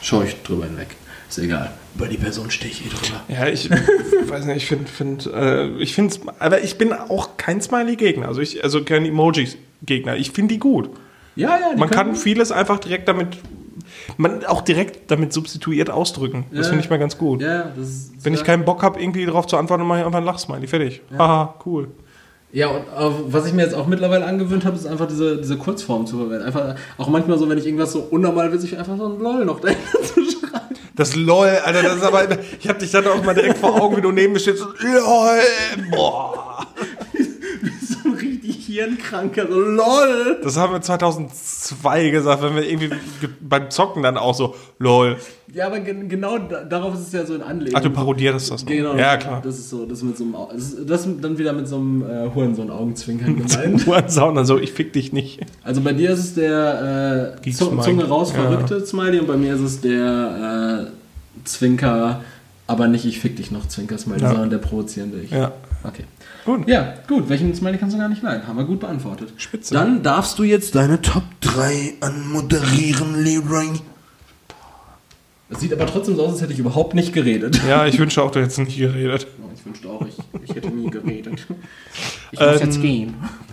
schaue 0.00 0.26
ich 0.26 0.40
drüber 0.44 0.66
hinweg. 0.66 0.94
Ist 1.28 1.40
egal. 1.40 1.72
Bei 1.94 2.06
die 2.06 2.16
Person 2.16 2.50
stehe 2.50 2.70
ich 2.70 2.84
eh 2.86 2.88
drüber. 2.88 3.20
Ja, 3.28 3.46
ich 3.48 3.68
weiß 4.28 4.44
nicht, 4.46 4.56
ich 4.58 4.66
finde, 4.66 4.86
find, 4.90 5.26
äh, 5.26 5.68
ich 5.78 5.94
finde, 5.94 6.14
aber 6.38 6.62
ich 6.62 6.78
bin 6.78 6.92
auch 6.92 7.36
kein 7.36 7.60
Smiley-Gegner, 7.60 8.28
also 8.28 8.40
ich, 8.40 8.62
also 8.64 8.82
kein 8.84 9.04
Emoji-Gegner. 9.04 10.16
Ich 10.16 10.30
finde 10.30 10.54
die 10.54 10.60
gut. 10.60 10.90
Ja, 11.36 11.50
ja, 11.58 11.74
die 11.74 11.78
Man 11.80 11.90
kann 11.90 12.14
vieles 12.14 12.52
einfach 12.52 12.78
direkt 12.78 13.08
damit, 13.08 13.38
man 14.16 14.44
auch 14.44 14.62
direkt 14.62 15.10
damit 15.10 15.32
substituiert 15.32 15.90
ausdrücken. 15.90 16.44
Das 16.52 16.66
Ja. 16.66 16.70
finde 16.70 16.84
ich 16.84 16.90
mal 16.90 16.98
ganz 16.98 17.18
gut. 17.18 17.42
Ja, 17.42 17.72
das 17.76 17.88
ist. 17.88 18.12
Wenn 18.22 18.34
ich 18.34 18.44
keinen 18.44 18.64
Bock 18.64 18.82
habe, 18.82 19.00
irgendwie 19.00 19.26
darauf 19.26 19.46
zu 19.46 19.56
antworten, 19.56 19.84
mache 19.84 20.00
ich 20.00 20.06
einfach 20.06 20.18
ein 20.20 20.24
Lachsmiley. 20.24 20.66
Fertig. 20.66 21.02
Haha, 21.18 21.54
cool. 21.66 21.88
Ja, 22.52 22.66
und 22.68 22.82
was 23.32 23.46
ich 23.46 23.52
mir 23.52 23.62
jetzt 23.62 23.74
auch 23.74 23.86
mittlerweile 23.86 24.24
angewöhnt 24.24 24.64
habe, 24.64 24.74
ist 24.76 24.84
einfach 24.86 25.06
diese, 25.06 25.36
diese 25.38 25.56
Kurzform 25.56 26.06
zu 26.06 26.16
verwenden. 26.18 26.44
Einfach 26.46 26.74
auch 26.98 27.08
manchmal 27.08 27.38
so, 27.38 27.48
wenn 27.48 27.58
ich 27.58 27.64
irgendwas 27.66 27.92
so 27.92 28.00
unnormal 28.00 28.52
witzig 28.52 28.76
einfach 28.76 28.96
so 28.96 29.06
ein 29.06 29.20
LOL 29.20 29.44
noch 29.44 29.60
dahinter 29.60 30.02
zu. 30.02 30.20
Das 31.00 31.16
LOL, 31.16 31.48
Alter, 31.48 31.82
das 31.82 31.96
ist 31.96 32.02
aber. 32.02 32.28
Ich 32.60 32.68
hab 32.68 32.78
dich 32.78 32.90
dann 32.90 33.06
auch 33.06 33.24
mal 33.24 33.32
direkt 33.32 33.56
vor 33.56 33.74
Augen, 33.80 33.96
wie 33.96 34.02
du 34.02 34.12
neben 34.12 34.34
mir 34.34 34.38
stehst. 34.38 34.62
LOL, 34.80 35.40
boah. 35.90 36.66
Hirnkranker, 38.72 39.46
so 39.48 39.58
LOL. 39.60 40.40
Das 40.42 40.56
haben 40.56 40.72
wir 40.72 40.80
2002 40.80 42.10
gesagt, 42.10 42.42
wenn 42.42 42.54
wir 42.56 42.68
irgendwie 42.68 42.88
ge- 42.88 43.30
beim 43.40 43.70
Zocken 43.70 44.02
dann 44.02 44.16
auch 44.16 44.34
so, 44.34 44.54
LOL. 44.78 45.16
Ja, 45.52 45.66
aber 45.66 45.80
gen 45.80 46.08
genau 46.08 46.38
da, 46.38 46.62
darauf 46.64 46.94
ist 46.94 47.00
es 47.08 47.12
ja 47.12 47.26
so 47.26 47.34
ein 47.34 47.42
Anlegen. 47.42 47.74
Ach, 47.76 47.80
du 47.80 47.90
parodierst 47.90 48.50
das 48.52 48.62
noch. 48.62 48.68
Genau, 48.70 48.94
Ja, 48.94 49.16
klar. 49.16 49.40
Das 49.42 49.58
ist 49.58 49.68
so, 49.70 49.84
das 49.84 50.02
mit 50.02 50.16
so 50.16 50.24
einem, 50.24 50.34
das 50.52 50.62
ist, 50.62 50.88
das 50.88 51.08
dann 51.20 51.38
wieder 51.38 51.52
mit 51.52 51.66
so 51.66 51.76
einem 51.76 52.02
äh, 52.02 52.30
Hurensohn-Augenzwinkern 52.34 53.36
gemeint. 53.36 53.84
Hurensohn, 53.86 54.38
also 54.38 54.58
ich 54.58 54.72
fick 54.72 54.92
dich 54.92 55.12
nicht. 55.12 55.40
Also 55.64 55.80
bei 55.80 55.92
dir 55.92 56.10
ist 56.10 56.20
es 56.20 56.34
der 56.34 57.34
äh. 57.44 57.50
Zunge 57.50 58.06
raus 58.08 58.32
Ja. 58.34 58.42
verrückte 58.42 58.86
Smiley 58.86 59.18
und 59.20 59.26
bei 59.26 59.36
mir 59.36 59.54
ist 59.54 59.60
es 59.62 59.80
der 59.80 60.86
äh, 60.86 61.44
Zwinker, 61.44 62.20
aber 62.66 62.86
nicht 62.86 63.04
ich 63.04 63.18
fick 63.18 63.36
dich 63.36 63.50
noch 63.50 63.66
Zwinker 63.66 63.98
Smiley, 63.98 64.22
Ja. 64.22 64.30
sondern 64.30 64.50
der 64.50 64.58
provozierende 64.58 65.18
ich. 65.20 65.30
Ja. 65.32 65.50
Okay. 65.82 66.04
Gut. 66.44 66.68
Ja, 66.68 66.94
gut. 67.06 67.28
Welchen 67.28 67.54
Smiley 67.54 67.78
kannst 67.78 67.94
du 67.94 68.00
gar 68.00 68.08
nicht 68.08 68.22
leiden? 68.22 68.46
Haben 68.46 68.58
wir 68.58 68.64
gut 68.64 68.80
beantwortet. 68.80 69.32
Spitze. 69.36 69.74
Dann 69.74 70.02
darfst 70.02 70.38
du 70.38 70.42
jetzt 70.42 70.74
Deine 70.74 71.00
Top 71.00 71.22
3 71.40 71.94
anmoderieren, 72.00 73.22
Leroy. 73.22 73.70
Es 75.48 75.60
sieht 75.60 75.72
aber 75.72 75.86
trotzdem 75.86 76.14
so 76.14 76.24
aus, 76.24 76.32
als 76.32 76.42
hätte 76.42 76.52
ich 76.52 76.60
überhaupt 76.60 76.94
nicht 76.94 77.12
geredet. 77.12 77.60
Ja, 77.68 77.84
ich 77.86 77.98
wünsche 77.98 78.22
auch, 78.22 78.30
du 78.30 78.40
hättest 78.40 78.60
nicht 78.60 78.78
geredet. 78.78 79.26
Ich 79.56 79.66
wünschte 79.66 79.88
auch, 79.88 80.06
ich, 80.06 80.16
ich 80.48 80.54
hätte 80.54 80.70
nie 80.70 80.88
geredet. 80.90 81.46
Ich 82.30 82.38
muss 82.40 82.50
muss 82.52 82.60
jetzt 82.60 82.80
gehen. 82.80 83.14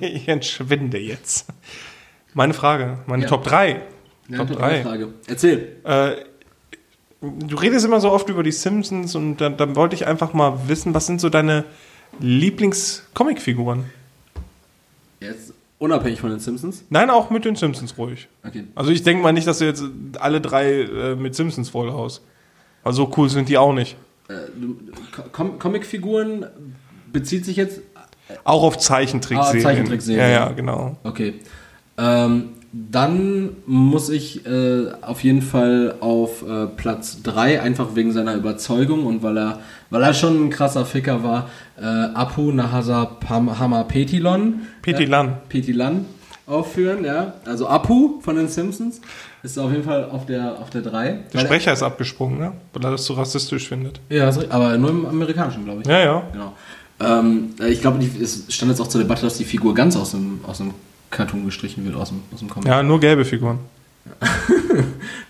ich 0.00 0.26
entschwinde 0.26 0.98
jetzt. 0.98 1.46
Meine 2.34 2.54
Frage, 2.54 2.98
meine 3.06 3.22
Ja. 3.22 3.28
Top 3.28 3.44
3. 3.44 3.82
Ja, 4.28 4.38
Top 4.38 4.48
Top 4.48 4.58
3. 4.58 4.82
Frage. 4.82 5.08
Erzähl. 5.26 5.76
Äh, 5.84 6.16
du 7.20 7.56
redest 7.56 7.84
immer 7.84 8.00
so 8.00 8.10
oft 8.10 8.28
über 8.28 8.42
die 8.42 8.52
Simpsons 8.52 9.14
und 9.14 9.38
dann, 9.38 9.56
dann 9.56 9.76
wollte 9.76 9.94
ich 9.94 10.06
einfach 10.06 10.32
mal 10.32 10.68
wissen, 10.68 10.94
was 10.94 11.06
sind 11.06 11.20
so 11.20 11.28
deine 11.28 11.64
Lieblings-Comic-Figuren? 12.20 13.84
Jetzt 15.20 15.52
unabhängig 15.78 16.20
von 16.20 16.30
den 16.30 16.40
Simpsons. 16.40 16.84
Nein, 16.90 17.10
auch 17.10 17.30
mit 17.30 17.44
den 17.44 17.56
Simpsons 17.56 17.96
ruhig. 17.98 18.28
Okay. 18.44 18.64
Also 18.74 18.90
ich 18.90 19.02
denke 19.02 19.22
mal 19.22 19.32
nicht, 19.32 19.46
dass 19.46 19.58
du 19.58 19.64
jetzt 19.64 19.84
alle 20.18 20.40
drei 20.40 20.82
äh, 20.82 21.14
mit 21.16 21.34
Simpsons 21.34 21.70
vollhaust. 21.70 22.22
Also 22.84 23.04
so 23.04 23.12
cool 23.16 23.28
sind 23.28 23.48
die 23.48 23.58
auch 23.58 23.72
nicht. 23.72 23.96
Äh, 24.28 24.34
Com 25.32 25.58
Comicfiguren 25.58 26.46
bezieht 27.12 27.44
sich 27.44 27.56
jetzt. 27.56 27.80
Auch 28.44 28.62
auf 28.62 28.78
Zeichentrickserien. 28.78 29.60
Ah, 29.64 29.68
Zeichentrickserien. 29.68 30.20
Ja, 30.20 30.28
ja, 30.28 30.48
genau. 30.52 30.98
Okay. 31.02 31.34
Ähm, 31.96 32.50
dann 32.72 33.56
muss 33.66 34.10
ich 34.10 34.46
äh, 34.46 34.92
auf 35.00 35.24
jeden 35.24 35.40
Fall 35.40 35.94
auf 36.00 36.42
äh, 36.42 36.66
Platz 36.66 37.22
3, 37.22 37.62
einfach 37.62 37.94
wegen 37.94 38.12
seiner 38.12 38.34
Überzeugung 38.34 39.06
und 39.06 39.22
weil 39.22 39.38
er, 39.38 39.60
weil 39.90 40.02
er 40.02 40.12
schon 40.12 40.46
ein 40.46 40.50
krasser 40.50 40.84
Ficker 40.84 41.22
war, 41.22 41.48
äh, 41.80 41.84
Apu 41.84 42.52
Nahasa 42.52 43.16
Hama 43.28 43.84
Petilon. 43.84 44.66
Petilan. 44.82 45.28
Äh, 45.28 45.32
Petilan. 45.48 46.06
aufführen, 46.46 47.04
ja. 47.04 47.34
Also 47.46 47.68
Apu 47.68 48.20
von 48.20 48.36
den 48.36 48.48
Simpsons 48.48 49.00
ist 49.42 49.58
auf 49.58 49.70
jeden 49.70 49.84
Fall 49.84 50.08
auf 50.10 50.26
der 50.26 50.58
auf 50.58 50.70
der 50.70 50.82
3. 50.82 51.24
Der 51.32 51.38
Sprecher 51.40 51.72
ist 51.72 51.82
abgesprungen, 51.82 52.38
ne? 52.38 52.52
Weil 52.72 52.84
er 52.84 52.90
das 52.92 53.04
so 53.06 53.14
rassistisch 53.14 53.68
findet. 53.68 54.00
Ja, 54.10 54.30
aber 54.50 54.76
nur 54.76 54.90
im 54.90 55.06
amerikanischen, 55.06 55.64
glaube 55.64 55.82
ich. 55.82 55.86
Ja, 55.86 56.00
ja. 56.00 56.22
Genau. 56.32 56.52
Ähm, 57.00 57.50
ich 57.68 57.80
glaube, 57.80 58.04
es 58.20 58.44
stand 58.48 58.70
jetzt 58.70 58.80
auch 58.80 58.88
zur 58.88 59.00
Debatte, 59.00 59.22
dass 59.22 59.38
die 59.38 59.44
Figur 59.44 59.74
ganz 59.74 59.96
aus 59.96 60.10
dem, 60.10 60.40
aus 60.46 60.58
dem 60.58 60.72
Cartoon 61.10 61.44
gestrichen 61.44 61.84
wird, 61.84 61.96
aus 61.96 62.08
dem, 62.08 62.22
aus 62.32 62.40
dem 62.40 62.48
Comic. 62.48 62.68
Ja, 62.68 62.82
nur 62.82 63.00
gelbe 63.00 63.24
Figuren. 63.24 63.58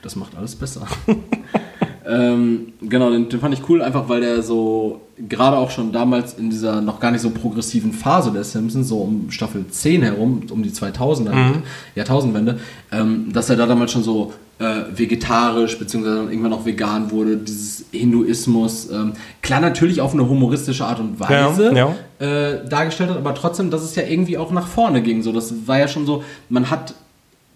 Das 0.03 0.15
macht 0.15 0.37
alles 0.37 0.55
besser. 0.55 0.87
ähm, 2.07 2.73
genau, 2.81 3.11
den, 3.11 3.29
den 3.29 3.41
fand 3.41 3.55
ich 3.55 3.69
cool, 3.69 3.83
einfach 3.83 4.09
weil 4.09 4.21
der 4.21 4.43
so, 4.43 5.01
gerade 5.29 5.57
auch 5.57 5.71
schon 5.71 5.93
damals 5.93 6.35
in 6.35 6.51
dieser 6.51 6.81
noch 6.81 7.01
gar 7.01 7.11
nicht 7.11 7.21
so 7.21 7.31
progressiven 7.31 7.93
Phase 7.93 8.31
der 8.31 8.45
Simpsons, 8.45 8.89
so 8.89 8.99
um 8.99 9.31
Staffel 9.31 9.67
10 9.69 10.03
herum, 10.03 10.43
um 10.51 10.63
die 10.63 10.71
2000er, 10.71 11.63
Jahrtausendwende, 11.95 12.61
ähm, 12.93 13.33
dass 13.33 13.51
er 13.51 13.57
da 13.57 13.67
damals 13.67 13.93
schon 13.93 14.05
so 14.05 14.33
äh, 14.59 14.83
vegetarisch, 14.93 15.79
beziehungsweise 15.79 16.19
irgendwann 16.31 16.53
auch 16.53 16.67
vegan 16.67 17.11
wurde, 17.11 17.37
dieses 17.37 17.85
Hinduismus, 17.93 18.91
ähm, 18.91 19.13
klar 19.41 19.61
natürlich 19.61 20.01
auf 20.01 20.15
eine 20.15 20.29
humoristische 20.29 20.85
Art 20.85 20.99
und 21.01 21.21
Weise 21.21 21.73
Ja, 21.75 21.95
Äh, 22.19 22.69
dargestellt 22.69 23.11
hat, 23.11 23.17
aber 23.19 23.35
trotzdem, 23.35 23.71
dass 23.71 23.83
es 23.83 23.95
ja 23.95 24.03
irgendwie 24.03 24.37
auch 24.37 24.51
nach 24.51 24.67
vorne 24.67 25.03
ging. 25.03 25.23
So, 25.23 25.33
das 25.33 25.67
war 25.67 25.79
ja 25.79 25.87
schon 25.87 26.07
so, 26.07 26.25
man 26.49 26.71
hat 26.71 26.95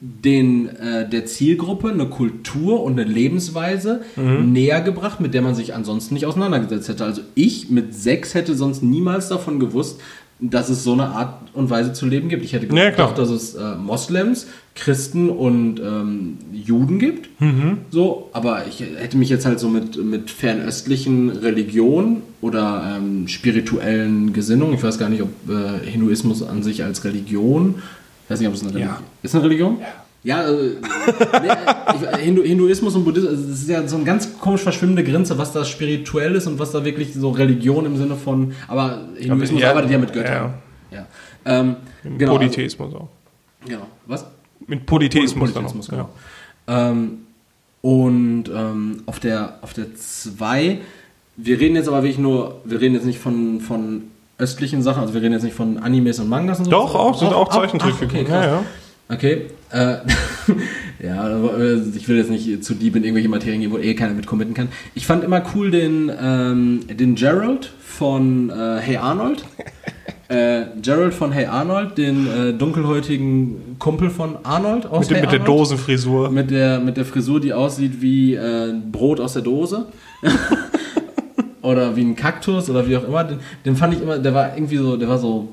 den 0.00 0.68
äh, 0.68 1.08
der 1.08 1.26
Zielgruppe 1.26 1.88
eine 1.90 2.06
Kultur 2.06 2.82
und 2.82 2.98
eine 2.98 3.08
Lebensweise 3.08 4.02
näher 4.16 4.80
gebracht, 4.80 5.20
mit 5.20 5.32
der 5.32 5.42
man 5.42 5.54
sich 5.54 5.74
ansonsten 5.74 6.14
nicht 6.14 6.26
auseinandergesetzt 6.26 6.88
hätte. 6.88 7.04
Also 7.04 7.22
ich 7.36 7.70
mit 7.70 7.94
sechs 7.94 8.34
hätte 8.34 8.56
sonst 8.56 8.82
niemals 8.82 9.28
davon 9.28 9.60
gewusst, 9.60 10.00
dass 10.44 10.68
es 10.68 10.82
so 10.82 10.92
eine 10.92 11.06
Art 11.06 11.34
und 11.54 11.70
Weise 11.70 11.92
zu 11.92 12.04
leben 12.04 12.28
gibt. 12.28 12.44
Ich 12.44 12.52
hätte 12.52 12.66
Ja, 12.66 12.90
gedacht, 12.90 12.94
klar. 12.96 13.14
dass 13.14 13.30
es 13.30 13.54
äh, 13.54 13.76
Moslems, 13.76 14.48
Christen 14.74 15.30
und 15.30 15.78
ähm, 15.80 16.38
Juden 16.52 16.98
gibt. 16.98 17.28
So, 17.90 18.28
aber 18.32 18.66
ich 18.66 18.80
hätte 18.80 19.16
mich 19.18 19.28
jetzt 19.28 19.46
halt 19.46 19.60
so 19.60 19.68
mit, 19.68 20.02
mit 20.02 20.30
fernöstlichen 20.30 21.30
Religionen 21.30 22.22
oder 22.40 22.96
ähm, 22.96 23.28
spirituellen 23.28 24.32
Gesinnungen, 24.32 24.74
ich 24.74 24.82
weiß 24.82 24.98
gar 24.98 25.08
nicht, 25.08 25.22
ob 25.22 25.30
äh, 25.48 25.86
Hinduismus 25.88 26.42
an 26.42 26.62
sich 26.62 26.82
als 26.84 27.04
Religion, 27.04 27.76
ich 28.24 28.30
weiß 28.30 28.40
nicht, 28.40 28.48
ob 28.48 28.54
es 28.54 28.62
eine 28.62 28.74
Religion 28.74 28.96
ist. 29.22 29.34
eine 29.34 29.44
Religion? 29.44 29.76
Ja. 29.80 29.86
Ja, 30.24 30.48
äh, 30.48 30.76
nee, 31.42 32.22
Hindu, 32.22 32.42
Hinduismus 32.42 32.94
und 32.94 33.04
Buddhismus, 33.04 33.32
also 33.32 33.48
das 33.48 33.60
ist 33.62 33.68
ja 33.68 33.86
so 33.88 33.96
eine 33.96 34.04
ganz 34.04 34.38
komisch 34.38 34.60
verschwimmende 34.60 35.02
Grenze, 35.02 35.36
was 35.36 35.52
da 35.52 35.64
spirituell 35.64 36.36
ist 36.36 36.46
und 36.46 36.60
was 36.60 36.70
da 36.70 36.84
wirklich 36.84 37.12
so 37.12 37.30
Religion 37.30 37.86
im 37.86 37.96
Sinne 37.96 38.14
von, 38.14 38.52
aber 38.68 39.08
Hinduismus 39.16 39.60
ja, 39.60 39.70
arbeitet 39.70 39.90
ja 39.90 39.98
mit 39.98 40.12
Göttern. 40.12 40.54
Ja. 40.92 41.06
Ähm, 41.44 41.76
genau, 42.04 42.36
Polytheismus 42.36 42.94
auch. 42.94 43.00
Also, 43.00 43.08
genau. 43.66 43.86
Was? 44.06 44.26
Mit 44.66 44.86
Polytheismus, 44.86 45.52
dann 45.52 45.64
Polytheismus, 45.64 45.88
auch. 45.88 45.92
genau. 45.92 46.08
Ähm, 46.68 47.18
und 47.80 48.44
ähm, 48.54 49.02
auf 49.06 49.18
der 49.18 49.58
auf 49.62 49.72
der 49.74 49.96
2, 49.96 50.78
wir 51.36 51.58
reden 51.58 51.74
jetzt 51.74 51.88
aber 51.88 52.04
wirklich 52.04 52.18
nur, 52.18 52.60
wir 52.64 52.80
reden 52.80 52.94
jetzt 52.94 53.06
nicht 53.06 53.18
von, 53.18 53.60
von 53.60 54.04
östlichen 54.38 54.82
Sachen, 54.82 55.00
also 55.02 55.14
wir 55.14 55.22
reden 55.22 55.32
jetzt 55.32 55.42
nicht 55.42 55.56
von 55.56 55.78
Animes 55.78 56.20
und 56.20 56.28
Mangas 56.28 56.60
und 56.60 56.66
so. 56.66 56.70
Doch, 56.70 56.94
auch, 56.94 57.18
sind 57.18 57.32
auch 57.32 57.48
ach, 57.50 57.56
Zeichentrickfiguren. 57.56 58.26
okay, 58.26 58.32
ja, 58.32 58.44
ja. 58.44 58.62
Okay, 59.12 59.42
äh, 59.70 59.96
ja, 61.04 61.20
aber, 61.20 61.58
äh, 61.58 61.80
ich 61.96 62.08
will 62.08 62.16
jetzt 62.16 62.30
nicht 62.30 62.64
zu 62.64 62.74
deep 62.74 62.96
in 62.96 63.04
irgendwelche 63.04 63.28
Materien 63.28 63.60
gehen, 63.60 63.70
wo 63.70 63.78
eh 63.78 63.94
keiner 63.94 64.14
mit 64.14 64.26
committen 64.26 64.54
kann. 64.54 64.68
Ich 64.94 65.06
fand 65.06 65.22
immer 65.22 65.42
cool 65.54 65.70
den, 65.70 66.10
ähm, 66.18 66.80
den 66.88 67.14
Gerald 67.14 67.72
von 67.80 68.48
äh, 68.48 68.78
Hey 68.80 68.96
Arnold. 68.96 69.44
äh, 70.28 70.62
Gerald 70.80 71.12
von 71.12 71.32
Hey 71.32 71.44
Arnold, 71.44 71.98
den 71.98 72.26
äh, 72.26 72.52
dunkelhäutigen 72.54 73.76
Kumpel 73.78 74.08
von 74.08 74.38
Arnold 74.44 74.86
aus 74.86 75.08
Mit, 75.08 75.18
hey 75.18 75.22
mit 75.26 75.32
der 75.32 75.40
Arnold. 75.40 75.60
Dosenfrisur. 75.60 76.30
Mit 76.30 76.50
der, 76.50 76.80
mit 76.80 76.96
der 76.96 77.04
Frisur, 77.04 77.40
die 77.40 77.52
aussieht 77.52 78.00
wie 78.00 78.34
äh, 78.34 78.72
Brot 78.90 79.20
aus 79.20 79.34
der 79.34 79.42
Dose. 79.42 79.88
oder 81.62 81.94
wie 81.96 82.02
ein 82.02 82.16
Kaktus 82.16 82.70
oder 82.70 82.88
wie 82.88 82.96
auch 82.96 83.04
immer. 83.04 83.24
Den, 83.24 83.38
den 83.64 83.76
fand 83.76 83.94
ich 83.94 84.02
immer, 84.02 84.18
der 84.18 84.32
war 84.32 84.56
irgendwie 84.56 84.76
so, 84.76 84.96
der 84.96 85.08
war 85.08 85.18
so 85.18 85.48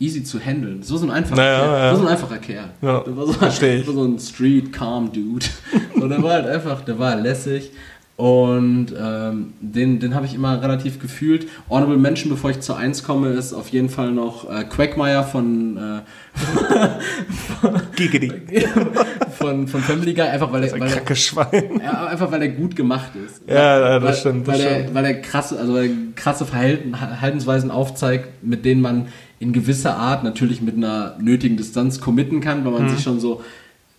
easy 0.00 0.24
zu 0.24 0.40
handeln. 0.40 0.82
So 0.82 0.96
so 0.96 1.06
ein 1.06 1.12
einfacher 1.12 1.36
Naja, 1.36 1.60
Kerl. 1.60 1.78
ja. 1.78 1.90
So 1.90 1.96
so 2.00 2.06
ein 2.06 2.12
einfacher 2.12 2.38
Kerl. 2.38 2.64
Ja, 2.82 3.00
der 3.00 3.16
war 3.16 3.26
so, 3.26 3.32
der 3.34 3.86
war 3.86 3.94
so 3.94 4.04
ein 4.04 4.18
Street 4.18 4.72
calm 4.72 5.12
Dude. 5.12 5.46
so, 5.94 6.08
der 6.08 6.22
war 6.22 6.32
halt 6.32 6.46
einfach, 6.46 6.80
der 6.80 6.98
war 6.98 7.14
lässig. 7.16 7.70
Und 8.16 8.88
ähm, 9.00 9.54
den, 9.62 9.98
den 9.98 10.14
habe 10.14 10.26
ich 10.26 10.34
immer 10.34 10.62
relativ 10.62 11.00
gefühlt. 11.00 11.46
Honorable 11.70 11.96
Mention, 11.96 12.30
bevor 12.30 12.50
ich 12.50 12.60
zur 12.60 12.76
1 12.76 13.02
komme, 13.02 13.30
ist 13.30 13.54
auf 13.54 13.68
jeden 13.68 13.88
Fall 13.88 14.12
noch 14.12 14.46
äh, 14.50 14.64
Quagmire 14.64 15.24
von, 15.24 15.78
äh, 15.78 16.00
von, 19.38 19.66
von 19.68 19.80
Family 19.80 20.12
Guy, 20.12 20.24
einfach 20.24 20.52
weil 20.52 20.64
er, 20.64 20.72
weil 20.72 20.82
er, 20.82 20.88
Kranke 20.88 21.16
Schwein. 21.16 21.80
Ja, 21.82 22.08
einfach 22.08 22.30
weil 22.30 22.42
er 22.42 22.48
gut 22.48 22.76
gemacht 22.76 23.12
ist. 23.24 23.40
Ja, 23.48 23.80
ja, 23.80 23.98
das 23.98 24.04
weil, 24.04 24.14
stimmt, 24.14 24.48
das 24.48 24.54
weil, 24.54 24.60
er, 24.66 24.74
stimmt. 24.80 24.94
weil 24.94 25.04
er 25.06 25.14
krasse, 25.22 25.58
also 25.58 25.72
weil 25.72 25.84
er 25.88 25.96
krasse 26.14 26.44
Verhalten, 26.44 26.94
Verhaltensweisen 26.94 27.70
aufzeigt, 27.70 28.28
mit 28.42 28.66
denen 28.66 28.82
man 28.82 29.06
in 29.40 29.52
gewisser 29.52 29.96
Art 29.96 30.22
natürlich 30.22 30.60
mit 30.62 30.76
einer 30.76 31.16
nötigen 31.20 31.56
Distanz 31.56 32.00
committen 32.00 32.40
kann, 32.40 32.64
weil 32.64 32.72
man 32.72 32.88
sich 32.88 33.02
schon 33.02 33.18
so, 33.18 33.42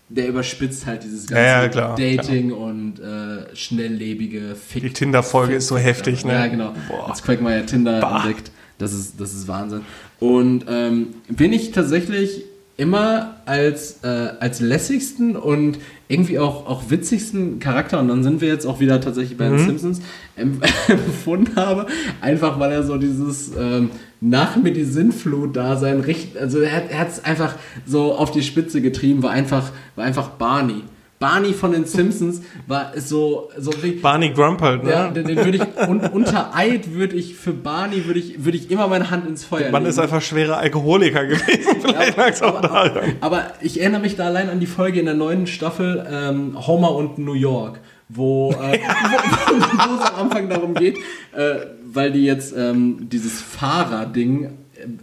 der 0.08 0.28
überspitzt 0.30 0.86
halt 0.86 1.04
dieses 1.04 1.28
ganze 1.28 1.42
Mhm. 1.42 1.48
Ja, 1.48 1.62
ja, 1.64 1.68
klar, 1.70 1.96
Dating 1.98 2.52
und 2.54 3.00
äh, 3.00 3.54
schnelllebige 3.56 4.56
Fick. 4.56 4.84
Die 4.84 4.94
Tinder-Folge 4.94 5.56
ist 5.56 5.68
so 5.68 5.78
heftig, 5.78 6.24
ne? 6.26 6.34
Ja, 6.34 6.48
genau. 6.48 6.74
Boah. 6.88 7.10
Als 7.10 7.24
Quagmire 7.24 7.66
Tinder 7.66 8.00
Bah. 8.00 8.18
entdeckt. 8.24 8.52
Das 8.78 8.94
ist, 8.94 9.20
das 9.20 9.34
ist 9.34 9.48
Wahnsinn. 9.48 9.82
Und 10.20 10.66
ähm, 10.70 11.08
bin 11.30 11.54
ich 11.54 11.72
tatsächlich 11.72 12.44
immer 12.78 13.36
als, 13.46 14.00
äh, 14.04 14.08
als 14.40 14.60
lässigsten 14.60 15.36
und 15.36 15.78
irgendwie 16.08 16.40
auch, 16.40 16.68
auch 16.68 16.90
witzigsten 16.90 17.60
Charakter, 17.60 18.00
und 18.00 18.08
dann 18.08 18.24
sind 18.24 18.42
wir 18.42 18.48
jetzt 18.48 18.66
auch 18.66 18.80
wieder 18.80 19.00
tatsächlich 19.02 19.38
bei 19.38 19.46
den 19.46 19.54
Mhm. 19.56 19.66
Simpsons, 19.68 20.02
empf- 20.38 20.68
empfunden 20.92 21.56
habe, 21.56 21.86
einfach 22.22 22.60
weil 22.60 22.72
er 22.72 22.84
so 22.84 22.98
dieses 22.98 23.52
ähm, 23.58 23.92
nach 24.22 24.56
mir 24.56 24.72
die 24.72 24.84
Sinnflut 24.84 25.56
da 25.56 25.76
sein, 25.76 26.06
also 26.40 26.60
er 26.60 27.00
hat 27.00 27.10
es 27.10 27.26
einfach 27.26 27.56
so 27.86 28.14
auf 28.14 28.32
die 28.32 28.44
Spitze 28.44 28.82
getrieben, 28.82 29.24
war 29.24 29.32
einfach, 29.32 29.72
war 29.96 30.06
einfach 30.06 30.30
Barney. 30.30 30.84
Barney 31.22 31.54
von 31.54 31.72
den 31.72 31.86
Simpsons 31.86 32.42
war 32.66 32.94
so, 32.96 33.52
so 33.56 33.72
wie, 33.84 33.92
Barney 33.92 34.32
Grump 34.32 34.60
halt, 34.60 34.84
ne? 34.84 34.90
ja, 34.90 35.08
den, 35.10 35.28
den 35.28 35.38
würde 35.38 35.58
ich 35.58 35.88
un, 35.88 36.00
unter 36.00 36.56
Eid 36.56 36.94
würde 36.96 37.16
ich 37.16 37.36
für 37.36 37.54
Barney 37.54 38.08
würde 38.08 38.20
ich 38.20 38.44
würde 38.44 38.58
ich 38.58 38.72
immer 38.72 38.88
meine 38.88 39.12
Hand 39.12 39.28
ins 39.28 39.46
Feuer 39.46 39.70
Man 39.70 39.84
legen. 39.84 39.92
ist 39.92 40.00
einfach 40.00 40.22
schwerer 40.22 40.58
Alkoholiker 40.58 41.28
gewesen. 41.28 41.76
Vielleicht 41.82 42.18
lag 42.18 42.30
es 42.30 42.42
auch 42.42 42.60
daran. 42.60 43.14
aber 43.22 43.52
ich 43.62 43.80
erinnere 43.80 44.02
mich 44.02 44.16
da 44.16 44.26
allein 44.26 44.50
an 44.50 44.60
die 44.60 44.66
Folge 44.66 45.00
in 45.00 45.06
der 45.06 45.14
neunten 45.14 45.46
Staffel 45.46 46.08
ähm, 46.12 46.56
Homer 46.66 46.96
und 46.96 47.20
New 47.20 47.36
York, 47.36 47.80
wo, 48.10 48.52
äh, 48.54 48.80
wo, 49.48 49.58
wo 49.58 50.02
es 50.02 50.10
am 50.10 50.22
Anfang 50.22 50.50
darum 50.50 50.74
geht, 50.74 50.98
äh, 51.34 51.68
weil 51.94 52.12
die 52.12 52.24
jetzt 52.26 52.54
ähm, 52.58 53.10
dieses 53.10 53.42
Fahrer-Ding 53.42 54.50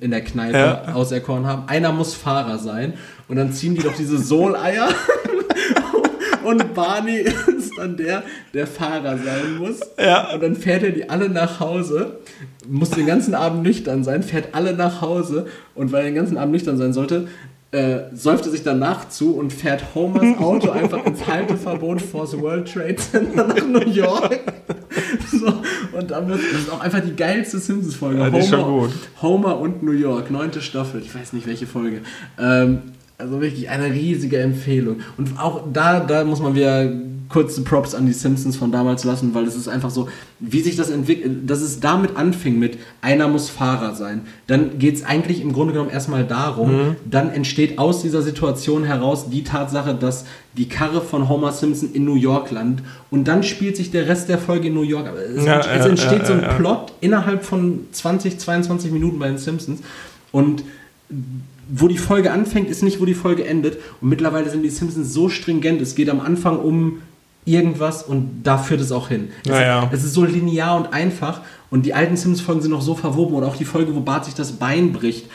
in 0.01 0.11
der 0.11 0.23
Kneipe 0.23 0.59
Ja. 0.59 0.95
auserkoren 0.95 1.47
haben. 1.47 1.65
Einer 1.69 1.93
muss 1.93 2.15
Fahrer 2.15 2.59
sein 2.59 2.95
und 3.29 3.37
dann 3.37 3.53
ziehen 3.53 3.75
die 3.75 3.83
doch 3.83 3.95
diese 3.95 4.19
Soleier 4.19 4.89
und 6.45 6.75
Barney 6.75 7.19
ist 7.19 7.73
dann 7.77 7.97
der, 7.97 8.23
der 8.55 8.67
Fahrer 8.67 9.19
sein 9.19 9.57
muss. 9.59 9.81
Ja. 9.99 10.33
Und 10.35 10.43
dann 10.43 10.57
fährt 10.57 10.83
er 10.83 10.91
die 10.91 11.09
alle 11.09 11.29
nach 11.29 11.61
Hause, 11.61 12.19
muss 12.69 12.91
den 12.91 13.07
ganzen 13.07 13.35
Abend 13.35 13.63
nüchtern 13.63 14.03
sein, 14.05 14.23
fährt 14.23 14.49
alle 14.53 14.75
nach 14.75 15.01
Hause 15.01 15.47
und 15.75 15.93
weil 15.93 16.01
er 16.01 16.11
den 16.11 16.15
ganzen 16.17 16.39
Abend 16.39 16.53
nüchtern 16.53 16.77
sein 16.77 16.93
sollte, 16.93 17.29
äh, 17.71 17.99
säuft 18.15 18.47
er 18.47 18.51
sich 18.53 18.63
danach 18.63 19.11
zu 19.11 19.37
und 19.37 19.53
fährt 19.53 19.95
Homers 19.95 20.39
Auto 20.39 20.71
einfach 20.73 21.05
ins 21.05 21.27
Halteverbot 21.27 22.01
vor 22.01 22.23
das 22.23 22.41
World 22.41 22.73
Trade 22.73 22.97
Center 22.97 23.47
nach 23.47 23.65
New 23.67 23.87
York. 23.91 24.41
so, 25.47 25.99
und 25.99 26.11
dann 26.11 26.29
wird 26.29 26.41
das 26.41 26.61
ist 26.61 26.73
auch 26.73 26.81
einfach 26.81 27.01
die 27.01 27.15
geilste 27.15 27.59
Simpsons-Folge. 27.59 28.21
Ja, 28.21 28.31
die 28.31 28.39
ist 28.39 28.49
schon 28.49 28.65
gut. 28.65 28.91
Homer 29.23 29.59
und 29.59 29.83
New 29.83 29.93
York, 29.93 30.31
neunte 30.31 30.61
Staffel, 30.61 31.01
ich 31.01 31.15
weiß 31.15 31.33
nicht 31.33 31.47
welche 31.47 31.67
Folge. 31.67 32.01
Ähm, 32.39 32.83
also 33.19 33.41
wirklich 33.41 33.69
eine 33.69 33.93
riesige 33.93 34.39
Empfehlung. 34.39 35.01
Und 35.17 35.39
auch 35.41 35.65
da, 35.73 36.01
da 36.01 36.25
muss 36.25 36.41
man 36.41 36.55
wieder 36.55 36.89
kurze 37.29 37.61
Props 37.63 37.95
an 37.95 38.07
die 38.07 38.13
Simpsons 38.13 38.57
von 38.57 38.73
damals 38.73 39.05
lassen, 39.05 39.35
weil 39.35 39.45
es 39.45 39.55
ist 39.55 39.69
einfach 39.69 39.91
so, 39.91 40.09
wie 40.41 40.61
sich 40.63 40.77
das 40.77 40.89
entwickelt, 40.89 41.49
dass 41.51 41.61
es 41.61 41.79
damit 41.81 42.17
anfing 42.17 42.59
mit, 42.59 42.79
einer 43.03 43.29
muss 43.29 43.51
Fahrer 43.51 43.95
sein. 43.95 44.23
Dann 44.47 44.79
geht 44.79 44.95
es 44.97 45.05
eigentlich 45.05 45.41
im 45.43 45.53
Grunde 45.53 45.73
genommen 45.75 45.91
erstmal 45.91 46.25
darum, 46.25 46.71
Mhm. 46.73 46.97
dann 47.05 47.31
entsteht 47.31 47.79
aus 47.79 48.01
dieser 48.03 48.23
Situation 48.23 48.85
heraus 48.85 49.29
die 49.31 49.45
Tatsache, 49.45 49.95
dass 49.95 50.25
die 50.57 50.69
Karre 50.69 51.01
von 51.03 51.29
Homer 51.29 51.53
Simpson 51.53 51.91
in 51.93 52.05
New 52.05 52.15
York 52.17 52.51
landet 52.51 52.85
und 53.11 53.29
dann 53.29 53.43
spielt 53.43 53.77
sich 53.77 53.91
der 53.91 54.09
Rest 54.09 54.29
der 54.29 54.39
Folge 54.39 54.69
in 54.69 54.75
New 54.75 54.83
York. 54.83 55.09
Es, 55.37 55.45
Ja, 55.45 55.57
ent- 55.57 55.67
es 55.67 55.85
ja, 55.85 55.91
entsteht 55.91 56.19
ja, 56.21 56.27
so 56.27 56.33
ein. 56.33 56.57
Plot 56.57 56.93
innerhalb 57.01 57.45
von 57.45 57.81
20, 57.93 58.39
22 58.39 58.91
Minuten 58.91 59.19
bei 59.19 59.29
den 59.29 59.39
Simpsons 59.39 59.81
und 60.33 60.65
wo 61.71 61.87
die 61.89 61.99
Folge 61.99 62.33
anfängt, 62.33 62.71
ist 62.71 62.83
nicht, 62.83 63.01
wo 63.01 63.05
die 63.05 63.15
Folge 63.15 63.45
endet. 63.47 63.77
Und 64.01 64.09
mittlerweile 64.09 64.49
sind 64.49 64.63
die 64.63 64.71
Simpsons 64.71 65.13
so 65.13 65.29
stringent. 65.29 65.83
Es 65.83 65.95
geht 65.95 66.09
am 66.09 66.21
Anfang 66.21 66.59
um 66.59 67.03
irgendwas 67.49 68.03
und 68.03 68.43
da 68.43 68.59
führt 68.59 68.81
es 68.81 68.93
auch 68.93 69.09
hin. 69.09 69.29
Es, 69.45 69.51
Ja, 69.51 69.63
ja. 69.63 69.91
es 69.93 70.05
ist 70.05 70.15
so 70.15 70.25
linear 70.25 70.77
und 70.77 70.93
einfach. 70.93 71.41
Und 71.71 71.87
die 71.87 71.95
alten 71.95 72.17
Simpsons-Folgen 72.17 72.63
sind 72.63 72.71
noch 72.71 72.83
so 72.83 72.95
verwoben. 72.95 73.35
Oder 73.35 73.47
auch 73.47 73.57
die 73.57 73.65
Folge, 73.65 73.95
wo 73.95 74.01
Bart 74.01 74.25
sich 74.25 74.35
das 74.35 74.53
Bein 74.53 74.93
bricht. 74.93 75.27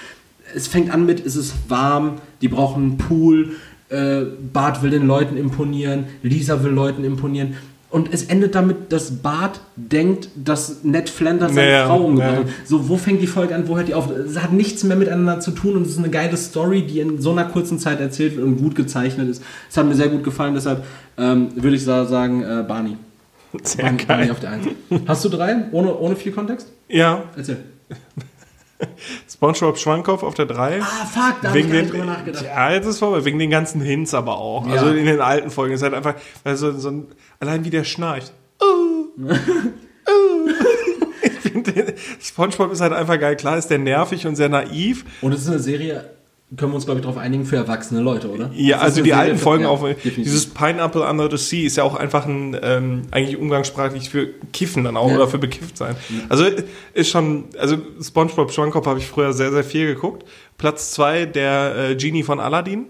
es 0.56 0.68
fängt 0.68 0.91
an 0.91 1.06
mit, 1.06 1.26
es 1.26 1.35
ist 1.35 1.53
warm, 1.68 2.15
die 2.41 2.48
brauchen 2.48 2.84
einen 2.84 2.98
Pool, 2.98 3.56
äh, 3.90 4.22
Bart 4.52 4.81
will 4.81 4.91
den 4.91 5.07
Leuten 5.07 5.38
imponieren, 5.38 6.06
Lisa 6.22 6.64
will 6.64 6.72
Leuten 6.72 7.03
imponieren. 7.03 7.56
Und 7.94 8.11
es 8.11 8.24
endet 8.24 8.56
damit, 8.56 8.91
dass 8.91 9.11
Bart 9.11 9.60
denkt, 9.76 10.28
dass 10.36 10.84
Ned 10.84 11.10
Flanders 11.11 11.53
seine 11.53 11.72
Ja, 11.72 11.86
Frau 11.86 12.06
umgebracht 12.06 12.38
hat. 12.38 12.45
So, 12.65 12.90
wo 12.90 12.98
fängt 12.98 13.22
die 13.22 13.28
Folge 13.28 13.53
an, 13.53 13.68
wo 13.68 13.78
hört 13.78 13.88
die 13.88 13.94
auf? 13.94 14.10
Es 14.10 14.36
hat 14.41 14.52
nichts 14.52 14.84
mehr 14.84 14.98
miteinander 14.98 15.40
zu 15.41 15.52
tun 15.52 15.76
und 15.78 15.84
es 15.84 15.90
ist 15.90 15.99
eine 15.99 16.10
geile 16.10 16.36
Story, 16.36 16.82
die 16.88 16.99
in 17.02 17.22
so 17.22 17.32
einer 17.32 17.45
kurzen 17.45 17.78
Zeit 17.78 17.99
erzählt 18.02 18.36
wird 18.36 18.48
und 18.48 18.57
gut 18.57 18.74
gezeichnet 18.74 19.30
ist. 19.30 19.44
Es 19.70 19.78
hat 19.78 19.86
mir 19.86 19.94
sehr 19.94 20.07
gut 20.07 20.24
gefallen, 20.24 20.56
deshalb 20.56 20.84
ähm, 21.20 21.49
würde 21.56 21.76
ich 21.76 21.84
sa- 21.84 22.06
sagen, 22.06 22.41
äh, 22.41 22.64
Barney. 22.68 22.98
Sehr 23.61 23.84
Barney, 23.86 24.03
Barney 24.07 24.24
geil. 24.24 24.32
auf 24.32 24.40
der 24.40 24.49
Eins. 24.49 24.68
Hast 25.07 25.24
du 25.26 25.30
drei? 25.30 25.56
Ohne, 25.72 25.95
ohne 25.95 26.15
viel 26.15 26.32
Kontext? 26.32 26.70
Ja, 26.90 27.26
Erzähl. 27.38 27.57
SpongeBob 29.30 29.78
Schwankopf 29.78 30.24
auf 30.24 30.34
der 30.34 30.45
3. 30.45 30.82
Ah, 30.82 31.06
fuck, 31.06 31.41
da 31.41 31.50
habe 31.50 31.60
ich 31.60 31.70
den, 31.70 31.90
drüber 31.90 32.06
nachgedacht. 32.06 32.45
ja, 32.45 32.72
jetzt 32.72 32.86
ist 32.86 33.00
vorbei. 33.00 33.24
Wegen 33.26 33.40
den 33.40 33.50
ganzen 33.50 33.82
Hints 33.82 34.14
aber 34.14 34.38
auch. 34.38 34.68
Ja. 34.68 34.74
Also 34.74 34.90
in 34.90 35.06
den 35.06 35.22
alten 35.22 35.50
Folgen 35.50 35.74
ist 35.74 35.84
halt 35.84 35.94
einfach, 35.94 36.16
also 36.44 36.72
so 36.72 36.90
ein, 36.90 37.08
allein 37.40 37.64
wie 37.66 37.70
der 37.70 37.84
schnarcht. 37.84 38.34
Uh, 38.62 39.24
uh. 39.24 40.50
ich 41.22 41.52
finde, 41.52 41.95
SpongeBob 42.20 42.72
ist 42.72 42.82
halt 42.82 42.94
einfach 42.94 43.20
geil. 43.20 43.36
Klar 43.36 43.58
ist 43.58 43.68
der 43.68 43.80
nervig 43.80 44.26
und 44.28 44.36
sehr 44.36 44.50
naiv. 44.50 45.06
Und 45.22 45.34
es 45.34 45.41
ist 45.41 45.50
eine 45.50 45.60
Serie, 45.60 46.10
können 46.57 46.71
wir 46.71 46.75
uns, 46.75 46.85
glaube 46.85 46.99
ich, 46.99 47.05
darauf 47.05 47.17
einigen, 47.17 47.45
für 47.45 47.55
erwachsene 47.55 48.01
Leute, 48.01 48.30
oder? 48.30 48.49
Ja, 48.53 48.80
also 48.80 49.01
die 49.01 49.13
alten 49.13 49.38
Folgen 49.38 49.63
ja, 49.63 49.69
auch. 49.69 49.84
definitiv. 49.84 50.23
Dieses 50.23 50.45
Pineapple 50.47 51.01
Under 51.07 51.30
the 51.30 51.38
Sea 51.38 51.65
ist 51.65 51.77
ja 51.77 51.84
auch 51.84 51.95
einfach 51.95 52.25
ein, 52.25 52.57
ähm, 52.61 53.01
eigentlich 53.11 53.38
umgangssprachlich 53.38 54.09
für 54.09 54.30
Kiffen 54.51 54.84
dann 54.84 54.97
auch 54.97 55.09
Ja. 55.09 55.15
oder 55.15 55.27
für 55.27 55.38
bekifft 55.38 55.77
sein. 55.77 55.95
Also 56.30 56.45
ist 56.93 57.09
schon, 57.09 57.45
also 57.57 57.77
SpongeBob 58.01 58.51
Schwammkopf 58.51 58.85
habe 58.85 58.99
ich 58.99 59.07
früher 59.07 59.34
sehr, 59.34 59.51
sehr 59.51 59.63
viel 59.63 59.88
geguckt. 59.93 60.25
Platz 60.57 60.91
zwei 60.91 61.25
der 61.25 61.75
äh, 61.91 61.95
Genie 61.95 62.23
von 62.23 62.39
Aladdin. 62.39 62.85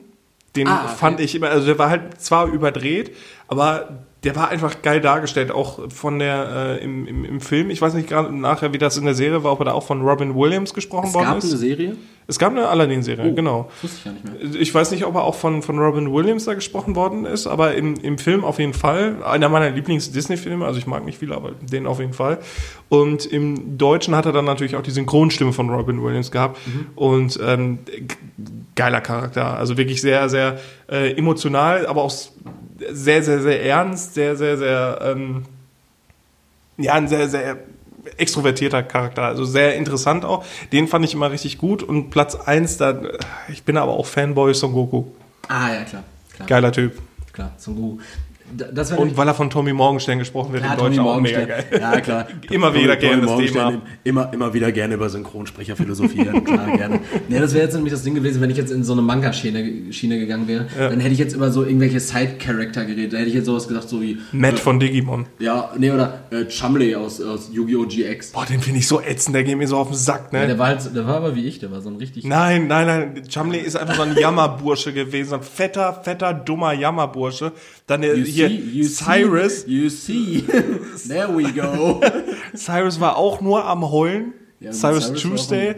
Den 0.55 0.67
Ah, 0.67 0.85
okay. 0.85 0.93
fand 0.97 1.19
ich 1.19 1.33
immer, 1.33 1.49
also 1.49 1.65
der 1.65 1.79
war 1.79 1.89
halt 1.89 2.21
zwar 2.21 2.45
überdreht, 2.47 3.11
aber 3.47 4.03
der 4.23 4.35
war 4.35 4.49
einfach 4.49 4.81
geil 4.81 5.01
dargestellt, 5.01 5.51
auch 5.51 5.91
von 5.91 6.19
der 6.19 6.77
äh, 6.79 6.83
im, 6.83 7.07
im, 7.07 7.25
im 7.25 7.41
Film. 7.41 7.69
Ich 7.69 7.81
weiß 7.81 7.93
nicht 7.93 8.07
gerade 8.07 8.33
nachher, 8.33 8.71
wie 8.73 8.77
das 8.77 8.95
in 8.97 9.05
der 9.05 9.15
Serie 9.15 9.43
war, 9.43 9.51
ob 9.51 9.59
er 9.59 9.65
da 9.65 9.71
auch 9.73 9.83
von 9.85 10.01
Robin 10.01 10.35
Williams 10.35 10.73
gesprochen 10.73 11.07
es 11.07 11.13
worden 11.13 11.25
gab 11.25 11.37
ist. 11.39 11.45
eine 11.45 11.57
Serie? 11.57 11.95
Es 12.25 12.39
gab 12.39 12.51
eine 12.51 12.67
Aladdin-Serie, 12.69 13.31
Oh, 13.31 13.35
genau. 13.35 13.69
Wusste 13.81 13.97
ich 13.99 14.05
ja 14.05 14.11
nicht 14.13 14.23
mehr. 14.23 14.61
Ich 14.61 14.73
weiß 14.73 14.91
nicht, 14.91 15.05
ob 15.05 15.15
er 15.15 15.23
auch 15.23 15.35
von, 15.35 15.61
von 15.61 15.77
Robin 15.77 16.13
Williams 16.13 16.45
da 16.45 16.53
gesprochen 16.53 16.95
worden 16.95 17.25
ist, 17.25 17.47
aber 17.47 17.75
im, 17.75 17.95
im 17.95 18.17
Film 18.17 18.45
auf 18.45 18.59
jeden 18.59 18.73
Fall. 18.73 19.17
Einer 19.25 19.49
meiner 19.49 19.69
Lieblings-Disney-Filme, 19.71 20.65
also 20.65 20.79
ich 20.79 20.87
mag 20.87 21.03
nicht 21.03 21.17
viele, 21.17 21.35
aber 21.35 21.51
den 21.51 21.85
auf 21.85 21.99
jeden 21.99 22.13
Fall. 22.13 22.39
Und 22.87 23.25
im 23.25 23.77
Deutschen 23.77 24.15
hat 24.15 24.25
er 24.25 24.31
dann 24.31 24.45
natürlich 24.45 24.77
auch 24.77 24.81
die 24.81 24.91
Synchronstimme 24.91 25.51
von 25.51 25.69
Robin 25.69 26.01
Williams 26.01 26.31
gehabt. 26.31 26.57
Und 26.95 27.37
ähm, 27.45 27.79
geiler 28.75 29.01
Charakter. 29.01 29.57
Also 29.57 29.77
wirklich 29.77 29.99
sehr, 29.99 30.29
sehr 30.29 30.59
äh, 30.89 31.11
emotional, 31.17 31.85
aber 31.87 32.03
auch 32.03 32.13
sehr, 32.91 33.23
sehr, 33.23 33.41
sehr 33.41 33.63
ernst, 33.63 34.13
sehr, 34.13 34.35
sehr, 34.35 34.57
sehr, 34.57 34.99
ähm, 35.01 35.45
ja, 36.77 36.93
ein 36.93 37.07
sehr, 37.07 37.29
sehr 37.29 37.57
extrovertierter 38.17 38.83
Charakter, 38.83 39.23
also 39.23 39.45
sehr 39.45 39.75
interessant 39.75 40.25
auch. 40.25 40.45
Den 40.71 40.87
fand 40.87 41.05
ich 41.05 41.13
immer 41.13 41.31
richtig 41.31 41.57
gut 41.57 41.83
und 41.83 42.09
Platz 42.09 42.35
eins 42.35 42.77
da, 42.77 43.01
ich 43.49 43.63
bin 43.63 43.77
aber 43.77 43.93
auch 43.93 44.05
Fanboy 44.05 44.53
Son 44.53 44.73
Goku. 44.73 45.05
Ah, 45.47 45.73
ja, 45.73 45.83
klar. 45.83 46.03
Klar, 46.35 46.47
Geiler 46.47 46.71
Typ. 46.71 47.01
klar 47.31 47.53
Son 47.57 47.75
Goku. 47.75 47.99
Und 48.97 49.17
weil 49.17 49.27
er 49.27 49.33
von 49.33 49.49
Tommy 49.49 49.73
Morgenstern 49.73 50.19
gesprochen 50.19 50.53
wird, 50.53 50.63
Klar, 50.63 50.73
im 50.75 50.79
Deutschen 50.79 50.97
Tommy 50.97 51.09
auch 51.09 51.19
mega 51.21 51.45
geil. 51.45 51.65
Ja, 51.79 52.01
klar. 52.01 52.27
Immer 52.51 52.73
wieder 52.73 52.95
gerne 52.97 53.25
das 53.25 53.37
Thema. 53.37 53.81
Immer, 54.03 54.33
immer 54.33 54.53
wieder 54.53 54.71
gerne 54.71 54.95
über 54.95 55.09
Synchronsprecher 55.09 55.75
philosophieren, 55.75 56.43
klar, 56.45 56.77
gerne. 56.77 56.99
Ja, 57.29 57.39
das 57.39 57.53
wäre 57.53 57.63
jetzt 57.63 57.73
nämlich 57.73 57.93
das 57.93 58.03
Ding 58.03 58.15
gewesen, 58.15 58.41
wenn 58.41 58.49
ich 58.49 58.57
jetzt 58.57 58.71
in 58.71 58.83
so 58.83 58.93
eine 58.93 59.01
Manga-Schiene 59.01 59.91
Schiene 59.93 60.19
gegangen 60.19 60.47
wäre, 60.47 60.67
dann 60.77 60.99
hätte 60.99 61.13
ich 61.13 61.19
jetzt 61.19 61.33
über 61.35 61.51
so 61.51 61.63
irgendwelche 61.63 61.99
Side-Character 61.99 62.85
geredet. 62.85 63.13
Da 63.13 63.17
hätte 63.17 63.29
ich 63.29 63.35
jetzt 63.35 63.45
sowas 63.45 63.67
gesagt, 63.67 63.89
so 63.89 64.01
wie. 64.01 64.17
Matt 64.31 64.59
von 64.59 64.79
Digimon. 64.79 65.25
Ja, 65.39 65.71
nee, 65.77 65.91
oder 65.91 66.23
äh, 66.31 66.45
Chumley 66.45 66.95
aus, 66.95 67.21
aus 67.21 67.49
Yu-Gi-Oh! 67.51 67.85
GX. 67.85 68.31
Boah, 68.31 68.45
den 68.45 68.59
finde 68.59 68.79
ich 68.79 68.87
so 68.87 69.01
ätzend, 69.01 69.35
der 69.35 69.43
geht 69.43 69.57
mir 69.57 69.67
so 69.67 69.77
auf 69.77 69.89
den 69.89 69.97
Sack, 69.97 70.29
Ja, 70.31 70.41
ne? 70.41 70.47
der 70.47 70.59
war 70.59 70.67
halt, 70.67 70.95
der 70.95 71.05
war 71.05 71.17
aber 71.17 71.35
wie 71.35 71.45
ich, 71.45 71.59
der 71.59 71.71
war 71.71 71.81
so 71.81 71.89
ein 71.89 71.95
richtig. 71.97 72.23
Nein, 72.25 72.67
nein, 72.67 72.87
nein. 72.87 73.23
Chumley 73.27 73.59
ist 73.59 73.75
einfach 73.75 73.95
so 73.95 74.01
ein 74.03 74.15
Jammerbursche 74.17 74.93
gewesen. 74.93 75.29
So 75.29 75.35
ein 75.35 75.43
fetter, 75.43 76.01
fetter, 76.03 76.33
dummer 76.33 76.73
Jammerbursche. 76.73 77.51
Dann 77.87 78.01
der, 78.01 78.15
You 78.17 78.23
hier, 78.25 78.49
see, 78.49 78.83
Cyrus. 78.83 79.61
See, 79.63 79.71
you 79.71 79.89
see. 79.89 80.43
There 81.07 81.35
we 81.35 81.51
go. 81.51 81.99
Cyrus 82.55 82.99
war 82.99 83.17
auch 83.17 83.41
nur 83.41 83.65
am 83.65 83.89
Heulen. 83.91 84.33
Ja, 84.61 84.71
Cyrus, 84.71 85.07
Cyrus 85.07 85.21
Tuesday. 85.21 85.75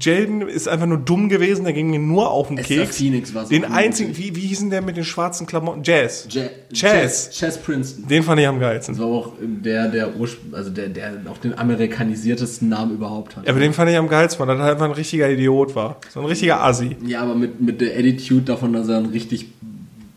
Jaden 0.00 0.42
ist 0.42 0.68
einfach 0.68 0.86
nur 0.86 0.98
dumm 0.98 1.28
gewesen, 1.28 1.64
der 1.64 1.72
ging 1.72 1.90
mir 1.90 1.98
nur 1.98 2.30
auf 2.30 2.46
den 2.46 2.58
Esther 2.58 2.82
Keks. 2.84 2.98
Phoenix 2.98 3.34
war 3.34 3.42
so 3.44 3.50
den 3.50 3.64
ein- 3.64 3.72
einzigen, 3.72 4.16
wie, 4.16 4.36
wie 4.36 4.42
hieß 4.42 4.60
denn 4.60 4.70
der 4.70 4.82
mit 4.82 4.96
den 4.96 5.02
schwarzen 5.04 5.48
Klamotten? 5.48 5.82
Jazz. 5.82 6.28
Ja- 6.30 6.44
Chaz. 6.72 7.30
Chaz 7.36 7.58
Princeton. 7.58 8.06
Den 8.06 8.22
fand 8.22 8.40
ich 8.40 8.46
am 8.46 8.60
geilsten. 8.60 8.94
Das 8.94 9.02
war 9.02 9.10
auch 9.10 9.32
der, 9.40 9.88
der 9.88 10.14
Urspr 10.16 10.56
also 10.56 10.70
der, 10.70 10.90
der 10.90 11.22
auch 11.28 11.38
den 11.38 11.58
amerikanisiertesten 11.58 12.68
Namen 12.68 12.94
überhaupt 12.94 13.34
hat. 13.36 13.46
Ja, 13.46 13.50
aber 13.50 13.58
den 13.58 13.72
fand 13.72 13.90
ich 13.90 13.96
am 13.96 14.08
geilsten, 14.08 14.46
weil 14.46 14.56
er 14.56 14.64
einfach 14.64 14.84
ein 14.84 14.92
richtiger 14.92 15.28
Idiot 15.28 15.74
war. 15.74 15.96
So 16.12 16.20
ein 16.20 16.26
richtiger 16.26 16.62
Assi. 16.62 16.96
Ja, 17.04 17.22
aber 17.22 17.34
mit, 17.34 17.60
mit 17.60 17.80
der 17.80 17.98
Attitude 17.98 18.42
davon, 18.42 18.72
dass 18.74 18.88
er 18.88 18.98
ein 18.98 19.06
richtig 19.06 19.48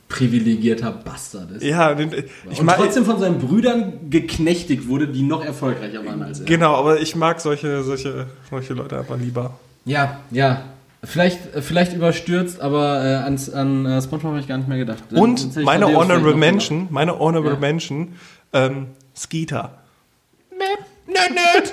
privilegierter 0.09 0.91
Bastard 0.91 1.51
ist. 1.51 1.63
Ja, 1.63 1.93
den, 1.93 2.11
ich 2.49 2.59
und 2.59 2.65
mag, 2.65 2.77
trotzdem 2.77 3.05
von 3.05 3.19
seinen 3.19 3.39
Brüdern 3.39 4.09
geknechtigt 4.09 4.87
wurde, 4.87 5.07
die 5.07 5.21
noch 5.21 5.43
erfolgreicher 5.43 6.05
waren 6.05 6.23
als 6.23 6.39
er. 6.39 6.45
genau, 6.45 6.75
aber 6.75 6.99
ich 7.01 7.15
mag 7.15 7.39
solche, 7.41 7.83
solche, 7.83 8.27
solche 8.49 8.73
Leute 8.73 8.97
einfach 8.99 9.17
lieber. 9.19 9.59
Ja, 9.85 10.19
ja. 10.31 10.63
Vielleicht, 11.03 11.39
vielleicht 11.59 11.93
überstürzt, 11.93 12.59
aber 12.59 13.03
äh, 13.05 13.15
ans, 13.23 13.49
an 13.49 13.85
äh, 13.85 14.01
Spongebob 14.01 14.31
habe 14.31 14.39
ich 14.39 14.47
gar 14.47 14.57
nicht 14.57 14.67
mehr 14.67 14.79
gedacht. 14.79 15.03
Und 15.11 15.55
meine 15.63 15.85
Honorable 15.87 16.35
Mention, 16.35 16.87
meine 16.89 17.19
Honorable 17.19 17.53
Ja. 17.53 17.59
Mention, 17.59 18.15
ähm, 18.53 18.87
Skeeter. 19.15 19.77
Nerd, 21.07 21.71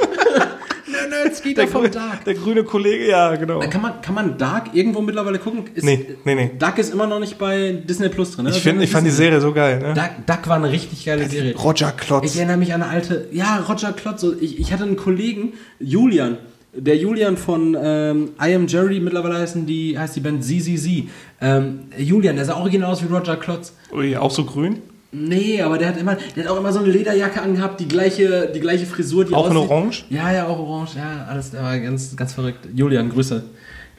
nerd. 0.95 1.05
gedacht. 1.11 1.25
Nerd, 1.25 1.37
Skeeter 1.37 1.63
Der, 1.63 1.69
vom 1.71 1.91
Dark. 1.91 2.25
der 2.25 2.35
grüne 2.35 2.65
Kollege, 2.65 3.09
ja, 3.09 3.35
genau. 3.37 3.61
Kann 3.61 3.83
man, 3.83 4.01
kann 4.01 4.15
man 4.15 4.39
Dark 4.39 4.75
irgendwo 4.75 5.01
mittlerweile 5.01 5.39
gucken? 5.39 5.65
Ist, 5.75 5.85
Nee, 5.85 6.07
nee, 6.25 6.35
nee. 6.35 6.51
Dark 6.59 6.79
ist 6.79 6.93
immer 6.93 7.07
noch 7.07 7.21
nicht 7.21 7.39
bei 7.39 7.73
Disney 7.73 8.09
Plus 8.09 8.33
drin. 8.33 8.45
Ne? 8.47 8.51
Ich, 8.51 8.61
find, 8.63 8.81
ich 8.83 8.91
fand 8.91 9.07
die 9.07 9.11
Serie 9.11 9.41
so 9.41 9.53
geil, 9.53 9.79
ne? 9.81 9.95
Duck, 9.95 10.27
Duck 10.27 10.49
war 10.49 10.57
eine 10.57 10.71
richtig 10.71 11.05
geile 11.05 11.29
Serie. 11.29 11.55
Roger 11.57 11.93
Klotz. 11.93 12.25
Ich 12.33 12.37
erinnere 12.39 12.57
mich 12.57 12.73
an 12.73 12.83
eine 12.83 12.91
alte, 12.91 13.29
ja, 13.33 13.59
Roger 13.69 13.93
Klotz. 13.93 14.21
so, 14.21 14.35
Ich, 14.41 14.59
ich 14.59 14.73
hatte 14.73 14.85
einen 14.85 14.97
Kollegen, 14.97 15.53
Julian, 15.81 16.39
der 16.77 16.97
Julian 16.97 17.37
von 17.37 17.77
ähm, 17.81 18.31
I 18.43 18.55
Am 18.55 18.67
Jerry, 18.67 18.99
mittlerweile 19.01 19.39
heißen 19.39 19.65
die, 19.67 19.97
heißt 19.99 20.17
die 20.17 20.21
Band 20.21 20.43
ZZZ. 20.45 20.89
Ähm, 21.41 21.81
Julian, 21.97 22.37
der 22.37 22.45
sah 22.45 22.57
original 22.57 22.91
aus 22.91 23.03
wie 23.03 23.13
Roger 23.13 23.37
Klotz. 23.37 23.75
Ui, 23.93 24.17
auch 24.17 24.31
so 24.31 24.45
grün? 24.45 24.79
Nee, 25.17 25.63
aber 25.63 25.79
der 25.79 25.89
hat 25.89 25.97
immer, 25.97 26.17
der 26.35 26.45
hat 26.45 26.51
auch 26.51 26.59
immer 26.59 26.73
so 26.73 26.81
eine 26.81 26.89
Lederjacke 26.91 27.41
angehabt, 27.41 27.79
die 27.79 27.87
gleiche, 27.87 28.51
die 28.55 28.59
gleiche 28.61 28.85
Frisur, 28.85 29.25
die 29.25 29.33
Auch 29.35 29.49
in 29.51 29.57
aussieht- 29.57 29.71
Orange? 29.71 30.05
Ja, 30.11 30.33
ja, 30.33 30.47
auch 30.49 30.59
orange, 30.59 30.97
ja, 30.97 31.27
alles, 31.29 31.53
der 31.53 31.63
war 31.63 31.79
ganz, 31.79 32.17
ganz 32.17 32.33
verrückt. 32.33 32.67
Julian, 32.75 33.11
Grüße. 33.11 33.43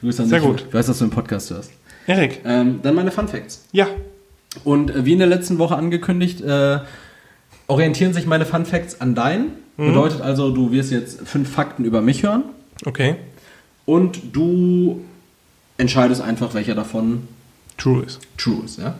Grüße 0.00 0.22
an 0.24 0.28
Sehr 0.28 0.40
dich. 0.40 0.48
gut. 0.48 0.64
Ich 0.68 0.74
weiß, 0.74 0.86
dass 0.86 0.98
du 0.98 1.04
einen 1.04 1.12
Podcast 1.12 1.50
hörst. 1.50 1.70
Erik. 2.06 2.40
Ähm, 2.44 2.80
dann 2.82 2.94
meine 2.94 3.10
Fun 3.10 3.28
Facts. 3.28 3.64
Ja. 3.72 3.88
Und 4.62 4.90
äh, 4.90 5.04
wie 5.06 5.12
in 5.14 5.18
der 5.18 5.26
letzten 5.28 5.58
Woche 5.58 5.76
angekündigt, 5.76 6.40
äh, 6.42 6.78
orientieren 7.66 8.12
sich 8.12 8.26
meine 8.26 8.44
Fun 8.44 8.66
Facts 8.66 9.00
an 9.00 9.14
deinen. 9.14 9.52
Mhm. 9.76 9.86
Bedeutet 9.88 10.20
also, 10.20 10.50
du 10.50 10.70
wirst 10.70 10.90
jetzt 10.92 11.26
fünf 11.26 11.50
Fakten 11.50 11.84
über 11.84 12.00
mich 12.02 12.22
hören 12.22 12.44
Okay. 12.84 13.16
und 13.86 14.20
du 14.32 15.00
entscheidest 15.78 16.20
einfach, 16.22 16.54
welcher 16.54 16.74
davon 16.74 17.26
True 17.76 18.04
ist. 18.04 18.20
true 18.38 18.64
ist. 18.64 18.78
Ja? 18.78 18.94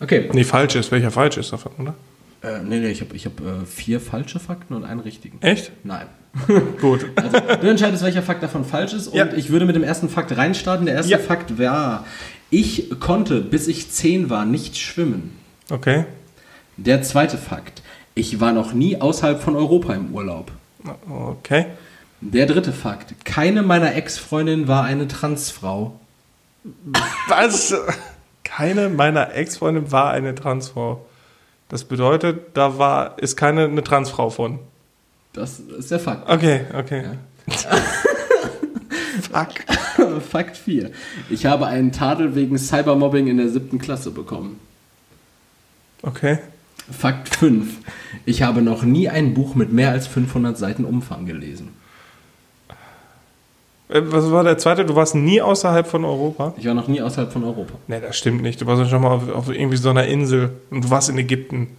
Okay. 0.00 0.28
Nee, 0.32 0.44
falsch 0.44 0.74
ist. 0.76 0.90
Welcher 0.92 1.10
falsch 1.10 1.36
ist 1.36 1.52
davon, 1.52 1.72
oder? 1.78 1.94
Äh, 2.42 2.62
nee, 2.62 2.80
nee, 2.80 2.88
ich 2.90 3.00
habe 3.00 3.14
ich 3.16 3.24
hab, 3.26 3.40
äh, 3.40 3.64
vier 3.66 4.00
falsche 4.00 4.38
Fakten 4.38 4.74
und 4.74 4.84
einen 4.84 5.00
richtigen. 5.00 5.38
Echt? 5.40 5.72
Nein. 5.84 6.06
Gut. 6.80 7.06
Also, 7.16 7.38
du 7.60 7.66
entscheidest, 7.68 8.02
welcher 8.02 8.22
Fakt 8.22 8.42
davon 8.42 8.64
falsch 8.64 8.92
ist. 8.92 9.08
Und 9.08 9.16
Ja. 9.16 9.26
ich 9.34 9.50
würde 9.50 9.64
mit 9.64 9.74
dem 9.76 9.82
ersten 9.84 10.08
Fakt 10.08 10.36
reinstarten. 10.36 10.86
Der 10.86 10.94
erste 10.96 11.12
Ja. 11.12 11.18
Fakt 11.18 11.58
war, 11.58 12.04
ich 12.50 12.90
konnte, 13.00 13.40
bis 13.40 13.68
ich 13.68 13.90
zehn 13.90 14.28
war, 14.30 14.44
nicht 14.44 14.76
schwimmen. 14.76 15.36
Okay. 15.70 16.04
Der 16.76 17.02
zweite 17.02 17.38
Fakt, 17.38 17.82
ich 18.14 18.38
war 18.38 18.52
noch 18.52 18.72
nie 18.74 19.00
außerhalb 19.00 19.40
von 19.40 19.56
Europa 19.56 19.94
im 19.94 20.12
Urlaub. 20.14 20.52
Okay. 21.08 21.66
Der 22.20 22.46
dritte 22.46 22.72
Fakt, 22.72 23.24
keine 23.24 23.62
meiner 23.62 23.94
Ex-Freundinnen 23.94 24.68
war 24.68 24.84
eine 24.84 25.08
Transfrau. 25.08 25.98
Was? 27.28 27.74
Keine 28.56 28.88
meiner 28.88 29.34
Ex-Freunde 29.34 29.92
war 29.92 30.12
eine 30.12 30.34
Transfrau. 30.34 31.04
Das 31.68 31.84
bedeutet, 31.84 32.40
da 32.54 32.78
war, 32.78 33.18
ist 33.18 33.36
keine 33.36 33.64
eine 33.64 33.84
Transfrau 33.84 34.30
von. 34.30 34.60
Das 35.34 35.58
ist 35.58 35.90
der 35.90 36.00
Fakt. 36.00 36.30
Okay, 36.30 36.62
okay. 36.72 37.04
Fuck. 39.30 40.22
Fakt 40.30 40.56
4. 40.56 40.90
Ich 41.28 41.44
habe 41.44 41.66
einen 41.66 41.92
Tadel 41.92 42.34
wegen 42.34 42.56
Cybermobbing 42.56 43.26
in 43.26 43.36
der 43.36 43.50
siebten 43.50 43.78
Klasse 43.78 44.10
bekommen. 44.10 44.58
Okay. 46.00 46.38
Fakt 46.90 47.36
5. 47.36 47.76
Ich 48.24 48.40
habe 48.40 48.62
noch 48.62 48.84
nie 48.84 49.10
ein 49.10 49.34
Buch 49.34 49.54
mit 49.54 49.70
mehr 49.70 49.90
als 49.90 50.06
500 50.06 50.56
Seiten 50.56 50.86
Umfang 50.86 51.26
gelesen. 51.26 51.75
Äh, 53.88 54.02
Was 54.04 54.30
war 54.30 54.44
der 54.44 54.58
zweite? 54.58 54.84
Du 54.84 54.94
warst 54.96 55.14
nie 55.14 55.40
außerhalb 55.40 55.86
von 55.86 56.04
Europa? 56.04 56.52
Ich 56.56 56.66
war 56.66 56.74
noch 56.74 56.88
nie 56.88 57.00
außerhalb 57.00 57.32
von 57.32 57.44
Europa. 57.44 57.74
Nee, 57.86 58.00
das 58.00 58.16
stimmt 58.16 58.42
nicht. 58.42 58.60
Du 58.60 58.66
warst 58.66 58.82
ja 58.82 58.88
schon 58.88 59.02
mal 59.02 59.12
auf, 59.12 59.28
auf 59.28 59.48
irgendwie 59.48 59.76
so 59.76 59.90
einer 59.90 60.06
Insel 60.06 60.50
und 60.70 60.84
du 60.84 60.90
warst 60.90 61.08
in 61.08 61.18
Ägypten. 61.18 61.76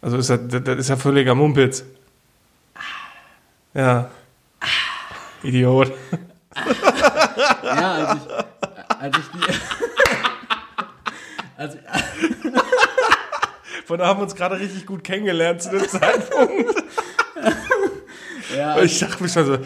Also 0.00 0.16
ist 0.16 0.30
das 0.30 0.40
das 0.48 0.78
ist 0.78 0.88
ja 0.88 0.96
völliger 0.96 1.34
Mumpitz. 1.34 1.84
Ja. 3.74 4.10
Idiot. 5.42 5.92
Ja, 7.64 7.94
als 7.94 8.20
ich, 8.20 8.28
als 9.00 9.16
ich 9.18 9.24
die. 9.32 9.40
als, 11.56 11.76
Von 13.86 13.98
da 13.98 14.06
haben 14.06 14.18
wir 14.18 14.24
uns 14.24 14.34
gerade 14.34 14.58
richtig 14.58 14.84
gut 14.84 15.02
kennengelernt 15.02 15.62
zu 15.62 15.70
dem 15.70 15.88
Zeitpunkt. 15.88 16.74
ja, 18.54 18.78
ich 18.82 18.98
dachte 18.98 19.22
mir 19.22 19.30
schon 19.30 19.46
so, 19.46 19.56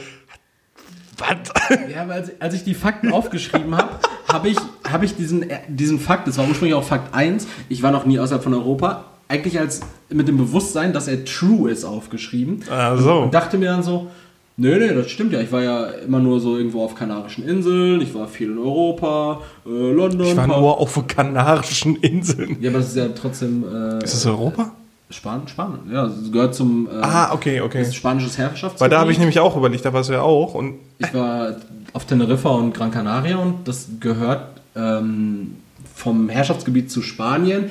was? 1.19 1.79
Ja, 1.93 2.03
aber 2.03 2.23
als, 2.41 2.55
ich 2.55 2.65
die 2.65 2.75
Fakten 2.75 3.13
aufgeschrieben 3.13 3.77
habe, 3.77 3.91
habe 4.33 4.49
ich, 4.49 4.57
hab 4.91 5.03
ich 5.03 5.17
diesen, 5.17 5.49
äh, 5.49 5.59
diesen 5.69 5.99
Fakt, 5.99 6.29
das 6.29 6.39
war 6.39 6.47
ursprünglich 6.47 6.75
auch 6.75 6.85
Fakt 6.85 7.15
1, 7.15 7.47
ich 7.69 7.83
war 7.83 7.91
noch 7.91 8.05
nie 8.07 8.19
außerhalb 8.19 8.43
von 8.43 8.55
Europa, 8.55 9.05
eigentlich 9.29 9.59
als 9.59 9.81
mit 10.09 10.29
dem 10.29 10.37
Bewusstsein, 10.37 10.93
dass 10.93 11.09
er 11.09 11.25
true 11.25 11.71
ist, 11.71 11.85
aufgeschrieben. 11.85 12.63
Ah, 12.71 12.97
so. 12.97 13.23
Und 13.23 13.35
dachte 13.35 13.59
mir 13.59 13.71
dann 13.71 13.83
so, 13.83 14.09
nee, 14.57 14.77
nee, 14.77 14.95
das 14.95 15.11
stimmt 15.11 15.33
ja. 15.33 15.41
Ich 15.41 15.51
war 15.51 15.63
ja 15.63 15.85
immer 15.87 16.21
nur 16.21 16.39
so 16.41 16.57
irgendwo 16.57 16.85
auf 16.85 16.95
Kanarischen 16.95 17.47
Inseln, 17.47 18.01
ich 18.01 18.15
war 18.15 18.29
viel 18.29 18.53
in 18.53 18.59
Europa, 18.59 19.41
äh, 19.67 19.71
London. 19.71 20.29
Ich 20.29 20.37
war 20.37 20.47
nur 20.47 20.79
auf 20.79 21.07
Kanarischen 21.07 21.97
Inseln. 21.97 22.59
ja, 22.61 22.71
aber 22.71 22.79
das 22.79 22.89
ist 22.89 22.97
ja 22.97 23.09
trotzdem 23.09 23.65
äh, 23.65 24.05
Ist 24.05 24.15
das 24.15 24.27
Europa? 24.27 24.73
Spanien, 25.11 25.47
Spanien. 25.47 25.79
Ja, 25.93 26.07
es 26.07 26.33
gehört 26.33 26.55
zum 26.55 26.89
äh, 26.89 27.01
Ah, 27.01 27.33
okay, 27.33 27.61
okay. 27.61 27.83
ist 27.83 27.95
spanisches 27.95 28.37
Herrschaftsgebiet. 28.39 28.81
Weil 28.81 28.91
da 28.91 28.99
habe 29.01 29.13
ich 29.13 29.19
nämlich 29.19 29.39
auch 29.39 29.57
überlegt, 29.57 29.85
da 29.85 29.93
warst 29.93 30.09
du 30.09 30.15
ja 30.15 30.23
auch. 30.23 30.55
Und 30.55 30.75
Ich 30.99 31.15
war 31.15 31.57
auf 31.93 32.05
Teneriffa 32.07 32.49
und 32.51 32.75
Gran 32.75 32.91
Canaria 32.91 33.37
und 33.37 33.69
das 33.69 33.87
gehört 34.01 34.61
ähm, 34.75 35.57
vom 35.95 36.29
Herrschaftsgebiet 36.29 36.91
zu 36.91 37.03
Spanien, 37.03 37.71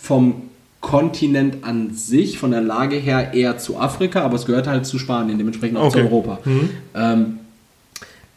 vom 0.00 0.42
Kontinent 0.80 1.62
an 1.62 1.92
sich, 1.92 2.38
von 2.38 2.52
der 2.52 2.62
Lage 2.62 2.96
her 2.96 3.34
eher 3.34 3.58
zu 3.58 3.78
Afrika, 3.78 4.22
aber 4.22 4.36
es 4.36 4.46
gehört 4.46 4.66
halt 4.66 4.86
zu 4.86 4.98
Spanien, 4.98 5.36
dementsprechend 5.36 5.76
auch 5.76 5.92
zu 5.92 5.98
Okay. 5.98 6.06
Europa. 6.08 6.38
Ähm, 6.94 7.38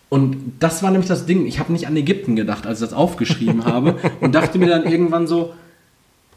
und 0.09 0.37
das 0.59 0.83
war 0.83 0.91
nämlich 0.91 1.07
das 1.07 1.25
Ding. 1.25 1.45
Ich 1.47 1.57
habe 1.59 1.71
nicht 1.71 1.87
an 1.87 1.95
Ägypten 1.95 2.35
gedacht, 2.35 2.67
als 2.67 2.81
ich 2.81 2.87
das 2.89 2.93
aufgeschrieben 2.95 3.65
habe 3.65 3.95
und 4.19 4.35
dachte 4.35 4.59
mir 4.59 4.67
dann 4.67 4.83
irgendwann 4.85 5.25
so, 5.25 5.53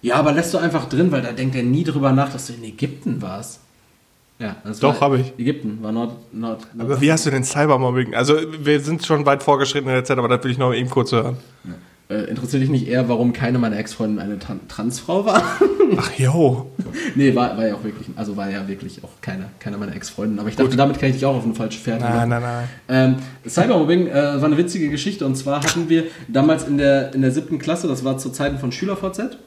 ja, 0.07 0.15
aber 0.15 0.33
lässt 0.33 0.55
du 0.55 0.59
einfach 0.59 0.89
drin, 0.89 1.11
weil 1.11 1.20
da 1.20 1.33
denkt 1.33 1.57
er 1.57 1.65
nie 1.65 1.83
drüber 1.83 2.12
nach, 2.12 2.31
dass 2.33 2.47
du 2.47 2.53
in 2.53 2.62
Ägypten 2.62 3.20
warst. 3.20 3.59
Ja, 4.39 4.55
das 4.62 4.78
Doch, 4.78 5.01
war 5.01 5.12
hab 5.12 5.19
ich. 5.19 5.33
Ägypten 5.37 5.78
war 5.83 5.91
Nord, 5.91 6.33
Nord, 6.33 6.61
Nord 6.74 6.91
aber 6.91 7.01
wie 7.01 7.11
hast 7.11 7.27
du 7.27 7.31
den 7.31 7.43
Cybermobbing? 7.43 8.15
Also 8.15 8.37
wir 8.61 8.78
sind 8.78 9.05
schon 9.05 9.27
weit 9.27 9.43
vorgeschritten 9.43 9.89
in 9.89 9.95
der 9.95 10.05
Zeit, 10.05 10.19
aber 10.19 10.28
das 10.28 10.45
will 10.45 10.53
ich 10.53 10.59
noch 10.59 10.73
eben 10.73 10.91
kurz 10.91 11.11
hören. 11.11 11.39
Äh, 12.09 12.27
interessiert 12.31 12.62
dich 12.62 12.70
nicht 12.70 12.87
eher, 12.87 13.09
warum 13.09 13.33
keine 13.33 13.59
meiner 13.59 13.78
Ex-Freundinnen 13.78 14.23
eine 14.24 14.39
Tran 14.39 14.61
Transfrau 14.69 15.27
war? 15.27 15.43
Ach 15.97 16.12
jo. 16.16 16.70
nee, 17.16 17.35
war, 17.35 17.57
war 17.57 17.66
ja 17.66 17.74
auch 17.74 17.83
wirklich, 17.83 18.07
also 18.15 18.37
war 18.37 18.49
ja 18.49 18.69
wirklich 18.69 19.03
auch 19.03 19.11
keine, 19.20 19.47
keine 19.59 19.77
meiner 19.77 19.97
Ex-Freundinnen. 19.97 20.39
Aber 20.39 20.49
ich 20.49 20.55
dachte, 20.55 20.77
damit 20.77 21.01
kann 21.01 21.09
ich 21.09 21.16
dich 21.16 21.24
auch 21.24 21.35
auf 21.35 21.45
eine 21.45 21.55
falsche 21.55 21.81
Fährte 21.81 22.05
Nein, 22.05 22.28
nein, 22.28 22.43
nein. 22.43 22.69
Ähm, 22.89 23.16
Cybermobbing 23.49 24.07
äh, 24.07 24.15
war 24.15 24.45
eine 24.45 24.57
witzige 24.57 24.89
Geschichte 24.89 25.27
und 25.27 25.35
zwar 25.35 25.65
hatten 25.65 25.89
wir 25.89 26.05
damals 26.28 26.69
in 26.69 26.78
der, 26.78 27.12
in 27.12 27.23
der 27.23 27.33
siebten 27.33 27.59
Klasse, 27.59 27.89
das 27.89 28.05
war 28.05 28.19
zu 28.19 28.31
Zeiten 28.31 28.59
von 28.59 28.70
SchülerVZ, 28.70 29.39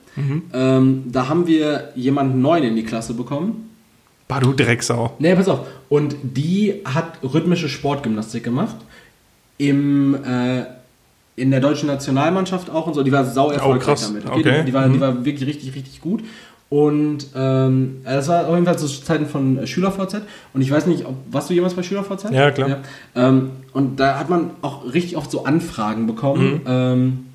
ähm, 0.54 1.04
da 1.12 1.28
haben 1.30 1.48
wir 1.48 1.90
jemanden 1.96 2.42
neuen 2.42 2.64
in 2.64 2.76
die 2.76 2.84
Klasse 2.84 3.14
bekommen. 3.14 3.70
Bah, 4.28 4.40
du 4.40 4.54
Drecksau. 4.54 5.14
Nee, 5.20 5.34
pass 5.36 5.48
auf. 5.48 5.62
Und 5.90 6.16
die 6.24 6.82
hat 6.86 7.20
rhythmische 7.24 7.68
Sportgymnastik 7.70 8.44
gemacht. 8.44 8.76
Im, 9.58 10.16
äh, 10.24 10.64
in 11.36 11.52
der 11.52 11.60
deutschen 11.60 11.88
Nationalmannschaft 11.88 12.70
auch 12.70 12.88
und 12.88 12.94
so. 12.94 13.04
Die 13.04 13.12
war 13.12 13.26
sau 13.26 13.50
erfolgreich 13.52 13.86
krass. 14.00 14.08
damit. 14.08 14.30
Okay. 14.30 14.60
Die, 14.60 14.66
die, 14.66 14.74
war, 14.74 14.88
die 14.88 14.98
Mhm. 14.98 15.00
war 15.02 15.26
wirklich 15.26 15.48
richtig, 15.50 15.74
richtig 15.76 16.02
gut. 16.02 16.24
Und 16.70 17.26
ähm, 17.36 18.02
das 18.06 18.28
war 18.28 18.46
auf 18.48 18.54
jeden 18.54 18.66
Fall 18.66 18.78
zu 18.78 18.86
Zeiten 18.88 19.26
von 19.26 19.66
SchülerVZ. 19.66 20.22
Und 20.54 20.62
ich 20.62 20.70
weiß 20.70 20.86
nicht, 20.86 21.06
ob, 21.06 21.16
warst 21.32 21.50
du 21.50 21.56
jemals 21.56 21.74
bei 21.74 21.82
SchülerVZ? 21.82 22.30
Ja, 22.32 22.52
klar. 22.52 22.78
Ähm, 23.16 23.50
und 23.74 24.00
da 24.00 24.20
hat 24.20 24.30
man 24.30 24.52
auch 24.62 24.86
richtig 24.94 25.18
oft 25.18 25.32
so 25.32 25.46
Anfragen 25.46 26.06
bekommen, 26.06 26.62
ähm, 26.68 27.26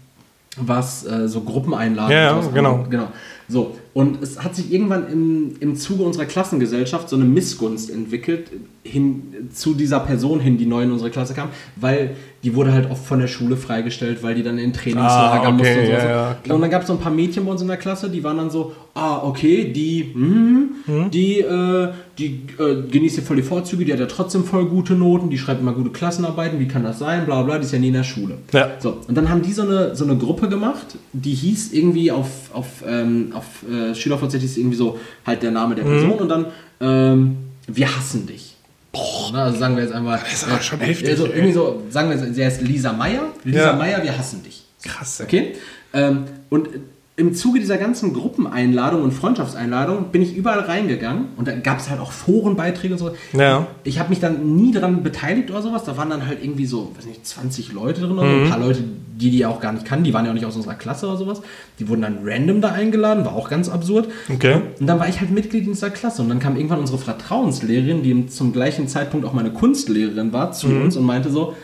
was 0.57 1.05
äh, 1.07 1.29
so 1.29 1.41
Gruppeneinladungen 1.41 2.17
Mhm. 2.17 2.41
Ja, 2.41 2.41
ja, 2.41 2.49
genau. 2.53 2.87
genau. 2.89 3.09
So, 3.49 3.77
und 3.95 4.23
es 4.23 4.43
hat 4.43 4.55
sich 4.57 4.73
irgendwann 4.73 5.11
im, 5.11 5.55
im 5.61 5.77
Zuge 5.77 6.03
unserer 6.03 6.25
Klassengesellschaft 6.27 7.09
so 7.09 7.17
eine 7.17 7.25
Missgunst 7.25 7.91
entwickelt 7.91 8.51
hin 8.83 9.49
zu 9.55 9.73
dieser 9.73 10.01
Person 10.01 10.41
hin, 10.41 10.59
die 10.59 10.67
neu 10.67 10.83
in 10.83 10.93
unsere 10.93 11.11
Klasse 11.11 11.33
kam, 11.33 11.49
weil 11.77 12.17
die 12.43 12.55
wurde 12.55 12.73
halt 12.73 12.91
oft 12.91 13.03
von 13.07 13.19
der 13.19 13.29
Schule 13.29 13.57
freigestellt, 13.57 14.23
weil 14.23 14.35
die 14.35 14.43
dann 14.43 14.59
in 14.59 14.75
Trainingslager 14.75 15.43
Ah, 15.43 15.49
okay, 15.49 15.53
musste 15.53 15.79
und 15.81 15.87
so. 15.87 15.93
ja, 15.93 16.37
ja, 16.47 16.55
und 16.55 16.61
dann 16.61 16.71
gab 16.71 16.83
es 16.83 16.89
so 16.89 16.93
ein 16.93 16.99
paar 16.99 17.13
Mädchen 17.13 17.47
bei 17.47 17.53
uns 17.53 17.63
in 17.63 17.69
der 17.69 17.79
Klasse, 17.79 18.11
die 18.11 18.23
waren 18.23 18.37
dann 18.37 18.51
so, 18.51 18.75
ah, 18.93 19.23
okay, 19.23 19.73
die, 19.73 20.13
mhm, 20.15 21.11
die, 21.11 21.39
äh, 21.41 21.89
die 22.19 22.43
äh, 22.59 22.83
genießt 22.91 23.15
hier 23.15 23.25
voll 23.25 23.37
die 23.37 23.43
Vorzüge, 23.43 23.87
die 23.87 23.93
hat 23.95 24.01
ja 24.01 24.07
trotzdem 24.07 24.45
voll 24.45 24.67
gute 24.67 24.93
Noten, 24.93 25.31
die 25.31 25.39
schreibt 25.39 25.63
immer 25.63 25.73
gute 25.73 25.89
Klassenarbeiten, 25.91 26.61
wie 26.61 26.69
kann 26.69 26.83
das 26.83 26.99
sein, 26.99 27.25
bla 27.25 27.43
bla, 27.43 27.57
die 27.59 27.65
ist 27.65 27.73
ja 27.73 27.79
nie 27.79 27.89
in 27.89 27.95
der 27.95 28.05
Schule. 28.05 28.37
Ja. 28.53 28.73
So, 28.81 28.99
und 29.09 29.15
dann 29.17 29.31
haben 29.31 29.41
die 29.41 29.53
so 29.53 29.63
eine, 29.63 29.97
so 29.97 30.05
eine 30.05 30.17
Gruppe 30.19 30.49
gemacht, 30.51 30.97
die 31.15 31.33
hieß 31.33 31.73
irgendwie 31.73 32.11
auf, 32.13 32.29
auf, 32.53 32.85
ähm, 32.87 33.33
auf 33.35 33.47
äh, 33.71 33.84
SchülerVZ 33.93 34.35
hieß 34.37 34.57
irgendwie 34.59 34.77
so 34.77 34.99
halt 35.27 35.43
der 35.43 35.51
Name 35.51 35.75
der 35.75 35.83
Person 35.83 36.13
und 36.21 36.29
dann 36.29 36.47
ähm, 36.81 37.37
wir 37.67 37.97
hassen 37.97 38.27
dich. 38.27 38.55
Boah, 38.93 39.35
also 39.35 39.59
sagen 39.59 39.75
wir 39.77 39.83
jetzt 39.83 39.93
einmal. 39.93 40.21
Das 40.21 40.33
ist 40.35 40.45
aber 40.49 40.61
schon 40.61 40.79
heftig, 40.81 41.09
Also 41.11 41.27
irgendwie 41.27 41.53
so, 41.53 41.83
sagen 41.91 42.11
wir 42.11 42.17
jetzt, 42.17 42.35
sie 42.35 42.45
heißt 42.45 42.63
Lisa 42.63 42.93
Meyer. 42.93 43.23
Lisa 43.43 43.59
Ja. 43.59 43.73
Meyer, 43.73 44.03
wir 44.03 44.17
hassen 44.17 44.43
dich. 44.45 44.63
Krass. 44.85 45.19
ey. 45.21 45.27
Okay? 45.27 45.55
Ähm, 45.93 46.25
und 46.51 46.69
im 47.17 47.33
Zuge 47.33 47.61
dieser 47.61 47.77
ganzen 47.77 48.13
Gruppeneinladungen 48.13 49.05
und 49.05 49.13
Freundschaftseinladungen 49.13 50.07
bin 50.11 50.21
ich 50.21 50.37
überall 50.37 50.59
reingegangen 50.61 51.27
und 51.37 51.47
da 51.47 51.55
gab 51.55 51.79
es 51.79 51.89
halt 51.89 52.01
auch 52.01 52.11
Forenbeiträge 52.11 52.95
und 52.95 52.99
so. 52.99 53.13
Ja. 53.33 53.69
Ich 53.85 54.01
habe 54.01 54.09
mich 54.11 54.19
dann 54.19 54.57
nie 54.57 54.73
daran 54.73 55.05
beteiligt 55.05 55.49
oder 55.49 55.63
sowas. 55.63 55.85
Da 55.85 55.97
waren 55.97 56.11
dann 56.11 56.27
halt 56.27 56.43
irgendwie 56.43 56.67
so, 56.67 56.91
weiß 56.97 57.07
nicht, 57.07 57.25
20 57.25 57.73
Leute 57.73 58.01
drin 58.01 58.19
oder 58.19 58.29
so. 58.29 58.37
Mhm. 58.37 58.43
Ein 58.45 58.51
paar 58.51 58.59
Leute, 58.59 58.81
die 59.17 59.31
die 59.31 59.39
ja 59.39 59.49
auch 59.49 59.61
gar 59.61 59.73
nicht 59.73 59.85
kannten, 59.87 60.05
die 60.05 60.13
waren 60.13 60.25
ja 60.25 60.33
auch 60.33 60.35
nicht 60.35 60.45
aus 60.45 60.57
unserer 60.57 60.75
Klasse 60.75 61.07
oder 61.07 61.17
sowas. 61.17 61.41
Die 61.79 61.89
wurden 61.89 62.03
dann 62.03 62.19
random 62.25 62.61
da 62.61 62.73
eingeladen, 62.73 63.25
war 63.25 63.37
auch 63.37 63.49
ganz 63.49 63.69
absurd. 63.69 64.09
Okay. 64.29 64.61
Und 64.81 64.87
dann 64.89 64.99
war 64.99 65.09
ich 65.09 65.21
halt 65.21 65.31
Mitglied 65.31 65.67
in 65.67 65.73
dieser 65.75 65.91
Klasse 65.91 66.21
und 66.21 66.29
dann 66.31 66.41
kam 66.41 66.57
irgendwann 66.57 66.81
unsere 66.81 66.99
Vertrauenslehrerin, 66.99 68.03
die 68.03 68.27
zum 68.27 68.53
gleichen 68.53 68.89
Zeitpunkt 68.89 69.25
auch 69.25 69.33
meine 69.33 69.53
Kunstlehrerin 69.53 70.33
war, 70.33 70.51
zu 70.51 70.67
Mhm. 70.67 70.83
uns 70.83 70.97
und 70.97 71.05
meinte 71.05 71.31
so, 71.31 71.55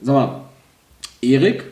sag 0.00 0.14
mal, 0.14 0.40
Erik 1.20 1.64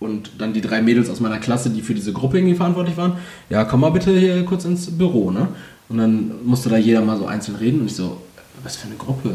und 0.00 0.30
dann 0.38 0.52
die 0.52 0.60
drei 0.60 0.80
Mädels 0.82 1.10
aus 1.10 1.20
meiner 1.20 1.38
Klasse, 1.38 1.70
die 1.70 1.82
für 1.82 1.94
diese 1.94 2.12
Gruppe 2.12 2.38
irgendwie 2.38 2.54
verantwortlich 2.54 2.96
waren, 2.96 3.14
ja, 3.50 3.64
komm 3.64 3.80
mal 3.80 3.90
bitte 3.90 4.16
hier 4.16 4.44
kurz 4.44 4.64
ins 4.64 4.86
Büro, 4.96 5.30
ne? 5.30 5.48
Und 5.88 5.98
dann 5.98 6.30
musste 6.44 6.68
da 6.68 6.76
jeder 6.76 7.00
mal 7.00 7.16
so 7.16 7.26
einzeln 7.26 7.56
reden 7.56 7.80
und 7.80 7.86
ich 7.86 7.96
so, 7.96 8.18
was 8.62 8.76
für 8.76 8.86
eine 8.88 8.96
Gruppe? 8.96 9.30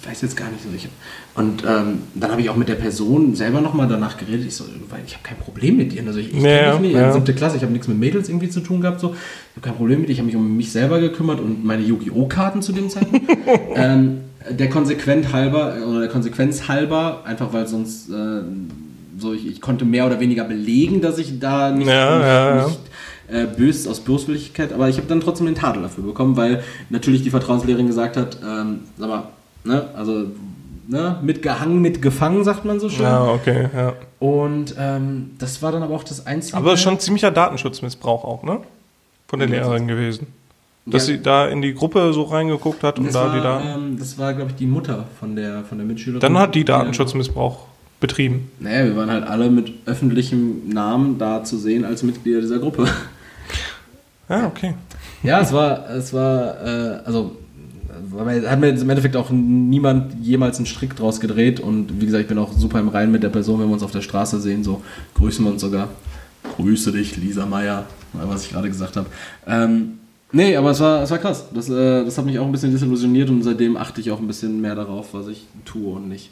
Ich 0.00 0.08
weiß 0.08 0.22
jetzt 0.22 0.36
gar 0.36 0.48
nicht 0.50 0.62
so. 0.62 0.68
Ich, 0.74 0.88
und 1.34 1.64
ähm, 1.68 1.98
dann 2.14 2.30
habe 2.30 2.40
ich 2.40 2.48
auch 2.48 2.56
mit 2.56 2.68
der 2.68 2.76
Person 2.76 3.34
selber 3.34 3.60
nochmal 3.60 3.88
danach 3.88 4.16
geredet. 4.16 4.46
Ich 4.46 4.54
so, 4.54 4.64
weil 4.88 5.00
ich 5.04 5.14
habe 5.14 5.24
kein 5.24 5.36
Problem 5.36 5.76
mit 5.76 5.92
ihr. 5.92 6.06
Also 6.06 6.20
ich, 6.20 6.32
ich 6.32 6.40
Ja, 6.42 6.72
kenn 6.72 6.82
dich 6.84 6.92
nicht. 6.92 7.00
ja. 7.00 7.12
Siebte 7.12 7.34
Klasse, 7.34 7.56
ich 7.56 7.62
habe 7.62 7.72
nichts 7.72 7.88
mit 7.88 7.98
Mädels 7.98 8.28
irgendwie 8.28 8.48
zu 8.48 8.60
tun 8.60 8.80
gehabt. 8.80 9.00
So. 9.00 9.08
Ich 9.10 9.56
habe 9.56 9.60
kein 9.62 9.74
Problem 9.74 10.00
mit 10.00 10.08
ihr. 10.08 10.12
Ich 10.14 10.18
habe 10.20 10.26
mich 10.26 10.36
um 10.36 10.56
mich 10.56 10.70
selber 10.72 11.00
gekümmert 11.00 11.40
und 11.40 11.64
meine 11.64 11.82
Yu-Gi-Oh! 11.82 12.26
Karten 12.28 12.62
zu 12.62 12.72
dem 12.72 12.88
Zeitpunkt. 12.88 13.28
ähm, 13.74 14.18
der 14.48 14.70
Konsequent 14.70 15.32
halber, 15.32 15.76
äh, 15.76 15.82
oder 15.82 16.00
der 16.00 16.08
Konsequenz 16.08 16.68
halber, 16.68 17.22
einfach 17.26 17.52
weil 17.52 17.66
sonst 17.66 18.08
äh, 18.10 18.42
so 19.18 19.32
ich, 19.32 19.46
ich 19.46 19.60
konnte 19.60 19.84
mehr 19.84 20.06
oder 20.06 20.20
weniger 20.20 20.44
belegen, 20.44 21.00
dass 21.00 21.18
ich 21.18 21.38
da 21.38 21.70
nicht, 21.70 21.88
Ja, 21.88 22.16
nicht, 22.18 22.26
ja, 22.26 22.66
nicht 22.66 22.78
äh, 23.30 23.46
bös 23.46 23.86
aus 23.86 24.00
Böswilligkeit, 24.00 24.72
aber 24.72 24.88
ich 24.88 24.96
habe 24.96 25.06
dann 25.06 25.20
trotzdem 25.20 25.46
den 25.46 25.54
Tadel 25.54 25.82
dafür 25.82 26.04
bekommen, 26.04 26.36
weil 26.36 26.62
natürlich 26.90 27.22
die 27.22 27.30
Vertrauenslehrerin 27.30 27.86
gesagt 27.86 28.16
hat, 28.16 28.38
ähm, 28.42 28.80
sag 28.96 29.08
mal, 29.08 29.22
ne, 29.64 29.88
also 29.94 30.24
ne, 30.88 31.18
mitgehangen, 31.22 31.80
mitgefangen, 31.82 32.42
sagt 32.44 32.64
man 32.64 32.80
so 32.80 32.88
schön. 32.88 33.02
Ja, 33.02 33.24
okay, 33.26 33.68
ja. 33.74 33.92
Und 34.18 34.74
ähm, 34.78 35.32
das 35.38 35.60
war 35.62 35.72
dann 35.72 35.82
aber 35.82 35.94
auch 35.94 36.04
das 36.04 36.26
einzige. 36.26 36.56
Aber 36.56 36.76
schon 36.76 36.98
ziemlicher 36.98 37.30
Datenschutzmissbrauch 37.30 38.24
auch, 38.24 38.42
ne? 38.42 38.60
Von 39.28 39.40
der 39.40 39.48
Ja, 39.48 39.56
Lehrerin 39.56 39.86
gewesen. 39.86 40.28
Dass 40.86 41.06
Ja. 41.06 41.14
sie 41.16 41.22
da 41.22 41.46
in 41.48 41.60
die 41.60 41.74
Gruppe 41.74 42.14
so 42.14 42.22
reingeguckt 42.22 42.82
hat 42.82 42.98
und 42.98 43.04
das 43.04 43.12
da 43.12 43.26
war, 43.26 43.34
die 43.36 43.42
Daten. 43.42 43.68
ähm, 43.90 43.98
das 43.98 44.16
war, 44.18 44.32
glaube 44.32 44.50
ich, 44.52 44.56
die 44.56 44.66
Mutter 44.66 45.04
von 45.20 45.36
der, 45.36 45.64
von 45.64 45.76
der 45.76 45.86
Mitschülerin. 45.86 46.20
Dann 46.20 46.38
hat 46.38 46.54
die 46.54 46.64
Datenschutzmissbrauch 46.64 47.66
betrieben. 48.00 48.50
Naja, 48.60 48.84
wir 48.84 48.96
waren 48.96 49.10
halt 49.10 49.24
alle 49.24 49.50
mit 49.50 49.72
öffentlichem 49.86 50.68
Namen 50.68 51.18
da 51.18 51.44
zu 51.44 51.56
sehen 51.56 51.84
als 51.84 52.02
Mitglieder 52.02 52.40
dieser 52.40 52.58
Gruppe. 52.58 52.86
Ja, 54.28 54.46
okay. 54.48 54.74
Ja, 55.22 55.40
es 55.40 55.52
war, 55.52 55.90
es 55.90 56.12
war, 56.12 56.64
äh, 56.64 57.00
also 57.04 57.36
hat 58.16 58.60
mir 58.60 58.68
im 58.68 58.90
Endeffekt 58.90 59.16
auch 59.16 59.30
niemand 59.30 60.14
jemals 60.22 60.58
einen 60.58 60.66
Strick 60.66 60.94
draus 60.96 61.18
gedreht 61.20 61.60
und 61.60 62.00
wie 62.00 62.06
gesagt, 62.06 62.22
ich 62.22 62.28
bin 62.28 62.38
auch 62.38 62.52
super 62.52 62.78
im 62.78 62.88
Reinen 62.88 63.10
mit 63.10 63.22
der 63.22 63.28
Person, 63.28 63.60
wenn 63.60 63.66
wir 63.68 63.74
uns 63.74 63.82
auf 63.82 63.90
der 63.90 64.02
Straße 64.02 64.40
sehen, 64.40 64.62
so 64.62 64.82
grüßen 65.14 65.44
wir 65.44 65.52
uns 65.52 65.60
sogar. 65.60 65.88
Grüße 66.56 66.92
dich, 66.92 67.16
Lisa 67.16 67.46
Meyer, 67.46 67.86
was 68.12 68.44
ich 68.44 68.50
gerade 68.50 68.68
gesagt 68.68 68.96
habe. 68.96 69.06
Ähm, 69.46 69.98
Nee, 70.30 70.56
aber 70.56 70.72
es 70.72 70.80
war, 70.80 71.02
es 71.02 71.10
war 71.10 71.18
krass. 71.18 71.46
Das, 71.54 71.70
äh, 71.70 72.04
das 72.04 72.18
hat 72.18 72.26
mich 72.26 72.38
auch 72.38 72.44
ein 72.44 72.52
bisschen 72.52 72.70
desillusioniert 72.70 73.30
und 73.30 73.42
seitdem 73.42 73.76
achte 73.76 74.00
ich 74.00 74.10
auch 74.10 74.18
ein 74.18 74.26
bisschen 74.26 74.60
mehr 74.60 74.74
darauf, 74.74 75.14
was 75.14 75.28
ich 75.28 75.46
tue 75.64 75.94
und 75.94 76.08
nicht. 76.08 76.30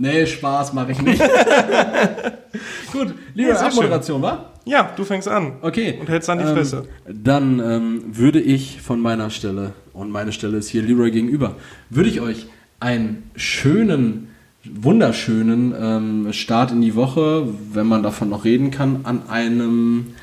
Nee, 0.00 0.26
Spaß 0.26 0.74
mache 0.74 0.92
ich 0.92 1.02
nicht. 1.02 1.20
Gut, 2.92 3.14
liebe 3.34 3.50
Ja, 3.50 3.66
Abmoderation, 3.66 4.22
wa? 4.22 4.50
Ja, 4.64 4.92
du 4.94 5.04
fängst 5.04 5.26
an. 5.26 5.54
Okay. 5.60 5.96
Und 5.98 6.08
hältst 6.08 6.28
dann 6.28 6.38
die 6.38 6.44
Ähm, 6.44 6.54
Fresse. 6.54 6.84
Dann 7.12 7.58
ähm, 7.58 8.02
würde 8.06 8.40
ich 8.40 8.80
von 8.80 9.00
meiner 9.00 9.28
Stelle, 9.30 9.72
und 9.92 10.10
meine 10.10 10.30
Stelle 10.30 10.58
ist 10.58 10.68
hier 10.68 10.82
Leroy 10.82 11.10
gegenüber, 11.10 11.56
würde 11.90 12.10
ich 12.10 12.20
euch 12.20 12.46
einen 12.78 13.28
schönen, 13.34 14.28
wunderschönen 14.64 15.74
ähm, 15.76 16.32
Start 16.32 16.70
in 16.70 16.80
die 16.80 16.94
Woche, 16.94 17.48
wenn 17.72 17.88
man 17.88 18.04
davon 18.04 18.28
noch 18.28 18.44
reden 18.44 18.70
kann, 18.70 19.00
an 19.02 19.28
einem 19.28 20.14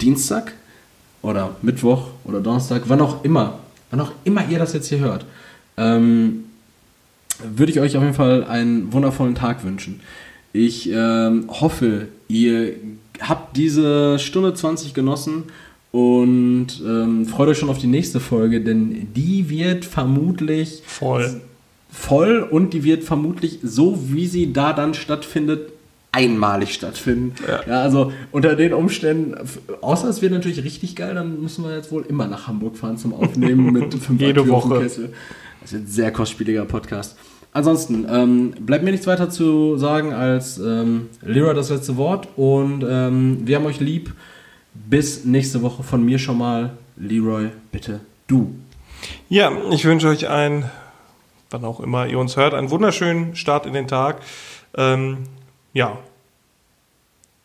Dienstag 0.00 0.52
oder 1.22 1.54
Mittwoch 1.62 2.08
oder 2.24 2.40
Donnerstag, 2.40 2.82
wann 2.86 3.00
auch 3.00 3.22
immer, 3.22 3.60
wann 3.92 4.00
auch 4.00 4.10
immer 4.24 4.48
ihr 4.48 4.58
das 4.58 4.72
jetzt 4.72 4.88
hier 4.88 4.98
hört, 4.98 5.26
ähm, 5.76 6.44
würde 7.56 7.72
ich 7.72 7.80
euch 7.80 7.96
auf 7.96 8.02
jeden 8.02 8.14
Fall 8.14 8.44
einen 8.44 8.92
wundervollen 8.92 9.34
Tag 9.34 9.64
wünschen. 9.64 10.00
Ich 10.52 10.90
ähm, 10.92 11.44
hoffe, 11.48 12.08
ihr 12.28 12.72
habt 13.20 13.56
diese 13.56 14.18
Stunde 14.18 14.54
20 14.54 14.94
genossen 14.94 15.44
und 15.92 16.68
ähm, 16.84 17.26
freut 17.26 17.48
euch 17.48 17.58
schon 17.58 17.68
auf 17.70 17.78
die 17.78 17.86
nächste 17.86 18.20
Folge, 18.20 18.60
denn 18.60 19.08
die 19.14 19.48
wird 19.48 19.84
vermutlich 19.84 20.82
Voll. 20.86 21.40
voll 21.90 22.40
und 22.42 22.72
die 22.74 22.84
wird 22.84 23.04
vermutlich 23.04 23.58
so, 23.62 23.98
wie 24.08 24.26
sie 24.26 24.52
da 24.52 24.72
dann 24.72 24.94
stattfindet, 24.94 25.72
einmalig 26.12 26.74
stattfinden. 26.74 27.34
Ja. 27.46 27.82
also 27.82 28.12
unter 28.32 28.56
den 28.56 28.72
Umständen, 28.72 29.34
außer 29.80 30.08
es 30.08 30.22
wird 30.22 30.32
natürlich 30.32 30.64
richtig 30.64 30.96
geil, 30.96 31.14
dann 31.14 31.40
müssen 31.40 31.64
wir 31.64 31.76
jetzt 31.76 31.92
wohl 31.92 32.04
immer 32.08 32.26
nach 32.26 32.48
Hamburg 32.48 32.76
fahren 32.76 32.96
zum 32.96 33.14
Aufnehmen 33.14 33.72
mit 33.72 33.94
fünf 34.02 34.20
Jede 34.20 34.48
Woche. 34.48 34.80
Kessel. 34.80 35.12
Das 35.62 35.72
wird 35.72 35.84
ein 35.84 35.86
sehr 35.86 36.10
kostspieliger 36.10 36.64
Podcast. 36.64 37.16
Ansonsten, 37.52 38.06
ähm, 38.08 38.52
bleibt 38.60 38.84
mir 38.84 38.92
nichts 38.92 39.06
weiter 39.06 39.28
zu 39.28 39.76
sagen 39.76 40.12
als 40.12 40.58
ähm, 40.58 41.08
Lyra 41.22 41.52
das 41.52 41.70
letzte 41.70 41.96
Wort 41.96 42.28
und 42.36 42.84
ähm, 42.88 43.38
wir 43.44 43.56
haben 43.56 43.66
euch 43.66 43.80
lieb. 43.80 44.14
Bis 44.72 45.24
nächste 45.24 45.62
Woche 45.62 45.82
von 45.82 46.04
mir 46.04 46.18
schon 46.20 46.38
mal. 46.38 46.70
Leroy, 46.96 47.48
bitte 47.72 48.00
du. 48.28 48.54
Ja, 49.28 49.50
ich 49.72 49.84
wünsche 49.84 50.08
euch 50.08 50.28
einen, 50.28 50.70
wann 51.50 51.64
auch 51.64 51.80
immer 51.80 52.06
ihr 52.06 52.18
uns 52.18 52.36
hört, 52.36 52.54
einen 52.54 52.70
wunderschönen 52.70 53.34
Start 53.34 53.66
in 53.66 53.72
den 53.72 53.88
Tag. 53.88 54.20
Ähm, 54.76 55.24
ja, 55.72 55.98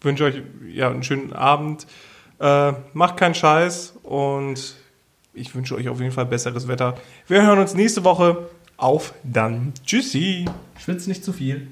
wünsche 0.02 0.26
euch 0.26 0.42
ja, 0.72 0.90
einen 0.90 1.04
schönen 1.04 1.34
Abend. 1.34 1.88
Äh, 2.40 2.74
macht 2.94 3.18
keinen 3.18 3.34
Scheiß 3.34 3.96
und 4.04 4.76
ich 5.34 5.56
wünsche 5.56 5.76
euch 5.76 5.90
auf 5.90 6.00
jeden 6.00 6.12
Fall 6.12 6.26
besseres 6.26 6.68
Wetter. 6.68 6.96
Wir 7.28 7.42
hören 7.42 7.60
uns 7.60 7.74
nächste 7.74 8.04
Woche. 8.04 8.50
Auf 8.78 9.14
dann. 9.24 9.74
Tschüssi. 9.86 10.46
Schwitz 10.78 11.08
nicht 11.08 11.24
zu 11.24 11.32
viel. 11.32 11.68